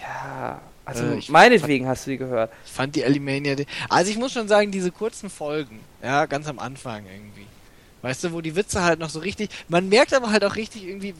Ja, 0.00 0.60
also 0.84 1.04
Äh, 1.04 1.18
ich- 1.18 1.28
meinetwegen 1.28 1.86
hast 1.86 2.06
du 2.06 2.10
die 2.10 2.16
gehört. 2.18 2.50
Ich 2.66 2.72
fand 2.72 2.96
die 2.96 3.04
Alimania. 3.04 3.56
Also 3.88 4.10
ich 4.10 4.18
muss 4.18 4.32
schon 4.32 4.48
sagen, 4.48 4.70
diese 4.70 4.90
kurzen 4.90 5.30
Folgen, 5.30 5.80
ja, 6.02 6.26
ganz 6.26 6.48
am 6.48 6.58
Anfang 6.58 7.04
irgendwie. 7.06 7.46
Weißt 8.02 8.24
du, 8.24 8.32
wo 8.32 8.40
die 8.40 8.56
Witze 8.56 8.82
halt 8.82 8.98
noch 8.98 9.10
so 9.10 9.20
richtig. 9.20 9.50
Man 9.68 9.88
merkt 9.88 10.12
aber 10.12 10.30
halt 10.32 10.44
auch 10.44 10.56
richtig 10.56 10.84
irgendwie, 10.88 11.14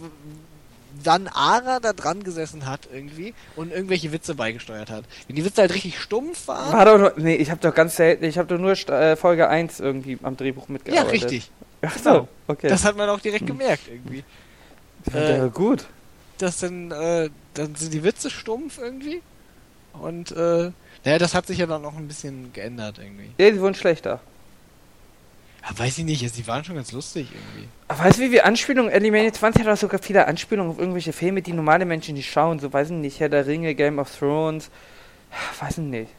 wann 1.04 1.28
Ara 1.28 1.78
da 1.80 1.92
dran 1.92 2.22
gesessen 2.24 2.66
hat 2.66 2.88
irgendwie 2.92 3.34
und 3.56 3.72
irgendwelche 3.72 4.10
Witze 4.12 4.34
beigesteuert 4.34 4.90
hat. 4.90 5.04
Wenn 5.26 5.36
die 5.36 5.44
Witze 5.44 5.62
halt 5.62 5.72
richtig 5.74 5.98
stumpf 6.00 6.48
waren. 6.48 6.72
War 6.72 6.84
doch 6.84 6.98
nur, 6.98 7.12
nee, 7.16 7.36
ich 7.36 7.50
habe 7.50 7.60
doch 7.60 7.74
ganz 7.74 7.96
selten, 7.96 8.24
ich 8.24 8.36
habe 8.36 8.48
doch 8.48 8.58
nur 8.60 8.72
äh, 8.72 9.14
Folge 9.16 9.48
1 9.48 9.78
irgendwie 9.80 10.18
am 10.24 10.36
Drehbuch 10.36 10.66
Ja, 10.68 10.72
mitgearbeitet. 10.72 11.12
richtig. 11.12 11.50
Ach 11.82 11.96
so, 11.98 12.28
okay. 12.48 12.68
Das 12.68 12.84
hat 12.84 12.96
man 12.96 13.08
auch 13.08 13.20
direkt 13.20 13.46
gemerkt 13.46 13.82
irgendwie. 13.88 14.22
ja, 15.12 15.46
äh, 15.46 15.50
gut. 15.50 15.86
Das 16.38 16.58
sind, 16.60 16.90
äh, 16.92 17.30
dann 17.54 17.74
sind 17.76 17.94
die 17.94 18.02
Witze 18.04 18.28
stumpf 18.30 18.78
irgendwie. 18.78 19.22
Und, 19.94 20.32
äh, 20.32 20.70
naja, 21.04 21.18
das 21.18 21.34
hat 21.34 21.46
sich 21.46 21.58
ja 21.58 21.66
dann 21.66 21.82
noch 21.82 21.96
ein 21.96 22.08
bisschen 22.08 22.52
geändert 22.52 22.98
irgendwie. 22.98 23.30
Ja, 23.38 23.52
sie 23.52 23.60
wurden 23.60 23.74
schlechter. 23.74 24.20
Ja, 25.62 25.78
weiß 25.78 25.98
ich 25.98 26.04
nicht, 26.04 26.36
die 26.36 26.46
waren 26.46 26.64
schon 26.64 26.74
ganz 26.74 26.90
lustig 26.92 27.28
irgendwie. 27.32 27.68
Aber 27.88 28.00
weißt 28.04 28.18
du, 28.18 28.22
wie 28.22 28.28
viele 28.30 28.44
Anspielungen? 28.44 28.92
Animania 28.92 29.32
20 29.32 29.64
hat 29.64 29.72
auch 29.72 29.76
sogar 29.76 30.00
viele 30.00 30.26
Anspielungen 30.26 30.72
auf 30.72 30.78
irgendwelche 30.78 31.12
Filme, 31.12 31.40
die 31.42 31.52
normale 31.52 31.84
Menschen 31.84 32.14
nicht 32.14 32.30
schauen. 32.30 32.58
So, 32.58 32.72
weiß 32.72 32.88
ich 32.90 32.96
nicht, 32.96 33.20
Herr 33.20 33.28
der 33.28 33.46
Ringe, 33.46 33.74
Game 33.74 33.98
of 33.98 34.10
Thrones. 34.18 34.70
Weiß 35.60 35.78
ich 35.78 35.84
nicht. 35.84 36.10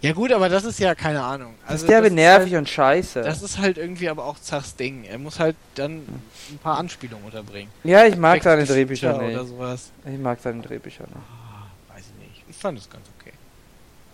Ja 0.00 0.12
gut, 0.12 0.32
aber 0.32 0.48
das 0.48 0.64
ist 0.64 0.80
ja 0.80 0.96
keine 0.96 1.22
Ahnung. 1.22 1.54
Das 1.62 1.70
Also 1.72 1.84
ist 1.84 1.90
derbe 1.90 2.06
das 2.08 2.14
nervig 2.14 2.52
Halt, 2.54 2.58
und 2.60 2.68
scheiße. 2.68 3.22
das 3.22 3.40
ist 3.42 3.58
halt 3.58 3.78
irgendwie 3.78 4.08
aber 4.08 4.24
auch 4.24 4.36
Zachs 4.40 4.74
Ding. 4.74 5.04
Er 5.04 5.18
muss 5.18 5.38
halt 5.38 5.54
dann 5.76 5.98
ein 5.98 6.58
paar 6.60 6.78
Anspielungen 6.78 7.24
unterbringen. 7.24 7.70
ja, 7.84 8.04
ich 8.04 8.16
mag 8.16 8.42
seine 8.42 8.64
Drehbücher 8.64 9.16
nicht. 9.22 9.34
Oder 9.36 9.44
sowas. 9.44 9.90
Ich 10.10 10.18
mag 10.18 10.40
seine 10.42 10.60
Drehbücher 10.62 11.04
nicht. 11.04 11.16
Ah, 11.16 11.94
weiß 11.94 12.02
ich 12.18 12.28
nicht. 12.28 12.42
Ich 12.50 12.55
fand 12.66 12.78
es 12.78 12.90
ganz 12.90 13.06
okay. 13.20 13.32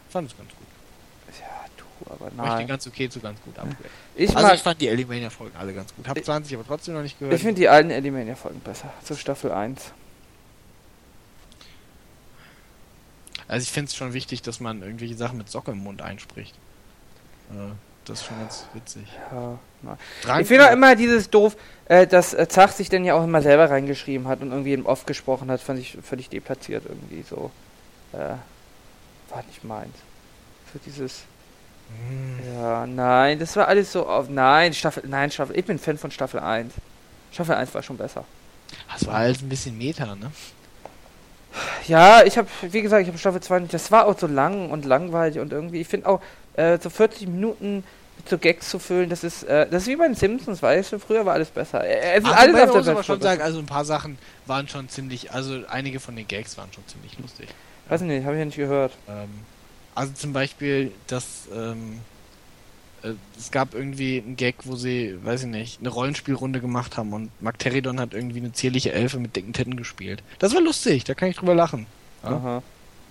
Ich 0.07 0.13
fand 0.13 0.31
es 0.31 0.37
ganz 0.37 0.51
gut. 0.51 0.67
Ja, 1.41 1.47
du, 1.77 2.11
aber 2.13 2.29
Ich 2.29 2.35
möchte 2.35 2.53
nein. 2.57 2.67
ganz 2.67 2.87
okay 2.87 3.09
zu 3.09 3.21
ganz 3.21 3.41
gut 3.43 3.59
abwägen. 3.59 3.77
Ich 4.15 4.29
Also 4.37 4.47
mag, 4.47 4.55
ich 4.57 4.63
fand 4.63 4.81
die 4.81 4.91
Alimania-Folgen 4.91 5.57
alle 5.57 5.73
ganz 5.73 5.95
gut. 5.95 6.07
Hab 6.07 6.17
Ich- 6.19 6.25
20 6.25 6.55
aber 6.55 6.67
trotzdem 6.67 6.95
noch 6.95 7.03
nicht 7.03 7.19
gehört. 7.19 7.35
ich 7.35 7.43
finde 7.43 7.61
die 7.61 7.69
alten 7.69 7.91
Animania-Folgen 7.91 8.61
besser. 8.61 8.93
So 9.03 9.15
Staffel 9.17 9.51
1. 9.53 9.93
also 13.49 13.63
ich 13.65 13.71
finde 13.73 13.89
es 13.89 13.97
schon 13.97 14.13
wichtig, 14.13 14.43
dass 14.43 14.61
man 14.61 14.83
irgendwelche 14.83 15.15
Sachen 15.17 15.39
mit 15.39 15.49
Socke 15.51 15.73
im 15.73 15.79
Mund 15.79 16.01
einspricht. 16.03 16.55
Äh, 17.51 17.73
das 18.05 18.21
ist 18.21 18.27
schon 18.27 18.39
ganz 18.39 18.67
witzig. 18.75 19.07
Ja, 19.31 19.59
nein. 19.83 19.97
Drang- 20.23 20.41
Ich 20.41 20.49
finde 20.49 20.69
auch 20.69 20.73
immer 20.73 20.97
dieses 20.97 21.29
doof, 21.31 21.57
äh, 21.87 22.07
dass 22.07 22.35
äh, 22.35 22.49
Zach 22.49 22.73
sich 22.73 22.89
dann 22.89 23.05
ja 23.05 23.15
auch 23.15 23.25
immer 23.25 23.43
selber 23.43 23.71
reingeschrieben 23.71 24.27
hat 24.29 24.41
und 24.41 24.51
irgendwie 24.51 24.73
im 24.73 24.87
Off 24.87 25.07
gesprochen 25.07 25.51
hat, 25.51 25.61
fand 25.61 25.79
ich 25.81 25.99
völlig 26.03 26.29
deplatziert 26.31 26.85
irgendwie 26.87 27.23
so. 27.23 27.51
Äh, 28.13 28.37
war 29.31 29.43
nicht 29.49 29.65
meins. 29.65 29.95
So 30.73 30.79
dieses, 30.85 31.23
Hm. 32.09 32.39
ja, 32.55 32.87
nein, 32.87 33.39
das 33.39 33.57
war 33.57 33.69
alles 33.69 33.93
so 33.93 34.07
auf, 34.07 34.29
nein, 34.29 34.73
Staffel, 34.73 35.05
nein, 35.07 35.31
Staffel, 35.31 35.59
ich 35.59 35.65
bin 35.65 35.79
Fan 35.79 35.99
von 35.99 36.11
Staffel 36.11 36.41
1. 36.41 36.73
Staffel 37.33 37.55
1 37.55 37.75
war 37.75 37.83
schon 37.83 37.97
besser. 37.97 38.25
Das 38.93 39.07
war 39.07 39.15
alles 39.15 39.43
ein 39.43 39.49
bisschen 39.49 39.77
Meta, 39.77 40.15
ne? 40.15 40.31
Ja, 41.87 42.23
ich 42.25 42.39
habe, 42.39 42.49
wie 42.63 42.81
gesagt, 42.81 43.03
ich 43.03 43.09
habe 43.09 43.19
Staffel 43.19 43.43
2 43.43 43.61
nicht, 43.61 43.75
das 43.75 43.91
war 43.91 44.07
auch 44.07 44.19
so 44.19 44.27
lang 44.27 44.71
und 44.71 44.85
langweilig 44.87 45.39
und 45.39 45.53
irgendwie, 45.53 45.81
ich 45.83 45.89
finde 45.89 46.09
auch, 46.09 46.21
äh, 46.55 46.79
so 46.81 46.89
40 46.89 47.29
Minuten 47.29 47.85
mit 48.17 48.29
so 48.29 48.39
Gags 48.39 48.71
zu 48.71 48.79
füllen, 48.79 49.11
das 49.11 49.23
ist, 49.23 49.43
äh, 49.45 49.67
das 49.69 49.83
ist 49.83 49.89
wie 49.89 49.97
bei 49.97 50.07
den 50.07 50.15
Simpsons, 50.15 50.63
weißt 50.63 50.93
du, 50.93 50.99
früher 50.99 51.27
war 51.27 51.35
alles 51.35 51.51
besser. 51.51 51.85
Äh, 51.85 52.17
es 52.17 52.25
ist 52.25 52.31
Ach, 52.31 52.37
alles 52.39 52.55
auf 52.55 52.71
der 52.71 52.77
muss 52.79 52.89
aber 52.89 53.03
schon 53.03 53.21
sagen, 53.21 53.43
also 53.43 53.59
ein 53.59 53.67
paar 53.67 53.85
Sachen 53.85 54.19
waren 54.47 54.67
schon 54.69 54.89
ziemlich, 54.89 55.33
also 55.33 55.61
einige 55.69 56.01
von 56.01 56.17
den 56.17 56.27
Gags 56.27 56.57
waren 56.57 56.73
schon 56.73 56.87
ziemlich 56.87 57.19
lustig. 57.19 57.49
Weiß 57.89 58.01
ich 58.01 58.07
nicht, 58.07 58.25
habe 58.25 58.35
ich 58.35 58.39
ja 58.41 58.45
nicht 58.45 58.57
gehört. 58.57 58.93
Ähm, 59.09 59.29
also 59.95 60.13
zum 60.15 60.33
Beispiel, 60.33 60.93
dass 61.07 61.49
ähm, 61.55 61.99
äh, 63.03 63.13
es 63.39 63.51
gab 63.51 63.75
irgendwie 63.75 64.23
einen 64.25 64.37
Gag, 64.37 64.57
wo 64.65 64.77
sie, 64.77 65.19
weiß 65.23 65.43
ich 65.43 65.49
nicht, 65.49 65.81
eine 65.81 65.91
Rollenspielrunde 65.91 66.61
gemacht 66.61 66.97
haben 66.97 67.13
und 67.13 67.31
Magteridon 67.43 68.01
hat 68.01 68.15
irgendwie 68.15 68.41
eine 68.41 68.53
zierliche 68.53 68.93
Elfe 68.93 69.19
mit 69.19 69.37
dicken 69.37 69.53
Titten 69.53 69.77
gespielt. 69.77 70.23
Das 70.39 70.55
war 70.55 70.61
lustig, 70.61 71.05
da 71.05 71.15
kann 71.15 71.29
ich 71.29 71.37
drüber 71.37 71.55
lachen. 71.55 71.87
Ja? 72.23 72.31
Aha. 72.31 72.63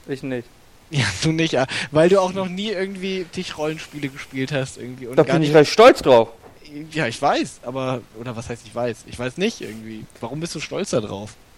Ich 0.07 0.23
nicht. 0.23 0.47
Ja, 0.93 1.05
du 1.23 1.31
nicht, 1.31 1.55
weil 1.91 2.09
du 2.09 2.19
auch 2.19 2.33
noch 2.33 2.49
nie 2.49 2.67
irgendwie 2.67 3.25
Tischrollenspiele 3.31 4.09
gespielt 4.09 4.51
hast 4.51 4.77
irgendwie. 4.77 5.07
Und 5.07 5.15
Da 5.15 5.23
bin 5.23 5.41
ich 5.41 5.51
gleich 5.51 5.71
stolz 5.71 6.01
drauf. 6.01 6.27
Ja, 6.91 7.07
ich 7.07 7.21
weiß, 7.21 7.61
aber, 7.63 8.01
oder 8.19 8.35
was 8.35 8.49
heißt 8.49 8.63
ich 8.65 8.75
weiß? 8.75 9.05
Ich 9.07 9.17
weiß 9.17 9.37
nicht 9.37 9.61
irgendwie. 9.61 10.03
Warum 10.19 10.41
bist 10.41 10.53
du 10.53 10.59
stolz 10.59 10.89
da 10.89 10.99
drauf? 10.99 11.31
Äh, 11.31 11.50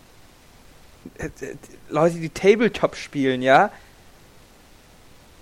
Leute, 1.90 2.16
die 2.18 2.30
Tabletop 2.30 2.96
spielen, 2.96 3.42
ja? 3.42 3.72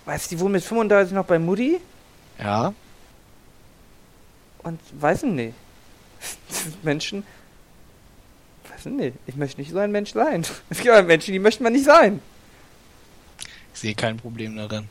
Weißt 0.06 0.32
du, 0.32 0.36
die 0.36 0.40
wohnen 0.42 0.54
mit 0.54 0.64
35 0.64 1.14
noch 1.14 1.26
bei 1.26 1.40
Mutti? 1.40 1.80
Ja, 2.40 2.74
Und 4.64 4.80
weiß 5.00 5.24
ich 5.24 5.32
nicht. 5.32 5.54
Das 6.50 6.64
sind 6.64 6.84
Menschen. 6.84 7.24
Weiß 8.70 8.86
ich 8.86 8.92
nicht. 8.92 9.18
Ich 9.28 9.36
möchte 9.36 9.62
nicht 9.62 9.72
so 9.72 9.78
ein 9.80 9.92
Mensch 9.92 10.14
sein. 10.14 10.44
Es 10.70 10.78
gibt 10.80 10.90
aber 10.90 11.04
Menschen, 11.04 11.32
die 11.34 11.40
möchte 11.40 11.62
man 11.64 11.74
nicht 11.74 11.86
sein. 11.86 12.20
ich 13.74 13.80
sehe 13.80 13.96
kein 13.96 14.18
Problem 14.18 14.56
darin. 14.56 14.88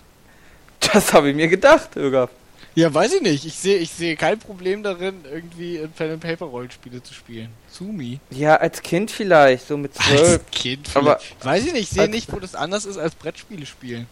Das 0.93 1.13
habe 1.13 1.31
ich 1.31 1.37
mir 1.37 1.49
gedacht, 1.49 1.95
Irgaf. 1.97 2.31
Ja, 2.77 2.93
weiß 2.95 3.15
ich 3.15 3.23
nicht. 3.23 3.45
Ich 3.45 3.55
sehe 3.55 3.79
ich 3.79 3.91
sehe 3.91 4.17
kein 4.17 4.39
Problem 4.39 4.83
darin, 4.83 5.17
irgendwie 5.25 5.77
in 5.77 5.91
Pen 5.91 6.13
and 6.13 6.21
Paper 6.23 6.47
Rollenspiele 6.47 7.03
zu 7.03 7.13
spielen. 7.15 7.49
Sumi. 7.71 8.21
Ja, 8.31 8.57
als 8.57 8.81
Kind 8.83 9.11
vielleicht, 9.11 9.67
so 9.67 9.77
mit 9.77 9.93
Als 9.99 10.07
zwölf. 10.07 10.51
Kind 10.51 10.89
Aber- 10.95 11.19
vielleicht. 11.19 11.45
Weiß 11.45 11.67
ich 11.67 11.73
nicht, 11.73 11.83
ich 11.83 11.89
sehe 11.91 12.03
als- 12.03 12.11
nicht, 12.13 12.33
wo 12.33 12.39
das 12.39 12.55
anders 12.55 12.85
ist 12.85 12.97
als 12.97 13.15
Brettspiele 13.17 13.67
spielen. 13.67 14.07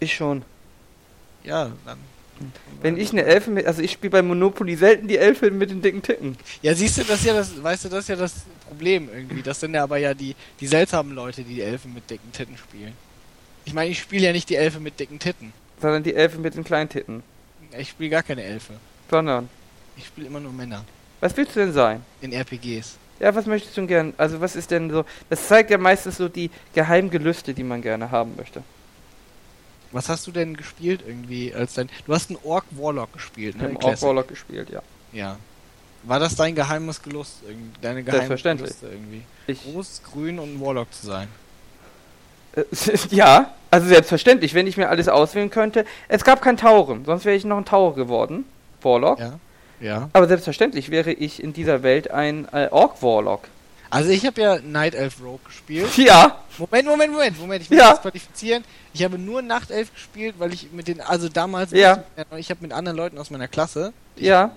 Ich 0.00 0.14
schon. 0.14 0.44
Ja, 1.44 1.72
dann. 1.84 1.98
Wenn 2.82 2.96
ich 2.96 3.10
eine 3.10 3.24
Elfe 3.24 3.50
mit, 3.50 3.66
also 3.66 3.82
ich 3.82 3.90
spiele 3.90 4.10
bei 4.12 4.22
Monopoly 4.22 4.76
selten 4.76 5.08
die 5.08 5.18
Elfe 5.18 5.50
mit 5.50 5.70
den 5.70 5.82
dicken 5.82 6.02
Titten. 6.02 6.36
Ja, 6.62 6.72
siehst 6.72 6.96
du, 6.98 7.02
das 7.02 7.18
ist 7.20 7.26
ja 7.26 7.34
das, 7.34 7.60
weißt 7.60 7.86
du, 7.86 7.88
das 7.88 8.00
ist 8.04 8.08
ja 8.08 8.14
das 8.16 8.32
Problem 8.68 9.08
irgendwie. 9.12 9.42
Das 9.42 9.58
sind 9.58 9.74
ja 9.74 9.82
aber 9.82 9.96
ja 9.96 10.14
die, 10.14 10.36
die 10.60 10.68
seltsamen 10.68 11.16
Leute, 11.16 11.42
die 11.42 11.54
die 11.56 11.62
Elfen 11.62 11.92
mit 11.94 12.08
dicken 12.08 12.30
Titten 12.30 12.56
spielen. 12.56 12.92
Ich 13.64 13.74
meine, 13.74 13.90
ich 13.90 13.98
spiele 13.98 14.26
ja 14.26 14.32
nicht 14.32 14.48
die 14.50 14.54
Elfe 14.54 14.78
mit 14.78 15.00
dicken 15.00 15.18
Titten. 15.18 15.52
Sondern 15.80 16.02
die 16.02 16.14
Elfe 16.14 16.38
mit 16.38 16.54
den 16.54 16.64
kleinen 16.64 16.88
Titten. 16.88 17.22
Ich 17.76 17.90
spiele 17.90 18.10
gar 18.10 18.22
keine 18.22 18.42
Elfe. 18.42 18.74
Sondern, 19.10 19.48
Ich 19.96 20.06
spiele 20.06 20.26
immer 20.26 20.40
nur 20.40 20.52
Männer. 20.52 20.84
was 21.20 21.36
willst 21.36 21.54
du 21.56 21.60
denn 21.60 21.72
sein? 21.72 22.02
In 22.20 22.32
RPGs. 22.32 22.96
Ja, 23.20 23.34
was 23.34 23.46
möchtest 23.46 23.76
du 23.76 23.80
denn 23.82 23.88
gern? 23.88 24.14
Also 24.16 24.40
was 24.40 24.54
ist 24.56 24.70
denn 24.70 24.90
so? 24.90 25.04
Das 25.28 25.48
zeigt 25.48 25.70
ja 25.70 25.78
meistens 25.78 26.16
so 26.18 26.28
die 26.28 26.50
geheimen 26.74 27.10
Gelüste, 27.10 27.52
die 27.54 27.64
man 27.64 27.82
gerne 27.82 28.10
haben 28.10 28.34
möchte. 28.36 28.62
Was 29.90 30.08
hast 30.08 30.26
du 30.26 30.32
denn 30.32 30.56
gespielt 30.56 31.02
irgendwie 31.06 31.52
als 31.54 31.74
dein. 31.74 31.88
Du 32.06 32.14
hast 32.14 32.30
einen 32.30 32.38
Orc 32.44 32.64
Warlock 32.72 33.12
gespielt, 33.12 33.54
Ich 33.56 33.60
ne? 33.62 33.68
habe 33.68 33.78
in 33.78 33.82
Orc. 33.84 34.02
Warlock 34.02 34.28
gespielt, 34.28 34.70
ja. 34.70 34.82
Ja. 35.12 35.38
War 36.04 36.20
das 36.20 36.36
dein 36.36 36.54
geheimes 36.54 37.02
Gelust? 37.02 37.38
irgendwie- 37.46 37.70
Deine 37.80 38.04
geheime. 38.04 38.36
Gelüste 38.36 38.86
irgendwie? 38.88 39.22
Ich, 39.46 39.62
Groß, 39.64 40.02
grün 40.12 40.38
und 40.38 40.54
ein 40.56 40.60
Warlock 40.60 40.92
zu 40.92 41.06
sein. 41.06 41.28
Äh, 42.52 42.62
ja, 43.10 43.52
also 43.70 43.86
selbstverständlich, 43.88 44.54
wenn 44.54 44.66
ich 44.66 44.76
mir 44.76 44.88
alles 44.88 45.08
auswählen 45.08 45.50
könnte. 45.50 45.84
Es 46.08 46.24
gab 46.24 46.40
kein 46.42 46.56
Tauren, 46.56 47.04
sonst 47.04 47.24
wäre 47.24 47.36
ich 47.36 47.44
noch 47.44 47.58
ein 47.58 47.64
Taurer 47.64 47.94
geworden. 47.94 48.44
Warlock. 48.82 49.18
Ja. 49.18 49.38
Ja. 49.80 50.10
Aber 50.12 50.26
selbstverständlich 50.26 50.90
wäre 50.90 51.12
ich 51.12 51.42
in 51.42 51.52
dieser 51.52 51.82
Welt 51.82 52.10
ein 52.10 52.48
äh, 52.52 52.68
Orc 52.70 53.02
Warlock. 53.02 53.42
Also 53.90 54.10
ich 54.10 54.26
habe 54.26 54.40
ja 54.40 54.58
Night 54.60 54.94
Elf 54.94 55.16
Rogue 55.22 55.38
gespielt. 55.44 55.88
Ja. 55.96 56.38
Moment, 56.58 56.86
Moment, 56.88 57.12
Moment, 57.12 57.40
Moment. 57.40 57.62
Ich 57.62 57.70
muss 57.70 57.78
Ja. 57.78 57.90
das 57.90 58.02
qualifizieren. 58.02 58.64
Ich 58.92 59.04
habe 59.04 59.18
nur 59.18 59.40
Nachtelf 59.42 59.92
gespielt, 59.94 60.34
weil 60.38 60.52
ich 60.52 60.72
mit 60.72 60.88
den, 60.88 61.00
also 61.00 61.28
damals, 61.28 61.70
Ja. 61.70 62.02
ich 62.36 62.50
habe 62.50 62.60
mit 62.62 62.72
anderen 62.72 62.96
Leuten 62.98 63.18
aus 63.18 63.30
meiner 63.30 63.46
Klasse 63.48 63.92
Ja. 64.16 64.50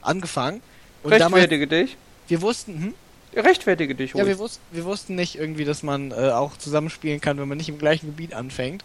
angefangen. 0.00 0.62
Und 1.02 1.10
damals, 1.12 1.32
Rechtfertige 1.42 1.66
dich. 1.66 1.96
wir 2.28 2.40
wussten, 2.42 2.72
hm? 2.74 2.94
Rechtfertige 3.34 3.94
dich, 3.94 4.10
Ja, 4.12 4.16
ruhig. 4.22 4.26
wir 4.28 4.38
wussten, 4.38 4.60
wir 4.72 4.84
wussten 4.84 5.14
nicht 5.14 5.36
irgendwie, 5.36 5.64
dass 5.64 5.82
man 5.82 6.10
äh, 6.10 6.30
auch 6.30 6.56
zusammenspielen 6.56 7.20
kann, 7.20 7.38
wenn 7.38 7.48
man 7.48 7.56
nicht 7.58 7.68
im 7.68 7.78
gleichen 7.78 8.06
Gebiet 8.06 8.34
anfängt. 8.34 8.84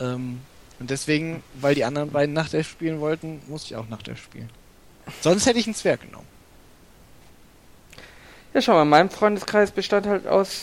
Ähm, 0.00 0.40
und 0.80 0.90
deswegen, 0.90 1.42
weil 1.54 1.74
die 1.74 1.84
anderen 1.84 2.10
beiden 2.10 2.32
Nachtelf 2.34 2.68
spielen 2.68 3.00
wollten, 3.00 3.40
musste 3.48 3.68
ich 3.74 3.76
auch 3.76 3.88
Nachtelf 3.88 4.22
spielen. 4.22 4.50
Sonst 5.20 5.46
hätte 5.46 5.58
ich 5.58 5.66
einen 5.66 5.74
Zwerg 5.74 6.00
genommen. 6.00 6.26
Ja, 8.54 8.60
schau 8.60 8.72
mal, 8.74 8.84
mein 8.84 9.10
Freundeskreis 9.10 9.70
bestand 9.70 10.06
halt 10.06 10.26
aus 10.26 10.62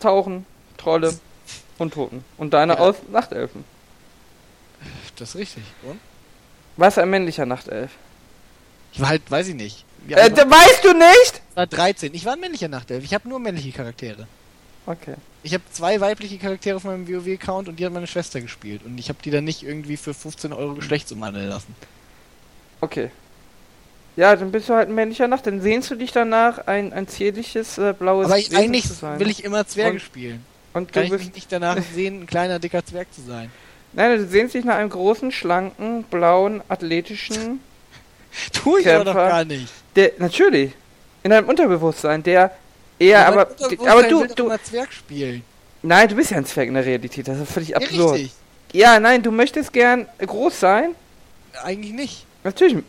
Tauchen, 0.00 0.44
Trolle 0.76 1.18
und 1.78 1.94
Toten. 1.94 2.24
Und 2.36 2.52
deiner 2.52 2.74
Ja. 2.74 2.80
aus 2.80 2.96
Nachtelfen. 3.10 3.64
Das 5.16 5.30
ist 5.30 5.36
richtig. 5.36 5.62
Und? 5.82 5.98
Was 6.76 6.98
ein 6.98 7.08
männlicher 7.10 7.46
Nachtelf? 7.46 7.90
Ich 8.92 9.00
war 9.00 9.08
halt, 9.08 9.30
weiß 9.30 9.48
ich 9.48 9.54
nicht. 9.54 9.84
Wie 10.06 10.14
Äh, 10.14 10.30
weißt 10.36 10.84
du 10.84 10.92
nicht? 10.94 11.42
ich 11.50 11.56
war 11.56 11.66
13. 11.66 12.14
Ich 12.14 12.24
war 12.24 12.32
ein 12.34 12.40
männlicher 12.40 12.68
Nachtelf. 12.68 13.04
Ich 13.04 13.14
habe 13.14 13.28
nur 13.28 13.38
männliche 13.38 13.72
Charaktere. 13.72 14.26
Okay. 14.86 15.14
Ich 15.42 15.52
habe 15.54 15.62
zwei 15.72 16.00
weibliche 16.00 16.38
Charaktere 16.38 16.76
auf 16.76 16.84
meinem 16.84 17.06
WoW-Account 17.08 17.68
und 17.68 17.76
die 17.78 17.86
hat 17.86 17.92
meine 17.92 18.06
Schwester 18.06 18.40
gespielt. 18.40 18.82
Und 18.84 18.98
ich 18.98 19.08
habe 19.08 19.18
die 19.24 19.30
dann 19.30 19.44
nicht 19.44 19.62
irgendwie 19.62 19.96
für 19.96 20.14
15 20.14 20.52
Euro 20.52 20.74
geschlechtsumwandeln 20.74 21.48
lassen. 21.48 21.74
Okay. 22.80 23.10
Ja, 24.16 24.34
dann 24.36 24.50
bist 24.50 24.68
du 24.68 24.74
halt 24.74 24.88
ein 24.88 24.94
männlicher 24.94 25.28
Nacht. 25.28 25.46
Dann 25.46 25.60
sehnst 25.60 25.90
du 25.90 25.94
dich 25.94 26.12
danach, 26.12 26.66
ein, 26.66 26.92
ein 26.92 27.06
zierliches 27.08 27.78
äh, 27.78 27.94
blaues 27.96 28.26
Aber 28.26 28.38
ich, 28.38 28.54
eigentlich 28.56 28.86
zu 28.86 28.94
sein. 28.94 29.20
will 29.20 29.30
ich 29.30 29.44
immer 29.44 29.66
Zwerge 29.66 29.92
Und- 29.94 30.00
spielen. 30.00 30.44
Und 30.72 30.92
Kann 30.92 31.08
du 31.08 31.16
ich 31.16 31.24
mich 31.26 31.34
nicht 31.34 31.50
danach 31.52 31.78
sehen, 31.94 32.22
ein 32.22 32.26
kleiner, 32.26 32.58
dicker 32.58 32.84
Zwerg 32.84 33.12
zu 33.12 33.20
sein. 33.22 33.50
Nein, 33.92 34.18
du 34.18 34.26
sehnst 34.26 34.54
dich 34.54 34.64
nach 34.64 34.76
einem 34.76 34.90
großen, 34.90 35.32
schlanken, 35.32 36.04
blauen, 36.04 36.62
athletischen. 36.68 37.60
Tu 38.52 38.76
ich 38.78 38.88
aber 38.88 39.04
doch 39.04 39.14
gar 39.14 39.44
nicht. 39.44 39.72
Der, 39.96 40.12
natürlich. 40.18 40.72
In 41.22 41.30
deinem 41.30 41.48
Unterbewusstsein, 41.48 42.22
der 42.22 42.50
eher, 42.98 43.18
mein 43.30 43.38
aber. 43.38 43.48
Aber 43.90 44.02
du, 44.04 44.26
du. 44.26 44.46
immer 44.46 44.62
Zwerg 44.62 44.92
spielen. 44.92 45.42
Nein, 45.82 46.08
du 46.08 46.14
bist 46.14 46.30
ja 46.30 46.36
ein 46.38 46.46
Zwerg 46.46 46.68
in 46.68 46.74
der 46.74 46.84
Realität. 46.84 47.28
Das 47.28 47.38
ist 47.38 47.50
völlig 47.50 47.70
Ja, 47.70 47.76
absurd. 47.78 48.14
richtig. 48.14 48.32
Ja, 48.72 49.00
nein, 49.00 49.22
du 49.22 49.30
möchtest 49.30 49.72
gern 49.72 50.06
groß 50.18 50.60
sein. 50.60 50.94
Eigentlich 51.64 51.92
nicht. 51.92 52.26
Natürlich, 52.44 52.82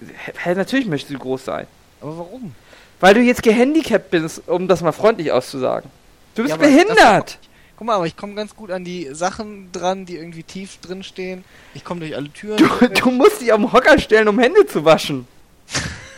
hä, 0.44 0.53
natürlich 0.56 0.86
möchtest 0.86 1.14
du 1.14 1.19
groß 1.19 1.45
sein. 1.45 1.68
Aber 1.99 2.18
warum? 2.18 2.53
Weil 2.99 3.15
du 3.15 3.22
jetzt 3.22 3.41
gehandicapt 3.44 4.11
bist, 4.11 4.44
um 4.48 4.68
das 4.68 4.82
mal 4.82 4.91
freundlich 4.91 5.32
auszusagen. 5.32 5.90
Du 6.36 6.44
bist 6.44 6.56
Ja, 6.56 6.57
behindert. 6.57 7.40
Guck 7.76 7.88
mal, 7.88 7.95
aber 7.95 8.06
ich 8.06 8.15
komme 8.15 8.36
ganz 8.36 8.56
gut 8.56 8.69
an 8.69 8.86
die 8.86 9.10
Sachen 9.11 9.72
dran, 9.72 10.06
die 10.06 10.15
irgendwie 10.15 10.44
tief 10.44 10.78
drin 10.78 11.03
stehen. 11.03 11.44
Ich 11.73 11.84
komme 11.84 12.02
durch 12.02 12.15
alle 12.15 12.32
Türen. 12.32 12.57
Du, 12.57 12.88
du 12.88 13.11
musst 13.11 13.41
dich 13.41 13.49
den 13.49 13.73
Hocker 13.73 13.98
stellen, 13.99 14.28
um 14.28 14.38
Hände 14.40 14.65
zu 14.68 14.86
waschen. 14.86 15.28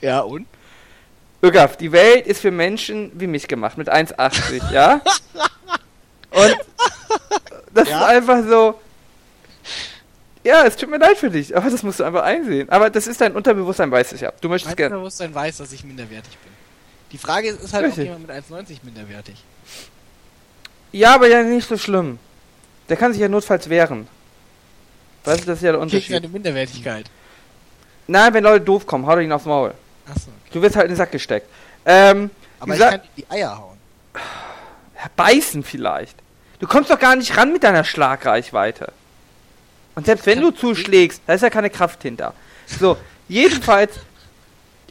ja, 0.00 0.20
und? 0.20 0.46
Ögaf, 1.42 1.76
die 1.76 1.92
Welt 1.92 2.26
ist 2.26 2.40
für 2.40 2.50
Menschen 2.50 3.12
wie 3.14 3.26
mich 3.26 3.46
gemacht, 3.46 3.76
mit 3.78 3.92
1,80, 3.92 4.72
ja? 4.72 5.00
Und 6.30 6.56
das 7.72 7.88
Ja? 7.88 7.98
ist 8.00 8.04
einfach 8.06 8.42
so. 8.48 8.80
Ja, 10.44 10.64
es 10.64 10.76
tut 10.76 10.90
mir 10.90 10.98
leid 10.98 11.18
für 11.18 11.30
dich, 11.30 11.56
aber 11.56 11.70
das 11.70 11.82
musst 11.82 12.00
du 12.00 12.04
einfach 12.04 12.22
einsehen. 12.22 12.68
Aber 12.70 12.88
das 12.90 13.06
ist 13.06 13.20
dein 13.20 13.34
Unterbewusstsein, 13.34 13.90
weiß 13.90 14.12
ich 14.12 14.20
ja. 14.22 14.32
Du 14.40 14.48
möchtest 14.48 14.70
Mein 14.70 14.76
gerne. 14.76 14.94
Unterbewusstsein 14.94 15.34
weiß, 15.34 15.56
dass 15.58 15.72
ich 15.72 15.82
minderwertig 15.84 16.36
bin. 16.38 16.52
Die 17.12 17.18
Frage 17.18 17.48
ist, 17.48 17.62
ist 17.62 17.72
halt, 17.72 17.86
Richtig. 17.86 18.10
ob 18.10 18.18
jemand 18.18 18.50
mit 18.50 18.68
1,90 18.68 18.78
minderwertig. 18.84 19.36
Ja, 20.92 21.14
aber 21.14 21.28
ja 21.28 21.42
nicht 21.42 21.68
so 21.68 21.76
schlimm. 21.76 22.18
Der 22.88 22.96
kann 22.96 23.12
sich 23.12 23.20
ja 23.20 23.28
notfalls 23.28 23.68
wehren. 23.68 24.06
Weißt 25.24 25.42
du, 25.42 25.46
das 25.46 25.58
ist 25.58 25.62
ja 25.64 25.72
der 25.72 25.80
Gegen 25.80 25.82
Unterschied. 25.82 26.16
eine 26.16 26.28
Minderwertigkeit. 26.28 27.06
Nein, 28.06 28.34
wenn 28.34 28.44
Leute 28.44 28.64
doof 28.64 28.86
kommen, 28.86 29.06
hau 29.06 29.16
dir 29.16 29.22
ihn 29.22 29.32
aufs 29.32 29.46
Maul. 29.46 29.74
Achso. 30.08 30.30
Du 30.52 30.62
wirst 30.62 30.76
halt 30.76 30.86
in 30.86 30.92
den 30.92 30.96
Sack 30.96 31.12
gesteckt. 31.12 31.48
Ähm, 31.84 32.30
Aber 32.60 32.74
ich 32.74 32.80
kann 32.80 33.00
die 33.16 33.28
Eier 33.28 33.58
hauen. 33.58 33.76
beißen 35.16 35.62
vielleicht. 35.62 36.16
Du 36.58 36.66
kommst 36.66 36.90
doch 36.90 36.98
gar 36.98 37.16
nicht 37.16 37.36
ran 37.36 37.52
mit 37.52 37.64
deiner 37.64 37.84
Schlagreichweite. 37.84 38.92
Und 39.94 40.06
selbst 40.06 40.26
wenn 40.26 40.40
du 40.40 40.50
zuschlägst, 40.50 41.22
da 41.26 41.34
ist 41.34 41.42
ja 41.42 41.50
keine 41.50 41.70
Kraft 41.70 42.02
hinter. 42.02 42.34
So, 42.66 42.96
jedenfalls 43.28 43.94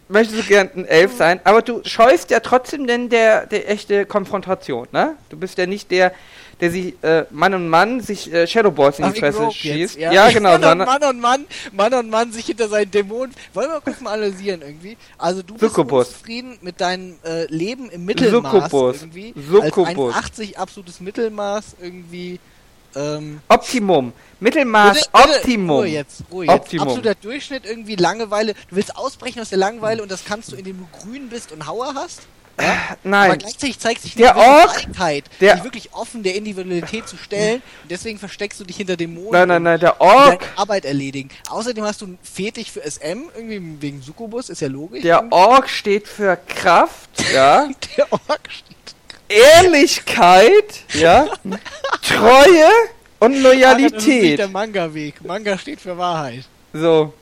möchtest 0.08 0.40
du 0.40 0.44
gern 0.44 0.70
ein 0.76 0.86
Elf 0.86 1.16
sein, 1.18 1.40
aber 1.44 1.62
du 1.62 1.82
scheust 1.84 2.30
ja 2.30 2.40
trotzdem 2.40 2.86
denn 2.86 3.10
der, 3.10 3.46
der 3.48 3.70
echte 3.70 4.06
Konfrontation, 4.06 4.88
ne? 4.92 5.16
Du 5.30 5.38
bist 5.38 5.58
ja 5.58 5.66
nicht 5.66 5.90
der, 5.90 6.12
der 6.62 6.72
sich 6.72 6.94
äh, 7.04 7.26
Mann 7.32 7.54
und 7.54 7.68
Mann 7.70 8.00
sich 8.02 8.32
äh, 8.32 8.48
Shadowballs 8.48 9.00
in 9.00 9.12
die 9.12 9.20
Fresse 9.20 9.52
schießt. 9.52 9.98
jetzt, 9.98 10.14
Ja, 10.14 10.30
genau. 10.30 10.58
Mann 10.58 10.80
und 10.80 10.86
Mann 10.86 11.04
und 11.04 11.20
Mann, 11.20 11.46
Mann 11.74 11.94
und 11.94 12.10
Mann 12.10 12.32
sich 12.32 12.46
hinter 12.46 12.70
seinen 12.70 12.92
Dämonen. 12.92 13.36
Wollen 13.54 13.70
wir 13.70 13.82
kurz 13.82 14.00
mal 14.02 14.14
analysieren 14.14 14.62
irgendwie? 14.62 14.98
Also 15.18 15.42
du 15.42 15.54
bist 15.56 15.76
Succubus. 15.76 16.12
zufrieden 16.12 16.58
mit 16.62 16.80
deinem 16.80 17.16
äh, 17.26 17.46
Leben 17.48 17.90
im 17.90 18.06
Mittelmaß 18.06 18.52
Succubus. 18.52 19.02
irgendwie. 19.02 19.34
Succubus. 19.50 20.16
Als 20.16 20.40
1,80 20.40 20.56
absolutes 20.56 21.00
Mittelmaß 21.02 21.76
irgendwie. 21.82 22.40
Ähm, 22.96 23.42
Optimum. 23.50 24.14
Mittelmaß, 24.40 24.98
bitte, 24.98 25.10
Optimum. 25.14 25.78
Ruhe 25.78 25.88
jetzt, 25.88 26.24
Ruhe 26.32 26.46
jetzt. 26.46 26.56
Optimum. 26.56 26.88
Absoluter 26.88 27.16
Durchschnitt 27.16 27.66
irgendwie 27.66 27.96
Langeweile. 27.96 28.54
Du 28.70 28.78
willst 28.78 28.96
ausbrechen 28.96 29.42
aus 29.42 29.50
der 29.50 29.58
Langeweile 29.58 30.02
und 30.02 30.10
das 30.10 30.24
kannst 30.24 30.54
du, 30.54 30.56
indem 30.56 30.78
du 30.80 30.88
grün 31.00 31.28
bist 31.28 31.52
und 31.52 31.68
Hauer 31.68 31.94
hast. 31.96 32.22
Ja? 32.60 32.68
Aber 32.90 32.98
Nein. 33.04 33.38
gleichzeitig 33.40 33.80
zeigt 33.80 34.02
sich 34.02 34.16
Der 34.16 34.34
der- 35.42 35.56
dich 35.56 35.64
wirklich 35.64 35.94
offen 35.94 36.24
der 36.24 36.36
Individualität 36.36 37.08
zu 37.08 37.18
stellen. 37.18 37.62
Und 37.84 37.92
deswegen 37.92 38.18
versteckst 38.18 38.60
du 38.60 38.64
dich 38.64 38.78
hinter 38.78 38.96
Dämonen. 38.96 39.32
Nein, 39.32 39.48
nein, 39.48 39.58
und 39.58 39.64
nein, 39.64 39.80
der 39.80 40.00
Ork, 40.00 40.46
Arbeit 40.56 40.86
erledigen. 40.86 41.30
Außerdem 41.50 41.84
hast 41.84 42.02
du 42.02 42.06
einen 42.06 42.20
Fetisch 42.24 42.72
für 42.72 42.82
SM, 42.90 43.24
irgendwie 43.36 43.82
wegen 43.82 44.02
Succubus, 44.02 44.50
ist 44.50 44.62
ja 44.62 44.68
logisch. 44.70 45.02
der 45.04 45.30
Ork 45.32 45.70
steht 45.70 46.08
für 46.08 46.38
Kraft, 46.48 47.10
ja. 47.34 47.68
der 47.98 48.12
Ork 48.14 48.50
steht. 48.50 48.76
Ehrlichkeit, 49.28 50.82
ja, 50.94 51.28
Treue 52.02 52.70
und 53.20 53.32
Das 53.34 53.40
ist 53.40 53.44
nicht 53.44 53.44
Loyalität. 53.44 54.40
der 54.40 54.48
Manga-Weg. 54.48 55.16
Manga 55.26 55.58
steht 55.58 55.82
für 55.82 55.98
Wahrheit. 55.98 56.46
So, 56.74 57.14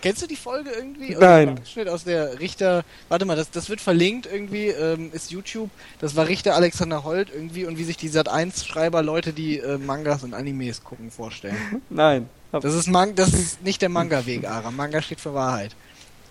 Kennst 0.00 0.22
du 0.22 0.26
die 0.26 0.36
Folge 0.36 0.70
irgendwie? 0.70 1.16
Nein. 1.18 1.60
Oder 1.76 1.92
aus 1.92 2.04
der 2.04 2.38
Richter. 2.40 2.84
Warte 3.08 3.24
mal, 3.24 3.36
das, 3.36 3.50
das 3.50 3.68
wird 3.68 3.80
verlinkt 3.80 4.28
irgendwie, 4.30 4.68
ähm, 4.68 5.10
ist 5.12 5.30
YouTube. 5.30 5.70
Das 6.00 6.16
war 6.16 6.28
Richter 6.28 6.54
Alexander 6.54 7.04
Holt 7.04 7.30
irgendwie 7.32 7.64
und 7.64 7.78
wie 7.78 7.84
sich 7.84 7.96
die 7.96 8.10
Sat1-Schreiber 8.10 9.02
Leute, 9.02 9.32
die 9.32 9.58
äh, 9.58 9.78
Mangas 9.78 10.22
und 10.22 10.34
Animes 10.34 10.84
gucken, 10.84 11.10
vorstellen. 11.10 11.82
nein. 11.90 12.28
Das 12.50 12.74
ist, 12.74 12.86
Man 12.88 13.14
das 13.14 13.34
ist 13.34 13.62
nicht 13.62 13.82
der 13.82 13.90
Manga-Weg, 13.90 14.48
Ara. 14.48 14.70
Manga 14.70 15.02
steht 15.02 15.20
für 15.20 15.34
Wahrheit. 15.34 15.76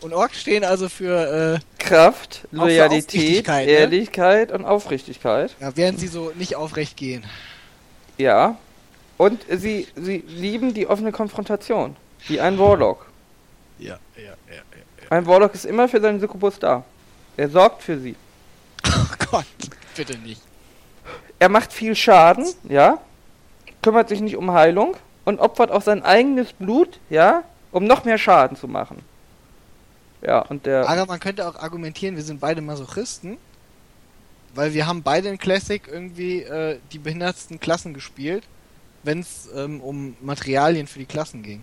Und 0.02 0.14
Orks 0.14 0.42
stehen 0.42 0.64
also 0.64 0.90
für, 0.90 1.60
Kraft, 1.78 2.48
für 2.50 2.56
Loyalität, 2.56 3.48
ne? 3.48 3.66
Ehrlichkeit 3.66 4.52
und 4.52 4.66
Aufrichtigkeit. 4.66 5.56
äh, 5.60 5.64
ja, 5.64 5.72
während 5.76 6.00
sie 6.00 6.08
so 6.08 6.32
nicht 6.36 6.56
aufrecht 6.56 6.98
gehen. 6.98 7.26
Ja. 8.18 8.58
Und 9.18 9.42
sie, 9.50 9.88
sie 9.96 10.24
lieben 10.28 10.74
die 10.74 10.88
offene 10.88 11.12
Konfrontation. 11.12 11.96
Wie 12.28 12.40
ein 12.40 12.60
Warlock. 12.60 13.07
Ja, 13.80 14.00
ja, 14.16 14.24
ja, 14.24 14.32
ja. 14.50 15.10
Ein 15.10 15.26
Warlock 15.26 15.54
ist 15.54 15.66
immer 15.66 15.88
für 15.88 16.02
seinen 16.02 16.20
Succubus 16.20 16.60
da. 16.60 16.84
Er 17.36 17.50
sorgt 17.50 17.84
für 17.84 18.00
sie. 18.00 18.16
Oh 18.90 19.32
Gott, 19.32 19.46
bitte 19.96 20.18
nicht. 20.18 20.42
Er 21.40 21.50
macht 21.50 21.74
viel 21.74 21.96
Schaden, 21.96 22.46
ja. 22.64 23.00
Kümmert 23.82 24.10
sich 24.10 24.22
nicht 24.22 24.38
um 24.38 24.52
Heilung 24.52 24.96
und 25.26 25.40
opfert 25.40 25.72
auch 25.72 25.82
sein 25.82 26.04
eigenes 26.04 26.54
Blut, 26.54 27.00
ja, 27.10 27.44
um 27.72 27.84
noch 27.84 28.06
mehr 28.06 28.18
Schaden 28.18 28.56
zu 28.56 28.68
machen. 28.68 29.04
Ja, 30.22 30.40
und 30.40 30.66
der. 30.66 30.88
Aber 30.90 31.06
man 31.06 31.20
könnte 31.20 31.48
auch 31.48 31.56
argumentieren, 31.56 32.16
wir 32.16 32.24
sind 32.24 32.40
beide 32.40 32.62
Masochisten, 32.62 33.38
weil 34.56 34.74
wir 34.74 34.88
haben 34.88 35.04
beide 35.04 35.30
in 35.30 35.38
Classic 35.38 35.82
irgendwie 35.88 36.42
äh, 36.42 36.80
die 36.92 37.00
behindertsten 37.00 37.60
Klassen 37.60 37.94
gespielt, 37.94 38.44
wenn 39.04 39.20
es 39.20 39.50
ähm, 39.56 39.82
um 39.82 40.16
Materialien 40.22 40.88
für 40.88 41.00
die 41.00 41.06
Klassen 41.06 41.44
ging. 41.44 41.62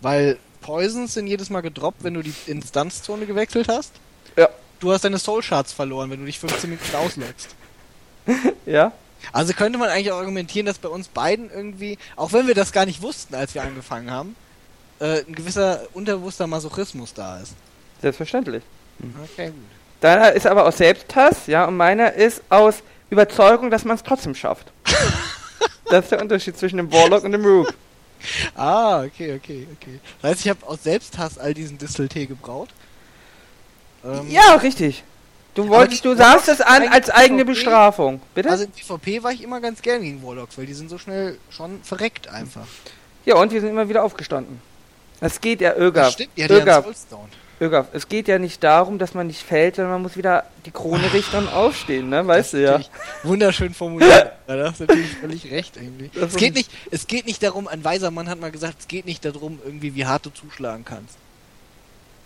Weil 0.00 0.38
Poisons 0.60 1.14
sind 1.14 1.26
jedes 1.26 1.50
Mal 1.50 1.60
gedroppt, 1.60 2.04
wenn 2.04 2.14
du 2.14 2.22
die 2.22 2.34
Instanzzone 2.46 3.26
gewechselt 3.26 3.68
hast. 3.68 3.92
Ja. 4.36 4.48
Du 4.78 4.92
hast 4.92 5.04
deine 5.04 5.18
Soul 5.18 5.42
Shards 5.42 5.72
verloren, 5.72 6.10
wenn 6.10 6.20
du 6.20 6.26
dich 6.26 6.38
15 6.38 6.70
Minuten 6.70 6.96
ausloggst. 6.96 7.56
Ja? 8.66 8.92
Also 9.32 9.52
könnte 9.54 9.78
man 9.78 9.88
eigentlich 9.88 10.12
auch 10.12 10.18
argumentieren, 10.18 10.66
dass 10.66 10.78
bei 10.78 10.88
uns 10.88 11.08
beiden 11.08 11.50
irgendwie, 11.50 11.98
auch 12.16 12.32
wenn 12.32 12.46
wir 12.46 12.54
das 12.54 12.70
gar 12.70 12.86
nicht 12.86 13.02
wussten, 13.02 13.34
als 13.34 13.54
wir 13.54 13.62
angefangen 13.62 14.10
haben, 14.10 14.36
äh, 15.00 15.24
ein 15.26 15.34
gewisser 15.34 15.80
unterbewusster 15.94 16.46
Masochismus 16.46 17.12
da 17.12 17.40
ist. 17.40 17.54
Selbstverständlich. 18.00 18.62
Okay, 19.24 19.46
gut. 19.46 19.54
Deiner 20.00 20.32
ist 20.32 20.46
aber 20.46 20.66
aus 20.66 20.78
Selbsthass, 20.78 21.46
ja, 21.46 21.66
und 21.66 21.76
meiner 21.76 22.12
ist 22.14 22.42
aus 22.48 22.76
Überzeugung, 23.10 23.70
dass 23.70 23.84
man 23.84 23.96
es 23.96 24.02
trotzdem 24.02 24.34
schafft. 24.34 24.72
das 25.90 26.04
ist 26.04 26.12
der 26.12 26.22
Unterschied 26.22 26.56
zwischen 26.56 26.78
dem 26.78 26.90
Warlock 26.92 27.24
und 27.24 27.32
dem 27.32 27.44
Rook. 27.44 27.74
Ah, 28.54 29.02
okay, 29.02 29.34
okay, 29.34 29.66
okay. 29.76 30.00
Das 30.20 30.30
heißt, 30.32 30.40
ich 30.40 30.48
habe 30.48 30.66
aus 30.66 30.82
Selbsthass 30.82 31.38
all 31.38 31.54
diesen 31.54 31.78
Disteltee 31.78 32.26
gebraut. 32.26 32.68
Ähm, 34.04 34.30
Ja, 34.30 34.54
richtig. 34.54 35.04
Du 35.54 35.68
wolltest, 35.68 36.04
die 36.04 36.08
du 36.08 36.16
sahst 36.16 36.48
es 36.48 36.60
an 36.60 36.86
als 36.88 37.10
eigene 37.10 37.44
PvP 37.44 37.54
Bestrafung. 37.54 38.22
Bitte? 38.34 38.50
Also 38.50 38.64
in 38.64 38.70
PvP 38.70 39.22
war 39.22 39.32
ich 39.32 39.42
immer 39.42 39.60
ganz 39.60 39.82
gern 39.82 40.00
gegen 40.02 40.22
Warlocks, 40.22 40.56
weil 40.56 40.66
die 40.66 40.74
sind 40.74 40.88
so 40.88 40.96
schnell 40.96 41.38
schon 41.50 41.82
verreckt 41.82 42.28
einfach. 42.28 42.66
ja, 43.24 43.34
und 43.36 43.50
wir 43.52 43.60
sind 43.60 43.70
immer 43.70 43.88
wieder 43.88 44.04
aufgestanden. 44.04 44.60
Es 45.20 45.40
geht 45.40 45.60
ja, 45.60 45.76
Ögaf, 45.76 46.12
stimmt, 46.12 46.30
die 46.36 46.44
hat 46.44 46.50
ja 46.50 46.56
Ögaf, 46.58 46.84
Soulstone. 46.84 47.28
Ögaf, 47.60 47.88
es 47.92 48.08
geht 48.08 48.26
ja 48.26 48.38
nicht 48.38 48.64
darum, 48.64 48.98
dass 48.98 49.12
man 49.12 49.26
nicht 49.26 49.42
fällt, 49.42 49.76
sondern 49.76 49.92
man 49.92 50.02
muss 50.02 50.16
wieder 50.16 50.44
die 50.64 50.70
Krone 50.70 51.12
richten 51.12 51.36
und 51.36 51.48
aufstehen, 51.48 52.08
ne? 52.08 52.26
Weißt 52.26 52.54
du 52.54 52.62
ja. 52.62 52.80
Wunderschön 53.22 53.74
formuliert. 53.74 54.32
da 54.46 54.70
hast 54.70 54.80
du 54.80 54.84
natürlich 54.84 55.10
völlig 55.16 55.50
recht 55.50 55.76
irgendwie. 55.76 56.10
Das 56.14 56.32
Es 56.32 56.36
geht, 56.36 56.54
nicht, 56.54 56.70
es 56.90 57.06
geht 57.06 57.26
nicht 57.26 57.42
darum, 57.42 57.68
ein 57.68 57.84
weiser 57.84 58.10
Mann 58.10 58.30
hat 58.30 58.40
mal 58.40 58.50
gesagt, 58.50 58.76
es 58.80 58.88
geht 58.88 59.04
nicht 59.04 59.26
darum, 59.26 59.58
irgendwie 59.62 59.94
wie 59.94 60.06
hart 60.06 60.24
du 60.24 60.30
zuschlagen 60.30 60.86
kannst. 60.86 61.16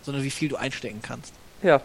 Sondern 0.03 0.23
wie 0.23 0.29
viel 0.29 0.47
du 0.47 0.55
einstecken 0.55 1.01
kannst. 1.01 1.33
Ja. 1.61 1.81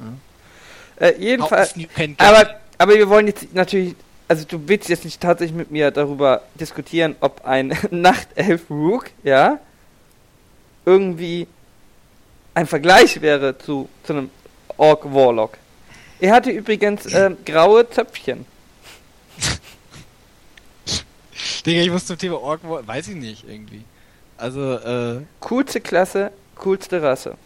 Ja. 0.00 1.06
Äh, 1.06 1.14
jedenfalls, 1.16 1.74
aber, 2.16 2.56
aber 2.76 2.94
wir 2.94 3.08
wollen 3.08 3.28
jetzt 3.28 3.54
natürlich, 3.54 3.94
also 4.26 4.44
du 4.44 4.66
willst 4.66 4.88
jetzt 4.88 5.04
nicht 5.04 5.20
tatsächlich 5.20 5.56
mit 5.56 5.70
mir 5.70 5.92
darüber 5.92 6.42
diskutieren, 6.56 7.14
ob 7.20 7.44
ein 7.44 7.68
Nachtelf 7.92 8.68
Rook, 8.68 9.10
ja, 9.22 9.60
irgendwie 10.84 11.46
ein 12.58 12.66
Vergleich 12.66 13.20
wäre 13.22 13.56
zu, 13.56 13.88
zu 14.02 14.12
einem 14.14 14.30
Orc 14.76 15.04
Warlock. 15.14 15.56
Er 16.18 16.32
hatte 16.32 16.50
übrigens 16.50 17.06
ähm, 17.14 17.36
graue 17.46 17.88
Zöpfchen. 17.88 18.44
Digga, 21.64 21.82
ich 21.82 21.90
muss 21.90 22.04
zum 22.06 22.18
Thema 22.18 22.40
Orc, 22.42 22.60
War- 22.68 22.84
weiß 22.86 23.08
ich 23.08 23.14
nicht 23.14 23.44
irgendwie. 23.48 23.84
Also, 24.36 24.74
äh, 24.74 25.20
Coolste 25.40 25.80
Klasse, 25.80 26.32
coolste 26.56 27.00
Rasse. 27.00 27.36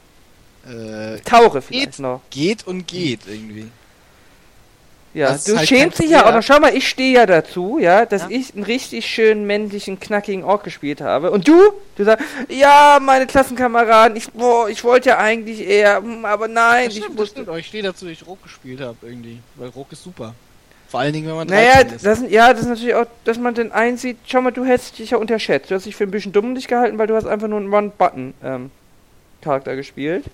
äh, 0.67 1.19
Taure 1.21 1.61
vielleicht 1.61 1.93
Geht. 1.93 1.99
noch. 1.99 2.23
geht 2.31 2.67
und 2.67 2.89
geht 2.89 3.21
irgendwie. 3.27 3.71
Ja, 5.15 5.33
Das 5.33 5.45
du 5.45 5.57
halt 5.59 5.69
schämst 5.69 5.99
dich 5.99 6.09
ja 6.11 6.25
auch 6.27 6.33
noch. 6.33 6.43
Schau 6.43 6.59
mal, 6.59 6.75
ich 6.75 6.89
stehe 6.89 7.13
ja 7.15 7.27
dazu, 7.27 7.79
ja, 7.79 8.07
dass 8.07 8.23
Ja. 8.23 8.29
ich 8.31 8.55
einen 8.55 8.65
richtig 8.65 9.05
schönen 9.07 9.47
männlichen, 9.47 10.01
knackigen 10.01 10.43
Ork 10.43 10.65
gespielt 10.65 11.03
habe. 11.03 11.31
Und 11.31 11.47
du? 11.47 11.61
Du 11.97 12.05
sagst, 12.05 12.25
ja, 12.49 12.99
meine 13.01 13.27
Klassenkameraden, 13.27 14.17
ich, 14.17 14.31
boah, 14.33 14.71
ich 14.71 14.83
wollte 14.85 15.11
ja 15.11 15.19
eigentlich 15.19 15.67
eher, 15.69 15.99
hm, 15.99 16.25
aber 16.25 16.49
nein, 16.49 16.87
Das 16.87 16.97
ich 16.97 17.03
stimmt, 17.05 17.19
musste. 17.19 17.43
stimmt, 17.43 17.59
ich 17.59 17.67
stehe 17.67 17.83
dazu, 17.83 18.07
dass 18.07 18.13
ich 18.13 18.27
Rock 18.27 18.43
gespielt 18.43 18.81
habe 18.81 18.97
irgendwie. 19.03 19.41
Weil 19.57 19.69
Rock 19.69 19.93
ist 19.93 20.03
super. 20.03 20.35
Vor 20.89 21.01
allen 21.01 21.13
Dingen, 21.13 21.29
wenn 21.29 21.37
man 21.37 21.47
Naja, 21.49 21.75
13 21.85 21.97
ist. 21.97 22.07
das, 22.07 22.21
ja, 22.31 22.51
das 22.53 22.63
ist 22.63 22.69
natürlich 22.69 22.95
auch, 22.95 23.07
dass 23.25 23.39
man 23.39 23.55
dann 23.55 23.71
einsieht, 23.73 24.17
schau 24.27 24.41
mal, 24.41 24.51
du 24.51 24.65
hättest 24.65 24.99
dich 24.99 25.11
ja 25.11 25.19
unterschätzt. 25.19 25.71
Du 25.71 25.75
hast 25.75 25.85
dich 25.85 25.95
für 25.97 26.05
ein 26.05 26.11
bisschen 26.11 26.33
dumm 26.33 26.55
dich 26.55 26.69
gehalten, 26.69 26.97
weil 26.99 27.07
du 27.07 27.17
hast 27.17 27.27
einfach 27.27 27.49
nur 27.49 27.61
einen 27.61 27.73
One-Button-Charakter 27.73 29.77
gespielt. 29.77 30.25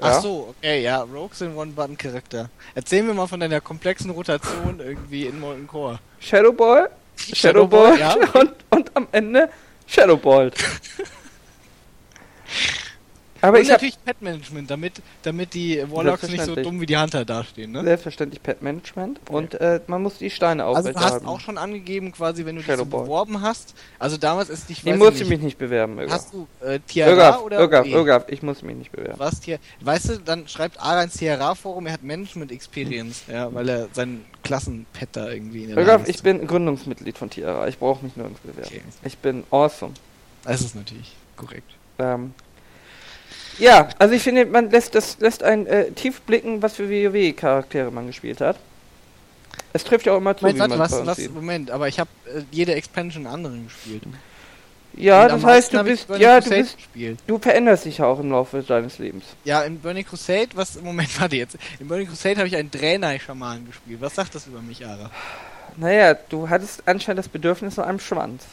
Ach 0.00 0.20
so, 0.20 0.54
okay, 0.56 0.82
ja, 0.82 1.02
Rogues 1.02 1.38
sind 1.38 1.56
One-Button-Charakter. 1.56 2.50
Erzähl 2.74 3.02
mir 3.02 3.14
mal 3.14 3.26
von 3.26 3.40
deiner 3.40 3.60
komplexen 3.60 4.10
Rotation 4.10 4.80
irgendwie 4.80 5.26
in 5.26 5.38
Molten 5.40 5.66
Core. 5.66 5.98
Shadowball, 6.18 6.90
Shadowball, 7.16 7.98
ja. 7.98 8.14
und, 8.34 8.54
und 8.70 8.96
am 8.96 9.06
Ende 9.12 9.48
Shadowball. 9.86 10.50
Aber 13.44 13.58
Und 13.58 13.68
natürlich 13.68 14.02
Pet-Management, 14.02 14.70
damit, 14.70 15.02
damit 15.22 15.52
die 15.52 15.84
Warlocks 15.90 16.28
nicht 16.28 16.44
so 16.44 16.54
dumm 16.54 16.80
wie 16.80 16.86
die 16.86 16.96
Hunter 16.96 17.26
dastehen, 17.26 17.72
ne? 17.72 17.84
selbstverständlich 17.84 18.42
Pet-Management 18.42 19.20
und 19.28 19.54
äh, 19.60 19.80
man 19.86 20.02
muss 20.02 20.16
die 20.16 20.30
Steine 20.30 20.64
Also 20.64 20.80
du 20.80 20.88
hast 20.88 20.96
aufrechterhalten. 20.96 21.26
auch 21.26 21.40
schon 21.40 21.58
angegeben, 21.58 22.12
quasi, 22.12 22.46
wenn 22.46 22.56
du 22.56 22.62
dich 22.62 22.74
so 22.76 22.86
beworben 22.86 23.42
hast. 23.42 23.74
Also 23.98 24.16
damals 24.16 24.48
ist 24.48 24.70
dich, 24.70 24.78
ich 24.78 24.86
weiß 24.86 24.98
muss 24.98 25.14
nicht, 25.18 25.28
mich 25.28 25.42
nicht 25.42 25.58
bewerben, 25.58 25.98
Ögaf. 25.98 26.12
hast 26.12 26.32
du 26.32 26.46
äh, 26.64 26.80
Tiara 26.86 27.12
Ögaf, 27.12 27.42
oder 27.42 27.60
Ögaf, 27.60 27.86
OE? 27.86 27.94
Ögaf, 27.94 28.24
ich 28.28 28.42
muss 28.42 28.62
mich 28.62 28.76
nicht 28.76 28.92
bewerben. 28.92 29.18
Was 29.18 29.40
Tier 29.40 29.58
weißt 29.80 30.08
du, 30.08 30.18
dann 30.20 30.48
schreibt 30.48 30.80
Ara 30.80 31.02
ins 31.02 31.14
TRA-Forum, 31.18 31.86
er 31.86 31.92
hat 31.92 32.02
Management 32.02 32.50
Experience, 32.50 33.24
ja, 33.28 33.52
weil 33.52 33.68
er 33.68 33.88
seinen 33.92 34.24
Klassenpet 34.42 35.10
da 35.12 35.28
irgendwie 35.28 35.64
in 35.64 35.68
der 35.74 35.78
Ögaf, 35.78 36.08
ich 36.08 36.22
bin 36.22 36.46
Gründungsmitglied 36.46 37.18
von 37.18 37.28
Tiara. 37.28 37.68
Ich 37.68 37.78
brauche 37.78 38.02
mich 38.04 38.16
nirgends 38.16 38.40
bewerben. 38.40 38.66
Okay. 38.66 38.82
Ich 39.04 39.18
bin 39.18 39.44
awesome. 39.50 39.92
Das 40.44 40.60
ist 40.62 40.74
natürlich 40.74 41.14
korrekt. 41.36 41.70
Ähm, 41.98 42.32
ja, 43.58 43.88
also 43.98 44.14
ich 44.14 44.22
finde, 44.22 44.46
man 44.46 44.70
lässt 44.70 44.94
das 44.94 45.18
lässt 45.20 45.42
einen 45.42 45.66
äh, 45.66 45.90
tief 45.92 46.20
blicken, 46.22 46.62
was 46.62 46.76
für 46.76 46.88
WoW-Charaktere 46.88 47.90
man 47.90 48.06
gespielt 48.06 48.40
hat. 48.40 48.58
Es 49.72 49.84
trifft 49.84 50.06
ja 50.06 50.12
auch 50.12 50.18
immer 50.18 50.36
zu, 50.36 50.44
Moment, 50.44 50.56
wie 50.56 50.60
warte, 50.60 50.76
man 50.76 51.06
was, 51.06 51.18
was. 51.18 51.28
Moment, 51.30 51.70
aber 51.70 51.88
ich 51.88 51.98
habe 51.98 52.10
äh, 52.26 52.42
jede 52.50 52.74
Expansion 52.74 53.26
anderen 53.26 53.64
gespielt. 53.64 54.02
Ja, 54.96 55.26
das 55.26 55.42
heißt, 55.42 55.74
du 55.74 55.82
bist, 55.82 56.08
ja, 56.18 56.40
du 56.40 56.50
bist, 56.50 56.76
gespielt. 56.76 57.18
du 57.26 57.38
veränderst 57.38 57.84
dich 57.84 57.98
ja 57.98 58.06
auch 58.06 58.20
im 58.20 58.30
Laufe 58.30 58.62
deines 58.62 58.98
Lebens. 58.98 59.24
Ja, 59.44 59.62
in 59.62 59.80
Burning 59.80 60.04
Crusade, 60.04 60.50
was, 60.54 60.80
Moment, 60.82 61.20
warte 61.20 61.36
jetzt. 61.36 61.56
In 61.80 61.88
Burning 61.88 62.06
Crusade 62.06 62.36
habe 62.36 62.46
ich 62.46 62.56
einen 62.56 62.70
Draenei-Schaman 62.70 63.66
gespielt. 63.66 64.00
Was 64.00 64.14
sagt 64.14 64.34
das 64.34 64.46
über 64.46 64.62
mich, 64.62 64.86
Ara? 64.86 65.10
Naja, 65.76 66.14
du 66.14 66.48
hattest 66.48 66.84
anscheinend 66.86 67.18
das 67.18 67.28
Bedürfnis 67.28 67.76
nach 67.76 67.86
einem 67.86 67.98
Schwanz. 67.98 68.44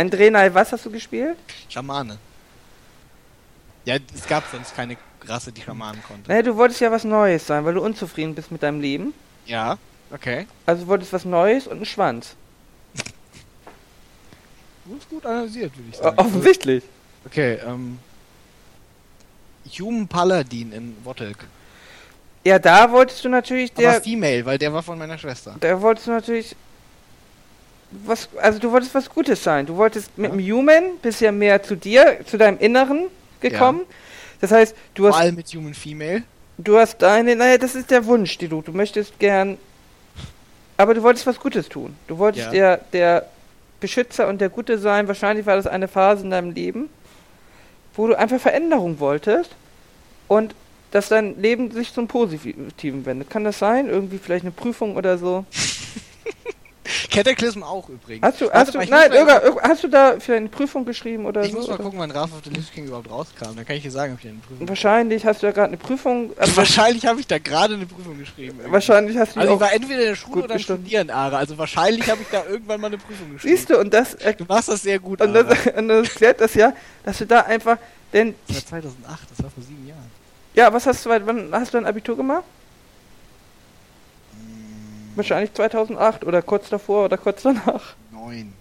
Ein 0.00 0.08
Drenai, 0.08 0.54
was 0.54 0.72
hast 0.72 0.86
du 0.86 0.90
gespielt? 0.90 1.36
Schamane. 1.68 2.16
Ja, 3.84 3.96
es 4.14 4.26
gab 4.26 4.44
sonst 4.50 4.74
keine 4.74 4.96
Rasse, 5.26 5.52
die 5.52 5.60
Schamanen 5.60 6.02
konnte. 6.02 6.26
Naja, 6.30 6.40
du 6.40 6.56
wolltest 6.56 6.80
ja 6.80 6.90
was 6.90 7.04
Neues 7.04 7.46
sein, 7.46 7.66
weil 7.66 7.74
du 7.74 7.82
unzufrieden 7.82 8.34
bist 8.34 8.50
mit 8.50 8.62
deinem 8.62 8.80
Leben. 8.80 9.12
Ja, 9.44 9.76
okay. 10.10 10.46
Also 10.64 10.84
du 10.84 10.88
wolltest 10.88 11.12
was 11.12 11.26
Neues 11.26 11.66
und 11.66 11.76
einen 11.76 11.84
Schwanz. 11.84 12.34
Du 14.86 14.96
ist 14.96 15.08
gut 15.10 15.26
analysiert, 15.26 15.76
würde 15.76 15.90
ich 15.92 15.98
Äh, 16.00 16.02
sagen. 16.02 16.18
offensichtlich. 16.18 16.82
Okay, 17.26 17.58
ähm. 17.66 17.98
Human 19.78 20.08
Paladin 20.08 20.72
in 20.72 20.96
Wottelk. 21.04 21.36
Ja, 22.42 22.58
da 22.58 22.90
wolltest 22.90 23.22
du 23.22 23.28
natürlich 23.28 23.70
Aber 23.72 23.82
der, 23.82 24.00
Female, 24.00 24.46
weil 24.46 24.56
der 24.56 24.72
war 24.72 24.82
von 24.82 24.98
meiner 24.98 25.18
Schwester. 25.18 25.56
da 25.60 25.78
wolltest 25.82 26.06
du 26.06 26.12
natürlich 26.12 26.56
was, 27.90 28.28
also 28.40 28.58
du 28.58 28.70
wolltest 28.72 28.94
was 28.94 29.08
Gutes 29.10 29.42
sein. 29.42 29.66
Du 29.66 29.76
wolltest 29.76 30.16
mit 30.16 30.30
Ja. 30.30 30.36
dem 30.36 30.46
Human 30.52 30.82
bist 31.02 31.20
ja 31.20 31.32
mehr 31.32 31.62
zu 31.62 31.76
dir, 31.76 32.18
zu 32.26 32.36
deinem 32.38 32.58
Inneren 32.58 33.06
gekommen. 33.40 33.82
Das 34.40 34.52
heißt, 34.52 34.74
du 34.94 35.02
Vor 35.04 35.12
hast, 35.12 35.20
allem 35.20 35.34
mit 35.34 35.48
Human 35.48 35.74
Female. 35.74 36.22
du 36.58 36.78
hast 36.78 36.98
deine, 37.02 37.36
naja, 37.36 37.58
das 37.58 37.74
ist 37.74 37.90
der 37.90 38.04
Wunsch, 38.06 38.38
den 38.38 38.50
du, 38.50 38.62
du 38.62 38.72
möchtest 38.72 39.18
gern, 39.18 39.58
aber 40.76 40.94
du 40.94 41.02
wolltest 41.02 41.26
was 41.26 41.38
Gutes 41.38 41.68
tun. 41.68 41.94
Du 42.06 42.18
wolltest 42.18 42.46
Ja. 42.46 42.52
der, 42.52 42.76
der 42.92 43.26
Beschützer 43.80 44.28
und 44.28 44.40
der 44.40 44.48
Gute 44.50 44.78
sein. 44.78 45.08
Wahrscheinlich 45.08 45.44
war 45.46 45.56
das 45.56 45.66
eine 45.66 45.88
Phase 45.88 46.24
in 46.24 46.30
deinem 46.30 46.52
Leben, 46.52 46.88
wo 47.94 48.06
du 48.06 48.18
einfach 48.18 48.40
Veränderung 48.40 48.98
wolltest 49.00 49.50
und 50.28 50.54
dass 50.90 51.08
dein 51.08 51.40
Leben 51.40 51.70
sich 51.70 51.92
zum 51.92 52.08
Positiven 52.08 53.04
wendet. 53.06 53.30
Kann 53.30 53.44
das 53.44 53.58
sein? 53.58 53.88
Irgendwie 53.88 54.18
vielleicht 54.18 54.44
eine 54.44 54.50
Prüfung 54.52 54.96
oder 54.96 55.18
so? 55.18 55.44
Cataclysm 57.10 57.62
auch 57.62 57.88
übrigens. 57.88 58.22
Hast 58.24 58.40
du, 58.40 58.44
Warte 58.46 58.58
hast 58.58 58.74
du, 58.74 58.80
ich 58.80 58.88
nein, 58.90 59.12
Irga, 59.12 59.42
Irga, 59.42 59.60
hast 59.68 59.82
du 59.84 59.88
da 59.88 60.20
für 60.20 60.34
eine 60.36 60.48
Prüfung 60.48 60.84
geschrieben 60.84 61.26
oder 61.26 61.42
Ich 61.42 61.52
so? 61.52 61.58
muss 61.58 61.66
mal 61.68 61.74
oder? 61.74 61.84
gucken, 61.84 61.98
wann 61.98 62.14
Wrath 62.14 62.24
of 62.32 62.40
the 62.44 62.50
Lich 62.50 62.72
King 62.72 62.86
überhaupt 62.86 63.10
rauskam. 63.10 63.56
Dann 63.56 63.66
kann 63.66 63.76
ich 63.76 63.82
dir 63.82 63.90
sagen, 63.90 64.12
ob 64.14 64.20
ich 64.24 64.28
eine 64.30 64.38
Prüfung. 64.38 64.68
Wahrscheinlich 64.68 65.26
hast 65.26 65.42
du 65.42 65.46
ja 65.46 65.52
gerade 65.52 65.68
eine 65.68 65.76
Prüfung. 65.76 66.30
aber 66.38 66.56
Wahrscheinlich 66.56 67.06
habe 67.06 67.20
ich 67.20 67.26
da 67.26 67.38
gerade 67.38 67.74
eine 67.74 67.86
Prüfung 67.86 68.18
geschrieben. 68.18 68.56
irgendwie. 68.58 68.72
wahrscheinlich 68.72 69.16
hast 69.18 69.36
du 69.36 69.40
Also 69.40 69.54
ich 69.54 69.60
war 69.60 69.72
entweder 69.72 70.00
in 70.00 70.06
der 70.08 70.14
Schule 70.16 70.44
oder 70.44 70.54
im. 70.54 70.60
Studieren, 70.60 71.10
Ara. 71.10 71.38
Also 71.38 71.58
wahrscheinlich 71.58 72.08
habe 72.08 72.22
ich 72.22 72.28
da 72.30 72.44
irgendwann 72.48 72.80
mal 72.80 72.86
eine 72.88 72.98
Prüfung 72.98 73.32
geschrieben. 73.32 73.56
Siehst 73.56 73.70
du, 73.70 73.78
und 73.78 73.92
das, 73.92 74.14
er- 74.14 74.32
Du 74.34 74.44
machst 74.48 74.68
das 74.68 74.82
sehr 74.82 74.98
gut, 74.98 75.20
und 75.20 75.34
das, 75.34 75.46
und 75.76 75.88
das 75.88 76.08
erklärt 76.08 76.40
das 76.40 76.54
ja, 76.54 76.72
dass 77.04 77.18
du 77.18 77.26
da 77.26 77.40
einfach. 77.42 77.76
Denn, 78.12 78.34
Das 78.48 78.56
war 78.56 78.80
2008, 78.80 79.20
das 79.30 79.42
war 79.44 79.50
vor 79.50 79.62
sieben 79.62 79.86
Jahren. 79.86 80.10
ja, 80.54 80.72
was 80.72 80.86
hast 80.86 81.06
du, 81.06 81.10
wann 81.10 81.48
hast 81.52 81.72
du 81.74 81.78
dein 81.78 81.86
Abitur 81.86 82.16
gemacht? 82.16 82.44
Wahrscheinlich 85.16 85.52
2008 85.54 86.24
oder 86.24 86.42
kurz 86.42 86.68
davor 86.68 87.04
oder 87.06 87.16
kurz 87.18 87.42
danach. 87.42 87.94
Neun. 88.12 88.52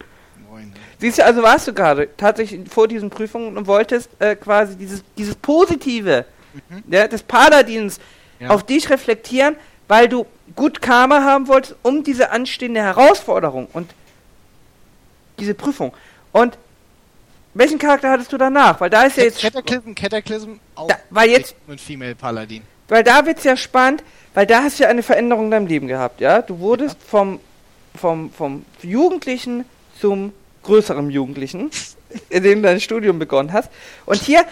Neun. 0.49 0.73
Siehst 0.97 1.19
du, 1.19 1.25
also 1.25 1.43
warst 1.43 1.67
du 1.67 1.73
gerade 1.73 2.09
tatsächlich 2.17 2.69
vor 2.69 2.87
diesen 2.87 3.09
Prüfungen 3.09 3.55
und 3.57 3.67
wolltest 3.67 4.09
äh, 4.19 4.35
quasi 4.35 4.75
dieses, 4.75 5.03
dieses 5.17 5.35
Positive 5.35 6.25
Mhm. 6.69 6.83
ja, 6.91 7.07
des 7.07 7.21
Paladins 7.21 7.99
Ja. 8.39 8.49
auf 8.49 8.63
dich 8.65 8.89
reflektieren, 8.89 9.55
weil 9.87 10.09
du 10.09 10.25
gut 10.55 10.81
Karma 10.81 11.23
haben 11.23 11.47
wolltest, 11.47 11.75
um 11.83 12.03
diese 12.03 12.31
anstehende 12.31 12.81
Herausforderung 12.81 13.67
und 13.71 13.91
diese 15.39 15.53
Prüfung. 15.53 15.93
Und 16.31 16.57
welchen 17.53 17.77
Charakter 17.77 18.09
hattest 18.09 18.33
du 18.33 18.37
danach? 18.37 18.81
Weil 18.81 18.89
da 18.89 19.03
ist 19.03 19.17
ja 19.17 19.23
jetzt, 19.25 19.41
Cataclysm, 19.41 19.93
Cataclysm 19.93 20.53
auch 20.75 20.87
da, 20.87 20.95
weil 21.11 21.29
jetzt, 21.29 21.55
mit 21.67 21.79
Female 21.79 22.15
Paladin. 22.15 22.63
weil 22.87 23.03
da 23.03 23.25
wird's 23.25 23.43
ja 23.43 23.55
spannend, 23.55 24.03
weil 24.39 24.47
da 24.47 24.63
hast 24.63 24.79
du 24.79 24.83
ja 24.83 24.89
eine 24.89 25.03
Veränderung 25.03 25.45
in 25.45 25.51
deinem 25.51 25.67
Leben 25.67 25.87
gehabt, 25.89 26.21
ja? 26.21 26.41
Du 26.41 26.59
wurdest 26.59 26.95
vom, 27.05 27.41
vom, 27.93 28.31
vom 28.31 28.65
Jugendlichen 28.81 29.65
zum 29.99 30.31
größeren 30.63 31.09
Jugendlichen, 31.09 31.71
in 32.29 32.43
dem 32.43 32.61
du 32.61 32.69
dein 32.69 32.79
Studium 32.79 33.19
begonnen 33.19 33.51
hast. 33.51 33.69
Und 34.05 34.21
hier 34.21 34.45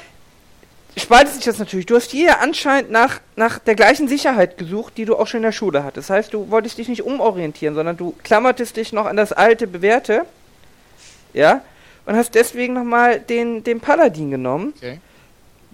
spaltet 0.98 1.36
sich 1.36 1.46
das 1.46 1.58
natürlich. 1.58 1.86
Du 1.86 1.96
hast 1.96 2.12
hier 2.12 2.42
anscheinend 2.42 2.92
nach, 2.92 3.22
nach 3.38 3.60
der 3.60 3.76
gleichen 3.76 4.10
Sicherheit 4.10 4.58
gesucht, 4.58 4.98
die 4.98 5.06
du 5.06 5.16
auch 5.16 5.26
schon 5.26 5.38
in 5.38 5.44
der 5.44 5.52
Schule 5.54 5.86
hattest. 5.86 6.10
Das 6.10 6.18
heißt, 6.18 6.34
du 6.34 6.52
wolltest 6.52 6.78
dich 6.80 6.90
nicht 6.90 7.04
umorientieren, 7.04 7.74
sondern 7.74 7.96
du 7.96 8.14
klammertest 8.24 8.76
dich 8.76 8.92
noch 8.92 9.06
an 9.06 9.16
das 9.16 9.32
alte, 9.32 9.68
bewährte, 9.68 10.26
ja? 11.32 11.62
Und 12.06 12.18
hast 12.18 12.36
deswegen 12.36 12.74
nochmal 12.74 13.22
den, 13.22 13.64
den 13.64 13.80
Paladin 13.80 14.32
genommen. 14.32 14.74
Okay. 14.76 15.00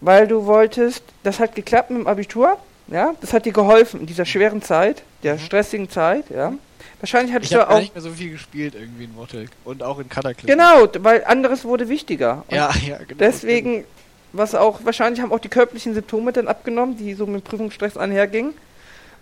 weil 0.01 0.27
du 0.27 0.45
wolltest, 0.45 1.03
das 1.23 1.39
hat 1.39 1.55
geklappt 1.55 1.89
mit 1.89 2.01
dem 2.01 2.07
Abitur, 2.07 2.59
ja, 2.87 3.13
das 3.21 3.33
hat 3.33 3.45
dir 3.45 3.53
geholfen 3.53 4.01
in 4.01 4.05
dieser 4.05 4.25
schweren 4.25 4.61
Zeit, 4.61 5.03
der 5.23 5.35
Mhm. 5.35 5.39
stressigen 5.39 5.89
Zeit, 5.89 6.29
ja. 6.29 6.53
Wahrscheinlich 6.99 7.35
hattest 7.35 7.51
Ich 7.51 7.57
habe 7.57 7.67
du 7.69 7.75
auch, 7.75 7.79
nicht 7.81 7.93
mehr 7.95 8.01
so 8.01 8.11
viel 8.11 8.31
gespielt 8.31 8.75
irgendwie 8.75 9.03
in 9.05 9.17
Wattel 9.17 9.49
und 9.65 9.83
auch 9.83 9.99
in 9.99 10.07
Cataclysm. 10.09 10.47
genau, 10.47 10.87
weil 10.99 11.23
anderes 11.25 11.65
wurde 11.65 11.89
wichtiger. 11.89 12.43
Und 12.47 12.55
Ja, 12.55 12.71
ja, 12.87 12.97
genau. 12.97 13.19
Deswegen, 13.19 13.83
was 14.31 14.55
auch, 14.55 14.79
wahrscheinlich 14.85 15.21
haben 15.21 15.33
auch 15.33 15.39
die 15.39 15.49
körperlichen 15.49 15.93
Symptome 15.93 16.31
dann 16.31 16.47
abgenommen, 16.47 16.95
die 16.97 17.13
so 17.13 17.25
mit 17.25 17.43
Prüfungsstress 17.43 17.97
einhergingen. 17.97 18.53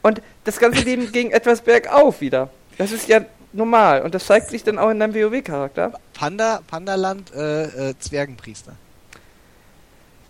Und 0.03 0.21
das 0.43 0.59
ganze 0.59 0.83
Leben 0.83 1.11
ging 1.11 1.31
etwas 1.31 1.61
bergauf 1.61 2.21
wieder. 2.21 2.49
Das 2.77 2.91
ist 2.91 3.07
ja 3.07 3.21
normal 3.53 4.01
und 4.03 4.13
das 4.15 4.25
zeigt 4.27 4.49
sich 4.49 4.63
dann 4.63 4.77
auch 4.79 4.89
in 4.89 4.99
deinem 4.99 5.13
WoW-Charakter. 5.15 5.93
Panda, 6.13 6.61
Pandaland, 6.67 7.33
äh, 7.33 7.89
äh, 7.89 7.93
Zwergenpriester. 7.99 8.73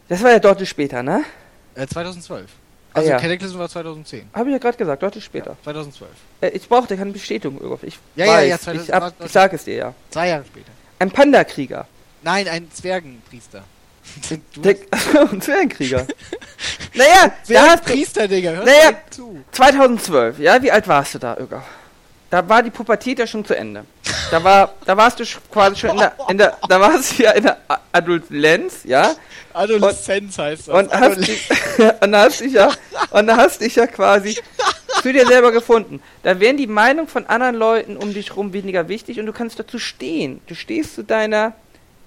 Das 0.10 0.24
war 0.24 0.32
ja 0.32 0.40
deutlich 0.40 0.70
später, 0.70 1.04
ne? 1.04 1.24
Äh, 1.76 1.86
2012. 1.88 2.50
Ah, 2.94 2.98
Also 3.00 3.10
ja. 3.12 3.18
Cataclysm 3.20 3.58
war 3.58 3.70
2010. 3.70 4.30
Habe 4.34 4.50
ich 4.50 4.54
ja 4.54 4.58
gerade 4.60 4.78
gesagt, 4.78 5.02
deutlich 5.04 5.24
später. 5.24 5.56
2012. 5.64 6.10
Äh, 6.42 6.50
ich 6.50 6.68
brauchte 6.68 6.98
keine 6.98 7.12
Bestätigung, 7.12 7.60
Irgoff. 7.62 7.84
Ich 7.84 7.98
Ja, 8.16 8.26
ja, 8.26 8.32
weiß, 8.34 8.50
ja, 8.50 8.60
2000 8.60 9.14
ich, 9.20 9.26
ich 9.26 9.32
sag 9.32 9.54
es 9.54 9.64
dir 9.64 9.76
ja. 9.76 9.94
Zwei 10.10 10.28
Jahre 10.30 10.44
später. 10.46 10.72
Ein 11.00 11.10
Panda-Krieger. 11.12 11.88
Nein, 12.22 12.48
ein 12.48 12.70
Zwergenpriester. 12.72 13.64
Der, 14.58 14.76
ein 15.32 15.42
Zwergenkrieger. 15.42 16.06
naja, 16.96 17.32
Zwergenpriester, 17.44 18.28
Digga, 18.28 18.52
hör 18.52 18.66
Naja. 18.66 18.92
zu. 19.10 19.44
2012, 19.52 20.40
ja, 20.40 20.62
wie 20.62 20.72
alt 20.72 20.88
warst 20.88 21.14
du 21.16 21.20
da, 21.20 21.38
Irgoff? 21.38 21.64
Da 22.32 22.48
war 22.48 22.64
die 22.64 22.72
Pubertät 22.72 23.20
ja 23.20 23.28
schon 23.28 23.44
zu 23.44 23.56
Ende. 23.56 23.86
Da 24.32 24.42
war, 24.42 24.74
da 24.86 24.96
warst 24.96 25.20
du 25.20 25.26
quasi 25.52 25.76
schon 25.76 25.92
in 25.92 25.98
der, 25.98 26.14
in 26.30 26.38
der 26.38 26.58
da 26.68 26.80
warst 26.80 27.20
du 27.20 27.24
ja 27.24 27.32
in 27.32 27.44
der 27.44 27.58
Adoleszenz, 27.92 28.86
ja, 28.86 29.14
Adoleszenz 29.54 30.38
heißt 30.38 30.70
das. 30.70 30.76
und 30.76 30.92
hast 30.94 31.28
dich, 31.28 31.50
und 32.02 32.16
hast 32.16 32.40
dich 32.40 32.54
ja, 32.54 32.72
und 33.10 33.30
hast 33.36 33.60
dich 33.60 33.76
ja 33.76 33.86
quasi 33.86 34.38
zu 35.02 35.12
dir 35.12 35.28
selber 35.28 35.52
gefunden. 35.52 36.02
Da 36.24 36.40
wären 36.40 36.56
die 36.56 36.68
Meinung 36.68 37.10
von 37.10 37.26
anderen 37.26 37.56
Leuten 37.56 37.98
um 37.98 38.14
dich 38.14 38.34
rum 38.36 38.54
weniger 38.54 38.88
wichtig 38.88 39.20
und 39.20 39.26
du 39.26 39.34
kannst 39.34 39.60
dazu 39.60 39.78
stehen. 39.78 40.40
Du 40.48 40.56
stehst 40.56 40.96
zu 40.96 41.04
deiner, 41.04 41.54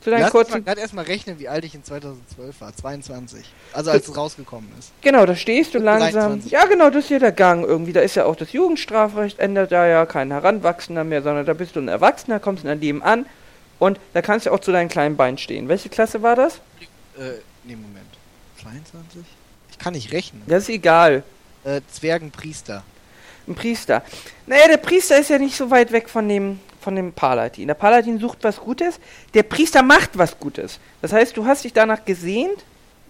zu 0.05 0.11
deinen 0.11 0.21
Lass 0.21 0.33
kurzen, 0.33 0.63
gerade 0.63 0.83
erstmal 0.83 1.07
rechnen, 1.07 1.39
wie 1.39 1.49
alt 1.49 1.65
ich 1.65 1.75
in 1.75 1.83
2012 1.83 2.61
war. 2.61 2.77
22. 2.77 3.43
Also 3.73 3.91
als 3.91 4.07
es 4.07 4.15
rausgekommen 4.15 4.69
ist. 4.79 4.93
genau, 5.01 5.25
da 5.25 5.35
stehst 5.35 5.73
du 5.73 5.79
langsam. 5.79 6.13
23. 6.13 6.53
Ja, 6.53 6.67
genau, 6.67 6.91
das 6.91 7.05
ist 7.05 7.11
ja 7.11 7.19
der 7.19 7.33
Gang 7.33 7.65
irgendwie. 7.65 7.95
Da 7.95 8.01
ist 8.01 8.15
ja 8.15 8.27
auch 8.27 8.37
das 8.37 8.53
Jugendstrafrecht 8.53 9.39
ändert 9.39 9.73
da 9.73 9.87
ja 9.87 10.05
kein 10.05 10.31
Heranwachsender 10.31 11.05
mehr, 11.05 11.23
sondern 11.23 11.47
da 11.47 11.55
bist 11.55 11.75
du 11.75 11.81
ein 11.81 11.89
Erwachsener, 11.89 12.39
kommst 12.39 12.65
in 12.65 12.69
dein 12.69 12.81
Leben 12.83 13.03
an 13.03 13.25
und 13.79 13.99
da 14.13 14.21
kannst 14.21 14.45
du 14.45 14.51
auch 14.51 14.61
zu 14.61 14.73
deinen 14.73 14.91
kleinen 14.91 15.17
Beinen 15.17 15.39
stehen. 15.39 15.69
Welche 15.69 15.89
Klasse 15.89 16.21
war 16.21 16.37
das? 16.37 16.57
Äh, 17.17 17.41
nee, 17.65 17.75
Moment. 17.75 18.05
22? 18.63 19.23
Ich 19.71 19.79
kann 19.79 19.95
nicht 19.95 20.13
rechnen. 20.13 20.43
Das 20.47 20.65
ist 20.65 20.69
egal. 20.69 21.23
Äh, 21.65 21.81
Zwergenpriester. 21.91 22.85
Ein 23.49 23.55
Priester. 23.55 24.03
Naja, 24.47 24.69
der 24.69 24.77
Priester 24.77 25.19
ist 25.19 25.31
ja 25.31 25.39
nicht 25.39 25.57
so 25.57 25.71
weit 25.71 25.93
weg 25.93 26.11
von 26.11 26.29
dem, 26.29 26.61
von 26.85 26.95
dem 26.95 27.13
Palatin. 27.13 27.67
Der 27.67 27.75
Palatin 27.75 28.19
sucht 28.21 28.39
was 28.43 28.59
Gutes, 28.59 29.01
der 29.35 29.43
Priester 29.43 29.83
macht 29.83 30.17
was 30.17 30.39
Gutes. 30.39 30.79
Das 31.03 31.13
heißt, 31.13 31.37
du 31.37 31.47
hast 31.47 31.65
dich 31.65 31.73
danach 31.73 32.05
gesehnt, 32.05 32.65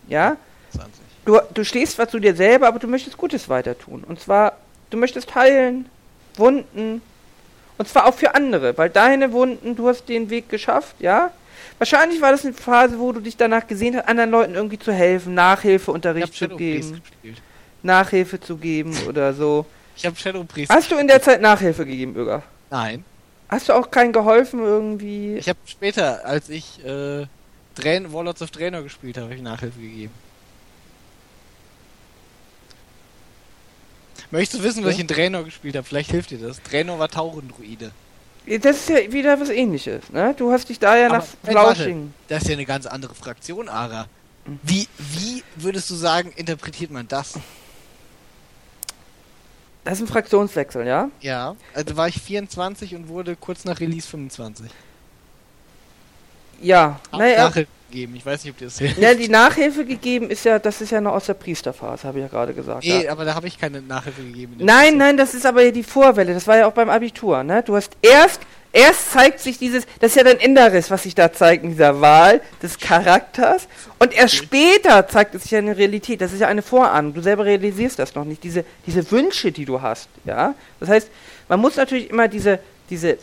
ja, 0.09 0.37
20. 0.75 0.93
du, 1.25 1.39
du 1.53 1.65
stehst 1.65 1.95
zwar 1.95 2.09
zu 2.09 2.19
dir 2.19 2.35
selber, 2.35 2.69
aber 2.69 2.79
du 2.79 2.87
möchtest 2.87 3.19
Gutes 3.19 3.49
weiter 3.49 3.79
tun. 3.79 4.05
Und 4.05 4.21
zwar, 4.21 4.57
du 4.91 4.97
möchtest 4.97 5.35
heilen, 5.35 5.87
Wunden, 6.37 7.03
und 7.77 7.89
zwar 7.89 8.07
auch 8.07 8.15
für 8.15 8.35
andere, 8.35 8.79
weil 8.79 8.89
deine 8.89 9.33
Wunden, 9.33 9.77
du 9.77 9.89
hast 9.89 10.09
den 10.09 10.31
Weg 10.31 10.49
geschafft, 10.49 10.97
ja. 11.01 11.31
Wahrscheinlich 11.79 12.21
war 12.21 12.31
das 12.31 12.45
eine 12.45 12.55
Phase, 12.55 12.99
wo 12.99 13.13
du 13.13 13.21
dich 13.21 13.37
danach 13.37 13.67
gesehnt 13.67 13.97
hast, 13.97 14.09
anderen 14.09 14.31
Leuten 14.31 14.55
irgendwie 14.55 14.79
zu 14.79 14.93
helfen, 14.93 15.33
Ich 15.33 15.37
Nachhilfeunterricht 15.37 16.35
zu 16.35 16.49
geben. 16.49 17.03
Nachhilfe 17.83 18.41
zu 18.41 18.57
geben 18.57 18.97
oder 19.09 19.35
so. 19.35 19.67
Ich 19.97 20.07
hab 20.07 20.17
Shadow 20.19 20.45
Priest. 20.45 20.73
Hast 20.73 20.91
du 20.91 20.97
in 20.97 21.07
der 21.07 21.21
Zeit 21.21 21.41
Nachhilfe 21.41 21.85
gegeben, 21.85 22.15
Bürger? 22.15 22.43
Nein. 22.71 23.05
Hast 23.49 23.69
du 23.69 23.73
auch 23.73 23.91
keinen 23.91 24.13
geholfen 24.13 24.61
irgendwie? 24.61 25.37
Ich 25.37 25.49
habe 25.49 25.59
später, 25.67 26.25
als 26.25 26.49
ich 26.49 26.85
äh, 26.85 27.27
Drain 27.75 28.13
Warlords 28.13 28.43
of 28.43 28.51
Draenor 28.51 28.83
gespielt 28.83 29.17
habe, 29.17 29.29
hab 29.29 29.35
ich 29.35 29.43
Nachhilfe 29.43 29.81
gegeben. 29.81 30.13
Möchtest 34.31 34.61
du 34.61 34.65
wissen, 34.67 34.85
was 34.85 34.95
ich 34.95 35.01
in 35.01 35.07
Draenor 35.07 35.45
gespielt 35.45 35.77
habe? 35.77 35.87
Vielleicht 35.87 36.11
hilft 36.11 36.31
dir 36.31 36.39
das. 36.39 36.61
Draenor 36.63 36.99
war 36.99 37.09
Taurendruide. 37.09 37.93
Das 38.47 38.77
ist 38.77 38.89
ja 38.89 39.13
wieder 39.13 39.41
was 39.41 39.49
ähnliches, 39.49 40.11
ne? 40.11 40.35
Du 40.37 40.53
hast 40.53 40.69
dich 40.69 40.79
da 40.79 40.97
ja 40.97 41.07
Aber, 41.07 41.19
nach. 41.19 41.27
Flausching. 41.45 42.13
Das 42.29 42.43
ist 42.43 42.49
ja 42.49 42.55
eine 42.55 42.67
ganz 42.67 42.87
andere 42.87 43.15
Fraktion, 43.15 43.69
Ara. 43.69 44.07
Mhm. 44.45 44.59
Wie, 44.63 44.89
wie 44.99 45.43
würdest 45.57 45.89
du 45.89 45.95
sagen, 45.95 46.33
interpretiert 46.37 46.91
man 46.91 47.09
das? 47.09 47.35
Das 49.85 49.95
ist 49.95 50.01
ein 50.01 50.07
Fraktionswechsel, 50.07 50.87
ja? 50.87 51.11
Ja. 51.21 51.57
Also 51.75 51.97
war 51.97 52.09
ich 52.09 52.21
24 52.21 52.95
und 52.95 53.09
wurde 53.09 53.37
kurz 53.37 53.65
nach 53.65 53.81
Release 53.81 54.09
25. 54.09 54.67
Ja. 56.63 57.01
Hab 57.13 57.21
Naja, 57.21 57.45
Nachhilfe 57.45 57.71
gegeben. 57.91 58.17
Ich 58.17 58.25
weiß 58.25 58.45
nicht, 58.45 58.53
ob 58.53 58.59
dir 58.59 58.65
das 58.67 58.79
hilft. 58.79 58.99
ja, 58.99 59.15
die 59.15 59.29
Nachhilfe 59.29 59.85
gegeben 59.85 60.31
ist 60.31 60.45
ja, 60.45 60.59
das 60.59 60.81
ist 60.81 60.91
ja 60.91 61.01
noch 61.01 61.13
aus 61.13 61.27
der 61.27 61.35
Priesterphase, 61.35 62.09
habe 62.09 62.19
ich 62.19 62.23
ja 62.23 62.29
gerade 62.29 62.55
gesagt. 62.55 62.85
Nee, 62.85 63.05
ja. 63.05 63.13
aber 63.13 63.25
da 63.25 63.35
habe 63.35 63.47
ich 63.47 63.59
keine 63.59 63.83
Nachhilfe 63.83 64.23
gegeben. 64.23 64.55
Nein, 64.59 64.85
Phase. 64.87 64.97
nein, 64.97 65.17
das 65.17 65.35
ist 65.35 65.45
aber 65.45 65.63
ja 65.63 65.71
die 65.71 65.83
Vorwelle. 65.83 66.33
Das 66.33 66.47
war 66.47 66.57
ja 66.57 66.67
auch 66.67 66.73
beim 66.73 66.89
Abitur, 66.89 67.43
ne? 67.45 67.63
Du 67.63 67.77
hast 67.77 67.93
erst, 68.01 68.41
erst 68.75 69.13
zeigt 69.13 69.41
sich 69.41 69.57
dieses, 69.57 69.87
das 70.01 70.11
ist 70.11 70.17
ja 70.17 70.25
dein 70.25 70.39
Inneres, 70.39 70.91
was 70.91 71.05
sich 71.05 71.15
da 71.15 71.33
zeigt 71.33 71.65
in 71.65 71.71
dieser 71.71 72.01
Wahl 72.01 72.43
des 72.63 72.79
Charakters. 72.79 73.69
Und 73.99 74.13
erst 74.13 74.35
später 74.35 75.07
zeigt 75.09 75.35
es 75.35 75.43
sich 75.43 75.53
ja 75.53 75.61
in 75.61 75.67
der 75.67 75.79
Realität. 75.79 76.21
Das 76.21 76.33
ist 76.33 76.41
ja 76.41 76.49
eine 76.49 76.61
Vorahnung. 76.61 77.15
Du 77.15 77.23
selber 77.23 77.45
realisierst 77.45 77.99
das 77.99 78.15
noch 78.15 78.25
nicht. 78.25 78.43
Diese, 78.43 78.65
diese 78.87 79.11
Wünsche, 79.11 79.53
die 79.53 79.65
du 79.65 79.81
hast, 79.81 80.09
ja? 80.25 80.55
Das 80.81 80.89
heißt, 80.89 81.09
man 81.49 81.61
muss 81.61 81.77
natürlich 81.77 82.11
immer 82.11 82.27
diese, 82.29 82.59
diese, 82.91 83.17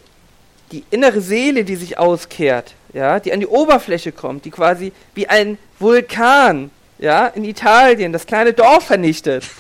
die 0.72 0.86
innere 0.90 1.22
Seele, 1.22 1.66
die 1.66 1.76
sich 1.76 1.98
auskehrt, 2.00 2.74
ja, 2.94 3.20
die 3.20 3.34
an 3.34 3.42
die 3.42 3.48
Oberfläche 3.48 4.14
kommt, 4.14 4.46
die 4.46 4.52
quasi 4.52 4.94
wie 5.14 5.28
ein 5.28 5.58
Vulkan, 5.80 6.72
ja, 6.98 7.28
in 7.28 7.44
Italien 7.44 8.14
das 8.14 8.26
kleine 8.26 8.54
Dorf 8.54 8.86
vernichtet. 8.86 9.46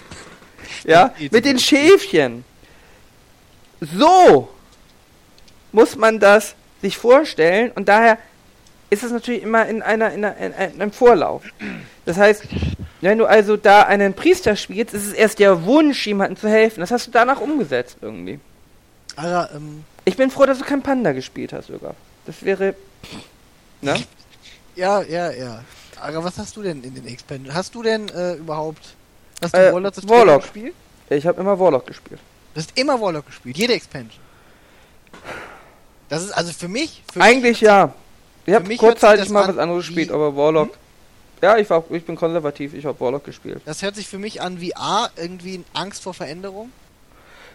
Ja, 0.85 1.13
mit 1.31 1.43
den 1.43 1.59
Schäfchen. 1.59 2.45
So 3.81 4.47
muss 5.71 5.95
man 5.95 6.19
das 6.19 6.55
sich 6.81 6.97
vorstellen 6.97 7.71
und 7.75 7.87
daher 7.89 8.17
ist 8.89 9.03
es 9.03 9.11
natürlich 9.11 9.43
immer 9.43 9.65
in 9.67 9.81
einer, 9.81 10.11
in, 10.11 10.25
einer, 10.25 10.37
in 10.37 10.53
einem 10.81 10.91
Vorlauf. 10.91 11.43
Das 12.05 12.17
heißt, 12.17 12.43
wenn 12.99 13.17
du 13.17 13.25
also 13.25 13.55
da 13.55 13.83
einen 13.83 14.13
Priester 14.13 14.55
spielst, 14.57 14.93
ist 14.93 15.05
es 15.05 15.13
erst 15.13 15.39
der 15.39 15.63
Wunsch, 15.63 16.05
jemandem 16.05 16.35
zu 16.37 16.49
helfen. 16.49 16.81
Das 16.81 16.91
hast 16.91 17.07
du 17.07 17.11
danach 17.11 17.39
umgesetzt 17.39 17.97
irgendwie. 18.01 18.39
Ara, 19.15 19.49
ähm, 19.55 19.85
Ich 20.03 20.17
bin 20.17 20.29
froh, 20.29 20.45
dass 20.45 20.57
du 20.57 20.65
kein 20.65 20.81
Panda 20.81 21.13
gespielt 21.13 21.53
hast 21.53 21.67
sogar. 21.67 21.95
Das 22.25 22.43
wäre. 22.43 22.75
Ne? 23.81 24.03
ja, 24.75 25.01
ja, 25.03 25.31
ja. 25.31 25.63
Aber 26.01 26.23
was 26.23 26.37
hast 26.37 26.57
du 26.57 26.61
denn 26.63 26.83
in 26.83 26.93
den 26.93 27.07
Expansion? 27.07 27.53
Hast 27.53 27.73
du 27.73 27.83
denn 27.83 28.09
äh, 28.09 28.33
überhaupt. 28.33 28.95
Hast 29.41 29.53
du 29.53 29.57
Äh, 29.57 29.71
Warlords 29.71 29.99
of 29.99 30.09
Warlock. 30.09 30.41
Gespielt? 30.41 30.73
Ich 31.09 31.25
habe 31.25 31.39
immer 31.39 31.57
Warlock 31.57 31.87
gespielt. 31.87 32.19
Du 32.53 32.59
hast 32.59 32.77
immer 32.77 32.99
Warlock 32.99 33.25
gespielt, 33.25 33.57
jede 33.57 33.73
Expansion. 33.73 34.19
Das 36.11 36.23
ist 36.23 36.31
also 36.31 36.51
für 36.51 36.67
mich. 36.67 37.01
Für 37.13 37.21
Eigentlich 37.21 37.61
mich, 37.61 37.61
ja. 37.61 37.93
Ich 38.45 38.53
habe 38.53 38.75
kurzzeitig 38.75 39.29
mal 39.29 39.47
was 39.47 39.57
anderes 39.57 39.85
gespielt, 39.85 40.11
aber 40.11 40.35
Warlock. 40.35 40.71
Ja, 41.41 41.57
ich, 41.57 41.69
war, 41.69 41.85
ich 41.89 42.03
bin 42.03 42.17
konservativ, 42.17 42.73
ich 42.73 42.85
habe 42.85 42.99
Warlock 42.99 43.23
gespielt. 43.23 43.61
Das 43.65 43.81
hört 43.81 43.95
sich 43.95 44.09
für 44.09 44.17
mich 44.17 44.41
an 44.41 44.59
wie 44.59 44.75
A, 44.75 45.09
irgendwie 45.15 45.63
Angst 45.73 46.03
vor 46.03 46.13
Veränderung. 46.13 46.69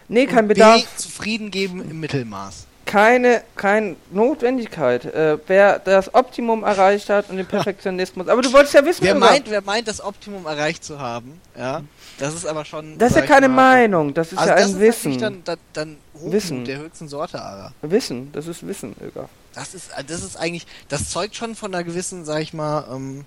Nee, 0.07 0.25
kein 0.25 0.45
und 0.45 0.47
Bedarf. 0.47 0.81
B, 0.81 0.87
zufrieden 0.97 1.51
geben 1.51 1.87
im 1.87 1.99
Mittelmaß. 1.99 2.65
keine, 2.87 3.43
keine 3.55 3.95
Notwendigkeit. 4.09 5.05
Äh, 5.05 5.37
wer 5.45 5.77
das 5.77 6.15
Optimum 6.15 6.63
erreicht 6.63 7.09
hat 7.09 7.29
und 7.29 7.37
den 7.37 7.45
Perfektionismus. 7.55 8.27
Aber 8.27 8.41
du 8.41 8.51
wolltest 8.53 8.73
ja 8.73 8.83
wissen, 8.83 9.03
Wer 9.03 9.13
meint, 9.13 9.51
wer 9.51 9.61
meint, 9.61 9.87
das 9.87 10.03
Optimum 10.03 10.47
erreicht 10.47 10.83
zu 10.83 10.99
haben, 10.99 11.39
ja, 11.55 11.83
das 12.17 12.33
ist 12.33 12.47
aber 12.47 12.65
schon. 12.65 12.97
das 12.97 13.11
ist 13.11 13.17
ja 13.17 13.21
keine 13.21 13.49
mal, 13.49 13.77
Meinung, 13.81 14.15
das 14.15 14.31
ist 14.31 14.39
also 14.39 14.49
ja 14.49 14.55
das 14.55 14.65
ein 14.65 14.71
ist 14.71 14.79
Wissen. 14.79 15.19
Dann, 15.19 15.43
dann, 15.43 15.59
dann 15.73 15.97
Hochmut 16.17 16.33
Wissen. 16.33 16.65
der 16.65 16.79
höchsten 16.79 17.07
Sorte, 17.07 17.41
Ara. 17.41 17.73
Wissen, 17.81 18.31
das 18.31 18.47
ist 18.47 18.67
Wissen, 18.67 18.95
Irga. 18.99 19.29
Das 19.53 19.73
ist, 19.73 19.89
das 20.07 20.23
ist 20.23 20.37
eigentlich, 20.37 20.67
das 20.89 21.09
zeugt 21.09 21.35
schon 21.35 21.55
von 21.55 21.73
einer 21.73 21.83
gewissen, 21.83 22.25
sag 22.25 22.41
ich 22.41 22.53
mal, 22.53 22.85
ähm, 22.91 23.25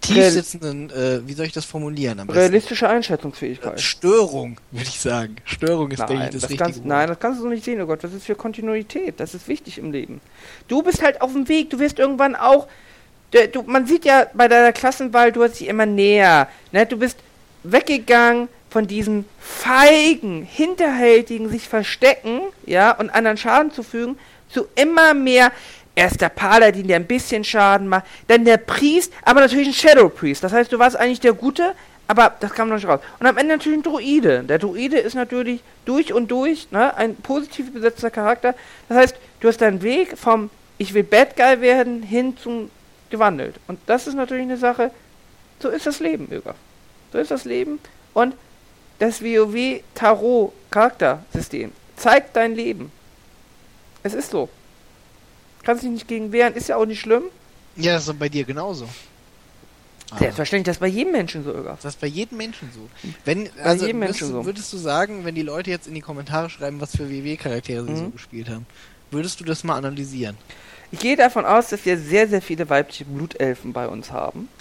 tiefsitzenden, 0.00 0.90
äh, 0.90 1.26
wie 1.26 1.34
soll 1.34 1.46
ich 1.46 1.52
das 1.52 1.64
formulieren? 1.64 2.20
Realistische 2.28 2.88
Einschätzungsfähigkeit. 2.88 3.80
Störung, 3.80 4.58
würde 4.70 4.88
ich 4.88 5.00
sagen. 5.00 5.36
Störung 5.44 5.90
ist, 5.90 5.98
denke 6.00 6.14
Nein 6.14 6.24
ich, 6.24 6.32
das, 6.32 6.42
das 6.42 6.50
richtige 6.50 6.64
kannst, 6.64 6.84
nein, 6.84 7.08
das 7.08 7.18
kannst 7.18 7.38
du 7.38 7.42
so 7.44 7.48
nicht 7.48 7.64
sehen, 7.64 7.80
oh 7.80 7.86
Gott. 7.86 8.02
Das 8.02 8.12
ist 8.12 8.24
für 8.24 8.34
Kontinuität. 8.34 9.20
Das 9.20 9.34
ist 9.34 9.48
wichtig 9.48 9.78
im 9.78 9.92
Leben. 9.92 10.20
Du 10.68 10.82
bist 10.82 11.02
halt 11.02 11.20
auf 11.20 11.32
dem 11.32 11.48
Weg. 11.48 11.70
Du 11.70 11.78
wirst 11.78 11.98
irgendwann 11.98 12.34
auch. 12.34 12.66
Du, 13.52 13.62
man 13.62 13.86
sieht 13.86 14.04
ja 14.04 14.26
bei 14.34 14.48
deiner 14.48 14.72
Klassenwahl, 14.72 15.30
du 15.30 15.44
hast 15.44 15.56
sie 15.56 15.68
immer 15.68 15.86
näher. 15.86 16.48
Ne? 16.72 16.84
Du 16.86 16.96
bist 16.96 17.18
weggegangen 17.62 18.48
von 18.70 18.86
diesem 18.86 19.24
feigen, 19.40 20.42
hinterhältigen, 20.42 21.50
sich 21.50 21.68
verstecken, 21.68 22.40
ja, 22.64 22.92
und 22.92 23.10
anderen 23.10 23.36
Schaden 23.36 23.72
zufügen, 23.72 24.18
zu 24.48 24.66
immer 24.74 25.14
mehr 25.14 25.52
Erst 25.96 26.20
der 26.20 26.28
Paladin, 26.28 26.86
der 26.86 26.96
ein 26.96 27.06
bisschen 27.06 27.44
Schaden 27.44 27.88
macht, 27.88 28.06
dann 28.28 28.44
der 28.44 28.58
Priest, 28.58 29.12
aber 29.22 29.40
natürlich 29.40 29.68
ein 29.68 29.74
Shadow 29.74 30.08
Priest. 30.08 30.42
Das 30.44 30.52
heißt, 30.52 30.72
du 30.72 30.78
warst 30.78 30.96
eigentlich 30.96 31.20
der 31.20 31.32
Gute, 31.32 31.74
aber 32.06 32.34
das 32.40 32.54
kam 32.54 32.68
noch 32.68 32.76
nicht 32.76 32.86
raus. 32.86 33.00
Und 33.18 33.26
am 33.26 33.36
Ende 33.36 33.56
natürlich 33.56 33.80
ein 33.80 33.82
Druide. 33.82 34.44
Der 34.44 34.58
Druide 34.58 34.98
ist 34.98 35.14
natürlich 35.14 35.60
durch 35.84 36.12
und 36.12 36.30
durch 36.30 36.70
ne, 36.70 36.96
ein 36.96 37.16
positiv 37.16 37.72
besetzter 37.72 38.10
Charakter. 38.10 38.54
Das 38.88 38.98
heißt, 38.98 39.16
du 39.40 39.48
hast 39.48 39.60
deinen 39.60 39.82
Weg 39.82 40.16
vom 40.16 40.48
Ich 40.78 40.94
will 40.94 41.02
Bad 41.02 41.36
Guy 41.36 41.60
werden 41.60 42.02
hin 42.02 42.36
zum 42.38 42.70
gewandelt. 43.10 43.56
Und 43.66 43.80
das 43.86 44.06
ist 44.06 44.14
natürlich 44.14 44.44
eine 44.44 44.56
Sache, 44.56 44.92
so 45.58 45.68
ist 45.68 45.86
das 45.86 46.00
Leben, 46.00 46.28
Öger. 46.30 46.54
So 47.12 47.18
ist 47.18 47.30
das 47.30 47.44
Leben. 47.44 47.80
Und 48.14 48.34
das 49.00 49.20
WoW 49.20 49.80
Tarot 49.94 50.52
Charaktersystem 50.70 51.72
zeigt 51.96 52.36
dein 52.36 52.54
Leben. 52.54 52.92
Es 54.04 54.14
ist 54.14 54.30
so. 54.30 54.48
Kannst 55.64 55.82
dich 55.82 55.90
nicht 55.90 56.08
gegen 56.08 56.30
wehren, 56.32 56.54
ist 56.54 56.68
ja 56.68 56.76
auch 56.76 56.86
nicht 56.86 57.00
schlimm. 57.00 57.24
Ja, 57.76 57.94
das 57.94 58.06
ist 58.08 58.18
bei 58.18 58.28
dir 58.28 58.44
genauso. 58.44 58.88
Selbstverständlich, 60.18 60.64
das 60.64 60.76
ist 60.76 60.80
bei 60.80 60.86
jedem 60.88 61.12
Menschen 61.12 61.44
so, 61.44 61.50
Öger. 61.50 61.76
Das 61.80 61.94
ist 61.94 62.00
bei 62.00 62.06
jedem 62.08 62.38
Menschen 62.38 62.68
so. 62.74 62.88
Wenn, 63.24 63.48
also 63.62 63.86
jedem 63.86 64.00
würdest, 64.00 64.20
Menschen 64.22 64.32
so. 64.34 64.44
würdest 64.44 64.72
du 64.72 64.76
sagen, 64.78 65.24
wenn 65.24 65.34
die 65.36 65.42
Leute 65.42 65.70
jetzt 65.70 65.86
in 65.86 65.94
die 65.94 66.00
Kommentare 66.00 66.50
schreiben, 66.50 66.80
was 66.80 66.96
für 66.96 67.08
WW-Charaktere 67.08 67.84
sie 67.84 67.92
Mhm. 67.92 67.96
so 67.96 68.08
gespielt 68.10 68.48
haben, 68.48 68.66
würdest 69.10 69.38
du 69.40 69.44
das 69.44 69.62
mal 69.62 69.76
analysieren? 69.76 70.36
Ich 70.90 70.98
gehe 70.98 71.14
davon 71.16 71.44
aus, 71.46 71.68
dass 71.68 71.84
wir 71.84 71.96
sehr, 71.96 72.26
sehr 72.28 72.42
viele 72.42 72.68
weibliche 72.68 73.04
Blutelfen 73.04 73.72
bei 73.72 73.86
uns 73.86 74.10
haben. 74.10 74.48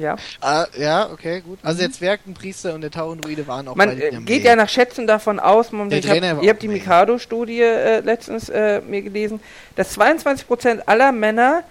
ja. 0.00 0.16
Ah, 0.40 0.66
ja, 0.76 1.10
okay, 1.10 1.40
gut. 1.40 1.58
Also 1.62 1.80
der 1.80 1.92
Zwergenpriester 1.92 2.74
und 2.74 2.80
der 2.80 2.90
Tauendruide 2.90 3.46
waren 3.46 3.68
auch 3.68 3.76
Man 3.76 4.00
äh, 4.00 4.10
geht 4.24 4.44
ja 4.44 4.56
nach 4.56 4.68
Schätzen 4.68 5.06
davon 5.06 5.38
aus, 5.38 5.72
man, 5.72 5.90
ich 5.92 6.08
hab, 6.08 6.42
ihr 6.42 6.50
habt 6.50 6.62
die. 6.62 6.70
Mikado-Studie 6.70 7.60
äh, 7.60 8.00
letztens 8.00 8.48
äh, 8.48 8.80
mir 8.80 9.02
gelesen, 9.02 9.40
dass 9.76 9.98
22% 9.98 10.82
aller 10.86 11.12
Männer, 11.12 11.62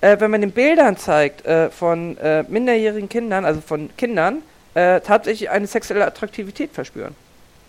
äh, 0.00 0.18
wenn 0.20 0.30
man 0.30 0.40
den 0.40 0.52
Bildern 0.52 0.96
zeigt 0.96 1.44
äh, 1.44 1.70
von 1.70 2.16
äh, 2.18 2.44
minderjährigen 2.48 3.08
Kindern, 3.08 3.44
also 3.44 3.60
von 3.60 3.90
Kindern, 3.96 4.42
tatsächlich 4.76 5.50
eine 5.50 5.68
sexuelle 5.68 6.04
Attraktivität 6.04 6.72
verspüren. 6.72 7.14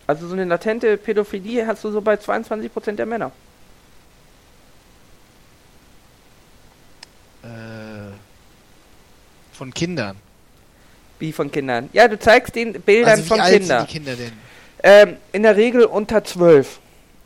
Also 0.08 0.28
so 0.28 0.34
eine 0.34 0.44
latente 0.46 0.98
Pädophilie 0.98 1.68
hast 1.68 1.84
du 1.84 1.92
so 1.92 2.02
bei 2.02 2.16
22% 2.16 2.94
der 2.94 3.06
Männer. 3.06 3.32
Äh, 7.44 7.75
von 9.56 9.74
Kindern. 9.74 10.18
Wie 11.20 11.32
von 11.32 11.52
Kindern. 11.52 11.90
Ja, 11.94 12.08
du 12.08 12.20
zeigst 12.20 12.56
den 12.56 12.74
Bildern 12.74 13.12
also 13.12 13.24
wie 13.24 13.28
von 13.28 13.40
alt 13.40 13.54
Kindern. 13.60 13.80
sind 13.80 13.90
die 13.90 13.94
Kinder 13.94 14.16
denn? 14.16 14.32
Ähm, 14.84 15.18
in 15.32 15.44
der 15.44 15.56
Regel 15.56 15.86
unter 15.86 16.24
12. 16.24 16.80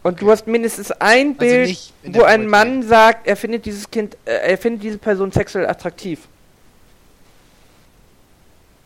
Und 0.03 0.21
du 0.21 0.31
hast 0.31 0.47
mindestens 0.47 0.91
ein 0.91 1.35
Also 1.37 1.39
Bild, 1.39 1.93
in 2.03 2.15
wo 2.15 2.23
ein. 2.23 2.47
Mann 2.47 2.83
sagt, 2.83 3.27
er 3.27 3.35
findet 3.35 3.65
dieses 3.65 3.89
Kind, 3.89 4.15
äh, 4.25 4.51
er 4.51 4.57
findet 4.57 4.83
diese 4.83 4.97
Person 4.97 5.31
sexuell 5.31 5.67
attraktiv. 5.67 6.21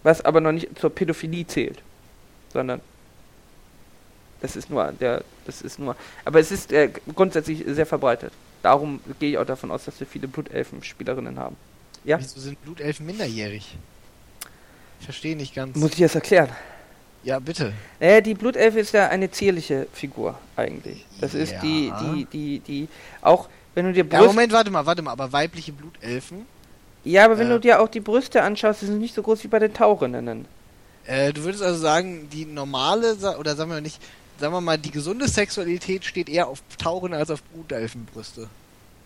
Was 0.02 0.24
aber 0.26 0.42
noch 0.42 0.52
nicht 0.52 0.80
zur 0.80 0.90
Pädophilie 0.90 1.46
zählt. 1.46 1.82
Sondern 2.52 2.82
das 4.42 4.56
ist 4.56 4.70
nur 4.70 4.92
der, 4.92 5.24
das 5.46 5.62
ist 5.62 5.80
nur. 5.80 5.96
Aber 6.26 6.40
es 6.40 6.52
ist 6.52 6.72
äh, 6.74 6.90
grundsätzlich 7.16 7.64
sehr 7.68 7.86
verbreitet. 7.86 8.34
Darum 8.62 9.00
gehe 9.20 9.32
ich 9.32 9.38
auch 9.38 9.46
davon 9.46 9.72
aus, 9.72 9.86
dass 9.86 10.00
wir 10.00 10.08
viele 10.08 10.28
Blutelfen-Spielerinnen 10.28 11.38
haben. 11.38 11.56
Ja? 12.04 12.20
Wieso 12.20 12.40
sind 12.40 12.62
Blutelfen 12.64 13.06
minderjährig? 13.06 13.76
Ich 15.00 15.06
verstehe 15.06 15.36
nicht 15.36 15.54
ganz. 15.56 15.76
Muss 15.78 15.94
ich 15.94 16.00
das 16.00 16.16
erklären? 16.16 16.50
ja, 17.24 17.40
bitte. 17.40 17.74
Naja, 18.00 18.20
die 18.22 18.34
Blutelfe 18.34 18.80
ist 18.82 18.92
ja 18.94 19.08
eine 19.08 19.32
zierliche 19.32 19.88
Figur 19.94 20.38
eigentlich. 20.58 21.06
Das 21.22 21.34
ist 21.34 21.56
die, 21.62 21.88
Ja. 21.88 22.02
die, 22.02 22.26
die, 22.26 22.60
die, 22.60 22.88
auch 23.22 23.48
wenn 23.76 23.86
du 23.86 23.94
dir 23.94 24.06
Ja, 24.06 24.20
Brust, 24.20 24.34
Moment, 24.36 24.52
warte 24.52 24.70
mal, 24.72 24.86
warte 24.86 25.02
mal, 25.02 25.12
aber 25.12 25.32
weibliche 25.32 25.72
Blutelfen? 25.72 26.46
ja, 27.06 27.26
aber 27.26 27.38
wenn 27.38 27.48
äh, 27.48 27.54
du 27.54 27.60
dir 27.62 27.82
auch 27.82 27.88
die 27.88 28.02
Brüste 28.02 28.42
anschaust, 28.44 28.82
die 28.82 28.88
sind 28.88 29.00
nicht 29.00 29.16
so 29.16 29.22
groß 29.24 29.44
wie 29.44 29.48
bei 29.48 29.60
den 29.60 29.74
Taurinnen. 29.74 30.46
Äh, 31.06 31.32
du 31.34 31.44
würdest 31.44 31.64
also 31.64 31.80
sagen, 31.80 32.30
die 32.30 32.46
normale, 32.46 33.16
oder 33.38 33.56
sagen 33.56 33.72
wir 33.72 33.82
nicht, 33.82 34.02
sagen 34.40 34.54
wir 34.54 34.62
mal, 34.62 34.78
die 34.78 34.92
gesunde 34.92 35.28
Sexualität 35.28 36.04
steht 36.06 36.28
eher 36.30 36.48
auf 36.48 36.62
Tauren 36.78 37.14
als 37.14 37.30
auf 37.32 37.42
Blutelfenbrüste. 37.44 38.50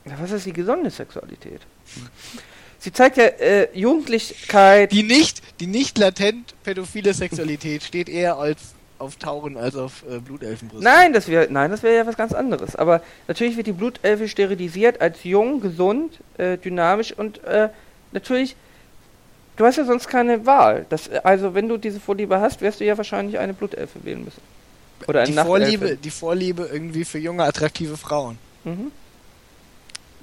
Ja, 0.06 0.14
was 0.20 0.32
ist 0.32 0.46
die 0.46 0.54
gesunde 0.54 0.90
Sexualität? 0.90 1.62
Sie 2.80 2.92
zeigt 2.92 3.18
ja 3.18 3.26
äh, 3.26 3.70
Jugendlichkeit. 3.78 4.92
Die 4.92 5.04
nicht, 5.04 5.42
die 5.60 5.68
nicht 5.68 5.98
latent 5.98 6.54
pädophile 6.64 7.14
Sexualität 7.14 7.84
steht 7.84 8.10
eher 8.10 8.38
als 8.38 8.76
auf 9.00 9.18
Tauren 9.18 9.58
als 9.58 9.76
auf 9.76 10.04
äh, 10.10 10.20
Blutelfenbrüste. 10.20 10.84
Nein, 10.84 11.14
das 11.14 11.28
wäre 11.28 11.48
nein, 11.52 11.72
das 11.72 11.84
wäre 11.84 11.96
ja 11.96 12.08
was 12.08 12.18
ganz 12.18 12.34
anderes. 12.34 12.76
Aber 12.76 13.02
natürlich 13.28 13.56
wird 13.58 13.68
die 13.68 13.74
Blutelfe 13.74 14.28
sterilisiert 14.28 15.02
als 15.02 15.24
jung, 15.24 15.62
gesund, 15.62 16.20
äh, 16.38 16.58
dynamisch 16.58 17.14
und 17.14 17.44
äh, 17.44 17.70
natürlich. 18.12 18.56
Du 19.56 19.66
hast 19.66 19.78
ja 19.78 19.86
sonst 19.86 20.08
keine 20.08 20.46
Wahl. 20.46 20.86
Das, 20.90 21.08
äh, 21.08 21.20
also 21.24 21.56
wenn 21.56 21.68
du 21.68 21.78
diese 21.78 22.00
Vorliebe 22.00 22.40
hast, 22.40 22.62
wirst 22.62 22.80
du 22.80 22.86
ja 22.86 22.98
wahrscheinlich 22.98 23.40
eine 23.40 23.54
Blutelfe 23.54 24.04
wählen 24.04 24.24
müssen. 24.24 24.42
Oder 25.08 25.22
eine 25.22 25.30
die 25.30 25.36
Nachtelfe. 25.36 25.60
Vorliebe, 25.60 25.98
die 25.98 26.10
Vorliebe 26.12 26.70
irgendwie 26.72 27.06
für 27.06 27.20
junge, 27.20 27.44
attraktive 27.44 27.98
Frauen. 27.98 28.38
Mhm. 28.64 28.92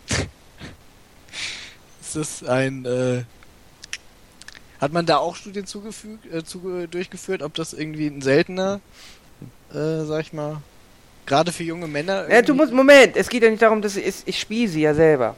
Ist 2.16 2.42
das 2.42 2.48
ein, 2.48 2.84
äh, 2.84 3.24
hat 4.80 4.92
man 4.92 5.04
da 5.04 5.16
auch 5.16 5.34
Studien 5.34 5.66
zugefügt, 5.66 6.32
äh, 6.32 6.44
zuge 6.44 6.86
durchgeführt, 6.86 7.42
ob 7.42 7.54
das 7.54 7.72
irgendwie 7.72 8.06
ein 8.06 8.22
seltener, 8.22 8.80
äh, 9.72 10.04
sag 10.04 10.20
ich 10.20 10.32
mal, 10.32 10.58
gerade 11.26 11.50
für 11.50 11.64
junge 11.64 11.88
Männer 11.88 12.30
Ja, 12.30 12.40
du 12.40 12.54
musst, 12.54 12.72
Moment, 12.72 13.16
es 13.16 13.28
geht 13.28 13.42
ja 13.42 13.50
nicht 13.50 13.62
darum, 13.62 13.82
dass 13.82 13.96
ich, 13.96 14.14
ich 14.26 14.38
spiele 14.38 14.68
sie 14.68 14.82
ja 14.82 14.94
selber. 14.94 15.34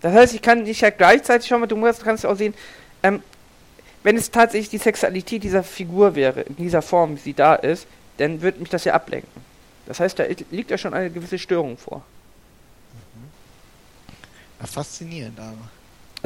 Das 0.00 0.12
heißt, 0.14 0.34
ich 0.34 0.42
kann 0.42 0.64
dich 0.64 0.80
ja 0.80 0.90
gleichzeitig 0.90 1.46
schauen, 1.46 1.68
du 1.68 1.76
musst, 1.76 2.02
kannst 2.02 2.26
auch 2.26 2.36
sehen, 2.36 2.54
ähm, 3.04 3.22
wenn 4.02 4.16
es 4.16 4.28
tatsächlich 4.28 4.70
die 4.70 4.78
Sexualität 4.78 5.44
dieser 5.44 5.62
Figur 5.62 6.16
wäre, 6.16 6.40
in 6.40 6.56
dieser 6.56 6.82
Form, 6.82 7.16
wie 7.16 7.20
sie 7.20 7.34
da 7.34 7.54
ist, 7.54 7.86
dann 8.16 8.42
würde 8.42 8.58
mich 8.58 8.70
das 8.70 8.82
ja 8.82 8.94
ablenken. 8.94 9.30
Das 9.86 10.00
heißt, 10.00 10.18
da 10.18 10.24
liegt 10.50 10.72
ja 10.72 10.78
schon 10.78 10.92
eine 10.92 11.08
gewisse 11.08 11.38
Störung 11.38 11.78
vor. 11.78 12.02
Ja, 14.58 14.66
faszinierend, 14.66 15.38
aber. 15.38 15.75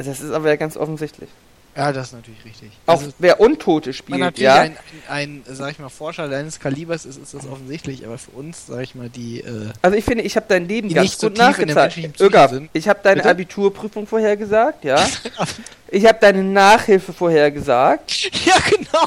Also 0.01 0.09
das 0.09 0.19
ist 0.21 0.31
aber 0.31 0.49
ja 0.49 0.55
ganz 0.55 0.77
offensichtlich. 0.77 1.29
Ja, 1.77 1.91
das 1.93 2.07
ist 2.07 2.13
natürlich 2.13 2.43
richtig. 2.43 2.71
Auch 2.87 2.99
Also, 2.99 3.13
wer 3.19 3.39
Untote 3.39 3.89
man 3.89 3.93
spielt, 3.93 4.19
natürlich 4.19 4.41
ja. 4.41 4.61
ein, 4.61 4.77
ein, 5.07 5.43
ein, 5.47 5.55
sag 5.55 5.73
ich 5.73 5.77
mal, 5.79 5.89
Forscher 5.89 6.27
deines 6.27 6.59
Kalibers 6.59 7.05
ist, 7.05 7.17
ist 7.17 7.35
das 7.35 7.47
offensichtlich, 7.47 8.03
aber 8.03 8.17
für 8.17 8.31
uns, 8.31 8.65
sag 8.65 8.81
ich 8.81 8.95
mal, 8.95 9.09
die, 9.09 9.41
äh, 9.41 9.69
Also 9.83 9.95
ich 9.95 10.03
finde, 10.03 10.23
ich 10.23 10.35
habe 10.35 10.47
dein 10.49 10.67
Leben 10.67 10.89
ganz 10.89 11.03
nicht 11.03 11.19
so 11.19 11.29
gut 11.29 11.37
Psyche 11.37 12.11
Ögab, 12.19 12.49
sind. 12.49 12.71
ich 12.73 12.89
habe 12.89 12.99
deine 13.03 13.17
Bitte? 13.17 13.29
Abiturprüfung 13.29 14.07
vorhergesagt, 14.07 14.83
ja. 14.85 15.07
ich 15.89 16.07
habe 16.07 16.17
deine 16.19 16.43
Nachhilfe 16.43 17.13
vorhergesagt. 17.13 18.31
ja, 18.45 18.55
genau. 18.67 19.05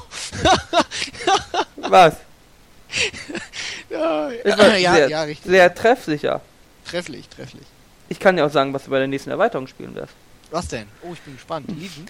Was? 1.89 2.15
ja, 3.91 4.31
ja, 4.31 4.95
sehr, 4.95 5.09
ja, 5.09 5.23
richtig. 5.25 5.51
sehr 5.51 5.75
treffsicher. 5.75 6.41
Trefflich, 6.89 7.29
trefflich. 7.29 7.67
Ich 8.09 8.21
kann 8.21 8.37
dir 8.37 8.47
auch 8.47 8.53
sagen, 8.53 8.73
was 8.73 8.85
du 8.85 8.91
bei 8.91 8.99
der 8.99 9.09
nächsten 9.09 9.31
Erweiterung 9.31 9.67
spielen 9.67 9.97
wirst. 9.97 10.13
Was 10.51 10.69
denn? 10.69 10.87
Oh, 11.03 11.13
ich 11.13 11.21
bin 11.21 11.35
gespannt. 11.35 11.69
Lieben? 11.69 12.07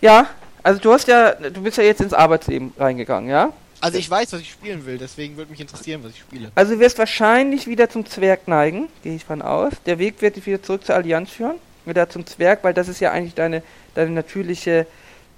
Ja, 0.00 0.28
also 0.62 0.80
du 0.80 0.92
hast 0.92 1.08
ja, 1.08 1.32
du 1.32 1.62
bist 1.62 1.78
ja 1.78 1.84
jetzt 1.84 2.00
ins 2.00 2.12
Arbeitsleben 2.12 2.72
reingegangen, 2.78 3.30
ja? 3.30 3.52
Also 3.80 3.98
ich 3.98 4.08
weiß, 4.08 4.32
was 4.32 4.40
ich 4.40 4.50
spielen 4.50 4.86
will, 4.86 4.96
deswegen 4.96 5.36
würde 5.36 5.50
mich 5.50 5.60
interessieren, 5.60 6.02
was 6.04 6.12
ich 6.12 6.20
spiele. 6.20 6.52
Also 6.54 6.74
du 6.74 6.80
wirst 6.80 6.98
wahrscheinlich 6.98 7.66
wieder 7.66 7.90
zum 7.90 8.06
Zwerg 8.06 8.46
neigen, 8.46 8.88
gehe 9.02 9.16
ich 9.16 9.24
von 9.24 9.42
aus. 9.42 9.72
Der 9.86 9.98
Weg 9.98 10.22
wird 10.22 10.36
dich 10.36 10.46
wieder 10.46 10.62
zurück 10.62 10.84
zur 10.84 10.94
Allianz 10.94 11.30
führen, 11.30 11.56
wieder 11.84 12.08
zum 12.08 12.24
Zwerg, 12.24 12.62
weil 12.62 12.74
das 12.74 12.86
ist 12.86 13.00
ja 13.00 13.10
eigentlich 13.10 13.34
deine, 13.34 13.62
deine 13.94 14.10
natürliche 14.12 14.86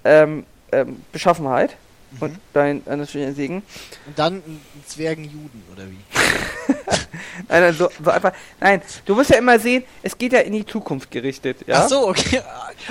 ähm, 0.03 0.45
ähm, 0.71 1.01
Beschaffenheit 1.11 1.75
und 2.19 2.33
Mhm. 2.33 2.37
dein, 2.53 2.85
dein 2.85 2.99
natürlicher 2.99 3.33
Segen. 3.33 3.63
Und 4.05 4.17
dann 4.19 4.35
ein 4.35 4.61
Zwergenjuden, 4.85 5.63
oder 5.73 5.83
wie? 5.89 5.97
Nein, 7.49 7.73
so, 7.73 7.89
so 8.03 8.09
einfach, 8.11 8.31
nein, 8.59 8.81
du 9.05 9.13
musst 9.15 9.29
ja 9.29 9.37
immer 9.37 9.59
sehen, 9.59 9.83
es 10.01 10.17
geht 10.17 10.31
ja 10.31 10.39
in 10.39 10.53
die 10.53 10.65
Zukunft 10.65 11.11
gerichtet, 11.11 11.57
ja? 11.67 11.81
Ach 11.83 11.89
so, 11.89 12.07
okay. 12.07 12.41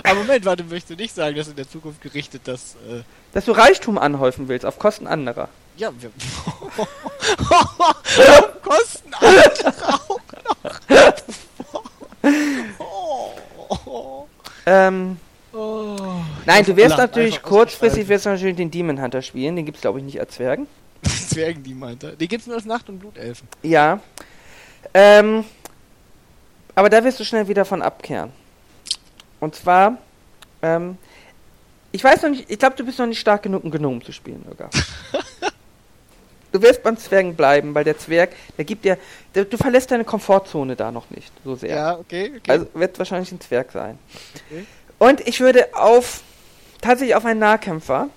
Aber 0.02 0.20
Moment, 0.20 0.44
warte, 0.44 0.64
möchtest 0.64 0.90
du 0.90 0.94
nicht 0.96 1.14
sagen, 1.14 1.34
dass 1.36 1.48
in 1.48 1.56
der 1.56 1.68
Zukunft 1.68 2.00
gerichtet 2.02 2.42
das, 2.44 2.74
äh, 2.88 3.02
Dass 3.32 3.46
du 3.46 3.52
Reichtum 3.52 3.96
anhäufen 3.98 4.48
willst, 4.48 4.66
auf 4.66 4.78
Kosten 4.78 5.06
anderer. 5.06 5.48
ja, 5.76 5.90
wir... 5.98 6.10
Kosten 8.62 9.14
andere 9.14 9.94
auch 9.94 10.20
noch. 10.62 10.80
oh. 13.86 14.26
Ähm, 14.66 15.18
Oh. 15.54 15.96
nein, 16.46 16.64
du 16.64 16.76
wirst 16.76 16.96
Land 16.96 16.98
natürlich 16.98 17.40
kurzfristig 17.40 18.08
wirst 18.08 18.26
du 18.26 18.30
natürlich 18.30 18.56
den 18.56 18.70
Demon 18.70 19.00
Hunter 19.00 19.22
spielen, 19.22 19.54
den 19.54 19.64
gibt's 19.64 19.82
glaube 19.82 20.00
ich 20.00 20.04
nicht 20.04 20.18
als 20.18 20.34
Zwergen. 20.34 20.66
Zwergen, 21.02 21.62
die 21.62 21.74
meinte. 21.74 22.16
Die 22.18 22.26
gibt's 22.26 22.46
nur 22.46 22.56
als 22.56 22.64
Nacht- 22.64 22.88
und 22.88 22.98
Blutelfen. 22.98 23.46
Ja. 23.62 24.00
Ähm, 24.92 25.44
aber 26.74 26.90
da 26.90 27.04
wirst 27.04 27.20
du 27.20 27.24
schnell 27.24 27.46
wieder 27.46 27.64
von 27.64 27.82
abkehren. 27.82 28.32
Und 29.40 29.54
zwar, 29.54 29.98
ähm, 30.62 30.98
ich 31.92 32.02
weiß 32.02 32.22
noch 32.22 32.30
nicht, 32.30 32.50
ich 32.50 32.58
glaube, 32.58 32.76
du 32.76 32.84
bist 32.84 32.98
noch 32.98 33.06
nicht 33.06 33.20
stark 33.20 33.42
genug, 33.42 33.62
einen 33.62 33.72
Gnom 33.72 34.02
zu 34.02 34.12
spielen, 34.12 34.44
Öger. 34.50 34.70
Du 36.50 36.62
wirst 36.62 36.84
beim 36.84 36.96
Zwergen 36.96 37.34
bleiben, 37.34 37.74
weil 37.74 37.82
der 37.82 37.98
Zwerg, 37.98 38.30
der 38.56 38.64
gibt 38.64 38.84
dir, 38.84 38.96
der, 39.34 39.44
du 39.44 39.56
verlässt 39.56 39.90
deine 39.90 40.04
Komfortzone 40.04 40.76
da 40.76 40.92
noch 40.92 41.10
nicht 41.10 41.32
so 41.44 41.56
sehr. 41.56 41.74
Ja, 41.74 41.98
okay, 41.98 42.30
okay. 42.36 42.48
Also 42.48 42.68
wird 42.74 42.96
wahrscheinlich 42.96 43.32
ein 43.32 43.40
Zwerg 43.40 43.72
sein. 43.72 43.98
Okay. 44.48 44.64
Und 44.98 45.20
ich 45.26 45.40
würde 45.40 45.74
auf, 45.74 46.22
tatsächlich 46.80 47.14
auf 47.16 47.24
einen 47.24 47.40
Nahkämpfer, 47.40 48.08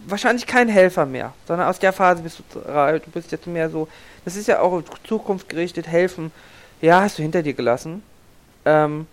wahrscheinlich 0.00 0.46
kein 0.46 0.68
Helfer 0.68 1.06
mehr, 1.06 1.32
sondern 1.46 1.68
aus 1.68 1.78
der 1.78 1.92
Phase 1.92 2.22
bist 2.22 2.42
du, 2.52 2.58
ra- 2.58 2.98
du 2.98 3.10
bist 3.10 3.30
jetzt 3.32 3.46
mehr 3.46 3.70
so, 3.70 3.88
das 4.24 4.36
ist 4.36 4.48
ja 4.48 4.60
auch 4.60 4.82
zukunftsgerichtet, 5.04 5.86
helfen, 5.86 6.32
ja, 6.80 7.00
hast 7.02 7.18
du 7.18 7.22
hinter 7.22 7.42
dir 7.42 7.54
gelassen. 7.54 8.02
Ähm, 8.64 9.06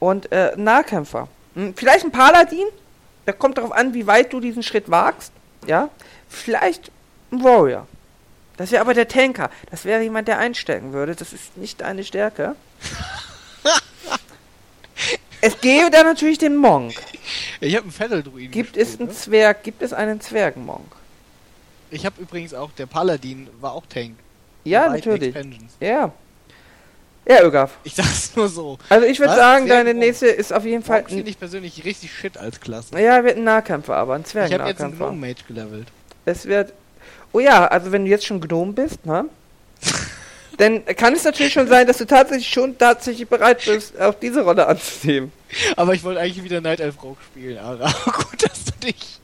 und 0.00 0.30
äh, 0.32 0.52
Nahkämpfer. 0.56 1.28
Hm, 1.54 1.74
vielleicht 1.76 2.04
ein 2.04 2.12
Paladin, 2.12 2.66
da 3.24 3.32
kommt 3.32 3.58
darauf 3.58 3.72
an, 3.72 3.94
wie 3.94 4.06
weit 4.06 4.32
du 4.32 4.40
diesen 4.40 4.62
Schritt 4.62 4.90
wagst, 4.90 5.32
ja. 5.66 5.88
Vielleicht 6.28 6.90
ein 7.30 7.42
Warrior. 7.42 7.86
Das 8.56 8.70
wäre 8.72 8.80
aber 8.80 8.94
der 8.94 9.06
Tanker. 9.06 9.50
Das 9.70 9.84
wäre 9.84 10.02
jemand, 10.02 10.28
der 10.28 10.38
einstecken 10.38 10.92
würde. 10.92 11.14
Das 11.14 11.32
ist 11.32 11.56
nicht 11.56 11.80
deine 11.82 12.04
Stärke. 12.04 12.56
es 15.46 15.60
gäbe 15.60 15.90
da 15.90 16.02
natürlich 16.02 16.38
den 16.38 16.56
Monk. 16.56 16.94
Ich 17.60 17.74
habe 17.74 17.84
einen 17.84 17.92
Fetteldruiden. 17.92 18.50
Gibt 18.50 18.76
es 18.76 18.98
einen 18.98 19.08
ne? 19.08 19.14
Zwerg? 19.14 19.62
Gibt 19.62 19.82
es 19.82 19.92
einen 19.92 20.20
Zwergenmonk? 20.20 20.92
Ich 21.90 22.04
habe 22.04 22.20
übrigens 22.20 22.52
auch, 22.52 22.72
der 22.72 22.86
Paladin 22.86 23.48
war 23.60 23.72
auch 23.72 23.86
Tank. 23.86 24.16
Ja, 24.64 24.88
beiden 24.88 24.96
natürlich. 24.96 25.36
Expansions. 25.36 25.76
Ja. 25.80 26.12
Ja, 27.28 27.42
Ögaf. 27.42 27.78
Ich 27.84 27.94
sag's 27.94 28.36
nur 28.36 28.48
so. 28.48 28.78
Also 28.88 29.06
ich 29.06 29.18
würde 29.18 29.34
sagen, 29.34 29.66
deine 29.68 29.94
nächste 29.94 30.26
ist 30.26 30.52
auf 30.52 30.64
jeden 30.64 30.82
Fall. 30.82 31.04
Finde 31.06 31.28
ich 31.28 31.38
persönlich 31.38 31.84
richtig 31.84 32.12
shit 32.12 32.36
als 32.36 32.60
Klasse. 32.60 33.00
Ja, 33.00 33.24
wird 33.24 33.36
ein 33.36 33.44
Nahkämpfer, 33.44 33.96
aber 33.96 34.14
ein 34.14 34.22
Ich 34.22 34.34
habe 34.36 34.68
jetzt 34.68 34.80
einen. 34.80 34.96
Gnome 34.96 35.28
Mage 35.28 35.42
gelevelt. 35.46 35.88
Es 36.24 36.46
wird. 36.46 36.72
Oh 37.32 37.40
ja, 37.40 37.66
also 37.66 37.92
wenn 37.92 38.04
du 38.04 38.10
jetzt 38.10 38.26
schon 38.26 38.40
Gnome 38.40 38.72
bist, 38.72 39.04
ne? 39.06 39.26
Dann 40.58 40.84
kann 40.86 41.14
es 41.14 41.24
natürlich 41.24 41.52
schon 41.52 41.68
sein, 41.68 41.86
dass 41.86 41.98
du 41.98 42.06
tatsächlich 42.06 42.48
schon 42.48 42.78
tatsächlich 42.78 43.28
bereit 43.28 43.64
bist, 43.64 43.98
auch 44.00 44.14
diese 44.14 44.42
Rolle 44.42 44.66
anzunehmen. 44.66 45.32
Aber 45.76 45.92
ich 45.94 46.02
wollte 46.02 46.20
eigentlich 46.20 46.42
wieder 46.42 46.60
Night 46.60 46.80
Elf 46.80 47.02
Rogue 47.02 47.18
spielen, 47.30 47.58
Ara. 47.58 47.86
Gut, 48.04 48.42
dass 48.42 48.64
du 48.64 48.72
dich 48.86 49.18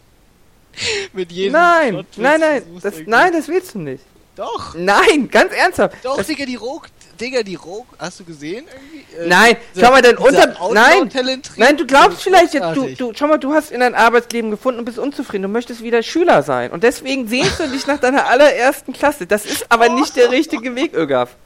mit 1.12 1.32
jedem 1.32 1.52
Nein, 1.52 2.06
nein, 2.16 2.40
nein, 2.40 2.62
das, 2.82 2.94
nein, 3.06 3.32
das 3.32 3.48
willst 3.48 3.74
du 3.74 3.78
nicht. 3.80 4.04
Doch, 4.34 4.74
Nein, 4.74 5.28
ganz 5.30 5.52
ernsthaft. 5.52 5.96
doch, 6.02 6.16
das, 6.16 6.26
Digga, 6.26 6.46
die 6.46 6.54
Rogue, 6.54 6.88
Digga, 7.20 7.42
die 7.42 7.54
Rogue, 7.54 7.86
hast 7.98 8.18
du 8.20 8.24
gesehen 8.24 8.64
irgendwie? 8.72 9.22
Äh, 9.22 9.28
nein, 9.28 9.56
dieser- 9.74 9.86
schau 9.86 9.92
mal, 9.92 10.02
dein 10.02 10.16
Unter... 10.16 10.54
Nein, 10.72 11.10
nein, 11.56 11.76
du 11.76 11.86
glaubst 11.86 12.22
vielleicht, 12.22 12.54
jetzt, 12.54 12.74
du, 12.74 12.88
du, 12.94 13.12
schau 13.14 13.26
mal, 13.28 13.38
du 13.38 13.52
hast 13.52 13.70
in 13.70 13.80
dein 13.80 13.94
Arbeitsleben 13.94 14.50
gefunden 14.50 14.80
und 14.80 14.84
bist 14.86 14.98
unzufrieden. 14.98 15.42
Du 15.42 15.48
möchtest 15.48 15.82
wieder 15.82 16.02
Schüler 16.02 16.42
sein. 16.42 16.70
Und 16.70 16.82
deswegen 16.82 17.28
sehnst 17.28 17.60
du 17.60 17.68
dich 17.68 17.86
nach 17.86 17.98
deiner 17.98 18.26
allerersten 18.26 18.92
Klasse. 18.92 19.26
Das 19.26 19.44
ist 19.46 19.66
aber 19.70 19.88
nicht 19.88 20.16
der 20.16 20.30
richtige 20.30 20.74
Weg, 20.74 20.94
Ögaf. 20.94 21.36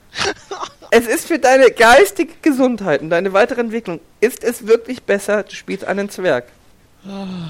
Es 0.91 1.07
ist 1.07 1.27
für 1.27 1.39
deine 1.39 1.71
geistige 1.71 2.33
Gesundheit 2.43 3.03
und 3.03 3.11
deine 3.11 3.33
weitere 3.33 3.61
Entwicklung, 3.61 4.01
ist 4.21 4.45
es 4.45 4.67
wirklich 4.67 5.03
besser, 5.03 5.43
du 5.43 5.55
spielst 5.55 5.85
einen 5.85 6.09
Zwerg. 6.09 6.45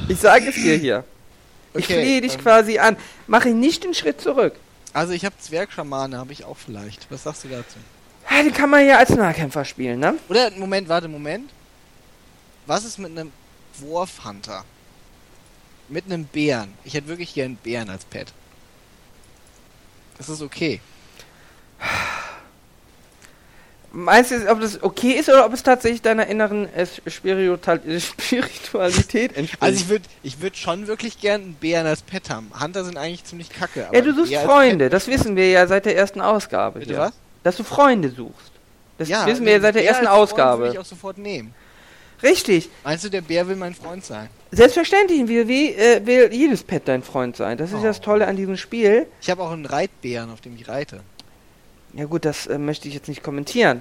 Ich 0.09 0.19
sage 0.21 0.49
es 0.49 0.55
dir 0.57 0.77
hier. 0.77 1.05
Ich 1.75 1.85
Okay, 1.85 1.95
flehe 1.95 2.21
dich 2.23 2.35
ähm, 2.35 2.41
quasi 2.41 2.79
an. 2.79 2.97
Mache 3.27 3.51
nicht 3.51 3.85
den 3.85 3.95
Schritt 3.95 4.21
zurück. 4.21 4.55
Also 4.93 5.13
ich 5.13 5.25
habe 5.27 5.35
Zwergschamane, 5.39 6.17
habe 6.19 6.33
ich 6.33 6.45
auch 6.45 6.57
vielleicht. 6.57 7.07
Was 7.11 7.25
sagst 7.25 7.45
du 7.45 7.49
dazu? 7.49 7.77
Ja, 8.31 8.43
den 8.43 8.53
kann 8.53 8.71
man 8.71 8.87
ja 8.87 8.99
als 8.99 9.11
Nahkämpfer 9.11 9.65
spielen, 9.65 10.01
ne? 10.01 10.19
Oder, 10.29 10.51
Moment, 10.53 10.89
warte, 10.89 11.09
Moment. 11.09 11.51
Was 12.67 12.85
ist 12.85 12.99
mit 12.99 13.11
einem 13.11 13.33
Dwarf-Hunter? 13.81 14.65
Mit 15.89 16.07
einem 16.07 16.25
Bären. 16.25 16.73
Ich 16.85 16.95
hätte 16.95 17.09
wirklich 17.09 17.35
gern 17.35 17.47
einen 17.47 17.57
Bären 17.57 17.91
als 17.91 18.05
Pet. 18.05 18.33
Das 20.19 20.29
ist 20.29 20.43
okay. 20.43 20.81
Meinst 23.93 24.31
du, 24.31 24.51
ob 24.51 24.61
das 24.61 24.83
okay 24.83 25.13
ist 25.13 25.29
oder 25.29 25.47
ob 25.47 25.55
es 25.55 25.63
tatsächlich 25.63 26.03
deiner 26.03 26.27
inneren 26.27 26.69
äh, 26.75 26.87
Spiritual 27.07 27.81
Spiritualität 28.01 29.35
entspricht? 29.37 29.63
Also 29.63 29.81
ich 29.81 29.89
würde 29.89 30.05
ich 30.23 30.41
würd 30.43 30.57
schon 30.57 30.87
wirklich 30.87 31.19
gern 31.19 31.41
einen 31.43 31.55
Bären 31.55 31.87
als 31.87 32.03
Pet 32.03 32.29
haben. 32.29 32.51
Hunter 32.61 32.85
sind 32.85 32.99
eigentlich 32.99 33.25
ziemlich 33.25 33.49
kacke. 33.49 33.89
ja, 33.91 34.01
du 34.01 34.15
suchst 34.15 34.35
Freunde, 34.35 34.91
das 34.91 35.07
wissen 35.07 35.37
wir 35.37 35.49
ja 35.49 35.67
seit 35.67 35.87
der 35.87 35.97
ersten 35.97 36.21
Ausgabe. 36.21 36.81
Bitte 36.81 36.93
hier. 36.93 37.01
was? 37.01 37.13
Dass 37.47 37.57
du 37.57 37.63
Freunde 37.63 38.11
suchst. 38.11 38.51
Das 38.99 39.09
ja, 39.09 39.25
wissen 39.25 39.47
wir 39.47 39.53
ja 39.53 39.61
seit 39.61 39.77
der 39.77 39.83
Bär 39.83 39.91
ersten 39.91 40.07
Freund 40.07 40.17
würde 40.17 40.23
Ausgabe. 40.23 40.69
ich 40.73 40.79
auch 40.81 40.85
sofort 40.85 41.17
nehmen. 41.17 41.55
Richtig. 42.21 42.69
Meinst 42.83 43.05
du, 43.05 43.09
der 43.09 43.21
Bär 43.21 43.47
will 43.47 43.55
mein 43.55 43.73
Freund 43.73 44.05
sein? 44.05 44.29
Selbstverständlich 44.51 45.29
will, 45.29 45.47
will, 45.47 45.79
äh, 45.79 46.05
will 46.05 46.35
jedes 46.35 46.65
Pet 46.65 46.89
dein 46.89 47.05
Freund 47.05 47.37
sein. 47.37 47.57
Das 47.57 47.71
ist 47.71 47.83
ja 47.83 47.87
das 47.87 48.01
Oh. 48.01 48.03
Tolle 48.03 48.27
an 48.27 48.35
diesem 48.35 48.57
Spiel. 48.57 49.07
Ich 49.21 49.31
habe 49.31 49.45
auch 49.45 49.53
einen 49.53 49.65
Reitbären, 49.65 50.33
auf 50.33 50.41
dem 50.41 50.57
ich 50.57 50.67
reite. 50.67 51.03
Ja 51.93 52.07
gut, 52.07 52.25
das 52.25 52.49
äh, 52.49 52.59
möchte 52.59 52.89
ich 52.89 52.95
jetzt 52.95 53.07
nicht 53.07 53.23
kommentieren. 53.23 53.81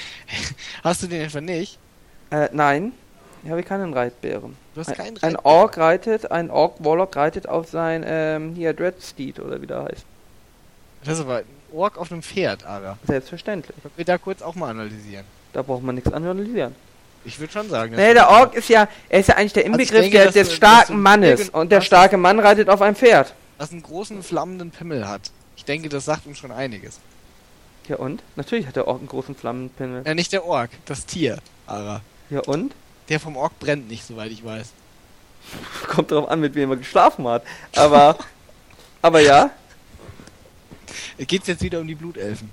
Hast 0.82 1.02
du 1.02 1.06
den 1.06 1.20
etwa 1.20 1.42
nicht? 1.42 1.78
Äh, 2.30 2.48
nein, 2.54 2.92
ich 3.44 3.50
habe 3.50 3.62
keinen 3.62 3.92
Reitbären. 3.92 4.56
Du 4.74 4.80
hast 4.80 4.94
keinen 4.94 5.18
Ein 5.18 5.34
Reitbären. 5.34 5.36
Ork 5.44 5.76
reitet, 5.76 6.30
ein 6.30 6.50
Ork 6.50 6.82
Warlock 6.82 7.14
reitet 7.14 7.46
auf 7.46 7.68
sein, 7.68 8.04
ähm, 8.06 8.54
hier, 8.54 8.72
Dreadsteed 8.72 9.38
oder 9.38 9.60
wie 9.60 9.66
der 9.66 9.82
heißt. 9.84 10.06
Das 11.04 11.18
ist 11.18 11.20
aber 11.20 11.36
ein 11.40 11.59
Ork 11.72 11.98
auf 11.98 12.10
einem 12.12 12.22
Pferd, 12.22 12.64
Ara. 12.66 12.98
Selbstverständlich. 13.06 13.76
Können 13.82 13.92
wir 13.96 14.04
da 14.04 14.18
kurz 14.18 14.42
auch 14.42 14.54
mal 14.54 14.70
analysieren? 14.70 15.24
Da 15.52 15.62
braucht 15.62 15.82
man 15.82 15.94
nichts 15.94 16.12
analysieren. 16.12 16.74
Ich 17.24 17.38
würde 17.38 17.52
schon 17.52 17.68
sagen. 17.68 17.94
Nee, 17.96 18.14
der 18.14 18.30
Ork 18.30 18.54
ist 18.54 18.68
ja, 18.68 18.88
er 19.08 19.20
ist 19.20 19.28
ja 19.28 19.36
eigentlich 19.36 19.52
der 19.52 19.64
Also 19.64 19.72
Inbegriff 19.72 20.00
denke, 20.00 20.18
der, 20.18 20.30
des 20.32 20.52
starken 20.54 20.92
du 20.94 20.98
Mannes. 20.98 21.48
Und 21.50 21.70
der 21.70 21.78
was- 21.78 21.86
starke 21.86 22.16
Mann 22.16 22.38
reitet 22.40 22.68
auf 22.70 22.80
einem 22.80 22.96
Pferd. 22.96 23.34
das 23.58 23.72
einen 23.72 23.82
großen 23.82 24.22
flammenden 24.22 24.70
Pimmel 24.70 25.06
hat. 25.06 25.30
Ich 25.56 25.64
denke, 25.64 25.88
das 25.90 26.06
sagt 26.06 26.26
uns 26.26 26.38
schon 26.38 26.50
einiges. 26.52 26.98
Ja 27.88 27.96
und? 27.96 28.22
Natürlich 28.36 28.66
hat 28.66 28.76
der 28.76 28.86
Ork 28.88 29.00
einen 29.00 29.08
großen 29.08 29.34
Flammenpimmel. 29.34 30.04
Ja, 30.06 30.14
nicht 30.14 30.32
der 30.32 30.44
Ork, 30.46 30.70
das 30.86 31.04
Tier, 31.06 31.38
Ara. 31.66 32.00
Ja 32.30 32.40
und? 32.40 32.72
Der 33.08 33.18
vom 33.20 33.36
Ork 33.36 33.58
brennt 33.58 33.88
nicht, 33.88 34.06
soweit 34.06 34.30
ich 34.30 34.44
weiß. 34.44 34.70
Kommt 35.88 36.10
drauf 36.12 36.28
an, 36.30 36.40
mit 36.40 36.54
wem 36.54 36.70
er 36.70 36.76
geschlafen 36.76 37.26
hat. 37.26 37.42
Aber, 37.76 38.16
aber 39.02 39.20
ja, 39.20 39.50
Geht's 41.18 41.46
jetzt 41.46 41.62
wieder 41.62 41.80
um 41.80 41.86
die 41.86 41.94
Blutelfen? 41.94 42.50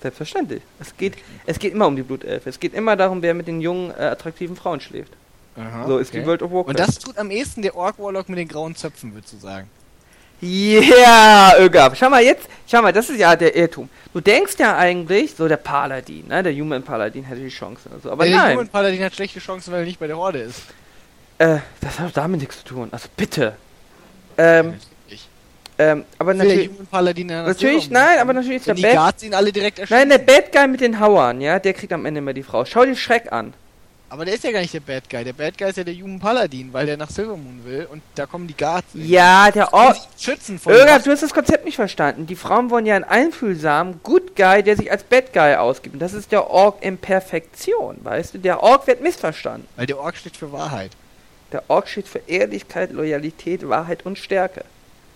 selbstverständlich. 0.00 0.62
Es 0.78 0.96
geht, 0.96 1.14
es 1.46 1.58
geht 1.58 1.72
immer 1.74 1.86
um 1.86 1.96
die 1.96 2.02
Blutelfe. 2.02 2.48
Es 2.48 2.58
geht 2.58 2.74
immer 2.74 2.96
darum, 2.96 3.22
wer 3.22 3.34
mit 3.34 3.46
den 3.46 3.60
jungen, 3.60 3.90
äh, 3.90 4.04
attraktiven 4.04 4.56
Frauen 4.56 4.80
schläft. 4.80 5.12
Aha, 5.56 5.86
so 5.86 5.98
ist 5.98 6.14
die 6.14 6.24
World 6.24 6.42
of 6.42 6.52
Warcraft. 6.52 6.70
Und 6.70 6.78
das 6.78 6.98
tut 6.98 7.18
am 7.18 7.30
ehesten 7.30 7.62
der 7.62 7.76
Ork 7.76 7.98
Warlock 7.98 8.28
mit 8.28 8.38
den 8.38 8.48
grauen 8.48 8.74
Zöpfen, 8.74 9.12
würdest 9.14 9.34
du 9.34 9.38
sagen. 9.38 9.68
Ja, 10.40 11.52
Ögab. 11.58 11.94
Schau 11.96 12.08
mal 12.08 12.22
jetzt, 12.22 12.48
schau 12.66 12.80
mal, 12.80 12.92
das 12.92 13.10
ist 13.10 13.18
ja 13.18 13.36
der 13.36 13.54
Irrtum. 13.54 13.90
Du 14.14 14.20
denkst 14.20 14.54
ja 14.58 14.76
eigentlich, 14.76 15.34
so 15.34 15.46
der 15.48 15.58
Paladin, 15.58 16.28
ne, 16.28 16.42
der 16.42 16.54
Human 16.54 16.82
Paladin 16.82 17.24
hätte 17.24 17.42
die 17.42 17.50
Chance. 17.50 17.90
Also, 17.92 18.10
aber 18.10 18.24
der 18.24 18.36
nein, 18.36 18.52
Human 18.54 18.68
Paladin 18.68 19.04
hat 19.04 19.14
schlechte 19.14 19.38
Chancen, 19.38 19.70
weil 19.70 19.80
er 19.80 19.86
nicht 19.86 20.00
bei 20.00 20.06
der 20.06 20.16
Horde 20.16 20.38
ist. 20.38 20.62
äh, 21.38 21.58
das 21.82 21.98
hat 21.98 22.06
doch 22.06 22.12
damit 22.14 22.40
nichts 22.40 22.58
zu 22.60 22.64
tun. 22.64 22.88
Also 22.90 23.08
bitte. 23.16 23.54
Ähm. 24.38 24.74
Ähm, 25.80 26.04
aber 26.18 26.34
natürlich, 26.34 26.68
natürlich, 27.26 27.90
nein, 27.90 28.18
aber 28.18 28.34
natürlich 28.34 28.58
ist 28.58 28.66
der 28.66 28.74
Bad, 28.74 28.92
Guards 28.92 29.22
ihn 29.22 29.32
alle 29.32 29.50
direkt 29.50 29.78
erschießen. 29.78 29.96
nein, 29.96 30.10
der 30.10 30.18
Bad 30.18 30.52
Guy 30.52 30.68
mit 30.68 30.82
den 30.82 31.00
Hauern, 31.00 31.40
ja, 31.40 31.58
der 31.58 31.72
kriegt 31.72 31.90
am 31.94 32.04
Ende 32.04 32.18
immer 32.18 32.34
die 32.34 32.42
Frau. 32.42 32.66
Schau 32.66 32.84
dir 32.84 32.94
Schreck 32.94 33.32
an. 33.32 33.54
Aber 34.10 34.26
der 34.26 34.34
ist 34.34 34.44
ja 34.44 34.52
gar 34.52 34.60
nicht 34.60 34.74
der 34.74 34.80
Bad 34.80 35.08
Guy. 35.08 35.24
Der 35.24 35.32
Bad 35.32 35.56
Guy 35.56 35.70
ist 35.70 35.78
ja 35.78 35.84
der 35.84 35.94
Human 35.94 36.18
Paladin, 36.18 36.70
weil 36.74 36.84
der 36.84 36.98
nach 36.98 37.08
Silvermoon 37.08 37.64
will 37.64 37.86
und 37.90 38.02
da 38.14 38.26
kommen 38.26 38.46
die 38.46 38.56
Guards. 38.56 38.88
Ja, 38.92 39.50
der 39.50 39.70
sich 39.94 40.02
schützen 40.22 40.58
vor 40.58 40.74
Ögab, 40.74 40.98
dem 40.98 41.04
du 41.04 41.10
hast 41.12 41.22
das 41.22 41.32
Konzept 41.32 41.64
nicht 41.64 41.76
verstanden. 41.76 42.26
Die 42.26 42.36
Frauen 42.36 42.68
wollen 42.68 42.84
ja 42.84 42.96
einen 42.96 43.04
einfühlsamen 43.04 44.00
Good 44.02 44.36
Guy, 44.36 44.62
der 44.62 44.76
sich 44.76 44.92
als 44.92 45.04
Bad 45.04 45.32
Guy 45.32 45.54
ausgibt. 45.54 45.94
Und 45.94 46.00
das 46.00 46.12
ist 46.12 46.30
der 46.30 46.50
Ork 46.50 46.82
in 46.82 46.98
Perfektion, 46.98 47.96
weißt 48.02 48.34
du? 48.34 48.38
Der 48.38 48.62
Ork 48.62 48.86
wird 48.86 49.00
missverstanden. 49.00 49.66
Weil 49.76 49.86
der 49.86 49.98
Ork 49.98 50.16
steht 50.16 50.36
für 50.36 50.52
Wahrheit. 50.52 50.90
Der 51.52 51.62
Ork 51.68 51.88
steht 51.88 52.06
für 52.06 52.20
Ehrlichkeit, 52.26 52.92
Loyalität, 52.92 53.66
Wahrheit 53.66 54.04
und 54.04 54.18
Stärke. 54.18 54.64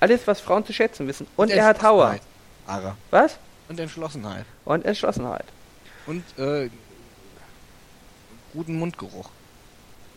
Alles, 0.01 0.27
was 0.27 0.41
Frauen 0.41 0.65
zu 0.67 0.73
schätzen 0.73 1.07
wissen. 1.07 1.27
Und, 1.37 1.51
er 1.51 1.65
hat 1.67 1.83
Hauer. 1.83 2.19
Ara. 2.67 2.97
Was? 3.11 3.39
Und 3.69 3.81
Entschlossenheit. 3.81 4.45
Und 4.65 4.85
Entschlossenheit. 4.85 5.47
Und 6.07 6.23
äh, 6.39 6.69
guten 8.53 8.79
Mundgeruch. 8.79 9.31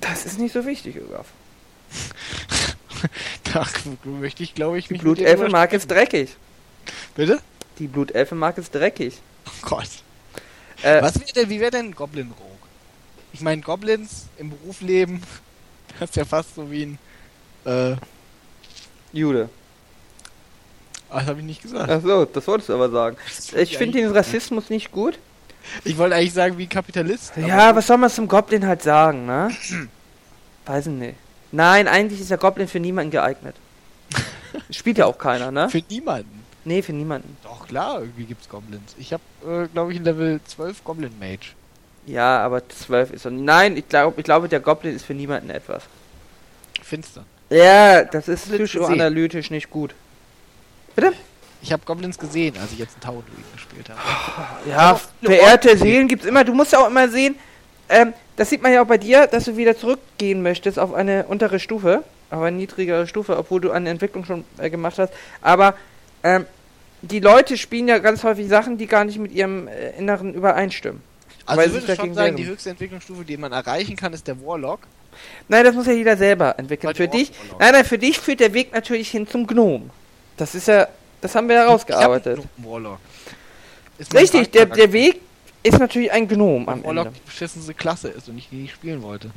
Das 0.02 0.26
ist 0.26 0.40
nicht 0.40 0.54
so 0.54 0.66
wichtig, 0.66 0.96
Ögaf. 0.96 1.28
Da 3.54 3.66
möchte 4.04 4.42
ich, 4.44 4.56
glaube 4.56 4.80
ich, 4.80 4.88
Die 4.88 4.94
mich 4.94 5.04
mit 5.04 5.12
dir 5.12 5.16
Blutelfe 5.24 5.44
drüber 5.46 5.58
mag 5.58 5.72
es 5.72 5.84
streiten. 5.84 6.10
dreckig. 6.10 6.36
Bitte? 7.16 7.40
Die 7.80 7.88
Blutelfe 7.88 8.36
mag 8.36 8.58
es 8.58 8.72
dreckig. 8.72 9.20
Oh 9.46 9.52
Gott. 9.62 9.88
Äh, 10.82 11.02
Was 11.02 11.20
wäre 11.20 11.32
denn, 11.34 11.50
wie 11.50 11.60
wäre 11.60 11.72
denn 11.72 11.94
Goblin 11.94 12.32
Rogue? 12.32 12.58
Ich 13.34 13.42
meine, 13.42 13.62
Goblins 13.62 14.26
im 14.38 14.50
Berufsleben, 14.50 15.22
das 16.00 16.10
ist 16.10 16.16
ja 16.16 16.26
fast 16.26 16.56
so 16.56 16.72
wie 16.72 16.84
ein, 16.88 17.00
äh, 17.66 17.96
Jude. 19.14 19.50
Ah, 21.10 21.20
das 21.20 21.28
habe 21.28 21.40
ich 21.40 21.46
nicht 21.46 21.62
gesagt. 21.62 21.90
Ach 21.90 22.02
so, 22.02 22.26
das 22.26 22.48
wolltest 22.48 22.70
du 22.70 22.74
aber 22.74 22.90
sagen. 22.90 23.18
Ich 23.56 23.78
finde 23.78 24.00
den 24.00 24.12
Rassismus 24.12 24.70
nicht 24.70 24.92
gut. 24.92 25.18
Ich 25.84 25.98
wollte 25.98 26.16
eigentlich 26.16 26.34
sagen, 26.34 26.58
wie 26.58 26.68
Kapitalist. 26.68 27.34
Ja, 27.36 27.76
was 27.76 27.88
soll 27.88 27.98
man 27.98 28.10
zum 28.10 28.28
Goblin 28.28 28.66
halt 28.66 28.82
sagen, 28.82 29.26
ne? 29.26 29.52
Weiß 30.66 30.88
ich 30.88 30.94
nicht. 30.94 31.16
Nein, 31.52 31.88
eigentlich 31.88 32.22
ist 32.22 32.30
der 32.30 32.38
Goblin 32.38 32.68
für 32.68 32.80
niemanden 32.80 33.12
geeignet. 33.12 33.56
Spielt 34.70 34.98
ja 34.98 35.06
auch 35.06 35.18
keiner, 35.18 35.52
ne? 35.52 35.70
Für 35.70 35.82
niemanden. 35.90 36.44
Nee, 36.66 36.82
für 36.82 36.94
niemanden. 36.94 37.38
Doch, 37.44 37.68
klar, 37.68 38.02
irgendwie 38.02 38.26
gibt's 38.26 38.50
Goblins. 38.50 38.96
Ich 38.98 39.14
hab, 39.14 39.22
äh, 39.46 39.68
glaube 39.68 39.94
ich, 39.94 40.00
ein 40.00 40.04
Level 40.04 40.40
12 40.46 40.84
Goblin 40.84 41.18
Mage. 41.20 41.54
Ja, 42.06 42.40
aber 42.40 42.68
12 42.68 43.12
ist 43.12 43.24
so. 43.24 43.30
Nein, 43.30 43.78
ich 43.78 43.88
glaube, 43.88 44.20
ich 44.20 44.24
glaube, 44.24 44.50
der 44.50 44.60
Goblin 44.60 44.96
ist 44.96 45.06
für 45.06 45.14
niemanden 45.14 45.50
etwas. 45.50 45.84
Finster. 46.82 47.26
Ja, 47.50 48.04
das 48.04 48.28
ist 48.28 48.52
psychoanalytisch 48.52 49.50
nicht 49.52 49.70
gut. 49.70 49.94
Bitte? 50.98 51.14
Ich 51.62 51.72
habe 51.72 51.84
Goblins 51.86 52.18
gesehen, 52.18 52.56
als 52.60 52.72
ich 52.72 52.80
jetzt 52.80 52.96
einen 52.96 53.02
Tower 53.02 53.24
Druid 53.24 53.54
gespielt 53.54 53.90
habe. 53.90 54.00
Ja, 54.70 55.00
verehrte 55.22 55.70
Orte- 55.70 55.78
Seelen 55.78 56.08
gibt's 56.08 56.26
immer. 56.26 56.44
Du 56.44 56.54
musst 56.54 56.72
ja 56.72 56.80
auch 56.80 56.88
immer 56.88 57.08
sehen, 57.08 57.36
ähm, 57.90 58.14
das 58.36 58.50
sieht 58.50 58.62
man 58.64 58.74
ja 58.74 58.82
auch 58.82 58.88
bei 58.88 58.98
dir, 58.98 59.28
dass 59.28 59.46
du 59.46 59.58
wieder 59.58 59.78
zurückgehen 59.78 60.42
möchtest 60.42 60.80
auf 60.80 60.94
eine 60.94 61.26
untere 61.28 61.60
Stufe, 61.60 62.04
auf 62.32 62.42
eine 62.42 62.58
niedrigere 62.58 63.06
Stufe, 63.08 63.38
obwohl 63.38 63.62
du 63.62 63.72
eine 63.72 63.90
Entwicklung 63.90 64.26
schon 64.26 64.44
äh, 64.58 64.70
gemacht 64.72 64.98
hast. 64.98 65.14
Aber 65.42 65.76
ähm, 66.24 66.46
die 67.04 67.20
Leute 67.20 67.58
spielen 67.58 67.88
ja 67.88 68.00
ganz 68.00 68.24
häufig 68.24 68.48
Sachen, 68.48 68.78
die 68.80 68.88
gar 68.88 69.06
nicht 69.06 69.20
mit 69.20 69.32
ihrem 69.32 69.68
äh, 69.68 69.92
Inneren 70.00 70.34
übereinstimmen. 70.34 71.02
Also 71.46 71.62
Weil 71.62 71.68
ich 71.68 71.74
würde 71.76 71.96
schon 71.96 72.14
sagen, 72.16 72.36
die 72.36 72.46
höchste 72.46 72.72
Entwicklungsstufe, 72.72 73.24
die 73.24 73.38
man 73.38 73.52
erreichen 73.52 73.96
kann, 73.96 74.14
ist 74.14 74.28
der 74.28 74.42
Warlock. 74.44 74.80
Nein, 75.48 75.64
das 75.64 75.76
muss 75.76 75.86
ja 75.86 75.94
jeder 75.94 76.18
selber 76.18 76.58
entwickeln. 76.58 76.94
Für 76.96 77.08
dich, 77.08 77.32
nein, 77.60 77.72
nein, 77.74 77.86
für 77.86 77.98
dich 77.98 78.20
führt 78.20 78.40
der 78.40 78.54
Weg 78.54 78.74
natürlich 78.74 79.10
hin 79.10 79.28
zum 79.28 79.46
Gnom. 79.48 79.90
Das 80.38 80.56
ist 80.56 80.68
ja, 80.68 80.88
das 81.22 81.36
haben 81.36 81.50
wir. 81.50 81.68
Ist 83.98 84.14
mein 84.14 84.22
Richtig, 84.22 84.52
der, 84.52 84.68
der 84.68 84.94
Weg 84.94 85.22
ist 85.64 85.80
natürlich 85.80 86.12
ein 86.12 86.28
Gnom 86.28 86.70
am 86.70 86.84
Warlock 86.84 87.08
Ende. 87.08 87.20
die 87.20 87.26
beschissenste 87.26 87.74
Klasse 87.74 88.10
ist 88.10 88.30
und 88.30 88.38
ich 88.38 88.50
die 88.50 88.58
nicht 88.58 88.74
spielen 88.74 89.02
wollte. 89.02 89.32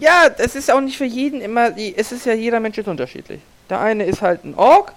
Ja, 0.00 0.28
es 0.38 0.56
ist 0.56 0.70
auch 0.70 0.80
nicht 0.80 0.96
für 0.96 1.04
jeden 1.04 1.40
immer, 1.40 1.70
die, 1.70 1.94
es 1.96 2.10
ist 2.10 2.26
ja 2.26 2.32
jeder 2.32 2.58
Mensch 2.60 2.78
ist 2.78 2.88
unterschiedlich. 2.88 3.40
Der 3.68 3.80
eine 3.80 4.04
ist 4.04 4.22
halt 4.22 4.44
ein 4.44 4.54
Ork, 4.54 4.92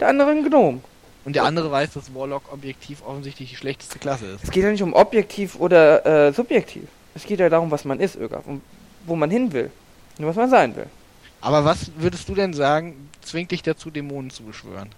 der 0.00 0.08
andere 0.08 0.30
ein 0.30 0.42
Gnom. 0.42 0.82
Und 1.24 1.36
der 1.36 1.44
andere 1.44 1.70
weiß, 1.70 1.92
dass 1.92 2.14
Warlock 2.14 2.52
objektiv 2.52 3.02
offensichtlich 3.06 3.50
die 3.50 3.56
schlechteste 3.56 3.98
Klasse 3.98 4.26
ist. 4.26 4.44
Es 4.44 4.50
geht 4.50 4.62
ja 4.62 4.70
nicht 4.70 4.82
um 4.82 4.92
objektiv 4.92 5.56
oder 5.58 6.28
äh, 6.28 6.32
subjektiv. 6.32 6.84
Es 7.14 7.24
geht 7.24 7.40
ja 7.40 7.48
darum, 7.48 7.70
was 7.70 7.84
man 7.84 8.00
ist, 8.00 8.16
Ögaf, 8.16 8.46
und 8.46 8.60
wo 9.06 9.16
man 9.16 9.30
hin 9.30 9.52
will. 9.52 9.70
Und 10.18 10.26
was 10.26 10.36
man 10.36 10.50
sein 10.50 10.74
will. 10.76 10.86
Aber 11.40 11.64
was 11.64 11.90
würdest 11.96 12.28
du 12.28 12.34
denn 12.34 12.52
sagen, 12.52 13.08
zwingt 13.24 13.50
dich 13.50 13.62
dazu, 13.62 13.90
Dämonen 13.90 14.30
zu 14.30 14.42
beschwören? 14.44 14.90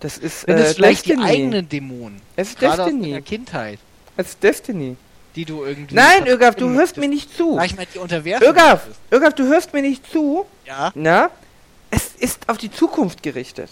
Das 0.00 0.16
ist 0.16 0.44
äh, 0.48 0.52
es 0.54 0.74
vielleicht 0.74 1.06
Destiny. 1.06 1.24
die 1.26 1.30
eigenen 1.30 1.68
Dämonen, 1.68 2.20
es 2.36 2.50
ist 2.50 2.58
gerade 2.58 2.82
aus 2.84 2.88
Destiny. 2.88 3.10
deiner 3.10 3.22
Kindheit, 3.22 3.78
Es 4.16 4.28
ist 4.28 4.42
Destiny. 4.42 4.96
die 5.36 5.44
du 5.44 5.64
irgendwie... 5.64 5.94
Nein, 5.94 6.26
Ögaf, 6.26 6.54
du 6.54 6.70
hörst 6.70 6.96
mir 6.96 7.08
nicht 7.08 7.34
zu. 7.36 7.58
Ich 7.62 7.76
mal, 7.76 7.86
die 7.92 7.98
unterwerfen 7.98 8.46
Ögaf, 9.12 9.34
du 9.34 9.44
hörst 9.44 9.72
mir 9.74 9.82
nicht 9.82 10.10
zu. 10.10 10.46
Ja. 10.66 10.90
Na? 10.94 11.30
Es 11.90 12.14
ist 12.18 12.48
auf 12.48 12.56
die 12.56 12.70
Zukunft 12.70 13.22
gerichtet. 13.22 13.70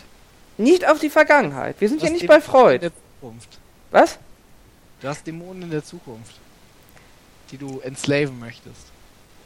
Nicht 0.59 0.87
auf 0.87 0.99
die 0.99 1.09
Vergangenheit. 1.11 1.77
Wir 1.81 1.89
sind 1.89 2.03
ja 2.03 2.11
nicht 2.11 2.27
bei 2.27 2.39
Dämonen 2.39 2.43
In 2.45 2.51
Freud. 2.51 2.79
der 2.83 2.91
Zukunft. 3.21 3.59
Was? 3.91 4.19
Du 5.01 5.09
hast 5.09 5.27
Dämonen 5.27 5.63
in 5.63 5.71
der 5.71 5.85
Zukunft, 5.85 6.35
die 7.53 7.57
du 7.57 7.81
enslaven 7.81 8.39
möchtest. 8.39 8.87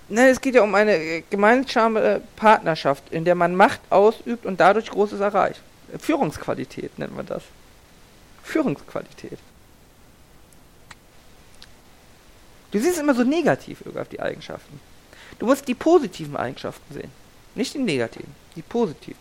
Nein, 0.09 0.29
es 0.29 0.41
geht 0.41 0.55
ja 0.55 0.63
um 0.63 0.75
eine 0.75 1.23
gemeinsame 1.31 2.01
äh, 2.01 2.21
Partnerschaft, 2.37 3.05
in 3.11 3.25
der 3.25 3.35
man 3.35 3.55
Macht 3.55 3.81
ausübt 3.91 4.45
und 4.45 4.61
dadurch 4.61 4.91
Großes 4.91 5.21
erreicht. 5.21 5.61
Äh, 5.93 5.99
Führungsqualität 5.99 6.99
nennt 6.99 7.17
man 7.17 7.27
das. 7.27 7.43
Führungsqualität. 8.43 9.39
Du 12.73 12.79
siehst 12.79 12.99
immer 12.99 13.15
so 13.15 13.23
negativ 13.23 13.79
auf 13.95 14.09
die 14.09 14.21
Eigenschaften. 14.21 14.81
Du 15.39 15.47
musst 15.47 15.69
die 15.69 15.75
positiven 15.75 16.37
Eigenschaften 16.37 16.95
sehen. 16.95 17.13
Nicht 17.55 17.75
die 17.75 17.79
negativen, 17.79 18.35
die 18.57 18.63
positiven. 18.63 19.21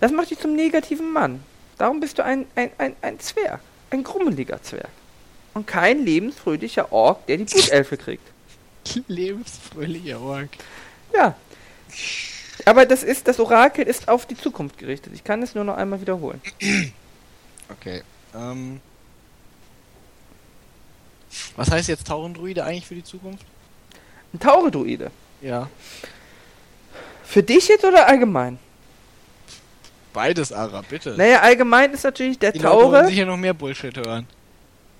Das 0.00 0.12
macht 0.12 0.30
dich 0.30 0.38
zum 0.38 0.54
negativen 0.54 1.10
Mann. 1.12 1.42
Darum 1.78 2.00
bist 2.00 2.18
du 2.18 2.24
ein, 2.24 2.46
ein, 2.54 2.70
ein, 2.78 2.96
ein 3.00 3.18
Zwerg. 3.18 3.60
Ein 3.90 4.04
grummeliger 4.04 4.62
Zwerg. 4.62 4.90
Und 5.54 5.66
kein 5.66 6.04
lebensfröhlicher 6.04 6.92
Ork, 6.92 7.26
der 7.26 7.38
die 7.38 7.44
Blutelfe 7.44 7.96
kriegt. 7.96 8.33
Lebensfröhlicher 9.08 10.20
Ork. 10.20 10.50
Ja. 11.14 11.34
Aber 12.66 12.86
das 12.86 13.02
ist, 13.02 13.28
das 13.28 13.40
Orakel 13.40 13.86
ist 13.86 14.08
auf 14.08 14.26
die 14.26 14.36
Zukunft 14.36 14.78
gerichtet. 14.78 15.12
Ich 15.14 15.24
kann 15.24 15.42
es 15.42 15.54
nur 15.54 15.64
noch 15.64 15.76
einmal 15.76 16.00
wiederholen. 16.00 16.40
Okay. 17.80 18.02
Ähm. 18.34 18.78
Was 21.56 21.70
heißt 21.70 21.88
jetzt 21.88 22.06
Taurendruide 22.06 22.62
eigentlich 22.62 22.86
für 22.86 22.94
die 22.94 23.02
Zukunft? 23.02 23.46
Ein 24.34 24.38
Tauredruide. 24.38 25.10
Ja. 25.40 25.70
Für 27.24 27.42
dich 27.42 27.68
jetzt 27.68 27.84
oder 27.84 28.06
allgemein? 28.06 28.58
Beides, 30.12 30.52
Ara, 30.52 30.82
bitte. 30.82 31.14
Naja, 31.16 31.40
allgemein 31.40 31.92
ist 31.92 32.04
natürlich 32.04 32.38
der 32.38 32.52
die 32.52 32.58
Leute 32.58 32.76
wollen 32.76 32.92
Taure. 32.92 33.06
sicher 33.06 33.24
noch 33.24 33.38
mehr 33.38 33.54
Bullshit 33.54 33.96
hören. 33.96 34.26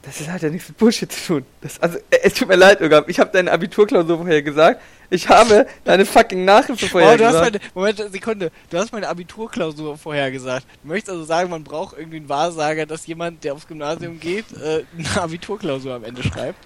Das 0.06 0.20
ist, 0.20 0.28
hat 0.28 0.43
ja 0.43 0.51
nichts 0.51 0.68
mit 0.68 0.76
Bullshit 0.76 1.10
zu 1.10 1.26
tun. 1.26 1.47
Das, 1.62 1.81
also, 1.81 1.97
äh, 2.10 2.18
es 2.24 2.35
tut 2.35 2.48
mir 2.48 2.56
leid, 2.56 2.81
Ögab. 2.81 3.09
Ich 3.09 3.18
habe 3.18 3.31
deine 3.32 3.51
Abiturklausur 3.52 4.18
vorher 4.18 4.43
gesagt. 4.43 4.81
Ich 5.09 5.28
habe 5.28 5.66
deine 5.85 6.05
fucking 6.05 6.44
Nachhilfe 6.44 6.86
vorher 6.89 7.14
Oh, 7.14 7.16
du 7.16 7.24
hast 7.24 7.32
gesagt. 7.32 7.52
meine, 7.52 7.64
Moment, 7.74 8.12
Sekunde. 8.12 8.51
Du 8.68 8.78
hast 8.78 8.93
meine 8.93 9.09
Abiturklausur 9.09 9.97
vorher 9.97 10.31
gesagt. 10.31 10.66
Du 10.82 10.89
möchtest 10.89 11.10
also 11.10 11.24
sagen, 11.24 11.48
man 11.51 11.64
braucht 11.64 11.97
irgendwie 11.97 12.18
einen 12.18 12.28
Wahrsager, 12.28 12.85
dass 12.85 13.06
jemand, 13.06 13.44
der 13.44 13.55
aufs 13.55 13.66
Gymnasium 13.66 14.20
geht, 14.20 14.44
äh, 14.62 14.85
eine 14.98 15.22
Abiturklausur 15.22 15.94
am 15.94 16.05
Ende 16.05 16.22
schreibt? 16.22 16.59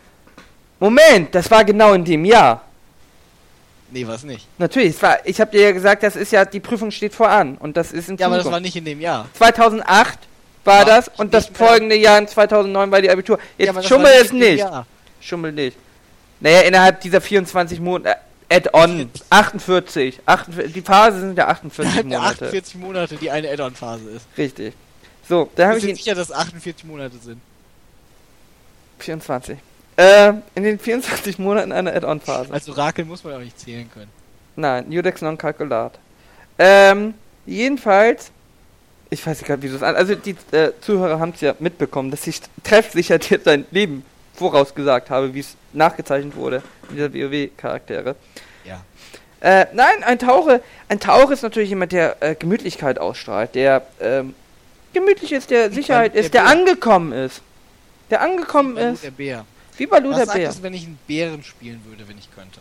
Moment, 0.81 1.35
das 1.35 1.51
war 1.51 1.65
genau 1.65 1.93
in 1.93 2.05
dem 2.05 2.25
Jahr. 2.25 2.65
Nee, 3.91 4.07
was 4.07 4.23
nicht. 4.23 4.47
Natürlich, 4.59 4.91
es 4.97 5.03
war, 5.03 5.19
ich 5.25 5.41
habe 5.41 5.51
dir 5.51 5.63
ja 5.63 5.73
gesagt, 5.73 6.03
das 6.03 6.15
ist 6.15 6.31
ja, 6.33 6.45
die 6.45 6.61
Prüfung 6.61 6.91
steht 6.91 7.15
voran. 7.15 7.57
Und 7.57 7.77
das 7.77 7.93
ist 7.93 8.09
in 8.09 8.17
Ja, 8.17 8.27
aber 8.27 8.37
das 8.37 8.45
Zukunft. 8.45 8.55
war 8.55 8.61
nicht 8.61 8.77
in 8.77 8.85
dem 8.85 9.01
Jahr. 9.01 9.29
2008 9.35 10.19
war 10.65 10.85
das 10.85 11.09
und 11.17 11.33
das 11.35 11.47
folgende 11.47 11.97
Jahr 11.97 12.19
in 12.19 12.29
2009 12.29 12.91
war 12.91 13.01
die 13.01 13.11
Abitur. 13.11 13.39
Jetzt 13.57 13.75
ja, 13.75 13.83
schummel 13.83 14.13
es 14.21 14.33
nicht. 14.33 14.59
Jahr. 14.59 14.87
Schummel 15.21 15.53
nicht. 15.53 15.77
Naja, 16.41 16.61
innerhalb 16.61 17.01
dieser 17.01 17.21
24 17.21 17.81
Monate. 17.81 18.11
Äh, 18.11 18.57
Add-on. 18.57 19.11
48. 19.29 20.21
48. 20.25 20.73
Die 20.73 20.81
Phase 20.81 21.21
sind 21.21 21.37
ja 21.37 21.49
48 21.49 22.01
Innerhalb 22.01 22.09
der 22.09 22.19
Monate. 22.19 22.45
48 22.47 22.75
Monate, 22.77 23.17
die 23.17 23.31
eine 23.31 23.51
Add-on-Phase 23.51 24.11
ist. 24.11 24.27
Richtig. 24.39 24.75
So, 25.29 25.51
da 25.55 25.69
habe 25.69 25.79
Ich 25.79 25.85
ich 25.85 25.91
bin 25.91 25.97
sicher, 25.97 26.15
dass 26.15 26.33
48 26.33 26.85
Monate 26.87 27.19
sind. 27.19 27.41
24. 29.01 29.59
Äh, 29.97 30.33
in 30.55 30.63
den 30.63 30.79
24 30.79 31.39
Monaten 31.39 31.73
eine 31.73 31.93
Add-on-Phase. 31.93 32.53
Als 32.53 32.69
Orakel 32.69 33.05
muss 33.05 33.23
man 33.25 33.35
auch 33.35 33.41
nicht 33.41 33.59
zählen 33.61 33.91
können. 33.93 34.11
Nein, 34.57 34.91
Judex 34.91 35.21
non 35.21 35.37
calculat. 35.37 35.99
Ähm, 36.59 37.15
jedenfalls, 37.47 38.31
ich 39.11 39.27
weiß 39.27 39.39
nicht 39.39 39.47
gerade, 39.47 39.63
wie 39.63 39.69
du 39.69 39.77
es 39.77 39.83
an. 39.83 39.97
Also 39.97 40.15
die 40.15 40.37
äh, 40.53 40.73
Zuhörer 40.81 41.19
haben 41.19 41.33
es 41.35 41.41
ja 41.41 41.55
mitbekommen, 41.59 42.11
dass 42.11 42.27
ich 42.27 42.41
treffsicher 42.63 43.19
dir 43.19 43.41
sein 43.43 43.65
Leben 43.71 44.05
vorausgesagt 44.35 45.11
habe, 45.11 45.35
wie 45.35 45.41
es 45.41 45.57
nachgezeichnet 45.73 46.37
wurde 46.37 46.63
in 46.91 46.97
dieser 46.97 47.13
WoW-Charaktere. 47.13 48.15
Ja. 48.65 48.83
Äh, 49.41 49.67
nein, 49.73 50.03
ein 50.05 50.19
Tauche, 50.19 50.63
ein 50.89 51.01
Tauche 51.01 51.33
ist 51.33 51.43
natürlich 51.43 51.71
jemand, 51.71 51.93
der 51.93 52.23
äh, 52.23 52.35
Gemütlichkeit 52.35 52.99
ausstrahlt, 52.99 53.55
der 53.55 53.87
ähm, 54.01 54.35
gemütlich 54.93 55.33
ist, 55.33 55.51
der 55.51 55.71
Sicherheit 55.71 56.15
der 56.15 56.23
ist, 56.23 56.35
der 56.35 56.43
Bär. 56.43 56.51
angekommen 56.51 57.13
ist. 57.13 57.43
Der 58.11 58.21
angekommen 58.21 58.75
Balu 58.75 58.93
ist, 58.95 59.05
der 59.05 59.11
Bär. 59.11 59.45
wie 59.77 59.87
Balu 59.87 60.11
Was 60.11 60.17
der 60.17 60.27
sagt 60.27 60.39
Bär. 60.39 60.49
es, 60.51 60.63
wenn 60.63 60.75
ich 60.75 60.85
einen 60.85 60.99
Bären 61.07 61.43
spielen 61.43 61.81
würde, 61.85 62.09
wenn 62.09 62.19
ich 62.19 62.29
könnte? 62.35 62.61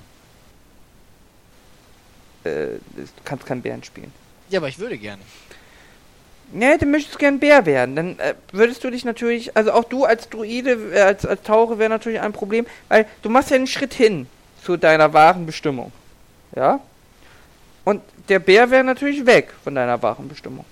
Äh, 2.43 2.79
du 2.95 3.07
kannst 3.23 3.45
keinen 3.45 3.61
Bären 3.61 3.83
spielen. 3.83 4.11
Ja, 4.49 4.59
aber 4.59 4.67
ich 4.67 4.77
würde 4.79 4.97
gerne. 4.97 5.21
Nee, 6.51 6.77
du 6.77 6.85
möchtest 6.85 7.19
gern 7.19 7.39
Bär 7.39 7.65
werden. 7.65 7.95
Dann 7.95 8.19
äh, 8.19 8.33
würdest 8.51 8.83
du 8.83 8.89
dich 8.89 9.03
natürlich, 9.03 9.55
also 9.57 9.71
auch 9.73 9.83
du 9.83 10.05
als 10.05 10.29
Druide, 10.29 10.93
äh, 10.93 11.01
als, 11.01 11.25
als 11.25 11.41
Tauche 11.43 11.77
wäre 11.77 11.89
natürlich 11.89 12.21
ein 12.21 12.33
Problem, 12.33 12.65
weil 12.87 13.05
du 13.21 13.29
machst 13.29 13.49
ja 13.49 13.57
einen 13.57 13.67
Schritt 13.67 13.93
hin 13.93 14.27
zu 14.63 14.77
deiner 14.77 15.13
wahren 15.13 15.45
Bestimmung. 15.45 15.91
Ja? 16.55 16.79
Und 17.83 18.01
der 18.29 18.39
Bär 18.39 18.69
wäre 18.71 18.83
natürlich 18.83 19.25
weg 19.25 19.53
von 19.63 19.75
deiner 19.75 20.01
wahren 20.01 20.27
Bestimmung. 20.29 20.65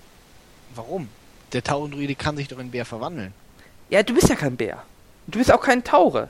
Warum? 0.75 1.09
Der 1.53 1.63
Taurendruide 1.63 2.15
kann 2.15 2.35
sich 2.37 2.47
doch 2.47 2.59
in 2.59 2.71
Bär 2.71 2.85
verwandeln. 2.85 3.33
Ja, 3.89 4.01
du 4.03 4.13
bist 4.13 4.29
ja 4.29 4.35
kein 4.35 4.55
Bär. 4.57 4.81
Du 5.27 5.39
bist 5.39 5.51
auch 5.51 5.61
kein 5.61 5.83
Tauche. 5.83 6.29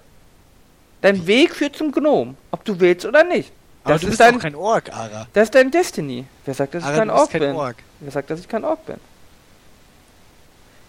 Dein 1.01 1.25
Weg 1.27 1.55
führt 1.55 1.75
zum 1.75 1.91
Gnom, 1.91 2.35
ob 2.51 2.63
du 2.65 2.79
willst 2.79 3.05
oder 3.05 3.23
nicht. 3.23 3.51
Aber 3.83 3.93
Das 3.93 4.01
du 4.01 4.07
ist 4.07 4.11
bist 4.11 4.19
dein, 4.21 4.33
doch 4.35 4.41
kein 4.41 4.55
Ork, 4.55 4.91
Ara. 4.91 5.27
das 5.33 5.43
ist 5.45 5.55
dein 5.55 5.69
Destiny. 5.69 6.25
Wer 6.45 6.53
sagt, 6.55 6.73
dass 6.73 6.81
ich 6.83 6.89
Ara, 6.89 6.97
kein 6.97 7.07
du 7.07 7.13
bist 7.13 7.21
Ork 7.23 7.31
kein 7.31 7.41
bin? 7.41 7.55
Ork. 7.55 7.75
Wer 7.99 8.11
sagt, 8.11 8.29
dass 8.31 8.39
ich 8.39 8.47
kein 8.47 8.63
Ork 8.65 8.85
bin? 8.85 8.95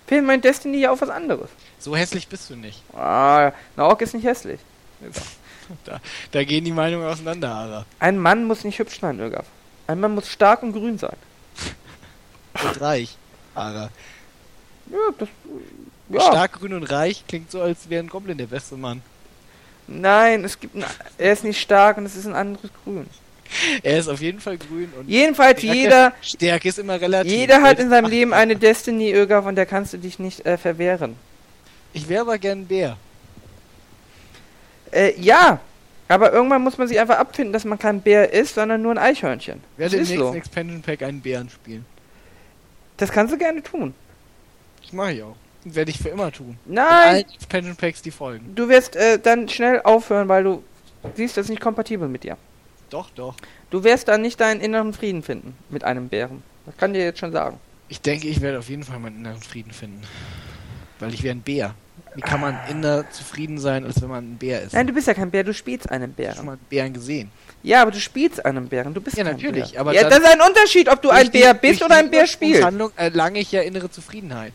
Fehlt 0.07 0.25
mein 0.25 0.41
Destiny 0.41 0.79
ja 0.79 0.91
auf 0.91 1.01
was 1.01 1.11
anderes. 1.11 1.51
So 1.79 1.97
hässlich 1.97 2.29
bist 2.29 2.49
du 2.51 2.57
nicht. 2.57 2.83
Ah, 2.95 3.53
Ork 3.77 4.03
ist 4.03 4.15
nicht 4.15 4.25
hässlich. 4.25 4.61
Da, 5.85 6.01
da 6.31 6.45
gehen 6.45 6.65
die 6.65 6.73
Meinungen 6.73 7.07
auseinander, 7.09 7.51
Ara. 7.51 7.87
Ein 7.99 8.19
Mann 8.19 8.45
muss 8.45 8.63
nicht 8.63 8.79
hübsch 8.79 9.01
sein, 9.01 9.19
Irgaf. 9.19 9.47
Ein 9.89 9.99
Mann 9.99 10.15
muss 10.15 10.31
stark 10.31 10.63
und 10.63 10.73
grün 10.73 10.99
sein. 10.99 11.17
Und 12.63 12.81
reich, 12.81 13.17
Ara. 13.55 13.91
Ja, 14.91 14.99
das. 15.19 15.29
Ja. 16.09 16.21
Stark, 16.21 16.53
grün 16.53 16.75
und 16.75 16.85
reich 16.85 17.25
klingt 17.27 17.51
so, 17.51 17.61
als 17.61 17.89
wäre 17.89 18.03
ein 18.03 18.09
Goblin 18.09 18.39
der 18.39 18.47
beste 18.47 18.77
Mann. 18.77 19.03
Nein, 19.89 20.45
es 20.45 20.59
gibt. 20.59 20.77
Ein, 20.77 20.85
er 21.19 21.33
ist 21.33 21.45
nicht 21.45 21.61
stark 21.61 21.99
und 21.99 22.07
es 22.07 22.15
ist 22.17 22.27
ein 22.27 22.35
anderes 22.35 22.71
Grün. 22.85 23.09
er 23.83 23.99
ist 23.99 24.09
auf 24.09 24.21
jeden 24.21 24.41
Fall 24.41 24.57
grün 24.59 24.93
und 24.99 25.09
Jedenfalls 25.09 25.61
Stärke- 25.61 25.75
jeder, 25.77 26.13
Stärke 26.23 26.69
ist 26.69 26.79
immer 26.79 27.01
relativ. 27.01 27.31
jeder 27.33 27.63
hat 27.63 27.79
in 27.79 27.91
seinem 27.91 28.09
Leben 28.11 28.33
eine 28.35 28.57
Destiny, 28.57 29.13
Öger, 29.13 29.43
von 29.43 29.55
der 29.55 29.67
kannst 29.67 29.93
du 29.93 29.99
dich 29.99 30.19
nicht 30.19 30.45
äh, 30.47 30.57
verwehren. 30.59 31.17
Ich 31.93 32.09
wäre 32.09 32.23
aber 32.23 32.39
gern 32.39 32.61
ein 32.61 32.67
Bär. 32.67 32.97
Äh, 34.93 35.19
ja, 35.21 35.61
aber 36.09 36.33
irgendwann 36.33 36.63
muss 36.63 36.79
man 36.79 36.87
sich 36.89 36.99
einfach 37.01 37.19
abfinden, 37.19 37.53
dass 37.53 37.65
man 37.65 37.79
kein 37.79 38.01
Bär 38.01 38.33
ist, 38.33 38.55
sondern 38.55 38.83
nur 38.83 38.93
ein 38.93 38.99
Eichhörnchen. 38.99 39.61
Ich 39.75 39.79
werde 39.79 39.97
im 39.97 40.03
nächsten 40.03 40.19
so. 40.19 40.35
Expansion 40.35 40.83
Pack 40.83 41.03
einen 41.03 41.21
Bären 41.21 41.51
spielen. 41.51 41.85
Das 42.97 43.11
kannst 43.11 43.33
du 43.35 43.39
gerne 43.39 43.63
tun. 43.63 43.95
Das 44.83 44.93
mache 44.93 45.13
ich 45.13 45.23
auch. 45.23 45.37
Werde 45.65 45.91
ich 45.91 45.99
für 45.99 46.11
immer 46.11 46.31
tun. 46.31 46.57
In 46.67 46.75
Nein, 46.75 47.25
Expansion 47.35 47.75
Packs, 47.75 48.01
die 48.01 48.13
folgen. 48.13 48.53
du 48.55 48.69
wirst 48.69 48.95
äh, 48.95 49.19
dann 49.19 49.49
schnell 49.49 49.81
aufhören, 49.83 50.29
weil 50.29 50.45
du 50.45 50.63
siehst, 51.17 51.37
das 51.37 51.47
ist 51.47 51.51
nicht 51.51 51.61
kompatibel 51.61 52.09
mit 52.09 52.23
dir. 52.23 52.37
Doch, 52.91 53.11
doch. 53.11 53.35
Du 53.71 53.83
wirst 53.85 54.09
dann 54.09 54.23
nicht 54.23 54.41
deinen 54.41 54.61
inneren 54.61 54.93
Frieden 54.93 55.23
finden 55.23 55.57
mit 55.71 55.85
einem 55.85 56.09
Bären. 56.09 56.43
Das 56.67 56.77
kann 56.77 56.93
ich 56.95 56.99
dir 57.01 57.05
jetzt 57.05 57.19
schon 57.19 57.33
sagen. 57.33 57.59
Ich 57.89 58.01
denke, 58.01 58.29
ich 58.29 58.41
werde 58.41 58.59
auf 58.59 58.69
jeden 58.69 58.83
Fall 58.85 58.99
meinen 58.99 59.19
inneren 59.21 59.41
Frieden 59.41 59.73
finden. 59.73 60.03
Weil 60.99 61.13
ich 61.15 61.23
wäre 61.23 61.35
ein 61.37 61.41
Bär. 61.43 61.75
Wie 62.15 62.21
kann 62.23 62.41
man 62.41 62.59
inner 62.71 63.09
zufrieden 63.11 63.59
sein, 63.59 63.85
als 63.85 64.01
wenn 64.01 64.09
man 64.09 64.25
ein 64.33 64.37
Bär 64.39 64.63
ist? 64.63 64.73
Nein, 64.73 64.87
du 64.87 64.93
bist 64.95 65.07
ja 65.07 65.15
kein 65.15 65.31
Bär, 65.31 65.45
du 65.45 65.53
spielst 65.53 65.91
einen 65.91 66.15
Ich 66.17 66.27
habe 66.27 66.35
schon 66.37 66.45
Bären. 66.45 66.47
mal 66.47 66.53
einen 66.53 66.61
Bären 66.71 66.93
gesehen. 66.95 67.31
Ja, 67.63 67.83
aber 67.83 67.91
du 67.91 68.01
spielst 68.01 68.45
einen 68.45 68.69
Bären, 68.69 68.95
du 68.95 69.01
bist 69.01 69.17
Ja, 69.17 69.25
kein 69.25 69.35
natürlich, 69.37 69.73
Bär. 69.73 69.81
aber 69.81 69.93
ja, 69.93 70.09
das 70.09 70.21
ist 70.21 70.27
ein 70.27 70.41
Unterschied, 70.41 70.89
ob 70.91 71.03
du 71.03 71.11
ein 71.11 71.31
Bär 71.31 71.53
bist 71.55 71.83
oder 71.83 71.97
ein 71.97 72.11
Bär 72.11 72.27
spielst. 72.27 72.63
Handlung 72.63 72.91
erlange 72.97 73.41
ich 73.41 73.53
ja 73.53 73.61
innere 73.63 73.91
Zufriedenheit. 73.91 74.53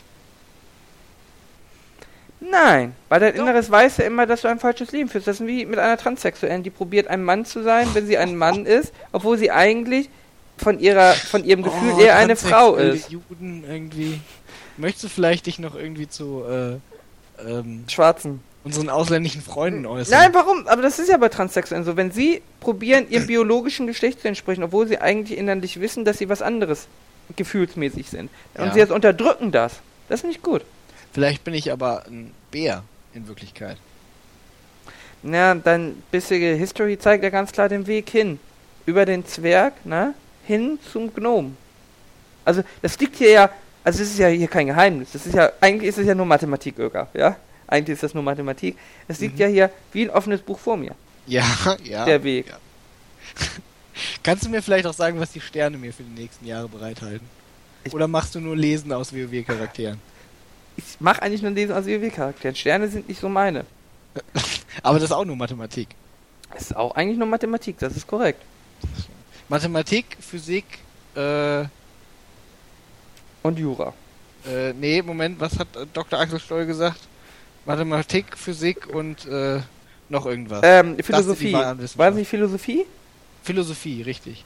Nein, 2.44 2.96
weil 3.08 3.20
dein 3.20 3.36
Doch. 3.36 3.44
Inneres 3.44 3.70
weiß 3.70 3.98
ja 3.98 4.06
immer, 4.06 4.26
dass 4.26 4.42
du 4.42 4.48
ein 4.48 4.60
falsches 4.60 4.92
Leben 4.92 5.10
führst. 5.10 5.28
Das 5.28 5.40
ist 5.40 5.48
wie 5.48 5.66
mit 5.66 5.78
einer 5.80 5.96
Transsexuellen, 5.98 6.64
die 6.64 6.72
probiert 6.72 7.08
ein 7.08 7.24
Mann 7.24 7.46
zu 7.46 7.62
sein, 7.64 7.88
wenn 7.94 8.08
sie 8.08 8.18
ein 8.18 8.36
Mann 8.36 8.66
ist, 8.66 8.92
obwohl 9.12 9.38
sie 9.38 9.52
eigentlich 9.52 10.10
von 10.58 10.80
ihrer, 10.80 11.14
von 11.14 11.44
ihrem 11.46 11.62
Gefühl 11.64 11.94
Oh, 11.96 12.02
eher 12.02 12.16
eine 12.18 12.36
Frau 12.36 12.76
ist. 12.76 13.10
Juden 13.12 13.64
irgendwie. 13.68 14.20
Möchtest 14.78 15.04
du 15.06 15.10
vielleicht 15.10 15.46
dich 15.46 15.60
noch 15.60 15.76
irgendwie 15.76 16.10
zu 16.10 16.44
äh, 16.50 17.48
ähm, 17.48 17.84
Schwarzen. 17.88 18.42
unseren 18.64 18.90
ausländischen 18.90 19.42
Freunden 19.42 19.86
äußern? 19.86 20.20
Nein, 20.20 20.34
warum? 20.34 20.68
Aber 20.68 20.82
das 20.82 20.98
ist 20.98 21.10
ja 21.10 21.18
bei 21.18 21.30
Transsexuellen 21.30 21.84
so. 21.86 21.96
Wenn 21.96 22.12
sie 22.12 22.42
probieren, 22.60 23.06
ihrem 23.10 23.28
biologischen 23.28 23.86
Geschlecht 23.86 24.22
zu 24.22 24.28
entsprechen, 24.28 24.64
obwohl 24.64 24.88
sie 24.88 24.98
eigentlich 25.00 25.38
innerlich 25.38 25.80
wissen, 25.80 26.06
dass 26.06 26.18
sie 26.18 26.28
was 26.30 26.42
anderes 26.42 26.88
gefühlsmäßig 27.36 28.10
sind. 28.10 28.30
Und 28.56 28.66
Ja. 28.66 28.74
sie 28.74 28.80
jetzt 28.80 28.92
unterdrücken 28.92 29.52
das. 29.52 29.74
Das 30.10 30.22
ist 30.22 30.26
nicht 30.28 30.42
gut. 30.44 30.64
Vielleicht 31.14 31.44
bin 31.44 31.54
ich 31.54 31.72
aber 31.72 32.06
ein 32.08 32.34
Bär 32.52 32.84
in 33.14 33.28
Wirklichkeit. 33.28 33.78
Na, 35.24 35.54
dein 35.56 36.02
bissige 36.12 36.54
History 36.56 36.98
zeigt 36.98 37.24
ja 37.24 37.30
ganz 37.30 37.52
klar 37.52 37.70
den 37.70 37.86
Weg 37.88 38.10
hin. 38.10 38.40
Über 38.86 39.06
den 39.06 39.26
Zwerg, 39.26 39.86
ne? 39.86 40.14
Hin 40.46 40.80
zum 40.92 41.14
Gnom. 41.14 41.56
Also, 42.44 42.64
das 42.82 42.98
liegt 43.00 43.18
hier 43.18 43.30
ja, 43.30 43.50
also 43.84 44.00
das 44.00 44.08
ist 44.10 44.18
ja 44.18 44.28
hier 44.30 44.48
kein 44.48 44.66
Geheimnis. 44.68 45.10
Das 45.14 45.26
ist 45.28 45.36
ja, 45.36 45.52
eigentlich 45.62 45.90
ist 45.90 46.00
es 46.00 46.08
ja 46.08 46.16
nur 46.16 46.26
Mathematik, 46.26 46.80
Öger, 46.80 47.08
ja? 47.14 47.36
Eigentlich 47.68 47.94
ist 47.94 48.04
das 48.04 48.14
nur 48.16 48.24
Mathematik. 48.24 48.76
Es 49.08 49.20
liegt 49.20 49.36
Mhm. 49.36 49.40
ja 49.42 49.48
hier 49.48 49.70
wie 49.94 50.04
ein 50.04 50.10
offenes 50.10 50.42
Buch 50.42 50.58
vor 50.60 50.76
mir, 50.78 50.96
Ja, 51.28 51.46
ja. 51.84 52.06
der 52.06 52.24
Weg. 52.24 52.48
ja. 52.48 52.58
Kannst 54.24 54.46
du 54.46 54.50
mir 54.50 54.64
vielleicht 54.64 54.88
auch 54.88 54.94
sagen, 54.94 55.20
was 55.20 55.32
die 55.32 55.42
Sterne 55.42 55.78
mir 55.78 55.94
für 55.94 56.04
die 56.04 56.20
nächsten 56.20 56.46
Jahre 56.48 56.68
bereithalten? 56.68 57.28
Ich- 57.84 57.94
Oder 57.94 58.08
machst 58.08 58.34
du 58.34 58.40
nur 58.40 58.56
Lesen 58.58 58.92
aus 58.92 59.14
WoW-Charakteren? 59.14 60.00
Ich 60.78 61.00
mache 61.00 61.22
eigentlich 61.22 61.42
nur 61.42 61.52
Lesen 61.52 61.74
aus 61.76 61.86
WoW-Charakteren. 61.86 62.56
Sterne 62.56 62.88
sind 62.88 63.08
nicht 63.08 63.20
so 63.20 63.30
meine. 63.30 63.66
Aber 64.84 65.00
das 65.00 65.10
ist 65.10 65.16
auch 65.16 65.26
nur 65.26 65.36
Mathematik. 65.36 65.90
Es 66.56 66.64
ist 66.64 66.76
auch 66.76 66.96
eigentlich 66.96 67.18
nur 67.18 67.28
Mathematik, 67.28 67.78
das 67.80 67.96
ist 67.96 68.08
korrekt. 68.08 68.42
Mathematik, 69.48 70.06
Physik, 70.20 70.66
äh, 71.16 71.64
Und 73.44 73.58
Jura. 73.58 73.94
äh, 74.46 74.74
nee, 74.74 75.02
Moment, 75.02 75.40
was 75.40 75.58
hat 75.58 75.68
äh, 75.76 75.86
Dr. 75.94 76.20
Axel 76.20 76.40
Stoll 76.40 76.66
gesagt? 76.66 77.00
Mathematik, 77.66 78.38
Physik 78.38 78.88
und 78.94 79.26
äh, 79.28 79.60
noch 80.10 80.26
irgendwas. 80.26 80.62
Ähm, 80.64 80.98
Philosophie. 81.02 81.54
War 81.54 82.12
nicht 82.12 82.28
Philosophie? 82.30 82.86
Philosophie, 83.44 84.02
richtig. 84.02 84.44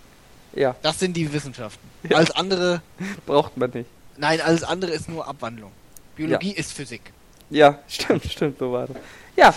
Ja, 0.53 0.75
Das 0.81 0.99
sind 0.99 1.15
die 1.17 1.31
Wissenschaften. 1.33 1.87
Ja. 2.09 2.17
Alles 2.17 2.31
andere, 2.31 2.81
braucht 3.25 3.57
man 3.57 3.71
nicht. 3.71 3.89
nein, 4.17 4.39
alles 4.41 4.63
andere 4.63 4.91
ist 4.91 5.09
nur 5.09 5.27
Abwandlung. 5.27 5.71
Biologie 6.15 6.53
ist 6.53 6.73
Physik. 6.73 7.01
Ja, 7.49 7.79
stimmt, 7.87 8.25
stimmt, 8.25 8.57
so 8.57 8.71
war 8.71 8.87
das. 8.87 8.97
Ja. 9.35 9.49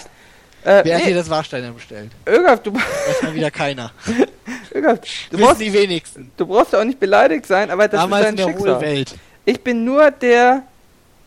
Äh, 0.64 0.84
Wer 0.84 0.96
hat 0.96 1.04
nee, 1.04 1.10
dir 1.10 1.16
das 1.16 1.30
Warsteiner 1.30 1.70
bestellt? 1.70 2.10
Ögaf, 2.26 2.62
du, 2.62 2.74
Weiß 2.74 3.22
mal 3.22 3.34
wieder 3.34 3.50
keiner. 3.50 3.92
Ögaf, 4.74 4.98
du, 5.30 5.38
brauchst, 5.38 5.60
die 5.60 5.72
wenigsten. 5.72 6.30
du 6.36 6.46
brauchst 6.46 6.72
ja 6.72 6.80
auch 6.80 6.84
nicht 6.84 6.98
beleidigt 6.98 7.46
sein, 7.46 7.70
aber 7.70 7.86
das 7.88 8.00
Damals 8.00 8.24
ist 8.24 8.30
in 8.30 8.36
dein 8.36 8.46
der 8.46 8.52
Schicksal. 8.52 8.80
Welt. 8.80 9.14
Ich 9.44 9.60
bin 9.62 9.84
nur 9.84 10.10
der, 10.10 10.64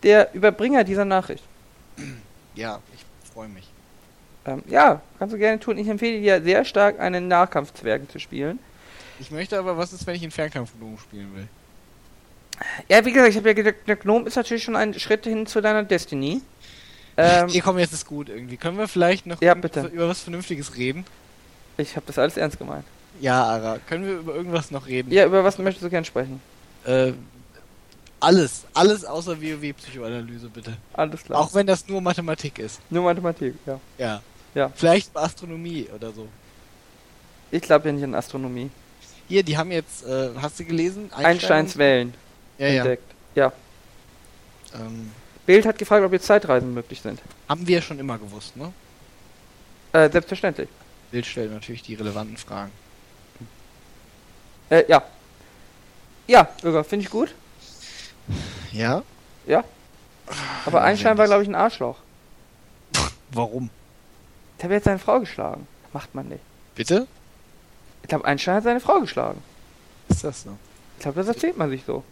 der 0.04 0.34
Überbringer 0.34 0.84
dieser 0.84 1.06
Nachricht. 1.06 1.44
Ja, 2.56 2.80
ich 2.94 3.32
freue 3.34 3.48
mich. 3.48 3.68
Ähm, 4.46 4.64
ja, 4.68 5.02
kannst 5.18 5.34
du 5.34 5.38
gerne 5.38 5.60
tun. 5.60 5.78
Ich 5.78 5.88
empfehle 5.88 6.20
dir 6.20 6.42
sehr 6.42 6.66
stark, 6.66 7.00
einen 7.00 7.28
Nahkampfzwergen 7.28 8.10
zu 8.10 8.20
spielen. 8.20 8.60
Ich 9.20 9.32
möchte 9.32 9.58
aber, 9.58 9.78
was 9.78 9.94
ist, 9.94 10.06
wenn 10.08 10.16
ich 10.16 10.24
einen 10.24 10.32
Fernkampfgnom 10.32 10.98
spielen 10.98 11.36
will? 11.36 11.48
Ja, 12.90 13.04
wie 13.06 13.12
gesagt, 13.12 13.32
ich 13.32 13.38
habe 13.38 13.50
ja 13.50 13.54
gesagt, 13.54 13.88
der 13.88 13.96
Gnome 13.96 14.28
ist 14.28 14.36
natürlich 14.36 14.64
schon 14.64 14.76
ein 14.76 14.94
Schritt 15.00 15.24
hin 15.26 15.48
zu 15.48 15.62
deiner 15.62 15.84
Destiny. 15.84 16.42
Ähm, 17.18 17.48
nee, 17.48 17.60
komm, 17.60 17.78
jetzt 17.80 17.94
ist 17.94 18.06
gut 18.06 18.30
irgendwie. 18.30 18.58
Können 18.58 18.78
wir 18.78 18.88
vielleicht 18.88 19.26
noch 19.26 19.42
Ja, 19.42 19.54
über- 19.56 20.08
was 20.08 20.22
Vernünftiges 20.22 20.76
reden? 20.78 21.06
ich 21.78 21.96
habe 21.96 22.06
das 22.06 22.20
alles 22.20 22.38
ernst 22.38 22.60
gemeint. 22.60 22.86
Ja, 23.20 23.44
Ara, 23.44 23.80
können 23.88 24.06
wir 24.06 24.14
über 24.20 24.36
irgendwas 24.36 24.72
noch 24.72 24.86
reden? 24.88 25.12
Ja, 25.12 25.26
über 25.26 25.44
was 25.44 25.58
möchtest 25.58 25.84
du 25.84 25.90
gern 25.90 26.06
sprechen? 26.06 26.40
Äh, 26.86 27.14
alles, 28.20 28.66
alles 28.74 29.04
außer 29.04 29.42
WoW-Psychoanalyse, 29.42 30.48
bitte. 30.50 30.78
Alles 30.94 31.24
klar. 31.24 31.40
Auch 31.40 31.54
wenn 31.56 31.66
das 31.66 31.88
nur 31.88 32.02
Mathematik 32.02 32.60
ist. 32.60 32.80
Nur 32.90 33.04
Mathematik, 33.04 33.56
ja. 33.66 33.80
Ja. 33.98 34.22
Ja. 34.54 34.72
Vielleicht 34.76 35.16
Astronomie 35.18 35.88
oder 35.96 36.12
so. 36.12 36.28
Ich 37.50 37.62
glaube 37.64 37.88
ja 37.88 37.94
nicht 37.94 38.04
an 38.04 38.14
Astronomie. 38.16 38.70
Hier, 39.28 39.44
die 39.44 39.58
haben 39.58 39.72
jetzt, 39.72 40.06
äh, 40.06 40.30
hast 40.42 40.60
du 40.60 40.66
gelesen? 40.66 41.10
Einsteins 41.14 41.78
Wellen 41.78 42.14
Ja, 42.62 42.68
ja. 42.68 42.82
entdeckt. 42.84 43.12
Ja. 43.36 43.52
Ähm, 44.76 45.12
Bild 45.46 45.66
hat 45.66 45.78
gefragt, 45.78 46.06
ob 46.06 46.14
jetzt 46.14 46.26
Zeitreisen 46.28 46.74
möglich 46.74 47.02
sind. 47.02 47.20
haben 47.50 47.66
wir 47.68 47.82
schon 47.82 48.00
immer 48.00 48.18
gewusst, 48.18 48.56
ne? 48.56 48.72
Äh, 49.94 50.10
selbstverständlich. 50.10 50.70
Bild 51.12 51.26
stellt 51.26 51.52
natürlich 51.52 51.82
die 51.84 51.96
relevanten 51.96 52.38
Fragen. 52.38 52.72
Äh, 54.70 54.86
ja. 54.88 55.04
Ja, 56.28 56.44
Bürger, 56.62 56.84
finde 56.84 57.06
ich 57.06 57.12
gut. 57.12 57.34
Ja? 58.72 59.04
Aber 60.66 60.78
Ja, 60.80 60.86
Einstein 60.86 61.12
wenn 61.14 61.18
war, 61.18 61.26
ich- 61.26 61.30
glaube 61.30 61.44
ich, 61.44 61.50
ein 61.50 61.56
Arschloch. 61.56 61.98
Warum? 63.32 63.70
Der 64.60 64.66
hat 64.66 64.72
jetzt 64.72 64.86
seine 64.86 65.00
Frau 65.00 65.20
geschlagen. 65.20 65.68
Macht 65.92 66.14
man 66.16 66.30
nicht. 66.30 66.42
Bitte? 66.76 67.08
Ich 68.04 68.08
glaube, 68.08 68.24
Einstein 68.26 68.56
hat 68.56 68.64
seine 68.64 68.80
Frau 68.80 69.00
geschlagen. 69.02 69.42
Ist 70.08 70.24
das 70.24 70.44
so? 70.44 70.58
Ich 70.98 71.04
glaube, 71.04 71.18
das 71.20 71.28
erzählt 71.28 71.58
man 71.58 71.70
sich 71.70 71.84
so. 71.86 72.04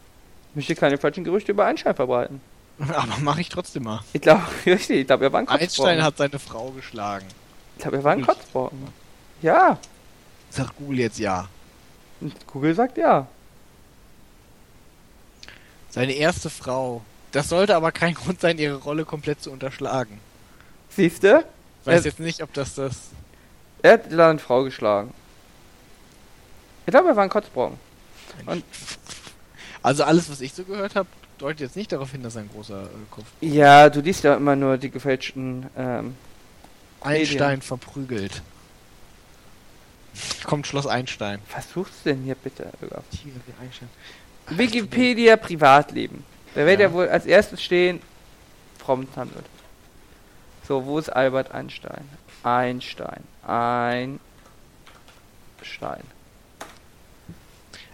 Ich 0.52 0.56
möchte 0.56 0.76
keine 0.76 0.98
falschen 0.98 1.24
Gerüchte 1.24 1.52
über 1.52 1.66
Einstein 1.66 1.96
verbreiten. 1.96 2.42
Aber 2.80 3.18
mache 3.22 3.42
ich 3.42 3.50
trotzdem 3.50 3.84
mal. 3.84 4.02
Ich 4.14 4.22
glaube, 4.22 4.44
richtig, 4.66 5.02
ich 5.02 5.08
glaube, 5.08 5.26
er 5.26 5.34
war 5.34 5.40
ein 5.42 5.46
Kotzbrocken. 5.46 5.68
Einstein 5.92 6.04
hat 6.04 6.18
seine 6.18 6.40
Frau 6.40 6.72
geschlagen. 6.72 7.26
Ich 7.76 7.82
glaube, 7.82 7.98
er 7.98 8.04
war 8.04 8.14
ein. 8.14 8.26
Kotzbrocken. 8.26 8.88
Ja. 9.42 9.78
Sagt 10.50 10.76
Google 10.78 11.00
jetzt 11.00 11.20
ja. 11.20 11.48
Google 12.48 12.74
sagt 12.76 12.98
ja. 12.98 13.28
Seine 15.90 16.14
erste 16.14 16.50
Frau. 16.50 17.02
Das 17.32 17.50
sollte 17.50 17.76
aber 17.76 17.92
kein 17.92 18.14
Grund 18.16 18.42
sein, 18.42 18.58
ihre 18.58 18.76
Rolle 18.76 19.06
komplett 19.06 19.42
zu 19.42 19.52
unterschlagen. 19.52 20.20
Siehst 20.90 21.24
du? 21.24 21.46
Ich 21.82 21.88
weiß 21.88 22.04
Äh, 22.04 22.10
jetzt 22.10 22.20
nicht, 22.20 22.42
ob 22.44 22.54
das 22.54 22.76
das. 22.76 22.96
Er 23.82 23.94
hat 23.94 24.10
seine 24.10 24.40
Frau 24.40 24.64
geschlagen. 24.64 25.14
Ich 26.86 26.92
glaube, 26.92 27.10
er 27.10 27.16
war 27.16 27.24
ein 27.24 27.30
Kotzbrocken. 27.30 27.78
Und- 28.46 28.64
Also 29.82 30.04
alles, 30.04 30.30
was 30.30 30.42
ich 30.42 30.54
so 30.54 30.64
gehört 30.64 30.96
habe, 30.96 31.08
deutet 31.38 31.62
jetzt 31.62 31.76
nicht 31.76 31.92
darauf 31.92 32.12
hin, 32.12 32.22
dass 32.24 32.36
ein 32.38 32.50
großer 32.54 32.84
äh, 32.84 32.88
Kopf. 33.12 33.26
Ja, 33.42 33.90
du 33.90 34.02
liest 34.02 34.24
ja 34.24 34.36
immer 34.36 34.56
nur 34.56 34.78
die 34.78 34.90
gefälschten. 34.90 35.68
Ähm, 35.78 36.16
Einstein 37.02 37.62
verprügelt. 37.62 38.42
Kommt 40.44 40.68
Schloss 40.68 40.86
Einstein. 40.88 41.40
was 41.56 41.72
suchst 41.72 41.94
du 42.04 42.10
denn 42.10 42.24
hier 42.24 42.36
bitte? 42.36 42.64
Tiere 43.12 43.36
wie 43.46 43.54
Einstein. 43.64 43.90
Wikipedia 44.50 45.38
Privatleben. 45.38 46.24
Da 46.56 46.66
wird 46.66 46.80
ja. 46.80 46.88
Ja. 46.88 46.94
wohl 46.94 47.08
als 47.08 47.26
erstes 47.26 47.64
stehen, 47.64 48.02
prompt 48.80 49.16
handelt. 49.16 49.46
So, 50.68 50.86
wo 50.86 51.00
ist 51.00 51.10
Albert 51.10 51.52
Einstein? 51.52 52.10
Einstein. 52.44 53.24
Einstein 53.44 54.20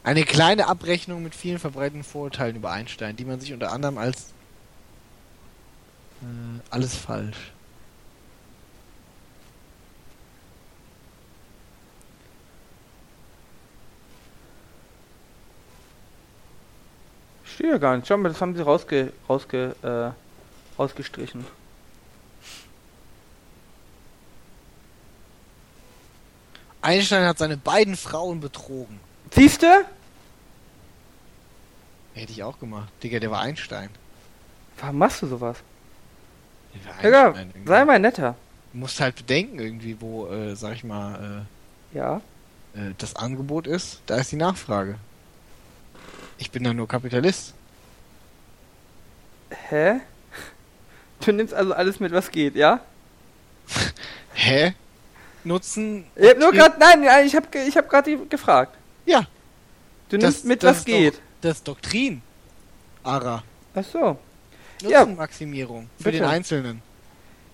eine 0.06 0.24
kleine 0.24 0.68
Abrechnung 0.68 1.24
mit 1.24 1.34
vielen 1.34 1.58
verbreiteten 1.58 2.04
Vorurteilen 2.04 2.56
über 2.56 2.72
Einstein, 2.72 3.16
die 3.16 3.26
man 3.26 3.40
sich 3.40 3.52
unter 3.54 3.72
anderem 3.72 3.98
als 3.98 4.34
äh, 6.22 6.60
alles 6.70 6.96
falsch. 6.96 7.52
Steht 17.44 17.66
ja 17.72 17.78
gar 17.80 17.96
nicht. 17.96 18.08
Schau 18.08 18.18
mal, 18.18 18.30
das 18.30 18.40
haben 18.40 18.56
sie 18.56 18.62
rausge, 18.62 19.12
rausge, 19.28 19.76
äh, 19.82 20.12
rausgestrichen. 20.78 21.46
Einstein 26.82 27.26
hat 27.26 27.40
seine 27.40 27.58
beiden 27.58 27.96
Frauen 27.96 28.40
betrogen. 28.40 29.00
Siehst 29.36 29.62
du? 29.62 29.86
Hätte 32.14 32.32
ich 32.32 32.42
auch 32.44 32.58
gemacht. 32.60 32.90
Digga, 33.04 33.20
der 33.20 33.30
war 33.32 33.42
Einstein. 33.42 33.90
Warum 34.80 34.98
machst 34.98 35.22
du 35.22 35.28
sowas? 35.28 35.58
Der 37.04 37.14
war 37.14 37.34
Digga, 37.34 37.46
sei 37.66 37.86
mal 37.86 38.00
netter. 38.00 38.36
Du 38.72 38.80
musst 38.80 39.00
halt 39.00 39.16
bedenken 39.16 39.60
irgendwie, 39.60 40.00
wo, 40.00 40.28
äh, 40.28 40.56
sag 40.56 40.74
ich 40.76 40.84
mal, 40.84 41.46
Ja. 41.94 42.22
äh, 42.76 42.90
äh, 42.90 42.94
das 42.98 43.16
Angebot 43.16 43.68
ist, 43.68 44.02
da 44.06 44.18
ist 44.18 44.32
die 44.32 44.38
Nachfrage. 44.38 44.96
Ich 46.38 46.52
bin 46.52 46.64
da 46.64 46.74
nur 46.74 46.88
Kapitalist. 46.88 47.54
Hä? 49.70 50.00
Du 51.26 51.32
nimmst 51.32 51.54
also 51.54 51.74
alles 51.74 52.00
mit, 52.00 52.12
was 52.12 52.30
geht, 52.32 52.56
ja? 52.56 52.80
Hä? 54.34 54.74
Nutzen? 55.46 56.06
Ich 56.16 56.30
hab 56.30 56.38
nur 56.40 56.52
gerade, 56.52 56.78
nein, 56.80 57.02
nein, 57.02 57.26
ich 57.26 57.36
hab, 57.36 57.54
ich 57.54 57.78
hab 57.78 57.90
gerade 57.90 58.18
gefragt. 58.28 58.76
Ja, 59.06 59.26
Du 60.10 60.18
Das- 60.18 60.24
nimmst 60.34 60.46
mit, 60.46 60.64
das 60.64 60.78
was 60.78 60.86
geht. 60.86 61.16
Doch, 61.16 61.20
das 61.42 61.58
ist 61.58 61.68
Doktrin. 61.68 62.22
Ara. 63.04 63.44
Ach 63.74 63.84
so. 63.84 64.18
Ja. 64.82 65.00
Nutzenmaximierung 65.02 65.90
für 65.98 66.04
Bitte. 66.06 66.18
den 66.20 66.26
Einzelnen. 66.26 66.82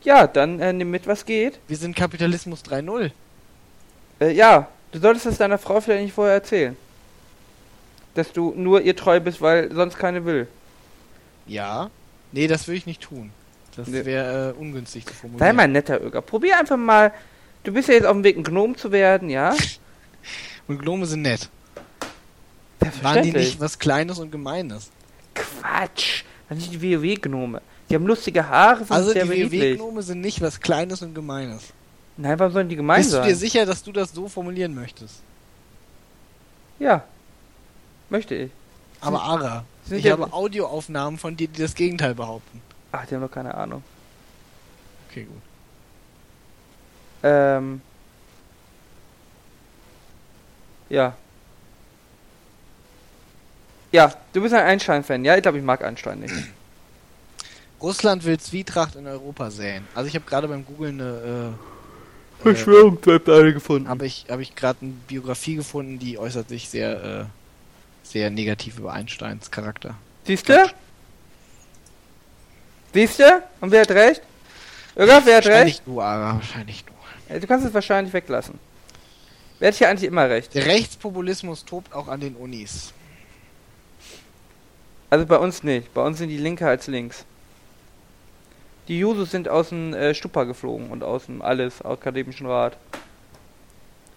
Ja, 0.04 0.28
dann 0.28 0.60
äh, 0.60 0.74
nimm 0.74 0.92
mit, 0.92 1.08
was 1.08 1.26
geht. 1.26 1.60
Wir 1.68 1.78
sind 1.78 1.96
Kapitalismus 1.96 2.64
3.0. 2.64 3.12
Äh, 4.20 4.32
ja, 4.34 4.68
du 4.92 5.00
solltest 5.00 5.28
es 5.28 5.38
deiner 5.38 5.58
Frau 5.58 5.80
vielleicht 5.80 6.04
nicht 6.04 6.14
vorher 6.14 6.34
erzählen. 6.36 6.76
Dass 8.16 8.34
du 8.34 8.54
nur 8.56 8.82
ihr 8.82 8.96
treu 8.96 9.20
bist, 9.22 9.42
weil 9.42 9.72
sonst 9.74 9.98
keine 9.98 10.26
will. 10.26 10.48
Ja. 11.48 11.90
Nee, 12.34 12.48
das 12.48 12.68
würde 12.68 12.78
ich 12.80 12.86
nicht 12.86 13.02
tun. 13.02 13.32
Das 13.78 13.88
Nee. 13.88 14.04
wäre 14.04 14.50
äh, 14.50 14.60
ungünstig 14.60 15.06
zu 15.06 15.14
formulieren. 15.14 15.48
Sei 15.48 15.54
mal 15.54 15.64
ein 15.64 15.72
netter 15.72 16.02
Öger. 16.02 16.22
Probier 16.22 16.60
einfach 16.60 16.78
mal. 16.78 17.14
Du 17.64 17.72
bist 17.72 17.88
ja 17.88 17.94
jetzt 17.96 18.06
auf 18.06 18.14
dem 18.14 18.24
Weg, 18.26 18.36
ein 18.38 18.44
Gnom 18.44 18.76
zu 18.76 18.92
werden, 18.92 19.30
ja? 19.30 19.56
Und 20.68 20.80
Gnome 20.82 21.06
sind 21.06 21.22
nett. 21.24 21.50
Waren 23.02 23.24
die 23.24 23.32
nicht 23.32 23.60
was 23.60 23.78
Kleines 23.78 24.20
und 24.20 24.32
Gemeines? 24.32 24.90
Quatsch. 25.36 26.24
Das 26.50 26.60
sind 26.60 26.72
die 26.74 26.82
WoW-Gnome. 26.82 27.62
Die 27.90 27.96
haben 27.96 28.06
lustige 28.08 28.48
Haare, 28.48 28.80
sind 28.80 28.92
Also 28.92 29.12
sehr 29.12 29.26
die 29.26 29.44
niedlich. 29.44 29.80
WoW-Gnome 29.80 30.02
sind 30.02 30.22
nicht 30.22 30.42
was 30.42 30.60
Kleines 30.60 31.02
und 31.02 31.14
Gemeines. 31.14 31.64
Nein, 32.18 32.38
warum 32.40 32.54
sollen 32.54 32.70
die 32.70 32.76
gemein 32.76 32.98
Bist 33.02 33.12
du 33.14 33.18
sein? 33.18 33.28
dir 33.30 33.36
sicher, 33.36 33.66
dass 33.66 33.82
du 33.84 33.92
das 33.92 34.12
so 34.14 34.28
formulieren 34.28 34.74
möchtest? 34.76 35.16
ja. 36.80 37.04
Möchte 38.10 38.36
ich. 38.36 38.52
Aber 39.00 39.22
Ara, 39.24 39.64
ich 39.90 40.04
ja- 40.04 40.12
habe 40.12 40.34
Audioaufnahmen 40.34 41.18
von 41.18 41.38
dir, 41.38 41.48
die 41.48 41.62
das 41.62 41.74
Gegenteil 41.76 42.14
behaupten. 42.14 42.62
Ach, 42.92 43.06
die 43.06 43.16
haben 43.16 43.22
doch 43.22 43.32
keine 43.32 43.56
Ahnung. 43.56 43.82
Okay, 45.10 45.24
gut. 45.24 45.42
Ähm. 47.24 47.82
Ja. 50.92 51.16
Ja, 53.94 54.14
du 54.34 54.42
bist 54.42 54.54
ein 54.54 54.66
Einstein-Fan, 54.66 55.24
ja? 55.24 55.36
Ich 55.38 55.42
glaube, 55.42 55.58
ich 55.58 55.64
mag 55.64 55.82
Einstein 55.84 56.20
nicht. 56.20 56.34
Russland 57.82 58.26
will 58.26 58.38
Zwietracht 58.40 58.96
in 58.96 59.08
Europa 59.08 59.50
säen. 59.52 59.88
Also 59.96 60.08
ich 60.10 60.16
habe 60.16 60.26
gerade 60.26 60.48
beim 60.50 60.66
Googlen 60.66 61.00
eine, 61.00 61.10
äh, 61.10 61.48
äh, 61.48 62.44
Verschwörungswebseite 62.44 63.54
gefunden. 63.54 63.88
habe 63.88 64.06
ich, 64.06 64.26
habe 64.30 64.42
ich 64.42 64.54
gerade 64.56 64.80
eine 64.82 64.92
Biografie 65.08 65.56
gefunden, 65.56 65.98
die 65.98 66.18
äußert 66.18 66.50
sich 66.50 66.70
sehr, 66.70 67.04
äh, 67.04 67.26
sehr 68.04 68.30
negativ 68.30 68.78
über 68.78 68.92
Einsteins 68.92 69.50
Charakter. 69.50 69.96
Siehst 70.26 70.50
du? 70.50 70.70
Siehst 72.94 73.20
du? 73.20 73.44
Und 73.62 73.72
wer 73.72 73.82
hat 73.82 73.92
recht? 73.92 74.22
Irgendwer, 74.96 75.26
wer 75.26 75.38
hat 75.38 75.46
recht? 75.46 75.54
Wahrscheinlich 75.56 75.82
du, 75.84 76.02
Ara, 76.02 76.34
wahrscheinlich 76.36 76.84
du. 76.84 77.34
Äh, 77.34 77.40
Du 77.40 77.48
kannst 77.48 77.66
es 77.66 77.74
wahrscheinlich 77.74 78.14
weglassen. 78.14 78.60
Wer 79.62 79.68
hat 79.68 79.76
hier 79.76 79.90
eigentlich 79.90 80.08
immer 80.08 80.28
recht? 80.28 80.56
Der 80.56 80.66
Rechtspopulismus 80.66 81.66
tobt 81.66 81.94
auch 81.94 82.08
an 82.08 82.20
den 82.20 82.36
Unis. 82.36 82.94
Also 85.12 85.24
bei 85.28 85.38
uns 85.38 85.62
nicht. 85.62 85.94
Bei 85.94 86.02
uns 86.02 86.18
sind 86.18 86.30
die 86.30 86.40
linker 86.40 86.68
als 86.68 86.88
links. 86.88 87.26
Die 88.88 88.98
Jusos 88.98 89.30
sind 89.30 89.48
aus 89.48 89.70
dem 89.70 89.94
äh, 89.94 90.16
Stupa 90.16 90.46
geflogen 90.46 90.90
und 90.90 91.04
aus 91.04 91.28
dem 91.28 91.44
alles 91.44 91.80
akademischen 91.84 92.48
Rat. 92.48 92.76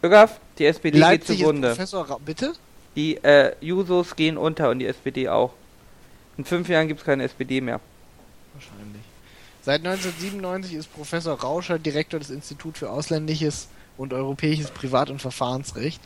Ögaf, 0.03 0.41
die 0.57 0.65
SPD 0.65 0.93
geht 0.93 1.01
Leipzig 1.03 1.35
ist 1.35 1.39
zugrunde. 1.41 1.69
Professor 1.69 2.09
Ra 2.09 2.19
Bitte? 2.25 2.55
Die 2.97 3.23
äh, 3.23 3.55
Jusos 3.61 4.17
gehen 4.17 4.39
unter 4.39 4.71
und 4.71 4.79
die 4.79 4.87
SPD 4.87 5.29
auch. 5.29 5.53
In 6.39 6.47
fünf 6.47 6.71
Jahren 6.71 6.89
gibt 6.89 7.01
es 7.01 7.07
keine 7.07 7.23
SPD 7.23 7.61
mehr. 7.61 7.81
Wahrscheinlich. 8.55 9.03
Seit 9.61 9.81
1997 9.85 10.73
ist 10.73 10.91
Professor 10.95 11.39
Rauscher 11.39 11.79
Direktor 11.79 12.19
des 12.19 12.31
Instituts 12.31 12.79
für 12.79 12.89
Ausländisches 12.89 13.69
und 13.97 14.13
Europäisches 14.13 14.71
Privat- 14.71 15.11
und 15.11 15.21
Verfahrensrecht. 15.21 16.01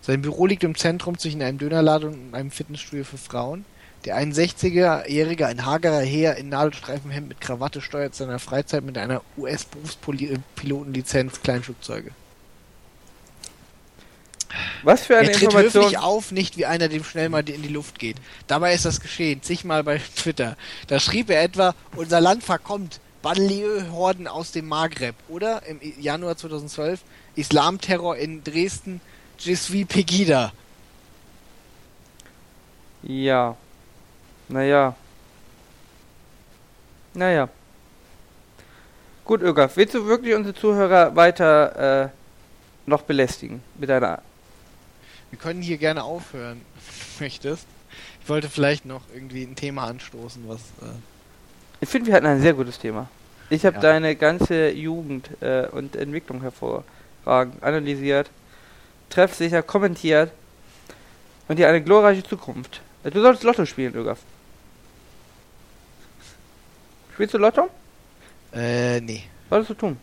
Sein 0.00 0.22
Büro 0.22 0.46
liegt 0.46 0.64
im 0.64 0.74
Zentrum 0.74 1.18
zwischen 1.18 1.42
einem 1.42 1.58
Dönerladen 1.58 2.08
und 2.10 2.34
einem 2.34 2.50
Fitnessstudio 2.50 3.04
für 3.04 3.18
Frauen. 3.18 3.64
Der 4.04 4.18
61-Jährige, 4.18 5.46
ein 5.46 5.64
hagerer 5.64 6.02
Heer 6.02 6.36
in 6.36 6.50
Nadelstreifenhemd 6.50 7.28
mit 7.28 7.40
Krawatte, 7.40 7.80
steuert 7.80 8.14
seiner 8.14 8.38
Freizeit 8.38 8.84
mit 8.84 8.98
einer 8.98 9.22
US-Berufspilotenlizenz 9.38 11.40
Kleinflugzeuge. 11.40 12.10
Was 14.82 15.06
für 15.06 15.16
eine 15.16 15.28
Er 15.28 15.32
tritt 15.32 15.44
Information. 15.44 15.84
höflich 15.84 15.98
auf, 15.98 16.32
nicht 16.32 16.58
wie 16.58 16.66
einer, 16.66 16.88
dem 16.88 17.02
schnell 17.02 17.30
mal 17.30 17.48
in 17.48 17.62
die 17.62 17.68
Luft 17.68 17.98
geht. 17.98 18.16
Dabei 18.46 18.74
ist 18.74 18.84
das 18.84 19.00
geschehen, 19.00 19.42
zigmal 19.42 19.82
bei 19.82 19.98
Twitter. 20.16 20.56
Da 20.86 21.00
schrieb 21.00 21.30
er 21.30 21.42
etwa, 21.42 21.74
unser 21.96 22.20
Land 22.20 22.44
verkommt, 22.44 23.00
Banlieue-Horden 23.24 24.28
aus 24.28 24.52
dem 24.52 24.68
Maghreb. 24.68 25.14
Oder 25.28 25.64
im 25.66 25.80
Januar 25.98 26.36
2012, 26.36 27.00
Islamterror 27.36 28.16
in 28.16 28.44
Dresden, 28.44 29.00
Je 29.38 29.54
suis 29.54 29.86
Pegida. 29.86 30.52
Ja. 33.02 33.56
Naja. 34.48 34.94
Naja. 37.14 37.48
Gut, 39.24 39.40
Ögaf, 39.40 39.76
willst 39.76 39.94
du 39.94 40.04
wirklich 40.04 40.34
unsere 40.34 40.54
Zuhörer 40.54 41.16
weiter 41.16 42.04
äh, 42.04 42.08
noch 42.84 43.02
belästigen 43.02 43.62
mit 43.78 43.88
deiner 43.88 44.20
Wir 45.30 45.38
können 45.38 45.62
hier 45.62 45.78
gerne 45.78 46.04
aufhören, 46.04 46.60
wenn 46.74 47.16
du 47.18 47.24
möchtest. 47.24 47.66
Ich 48.22 48.28
wollte 48.28 48.50
vielleicht 48.50 48.84
noch 48.84 49.02
irgendwie 49.14 49.44
ein 49.44 49.56
Thema 49.56 49.86
anstoßen, 49.86 50.46
was... 50.46 50.60
Äh, 50.82 51.13
Ich 51.80 51.88
finde, 51.88 52.06
wir 52.08 52.14
hatten 52.14 52.26
ein 52.26 52.40
sehr 52.40 52.54
gutes 52.54 52.78
Thema. 52.78 53.08
Ich 53.50 53.64
habe 53.66 53.76
Ja. 53.76 53.82
deine 53.82 54.16
ganze 54.16 54.70
Jugend 54.70 55.28
äh, 55.42 55.66
und 55.68 55.96
Entwicklung 55.96 56.40
hervorragend 56.40 57.62
analysiert, 57.62 58.30
treffsicher 59.10 59.62
kommentiert 59.62 60.32
und 61.48 61.58
dir 61.58 61.68
eine 61.68 61.82
glorreiche 61.82 62.22
Zukunft. 62.22 62.80
Äh, 63.04 63.10
Du 63.10 63.20
solltest 63.20 63.44
Lotto 63.44 63.66
spielen, 63.66 63.94
Ögaf. 63.94 64.18
Spielst 67.12 67.34
du 67.34 67.38
Lotto? 67.38 67.68
äh, 68.52 69.00
nee. 69.00 69.24
Solltest 69.50 69.70
du 69.70 69.74
tun. 69.74 69.96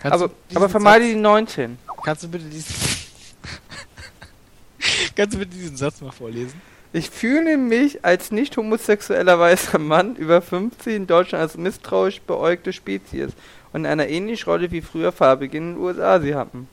Kannst 0.00 0.14
aber 0.22 0.32
du 0.48 0.56
aber 0.56 0.68
vermeide 0.68 1.04
Satz- 1.04 1.14
die 1.14 1.20
19. 1.20 1.78
Kannst 2.04 2.22
du 2.22 2.28
bitte 2.28 2.44
diesen... 2.44 2.74
Kannst 5.16 5.34
du 5.34 5.38
bitte 5.38 5.56
diesen 5.56 5.76
Satz 5.76 6.00
mal 6.00 6.12
vorlesen? 6.12 6.60
Ich 6.96 7.10
fühle 7.10 7.58
mich 7.58 8.06
als 8.06 8.30
nicht 8.30 8.56
homosexueller 8.56 9.38
weißer 9.38 9.78
Mann 9.78 10.16
über 10.16 10.40
50 10.40 10.96
in 10.96 11.06
Deutschland 11.06 11.42
als 11.42 11.58
misstrauisch 11.58 12.22
beäugte 12.22 12.72
Spezies 12.72 13.32
und 13.74 13.80
in 13.82 13.86
einer 13.86 14.08
ähnlichen 14.08 14.46
Rolle 14.50 14.70
wie 14.70 14.80
früher 14.80 15.12
Farbige 15.12 15.58
in 15.58 15.74
den 15.74 15.78
USA 15.82 16.18
sie 16.20 16.34
hatten. 16.34 16.68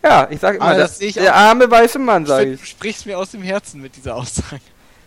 Ja, 0.00 0.28
ich 0.30 0.38
sage 0.38 0.58
immer, 0.58 0.66
Ah, 0.66 0.76
das 0.76 1.00
das 1.00 1.14
der 1.14 1.34
arme 1.34 1.68
weiße 1.68 1.98
Mann, 1.98 2.24
sage 2.24 2.46
Du 2.46 2.52
ich. 2.52 2.66
sprichst 2.68 3.04
mir 3.06 3.18
aus 3.18 3.32
dem 3.32 3.42
Herzen 3.42 3.82
mit 3.82 3.96
dieser 3.96 4.14
Aussage. 4.14 4.62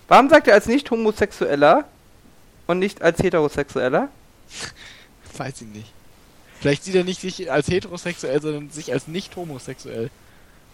Warum 0.10 0.30
sagt 0.30 0.50
er 0.50 0.56
als 0.56 0.66
nicht 0.66 0.92
homosexueller 0.92 1.86
und 2.66 2.80
nicht 2.80 3.02
als 3.02 3.20
heterosexueller? 3.24 4.10
Weiß 5.38 5.62
ich 5.62 5.68
nicht. 5.68 5.94
Vielleicht 6.60 6.84
sieht 6.84 6.96
er 6.96 7.06
nicht 7.06 7.22
sich 7.22 7.50
als 7.50 7.70
heterosexuell, 7.70 8.42
sondern 8.42 8.70
sich 8.70 8.92
als 8.92 9.08
nicht 9.08 9.34
homosexuell. 9.38 10.10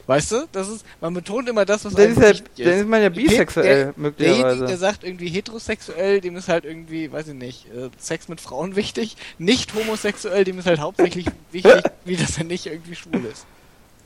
Weißt 0.06 0.32
du? 0.34 0.48
Das 0.52 0.68
ist, 0.68 0.86
man 1.00 1.14
betont 1.14 1.48
immer 1.48 1.64
das, 1.66 1.86
was 1.86 1.94
Dann 1.94 2.08
einem 2.08 2.22
ist, 2.22 2.42
wichtig 2.42 2.66
dann 2.66 2.74
ist 2.80 2.88
man 2.88 3.02
ja 3.02 3.10
Der- 3.10 3.22
bisexuell, 3.22 3.94
Derjenige, 3.96 4.14
der 4.20 4.36
möglicherweise. 4.36 4.78
sagt 4.78 5.04
irgendwie 5.06 5.30
heterosexuell, 5.30 6.20
dem 6.20 6.36
ist 6.36 6.50
halt 6.50 6.66
irgendwie, 6.66 7.10
weiß 7.12 7.30
ich 7.30 7.34
nicht, 7.36 7.68
äh, 7.74 7.90
Sex 7.98 8.28
mit 8.28 8.42
Frauen 8.42 8.76
wichtig. 8.76 9.16
Nicht 9.38 9.74
homosexuell, 9.74 10.44
dem 10.44 10.60
ist 10.60 10.66
halt 10.66 10.80
hauptsächlich 10.80 11.28
wichtig, 11.52 11.84
wie 12.04 12.18
dass 12.18 12.38
er 12.38 12.44
nicht 12.44 12.66
irgendwie 12.66 12.96
schwul 12.96 13.24
ist. 13.26 13.46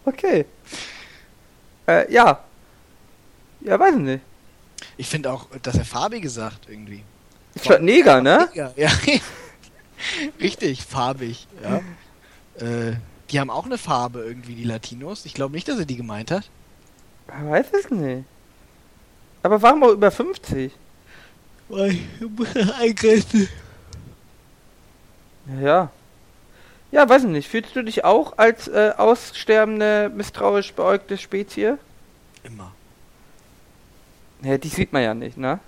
Okay. 0.06 0.46
Äh, 1.88 2.12
ja. 2.14 2.44
Ja, 3.62 3.80
weiß 3.80 3.96
ich 3.96 4.02
nicht. 4.02 4.24
Ich 4.98 5.08
finde 5.08 5.32
auch, 5.32 5.48
dass 5.64 5.76
er 5.76 5.86
farbige 5.86 6.30
sagt 6.30 6.70
irgendwie. 6.70 7.04
Statt 7.60 7.82
Neger, 7.82 8.22
ne? 8.22 8.50
Ja, 8.54 8.72
ja. 8.76 8.90
Richtig, 10.40 10.84
farbig, 10.84 11.48
ja. 11.64 11.78
Äh, 12.64 12.94
die 13.30 13.40
haben 13.40 13.50
auch 13.50 13.66
eine 13.66 13.78
Farbe 13.78 14.24
irgendwie, 14.24 14.56
die 14.56 14.64
Latinos. 14.64 15.26
Ich 15.26 15.34
glaube 15.34 15.54
nicht, 15.54 15.68
dass 15.68 15.80
er 15.80 15.86
die 15.86 15.98
gemeint 15.98 16.32
hat. 16.32 16.50
Ich 17.28 17.50
weiß 17.50 17.68
es 17.74 17.90
nicht. 17.92 18.26
Aber 19.44 19.62
warum 19.62 19.84
auch 19.84 19.92
über 19.92 20.12
50? 20.12 20.74
Ich 21.70 22.02
muss 22.38 22.56
eingreifen. 22.80 23.50
Ja. 25.62 25.92
Ja, 26.92 27.10
weiß 27.10 27.24
ich 27.24 27.30
nicht. 27.30 27.50
Fühlst 27.50 27.76
du 27.76 27.84
dich 27.84 28.06
auch 28.06 28.38
als 28.38 28.68
äh, 28.70 28.94
aussterbende, 28.96 30.10
misstrauisch 30.14 30.74
beäugte 30.74 31.18
Spezie? 31.18 31.78
Immer. 32.44 32.72
Ja, 34.42 34.58
die 34.58 34.70
sieht 34.70 34.94
man 34.94 35.04
ja 35.04 35.14
nicht, 35.14 35.38
ne? 35.38 35.60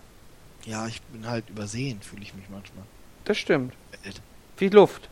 Ja, 0.66 0.88
ich 0.88 1.02
bin 1.02 1.28
halt 1.28 1.50
übersehen, 1.50 2.02
fühle 2.02 2.22
ich 2.22 2.34
mich 2.34 2.50
manchmal. 2.50 2.86
Das 3.26 3.38
stimmt. 3.38 3.74
Äh, 4.04 4.12
Wie 4.58 4.70
Luft. 4.70 5.10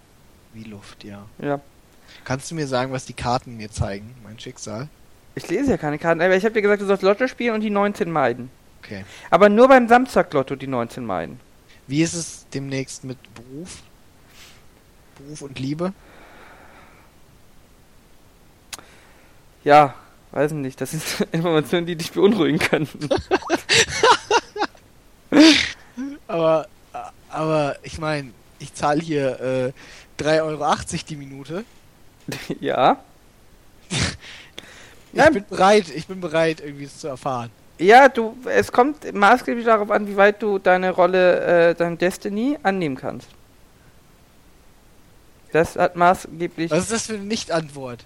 Wie 0.53 0.64
Luft, 0.64 1.03
ja. 1.03 1.26
Ja. 1.40 1.60
Kannst 2.28 2.52
du 2.52 2.56
mir 2.56 2.68
sagen, 2.68 2.91
was 2.91 3.06
die 3.06 3.14
Karten 3.14 3.56
mir 3.56 3.72
zeigen? 3.72 4.14
Mein 4.22 4.38
Schicksal? 4.38 4.90
Ich 5.36 5.48
lese 5.48 5.72
ja 5.72 5.78
keine 5.78 5.98
Karten, 5.98 6.20
aber 6.20 6.36
ich 6.36 6.44
habe 6.44 6.54
dir 6.54 6.62
gesagt, 6.62 6.82
du 6.82 6.86
sollst 6.86 7.02
Lotto 7.02 7.26
spielen 7.26 7.56
und 7.56 7.62
die 7.62 7.70
19 7.70 8.12
meiden. 8.12 8.52
Okay. 8.84 9.06
Aber 9.30 9.48
nur 9.48 9.70
beim 9.70 9.88
Samstag-Lotto 9.88 10.58
die 10.58 10.68
19 10.68 11.06
meiden. 11.06 11.40
Wie 11.88 12.02
ist 12.02 12.16
es 12.16 12.45
demnächst 12.54 13.06
mit 13.06 13.18
Beruf? 13.34 13.78
Beruf 15.18 15.41
und 15.41 15.58
Liebe? 15.58 15.94
Ja, 19.64 19.95
weiß 20.34 20.52
ich 20.52 20.58
nicht. 20.58 20.82
Das 20.82 20.91
sind 20.91 21.04
Informationen, 21.32 21.86
die 21.86 21.95
dich 21.95 22.12
beunruhigen 22.12 22.60
könnten. 22.60 23.08
Aber, 26.28 26.68
aber 27.30 27.78
ich 27.84 27.99
meine, 27.99 28.32
ich 28.60 28.74
zahle 28.74 28.99
hier 28.99 29.74
äh, 30.20 30.22
3,80 30.22 30.41
Euro 30.41 30.76
die 31.08 31.16
Minute. 31.16 31.64
ja. 32.60 32.98
Ich 35.14 35.24
Nein. 35.24 35.34
bin 35.34 35.45
bereit, 35.49 35.86
ich 35.95 36.06
bin 36.06 36.20
bereit, 36.20 36.60
irgendwie 36.60 36.84
es 36.84 36.99
zu 36.99 37.08
erfahren. 37.08 37.49
Ja, 37.80 38.08
du, 38.08 38.38
es 38.45 38.72
kommt 38.72 39.12
maßgeblich 39.12 39.66
darauf 39.66 39.90
an, 39.90 40.06
wie 40.06 40.16
weit 40.16 40.44
du 40.44 40.60
deine 40.60 40.91
Rolle, 40.91 41.70
äh, 41.70 41.76
deine 41.76 41.95
Destiny 41.95 42.60
annehmen 42.62 42.98
kannst. 42.98 43.28
Das 45.54 45.76
hat 45.76 45.95
maßgeblich. 45.95 46.70
Was 46.70 46.84
ist 46.84 46.91
das 46.91 47.06
für 47.08 47.14
eine 47.14 47.24
Nicht-Antwort? 47.24 48.06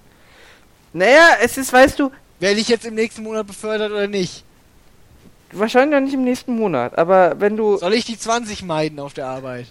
Naja, 0.93 1.38
es 1.41 1.57
ist, 1.57 1.73
weißt 1.73 1.99
du, 1.99 2.11
Werde 2.41 2.60
ich 2.60 2.69
jetzt 2.69 2.85
im 2.88 2.95
nächsten 2.95 3.22
Monat 3.22 3.45
befördert 3.45 3.91
oder 3.91 4.07
nicht? 4.07 4.43
wahrscheinlich 5.52 5.93
noch 5.93 6.03
nicht 6.03 6.14
im 6.15 6.23
nächsten 6.23 6.56
Monat, 6.56 6.98
aber 6.98 7.39
wenn 7.39 7.56
du. 7.56 7.77
Soll 7.77 7.93
ich 7.93 8.06
die 8.06 8.18
20 8.18 8.64
meiden 8.64 8.99
auf 8.99 9.14
der 9.14 9.27
Arbeit? 9.27 9.68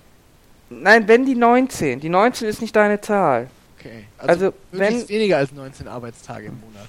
Nein, 0.69 1.09
wenn 1.09 1.27
die 1.27 1.35
19. 1.35 1.99
Die 1.99 2.09
19 2.09 2.49
ist 2.49 2.61
nicht 2.61 2.77
deine 2.77 3.01
Zahl. 3.01 3.49
Okay. 3.81 4.05
Also, 4.19 4.53
möglichst 4.73 5.09
wenn. 5.09 5.17
weniger 5.17 5.39
als 5.39 5.53
19 5.53 5.89
Arbeitstage 5.89 6.49
im 6.49 6.61
Monat. 6.61 6.89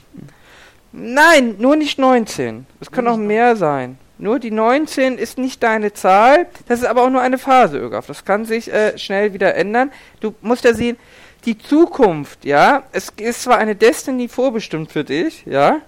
Nein, 0.91 1.55
nur 1.57 1.77
nicht 1.77 1.97
19. 1.97 2.65
Es 2.81 2.91
kann 2.91 3.05
Nur 3.05 3.13
auch 3.13 3.17
mehr 3.17 3.55
sein. 3.55 3.97
Nur 4.17 4.39
die 4.39 4.51
19 4.51 5.17
ist 5.17 5.37
nicht 5.37 5.63
deine 5.63 5.93
Zahl. 5.93 6.47
Das 6.67 6.79
ist 6.79 6.85
aber 6.85 7.03
auch 7.03 7.09
nur 7.09 7.21
eine 7.21 7.37
Phase, 7.37 7.79
Ögaf. 7.79 8.07
Das 8.07 8.25
kann 8.25 8.45
sich 8.45 8.71
äh, 8.71 8.97
schnell 8.97 9.33
wieder 9.33 9.55
ändern. 9.55 9.91
Du 10.19 10.35
musst 10.41 10.65
ja 10.65 10.73
sehen, 10.73 10.97
die 11.45 11.57
Zukunft, 11.57 12.45
ja, 12.45 12.83
es 12.91 13.11
ist 13.17 13.43
zwar 13.43 13.57
eine 13.57 13.75
Destiny 13.75 14.27
vorbestimmt 14.27 14.91
für 14.91 15.03
dich, 15.03 15.43
ja, 15.45 15.81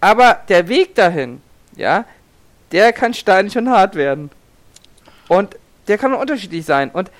aber 0.00 0.40
der 0.48 0.68
Weg 0.68 0.94
dahin, 0.94 1.42
ja, 1.74 2.04
der 2.70 2.92
kann 2.92 3.14
steinig 3.14 3.58
und 3.58 3.68
hart 3.68 3.94
werden. 3.94 4.30
Und 5.28 5.56
der 5.88 5.98
kann 5.98 6.14
unterschiedlich 6.14 6.64
sein. 6.64 6.90
Und 6.90 7.10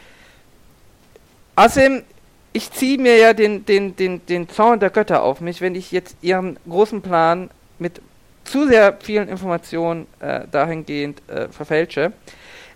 außerdem, 1.56 2.04
ich 2.53 2.70
ziehe 2.70 2.99
mir 2.99 3.16
ja 3.16 3.33
den, 3.33 3.65
den, 3.65 3.97
den, 3.97 4.24
den 4.27 4.49
Zaun 4.49 4.81
der 4.81 4.91
Götter 4.91 5.23
auf 5.23 5.41
mich, 5.41 5.61
wenn 5.61 5.74
ich 5.74 5.93
jetzt 5.93 6.16
ihren 6.20 6.59
großen 6.69 7.03
Plan 7.03 7.51
mit 7.79 8.01
zu 8.45 8.66
sehr 8.66 8.99
vielen 9.01 9.29
Informationen 9.29 10.07
äh, 10.20 10.43
dahingehend 10.51 11.23
äh, 11.29 11.49
verfälsche. 11.49 12.12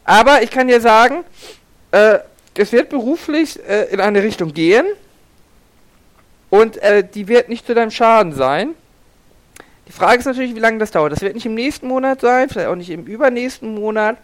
Aber 0.04 0.42
ich 0.42 0.50
kann 0.50 0.68
dir 0.68 0.80
sagen, 0.80 1.24
äh, 1.90 2.20
es 2.56 2.72
wird 2.72 2.88
beruflich 2.88 3.58
äh, 3.68 3.84
in 3.92 4.00
eine 4.00 4.22
Richtung 4.22 4.54
gehen 4.54 4.86
und 6.48 6.76
äh, 6.78 7.04
die 7.06 7.28
wird 7.28 7.48
nicht 7.48 7.66
zu 7.66 7.74
deinem 7.74 7.90
Schaden 7.90 8.32
sein. 8.32 8.74
Die 9.88 9.92
Frage 9.92 10.18
ist 10.18 10.24
natürlich, 10.24 10.54
wie 10.54 10.60
lange 10.60 10.78
das 10.78 10.90
dauert. 10.90 11.12
Das 11.12 11.20
wird 11.20 11.34
nicht 11.34 11.46
im 11.46 11.54
nächsten 11.54 11.86
Monat 11.86 12.20
sein, 12.20 12.48
vielleicht 12.48 12.68
auch 12.68 12.76
nicht 12.76 12.90
im 12.90 13.04
übernächsten 13.04 13.74
Monat, 13.74 14.16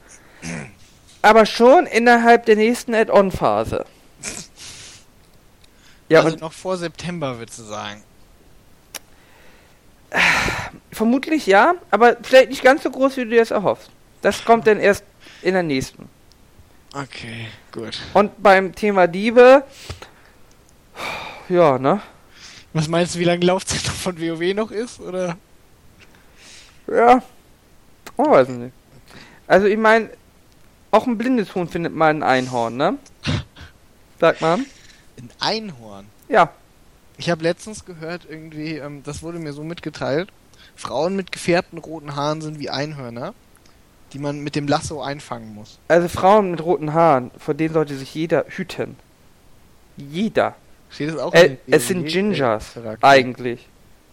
aber 1.21 1.47
schon 1.47 1.87
innerhalb 1.87 2.47
der 2.47 2.57
nächsten 2.57 2.95
Add-on-Phase. 2.95 3.85
Ja, 6.13 6.23
also 6.23 6.37
noch 6.37 6.53
vor 6.53 6.77
September, 6.77 7.39
würdest 7.39 7.59
du 7.59 7.63
sagen. 7.65 8.03
vermutlich 10.93 11.47
ja, 11.47 11.75
aber 11.91 12.17
vielleicht 12.23 12.51
nicht 12.51 12.63
ganz 12.63 12.83
so 12.83 12.91
groß, 12.91 13.17
wie 13.17 13.25
du 13.25 13.31
dir 13.31 13.41
das 13.41 13.51
erhoffst. 13.51 13.91
Das 14.21 14.45
kommt 14.45 14.67
dann 14.67 14.79
erst 14.79 15.05
in 15.43 15.55
der 15.55 15.63
nächsten. 15.63 16.09
Okay, 16.95 17.49
gut. 17.73 17.99
Und 18.13 18.43
beim 18.43 18.75
Thema 18.75 19.05
Liebe, 19.05 19.65
ja, 21.49 21.79
ne? 21.79 22.03
Was 22.75 22.89
meinst 22.89 23.15
du, 23.15 23.19
wie 23.19 23.25
lange 23.25 23.45
Laufzeit 23.45 23.81
von 23.81 24.21
WoW 24.21 24.55
noch 24.55 24.71
ist, 24.71 25.01
oder? 25.01 25.37
Ja, 26.87 27.23
oh, 28.17 28.31
weiß 28.31 28.49
ich 28.49 28.57
nicht. 28.57 28.75
Also 29.47 29.67
ich 29.67 29.79
meine, 29.79 30.11
auch 30.91 31.07
ein 31.07 31.17
blindes 31.17 31.55
Huhn 31.55 31.69
findet 31.69 31.95
mal 31.95 32.11
ein 32.11 32.23
Einhorn, 32.23 32.77
ne? 32.77 32.99
Sagt 34.21 34.41
man. 34.41 34.67
Ein 35.23 35.31
Einhorn. 35.41 36.07
Ja, 36.29 36.51
Ich 37.19 37.31
habe 37.31 37.43
letztens 37.43 37.85
gehört, 37.85 38.23
irgendwie, 38.29 38.77
ähm, 38.79 39.03
das 39.05 39.23
wurde 39.23 39.39
mir 39.39 39.53
so 39.53 39.63
mitgeteilt, 39.63 40.31
Frauen 40.75 41.15
mit 41.15 41.31
gefärbten 41.31 41.79
roten 41.79 42.17
Haaren 42.17 42.41
sind 42.41 42.59
wie 42.59 42.71
Einhörner, 42.71 43.35
die 44.13 44.19
man 44.19 44.41
mit 44.41 44.57
dem 44.57 44.67
Lasso 44.67 45.03
einfangen 45.03 45.55
muss. 45.55 45.79
also 45.89 46.09
Frauen 46.09 46.51
mit 46.51 46.65
roten 46.65 46.93
Haaren, 46.95 47.31
vor 47.39 47.55
denen 47.55 47.75
sollte 47.75 47.95
sich 47.97 48.15
jeder 48.15 48.47
hüten. 48.49 48.97
Jeder. 49.97 50.55
Steht 50.91 51.11
das 51.11 51.19
auch 51.19 51.33
Äh, 51.35 51.59
es 51.71 51.89
sind 51.89 52.07
Gingers, 52.07 52.75
Charakter? 52.75 53.07
eigentlich. 53.07 53.69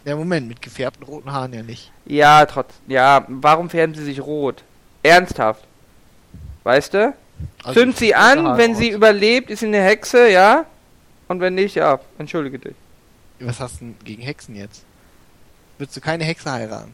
Ja, 0.06 0.16
Moment, 0.16 0.48
mit 0.48 0.62
gefärbten 0.62 1.04
roten 1.04 1.32
Haaren 1.32 1.54
ja 1.54 1.64
nicht. 1.64 1.92
Ja, 2.06 2.46
trotz. 2.46 2.74
Ja, 2.88 3.26
warum 3.28 3.70
färben 3.70 3.96
sie 3.96 4.04
sich 4.04 4.22
rot? 4.22 4.64
Ernsthaft. 5.04 5.64
Weißt 6.64 6.94
du? 6.94 7.14
Also 7.64 7.80
Zünd 7.80 7.98
sie 7.98 8.14
an, 8.16 8.58
wenn 8.58 8.76
sie 8.76 8.90
überlebt, 8.90 9.50
ist 9.50 9.60
sie 9.60 9.68
eine 9.68 9.82
Hexe, 9.82 10.30
ja? 10.30 10.66
Und 11.30 11.40
wenn 11.40 11.56
nicht, 11.56 11.76
ja, 11.76 12.00
entschuldige 12.18 12.60
dich. 12.60 12.76
Was 13.40 13.62
hast 13.62 13.80
du 13.80 13.86
denn 13.86 13.96
gegen 14.04 14.22
Hexen 14.22 14.56
jetzt? 14.56 14.84
Würdest 15.78 15.96
du 15.96 16.02
keine 16.02 16.26
Hexe 16.26 16.52
heiraten? 16.52 16.94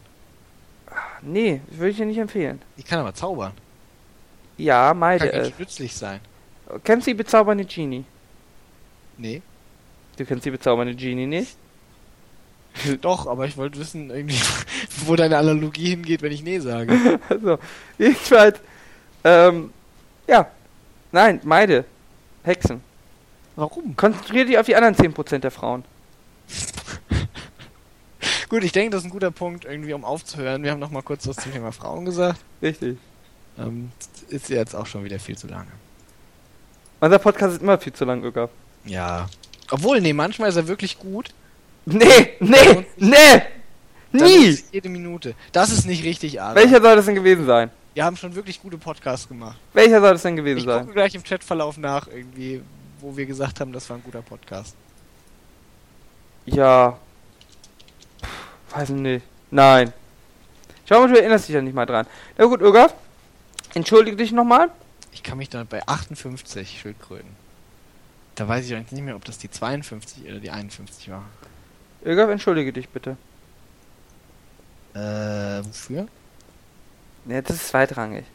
Nee, 1.21 1.61
das 1.67 1.77
würde 1.79 1.89
ich 1.89 1.97
dir 1.97 2.05
nicht 2.05 2.19
empfehlen. 2.19 2.61
Die 2.77 2.83
kann 2.83 2.99
aber 2.99 3.13
zaubern. 3.15 3.53
Ja, 4.57 4.89
Kann 4.89 4.99
meide 4.99 5.31
es. 5.31 5.47
ganz 5.47 5.59
nützlich 5.59 5.95
sein. 5.95 6.19
Kennst 6.83 7.07
du 7.07 7.11
die 7.11 7.15
bezaubernde 7.17 7.65
Genie? 7.65 8.05
Nee. 9.17 9.41
Du 10.17 10.25
kennst 10.25 10.45
die 10.45 10.51
bezaubernde 10.51 10.95
Genie 10.95 11.25
nicht? 11.25 11.57
Doch, 13.01 13.27
aber 13.27 13.45
ich 13.45 13.57
wollte 13.57 13.79
wissen, 13.79 14.09
irgendwie, 14.09 14.39
wo 15.05 15.15
deine 15.15 15.37
Analogie 15.37 15.89
hingeht, 15.89 16.21
wenn 16.21 16.31
ich 16.31 16.43
nee 16.43 16.59
sage. 16.59 17.19
Also, 17.29 17.57
jedenfalls, 17.97 18.59
ähm, 19.23 19.71
ja. 20.27 20.47
Nein, 21.11 21.39
meide. 21.43 21.85
Hexen. 22.43 22.81
Warum? 23.55 23.95
Konzentriere 23.95 24.45
dich 24.45 24.57
auf 24.57 24.65
die 24.65 24.75
anderen 24.75 24.95
10% 24.95 25.39
der 25.39 25.51
Frauen. 25.51 25.83
Gut, 28.49 28.63
ich 28.63 28.71
denke, 28.71 28.91
das 28.91 29.01
ist 29.01 29.05
ein 29.05 29.11
guter 29.11 29.31
Punkt, 29.31 29.65
irgendwie, 29.65 29.93
um 29.93 30.05
aufzuhören. 30.05 30.63
Wir 30.63 30.71
haben 30.71 30.79
noch 30.79 30.91
mal 30.91 31.01
kurz 31.01 31.27
was 31.27 31.37
zum 31.37 31.51
Thema 31.51 31.71
Frauen 31.71 32.05
gesagt. 32.05 32.39
Richtig. 32.61 32.97
Ähm, 33.57 33.91
ist 34.29 34.49
jetzt 34.49 34.75
auch 34.75 34.85
schon 34.85 35.03
wieder 35.03 35.19
viel 35.19 35.37
zu 35.37 35.47
lange. 35.47 35.71
Unser 36.99 37.19
Podcast 37.19 37.55
ist 37.55 37.61
immer 37.61 37.77
viel 37.77 37.93
zu 37.93 38.05
lang, 38.05 38.23
Öger. 38.23 38.49
Ja. 38.85 39.27
Obwohl, 39.71 39.99
nee, 40.01 40.13
manchmal 40.13 40.49
ist 40.49 40.55
er 40.57 40.67
wirklich 40.67 40.99
gut. 40.99 41.33
Nee, 41.85 42.33
nee, 42.39 42.85
nee! 42.97 43.41
Nie! 44.11 44.59
Jede 44.71 44.89
Minute. 44.89 45.35
Das 45.51 45.71
ist 45.71 45.85
nicht 45.85 46.03
richtig, 46.03 46.41
Adam. 46.41 46.55
Welcher 46.55 46.81
soll 46.81 46.95
das 46.95 47.05
denn 47.05 47.15
gewesen 47.15 47.45
sein? 47.45 47.69
Wir 47.93 48.05
haben 48.05 48.17
schon 48.17 48.35
wirklich 48.35 48.61
gute 48.61 48.77
Podcasts 48.77 49.27
gemacht. 49.27 49.57
Welcher 49.73 50.01
soll 50.01 50.11
das 50.13 50.21
denn 50.21 50.35
gewesen 50.35 50.59
Ich 50.59 50.65
sein? 50.65 50.81
gucke 50.81 50.93
gleich 50.93 51.15
im 51.15 51.23
Chatverlauf 51.23 51.77
nach, 51.77 52.07
irgendwie, 52.07 52.61
wo 53.05 53.15
wir 53.15 53.25
gesagt 53.25 53.59
haben, 53.59 53.71
das 53.71 53.89
war 53.89 53.97
ein 53.97 54.03
guter 54.03 54.23
Podcast. 54.23 54.75
Ja. 56.45 56.97
Puh, 58.21 58.75
weiß 58.75 58.89
ich 58.89 58.95
nicht. 58.95 59.25
Nein. 59.51 59.93
Schau 60.87 60.99
mal, 60.99 61.07
du 61.07 61.19
erinnerst 61.19 61.47
dich 61.47 61.55
ja 61.55 61.61
nicht 61.61 61.75
mal 61.75 61.85
dran. 61.85 62.07
Na 62.37 62.45
gut, 62.45 62.61
Öger. 62.61 62.91
Entschuldige 63.73 64.17
dich 64.17 64.31
nochmal. 64.31 64.71
Ich 65.11 65.23
kann 65.23 65.37
mich 65.37 65.49
dann 65.49 65.67
bei 65.67 65.87
58 65.87 66.79
Schildkröten. 66.79 67.29
Da 68.35 68.47
weiß 68.47 68.65
ich 68.65 68.75
eigentlich 68.75 68.91
nicht 68.91 69.03
mehr, 69.03 69.15
ob 69.15 69.23
das 69.23 69.37
die 69.37 69.49
52 69.49 70.23
oder 70.25 70.39
die 70.39 70.49
51 70.49 71.09
war. 71.09 71.23
Öger, 72.03 72.29
entschuldige 72.29 72.73
dich 72.73 72.89
bitte. 72.89 73.17
Äh, 74.93 75.63
wofür? 75.65 76.07
Ne, 77.25 77.41
das 77.41 77.57
ist 77.57 77.67
zweitrangig. 77.69 78.25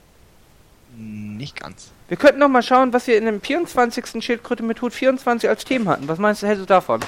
Nicht 0.97 1.61
ganz. 1.61 1.91
Wir 2.11 2.17
könnten 2.17 2.41
noch 2.41 2.49
mal 2.49 2.61
schauen, 2.63 2.93
was 2.93 3.07
wir 3.07 3.17
in 3.17 3.25
dem 3.25 3.41
24. 3.41 4.21
Schildkröte 4.25 4.65
mit 4.65 4.83
Hut 4.83 4.93
24 4.93 5.49
als 5.49 5.65
Themen 5.65 5.89
hatten. 5.89 6.09
Was 6.09 6.19
meinst 6.19 6.43
du, 6.43 6.49
hältst 6.49 6.63
du 6.63 6.67
davon? 6.67 6.99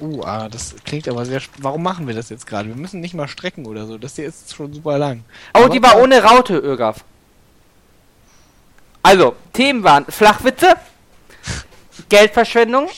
Uh, 0.00 0.20
ah, 0.24 0.48
das 0.48 0.74
klingt 0.84 1.06
aber 1.08 1.24
sehr. 1.24 1.40
Warum 1.58 1.80
machen 1.84 2.08
wir 2.08 2.14
das 2.14 2.28
jetzt 2.28 2.44
gerade? 2.44 2.68
Wir 2.68 2.74
müssen 2.74 2.98
nicht 3.00 3.14
mal 3.14 3.28
strecken 3.28 3.66
oder 3.66 3.86
so. 3.86 3.98
Das 3.98 4.16
hier 4.16 4.26
ist 4.26 4.52
schon 4.52 4.72
super 4.74 4.98
lang. 4.98 5.22
Oh, 5.54 5.58
Aber- 5.60 5.68
die 5.68 5.80
war 5.80 5.96
ohne 6.00 6.20
Raute, 6.24 6.56
Ögaf. 6.58 7.04
Also, 9.00 9.36
Themen 9.52 9.84
waren 9.84 10.06
Flachwitze, 10.06 10.74
Geldverschwendung, 12.08 12.88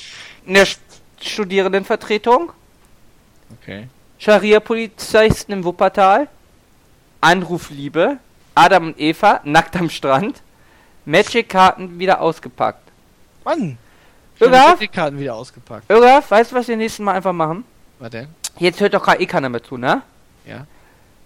eine 0.47 0.65
St- 0.65 0.79
Studierendenvertretung, 1.21 2.53
Okay. 3.63 3.87
Scharia-Polizisten 4.19 5.53
im 5.53 5.65
Wuppertal, 5.65 6.29
Anrufliebe, 7.21 8.17
Adam 8.55 8.87
und 8.89 8.99
Eva, 8.99 9.41
nackt 9.45 9.77
am 9.77 9.91
Strand, 9.91 10.41
Magic-Karten 11.11 11.99
wieder 11.99 12.21
ausgepackt. 12.21 12.91
Mann! 13.45 13.79
Irga? 14.39 14.77
Die 14.77 14.89
Karten 14.89 15.19
wieder 15.19 15.35
ausgepackt. 15.35 15.91
Irga, 15.91 16.23
weißt 16.27 16.53
du, 16.53 16.57
was 16.57 16.69
wir 16.69 16.77
nächsten 16.77 17.05
Mal 17.05 17.15
einfach 17.15 17.33
machen? 17.33 17.65
Was 17.99 18.11
denn? 18.11 18.29
Jetzt 18.59 18.81
hört 18.81 18.95
doch 18.95 19.05
gar 19.05 19.21
eh 19.21 19.27
keiner 19.27 19.49
mehr 19.49 19.63
zu, 19.63 19.77
ne? 19.77 20.03
Ja. 20.47 20.67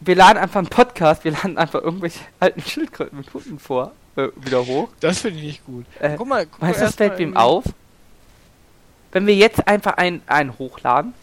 Wir 0.01 0.17
laden 0.17 0.39
einfach 0.39 0.59
einen 0.59 0.69
Podcast, 0.69 1.25
wir 1.25 1.33
laden 1.33 1.57
einfach 1.57 1.83
irgendwelche 1.83 2.21
alten 2.41 2.61
Schildkröten 2.61 3.19
mit 3.19 3.33
Hunden 3.33 3.59
vor, 3.59 3.93
äh, 4.17 4.29
wieder 4.37 4.67
hoch. 4.67 4.89
Das 5.01 5.21
finde 5.21 5.39
ich 5.39 5.45
nicht 5.45 5.67
gut. 5.67 5.87
Äh, 6.01 6.17
guck 6.17 6.27
mal, 6.27 6.47
guck 6.47 6.61
Weißt 6.61 6.81
du, 6.81 6.85
das 6.85 6.97
fällt 6.97 7.19
mal 7.21 7.41
auf? 7.41 7.65
Wenn 9.13 9.27
wir 9.27 9.35
jetzt 9.35 9.67
einfach 9.69 9.95
einen, 9.95 10.23
einen 10.27 10.59
hochladen, 10.59 11.15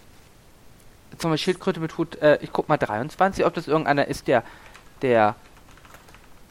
zum 1.17 1.31
Beispiel 1.31 1.53
Schildkröte 1.53 1.81
mit 1.81 1.97
Hut, 1.97 2.15
äh, 2.21 2.39
ich 2.41 2.53
guck 2.53 2.69
mal 2.69 2.77
23, 2.77 3.45
ob 3.45 3.53
das 3.53 3.67
irgendeiner 3.67 4.07
ist, 4.07 4.27
der, 4.27 4.43
der, 5.01 5.35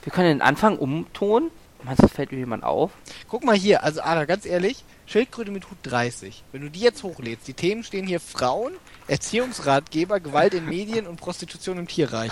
wir 0.03 0.13
können 0.13 0.29
den 0.29 0.43
Anfang 0.43 0.77
umtonen. 0.79 1.51
Meinst 1.83 2.03
du, 2.03 2.07
das 2.07 2.13
fällt 2.13 2.33
jemand 2.33 2.65
auf? 2.65 2.91
Guck 3.29 3.45
mal 3.45 3.57
hier, 3.57 3.83
also 3.83 4.03
Ara, 4.03 4.25
ganz 4.25 4.45
ehrlich, 4.45 4.85
Schildkröte 5.07 5.51
mit 5.51 5.71
Hut 5.71 5.79
30. 5.83 6.45
Wenn 6.53 6.63
du 6.63 6.71
die 6.71 6.81
jetzt 6.81 7.03
hochlädst, 7.03 7.49
die 7.49 7.55
Themen 7.55 7.85
stehen 7.85 8.07
hier 8.07 8.21
Frauen, 8.21 8.73
Erziehungsratgeber, 9.09 10.21
Gewalt 10.21 10.55
in 10.55 10.67
Medien 10.67 11.07
und 11.07 11.17
Prostitution 11.17 11.79
im 11.79 11.89
Tierreich. 11.89 12.31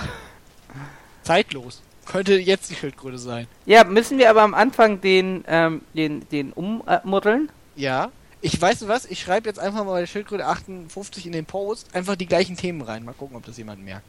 Zeitlos. 1.22 1.82
Könnte 2.06 2.38
jetzt 2.38 2.70
die 2.70 2.74
Schildkröte 2.74 3.18
sein. 3.18 3.46
Ja, 3.66 3.84
müssen 3.84 4.18
wir 4.18 4.30
aber 4.30 4.42
am 4.42 4.54
Anfang 4.54 5.00
den, 5.00 5.44
ähm, 5.46 5.82
den, 5.94 6.26
den 6.30 6.52
ummuddeln? 6.52 7.50
Ja. 7.76 8.10
Ich 8.40 8.60
weiß 8.60 8.86
was, 8.86 9.04
ich 9.04 9.20
schreibe 9.20 9.48
jetzt 9.48 9.58
einfach 9.58 9.84
mal 9.84 9.92
bei 9.92 10.00
der 10.00 10.06
Schildkröte 10.06 10.46
58 10.46 11.26
in 11.26 11.32
den 11.32 11.44
Post 11.44 11.94
einfach 11.94 12.16
die 12.16 12.26
gleichen 12.26 12.56
Themen 12.56 12.82
rein. 12.82 13.04
Mal 13.04 13.12
gucken, 13.12 13.36
ob 13.36 13.44
das 13.44 13.58
jemand 13.58 13.84
merkt. 13.84 14.06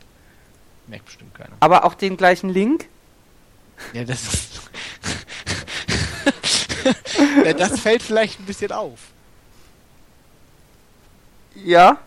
Merkt 0.88 1.06
bestimmt 1.06 1.34
keiner. 1.34 1.56
Aber 1.60 1.84
auch 1.84 1.94
den 1.94 2.16
gleichen 2.16 2.50
Link? 2.50 2.88
Ja, 3.94 4.04
das 4.04 4.34
ist. 4.34 4.62
das 7.58 7.80
fällt 7.80 8.02
vielleicht 8.02 8.40
ein 8.40 8.46
bisschen 8.46 8.72
auf. 8.72 9.00
Ja. 11.56 11.98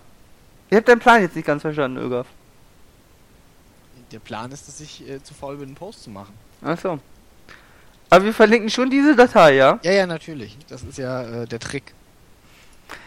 Ich 0.70 0.76
hab 0.76 0.84
deinen 0.86 1.00
Plan 1.00 1.22
jetzt 1.22 1.36
nicht 1.36 1.46
ganz 1.46 1.62
verstanden, 1.62 1.98
Ögaf. 1.98 2.26
Der 4.10 4.18
Plan 4.18 4.50
ist, 4.52 4.68
dass 4.68 4.80
ich 4.80 5.08
äh, 5.08 5.22
zu 5.22 5.34
faul 5.34 5.56
bin, 5.56 5.68
einen 5.68 5.74
Post 5.74 6.04
zu 6.04 6.10
machen. 6.10 6.34
Achso. 6.62 6.98
Aber 8.10 8.24
wir 8.26 8.34
verlinken 8.34 8.68
schon 8.68 8.90
diese 8.90 9.16
Datei, 9.16 9.54
ja? 9.54 9.78
Ja, 9.82 9.92
ja, 9.92 10.06
natürlich. 10.06 10.58
Das 10.68 10.82
ist 10.82 10.98
ja 10.98 11.22
äh, 11.22 11.46
der 11.46 11.58
Trick. 11.58 11.94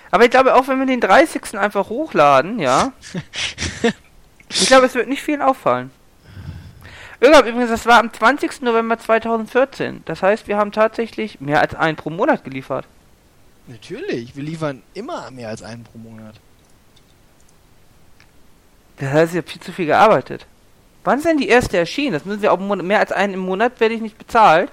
Aber 0.09 0.23
ich 0.23 0.31
glaube, 0.31 0.55
auch 0.55 0.67
wenn 0.67 0.79
wir 0.79 0.85
den 0.87 1.01
30. 1.01 1.57
einfach 1.59 1.89
hochladen, 1.89 2.59
ja. 2.59 2.91
ich 4.49 4.65
glaube, 4.65 4.87
es 4.87 4.95
wird 4.95 5.07
nicht 5.07 5.21
vielen 5.21 5.41
auffallen. 5.41 5.91
Irgendwann, 7.19 7.47
übrigens, 7.47 7.69
das 7.69 7.85
war 7.85 7.99
am 7.99 8.11
20. 8.11 8.61
November 8.61 8.97
2014. 8.97 10.03
Das 10.05 10.21
heißt, 10.21 10.47
wir 10.47 10.57
haben 10.57 10.71
tatsächlich 10.71 11.39
mehr 11.39 11.61
als 11.61 11.73
einen 11.75 11.95
pro 11.95 12.09
Monat 12.09 12.43
geliefert. 12.43 12.85
Natürlich, 13.67 14.35
wir 14.35 14.43
liefern 14.43 14.83
immer 14.93 15.31
mehr 15.31 15.49
als 15.49 15.63
einen 15.63 15.83
pro 15.83 15.97
Monat. 15.97 16.35
Das 18.97 19.11
heißt, 19.11 19.33
ich 19.33 19.37
habe 19.37 19.49
viel 19.49 19.61
zu 19.61 19.71
viel 19.71 19.85
gearbeitet. 19.87 20.45
Wann 21.03 21.19
ist 21.19 21.25
denn 21.25 21.37
die 21.37 21.47
erste 21.47 21.77
erschienen? 21.77 22.13
Das 22.13 22.25
müssen 22.25 22.41
wir 22.41 22.51
auch 22.51 22.59
mehr 22.59 22.99
als 22.99 23.11
einen 23.11 23.35
im 23.35 23.39
Monat 23.41 23.79
werde 23.79 23.95
ich 23.95 24.01
nicht 24.01 24.17
bezahlt. 24.17 24.71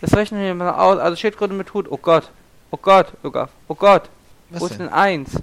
Das 0.00 0.14
rechnen 0.14 0.40
wir 0.40 0.54
mal 0.54 0.74
aus. 0.74 0.98
Also 0.98 1.16
Schildkröte 1.16 1.54
mit 1.54 1.72
Hut. 1.74 1.86
Oh 1.90 1.96
Gott. 1.96 2.30
Oh 2.70 2.76
Gott. 2.76 3.12
Oh 3.22 3.30
Gott. 3.30 3.50
Oh 3.68 3.74
Gott. 3.74 4.08
Was 4.50 4.60
Wo 4.60 4.66
ist 4.66 4.78
denn? 4.78 4.88
1? 4.88 5.42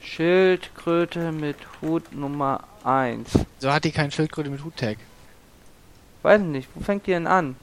Schildkröte 0.00 1.32
mit 1.32 1.56
Hut 1.80 2.12
Nummer 2.12 2.60
1. 2.84 3.30
So 3.58 3.72
hat 3.72 3.84
die 3.84 3.92
keinen 3.92 4.10
Schildkröte 4.10 4.50
mit 4.50 4.64
Hut-Tag. 4.64 4.98
Weiß 6.22 6.40
nicht, 6.40 6.68
wo 6.74 6.82
fängt 6.82 7.06
die 7.06 7.10
denn 7.10 7.26
an? 7.26 7.56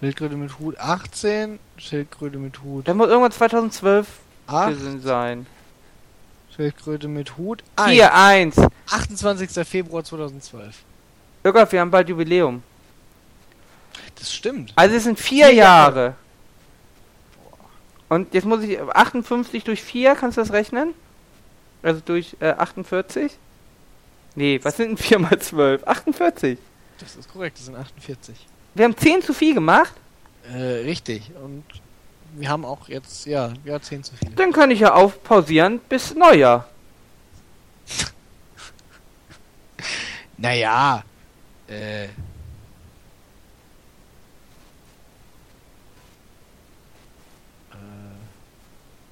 Schildkröte 0.00 0.36
mit 0.36 0.58
Hut 0.58 0.78
18, 0.78 1.58
Schildkröte 1.78 2.38
mit 2.38 2.62
Hut 2.62 2.86
Der 2.86 2.94
muss 2.94 3.08
irgendwann 3.08 3.32
2012 3.32 4.06
8, 4.46 4.68
gewesen 4.70 5.00
sein. 5.00 5.46
Schildkröte 6.54 7.08
mit 7.08 7.36
Hut 7.36 7.62
1. 7.76 7.92
Hier, 7.92 8.14
1. 8.14 8.56
28. 8.90 9.66
Februar 9.66 10.04
2012. 10.04 10.82
Irgolf, 11.44 11.72
wir 11.72 11.80
haben 11.80 11.90
bald 11.90 12.08
Jubiläum. 12.08 12.62
Das 14.18 14.34
stimmt. 14.34 14.72
Also 14.76 14.96
es 14.96 15.04
sind 15.04 15.18
vier 15.18 15.46
Vier 15.46 15.54
Jahre. 15.54 16.00
Jahre. 16.00 16.14
Und 18.08 18.34
jetzt 18.34 18.44
muss 18.44 18.62
ich 18.62 18.80
58 18.80 19.64
durch 19.64 19.82
4, 19.82 20.14
kannst 20.14 20.36
du 20.36 20.42
das 20.42 20.52
rechnen? 20.52 20.94
Also 21.82 22.00
durch 22.04 22.36
äh, 22.40 22.50
48? 22.50 23.32
Nee, 24.36 24.60
was 24.62 24.76
sind 24.76 24.90
denn 24.90 24.96
4 24.96 25.18
mal 25.18 25.38
12? 25.38 25.84
48. 25.84 26.58
Das 26.98 27.16
ist 27.16 27.32
korrekt, 27.32 27.58
das 27.58 27.66
sind 27.66 27.74
48. 27.74 28.36
Wir 28.74 28.84
haben 28.84 28.96
10 28.96 29.22
zu 29.22 29.34
viel 29.34 29.54
gemacht. 29.54 29.92
Äh, 30.52 30.84
richtig. 30.84 31.30
Und 31.42 31.64
wir 32.34 32.48
haben 32.48 32.64
auch 32.64 32.88
jetzt, 32.88 33.26
ja, 33.26 33.52
ja, 33.64 33.80
10 33.80 34.04
zu 34.04 34.14
viel. 34.14 34.30
Dann 34.30 34.52
kann 34.52 34.70
ich 34.70 34.80
ja 34.80 34.92
aufpausieren 34.94 35.80
bis 35.88 36.14
Neujahr. 36.14 36.68
Naja. 40.38 41.02
Äh, 41.66 42.08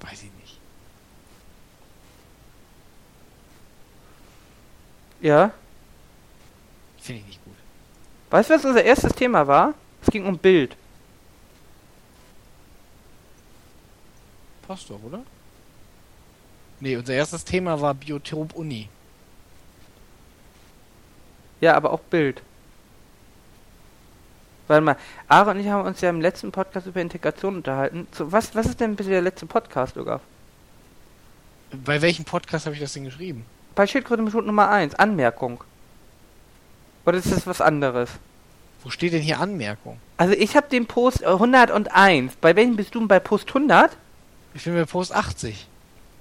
weiß 0.01 0.23
ich 0.23 0.31
nicht. 0.39 0.59
Ja. 5.25 5.51
Finde 6.99 7.21
ich 7.21 7.27
nicht 7.27 7.43
gut. 7.43 7.55
Weißt 8.29 8.47
du, 8.47 8.53
was 8.53 8.63
unser 8.63 8.83
erstes 8.83 9.11
Thema 9.13 9.47
war? 9.47 9.73
Es 10.03 10.11
ging 10.11 10.23
um 10.23 10.37
Bild. 10.37 10.77
Passt 14.67 14.87
doch, 14.87 15.01
oder? 15.01 15.23
Nee, 16.79 16.95
unser 16.95 17.15
erstes 17.15 17.43
Thema 17.43 17.81
war 17.81 17.95
Biotop 17.95 18.53
Uni. 18.53 18.87
Ja, 21.59 21.73
aber 21.73 21.91
auch 21.91 22.01
Bild. 22.01 22.43
Warte 24.67 24.81
mal, 24.83 24.97
Aaron 25.27 25.57
und 25.57 25.63
ich 25.63 25.69
haben 25.69 25.87
uns 25.87 26.01
ja 26.01 26.11
im 26.11 26.21
letzten 26.21 26.51
Podcast 26.51 26.85
über 26.85 27.01
Integration 27.01 27.55
unterhalten. 27.55 28.07
So, 28.11 28.31
was, 28.31 28.53
was 28.53 28.67
ist 28.67 28.79
denn 28.79 28.95
bitte 28.95 29.09
der 29.09 29.23
letzte 29.23 29.47
Podcast, 29.47 29.95
Lugaf? 29.95 30.21
Bei 31.83 31.99
welchem 31.99 32.25
Podcast 32.25 32.67
habe 32.67 32.75
ich 32.75 32.81
das 32.81 32.93
denn 32.93 33.05
geschrieben? 33.05 33.43
Bei 33.75 33.85
Schildkröte 33.85 34.21
mit 34.21 34.33
Hut 34.33 34.45
Nummer 34.45 34.69
1, 34.69 34.95
Anmerkung. 34.95 35.63
Oder 37.05 37.17
ist 37.17 37.31
das 37.31 37.45
was 37.45 37.61
anderes? 37.61 38.09
Wo 38.83 38.89
steht 38.89 39.13
denn 39.13 39.21
hier 39.21 39.39
Anmerkung? 39.39 39.99
Also 40.17 40.33
ich 40.33 40.55
habe 40.55 40.69
den 40.69 40.85
Post 40.85 41.21
äh, 41.23 41.27
101. 41.27 42.35
Bei 42.37 42.55
welchem 42.55 42.75
bist 42.75 42.95
du 42.95 43.05
bei 43.07 43.19
Post 43.19 43.49
100? 43.49 43.95
Ich 44.53 44.63
bin 44.63 44.75
bei 44.75 44.85
Post 44.85 45.13
80. 45.13 45.67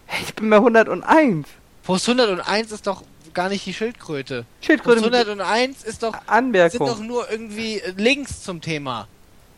Hey, 0.06 0.24
Ich 0.26 0.35
bin 0.35 0.51
bei 0.51 0.56
101. 0.56 1.47
Post 1.85 2.09
101 2.09 2.72
ist 2.72 2.86
doch 2.86 3.02
gar 3.32 3.48
nicht 3.48 3.64
die 3.66 3.74
Schildkröte. 3.74 4.44
Post 4.44 4.66
Schildkröte 4.66 5.02
mit 5.02 5.14
101 5.14 5.85
ist 5.85 6.02
doch, 6.02 6.12
sind 6.14 6.28
Anmerkung. 6.28 6.86
doch 6.86 6.98
nur 7.01 7.31
irgendwie 7.31 7.78
äh, 7.78 7.93
Links 7.97 8.43
zum 8.43 8.60
Thema. 8.60 9.09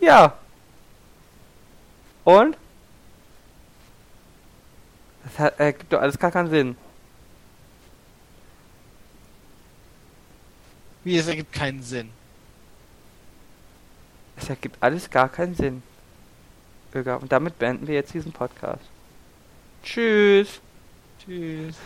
Ja. 0.01 0.35
Und? 2.25 2.57
Das 5.25 5.39
hat, 5.39 5.61
äh, 5.61 5.73
gibt 5.73 5.93
doch 5.93 6.01
alles 6.01 6.19
gar 6.19 6.31
keinen 6.31 6.51
Sinn. 6.51 6.77
Wie, 11.07 11.17
es 11.19 11.29
ergibt 11.29 11.53
keinen 11.53 11.85
Sinn. 11.85 12.11
Es 14.37 14.49
ergibt 14.49 14.77
alles 14.81 15.09
gar 15.09 15.29
keinen 15.29 15.55
Sinn. 15.55 15.85
Und 16.93 17.31
damit 17.31 17.61
beenden 17.61 17.87
wir 17.87 17.95
jetzt 17.95 18.13
diesen 18.13 18.33
Podcast. 18.33 18.83
Tschüss. 19.85 20.61
Tschüss. 21.25 21.77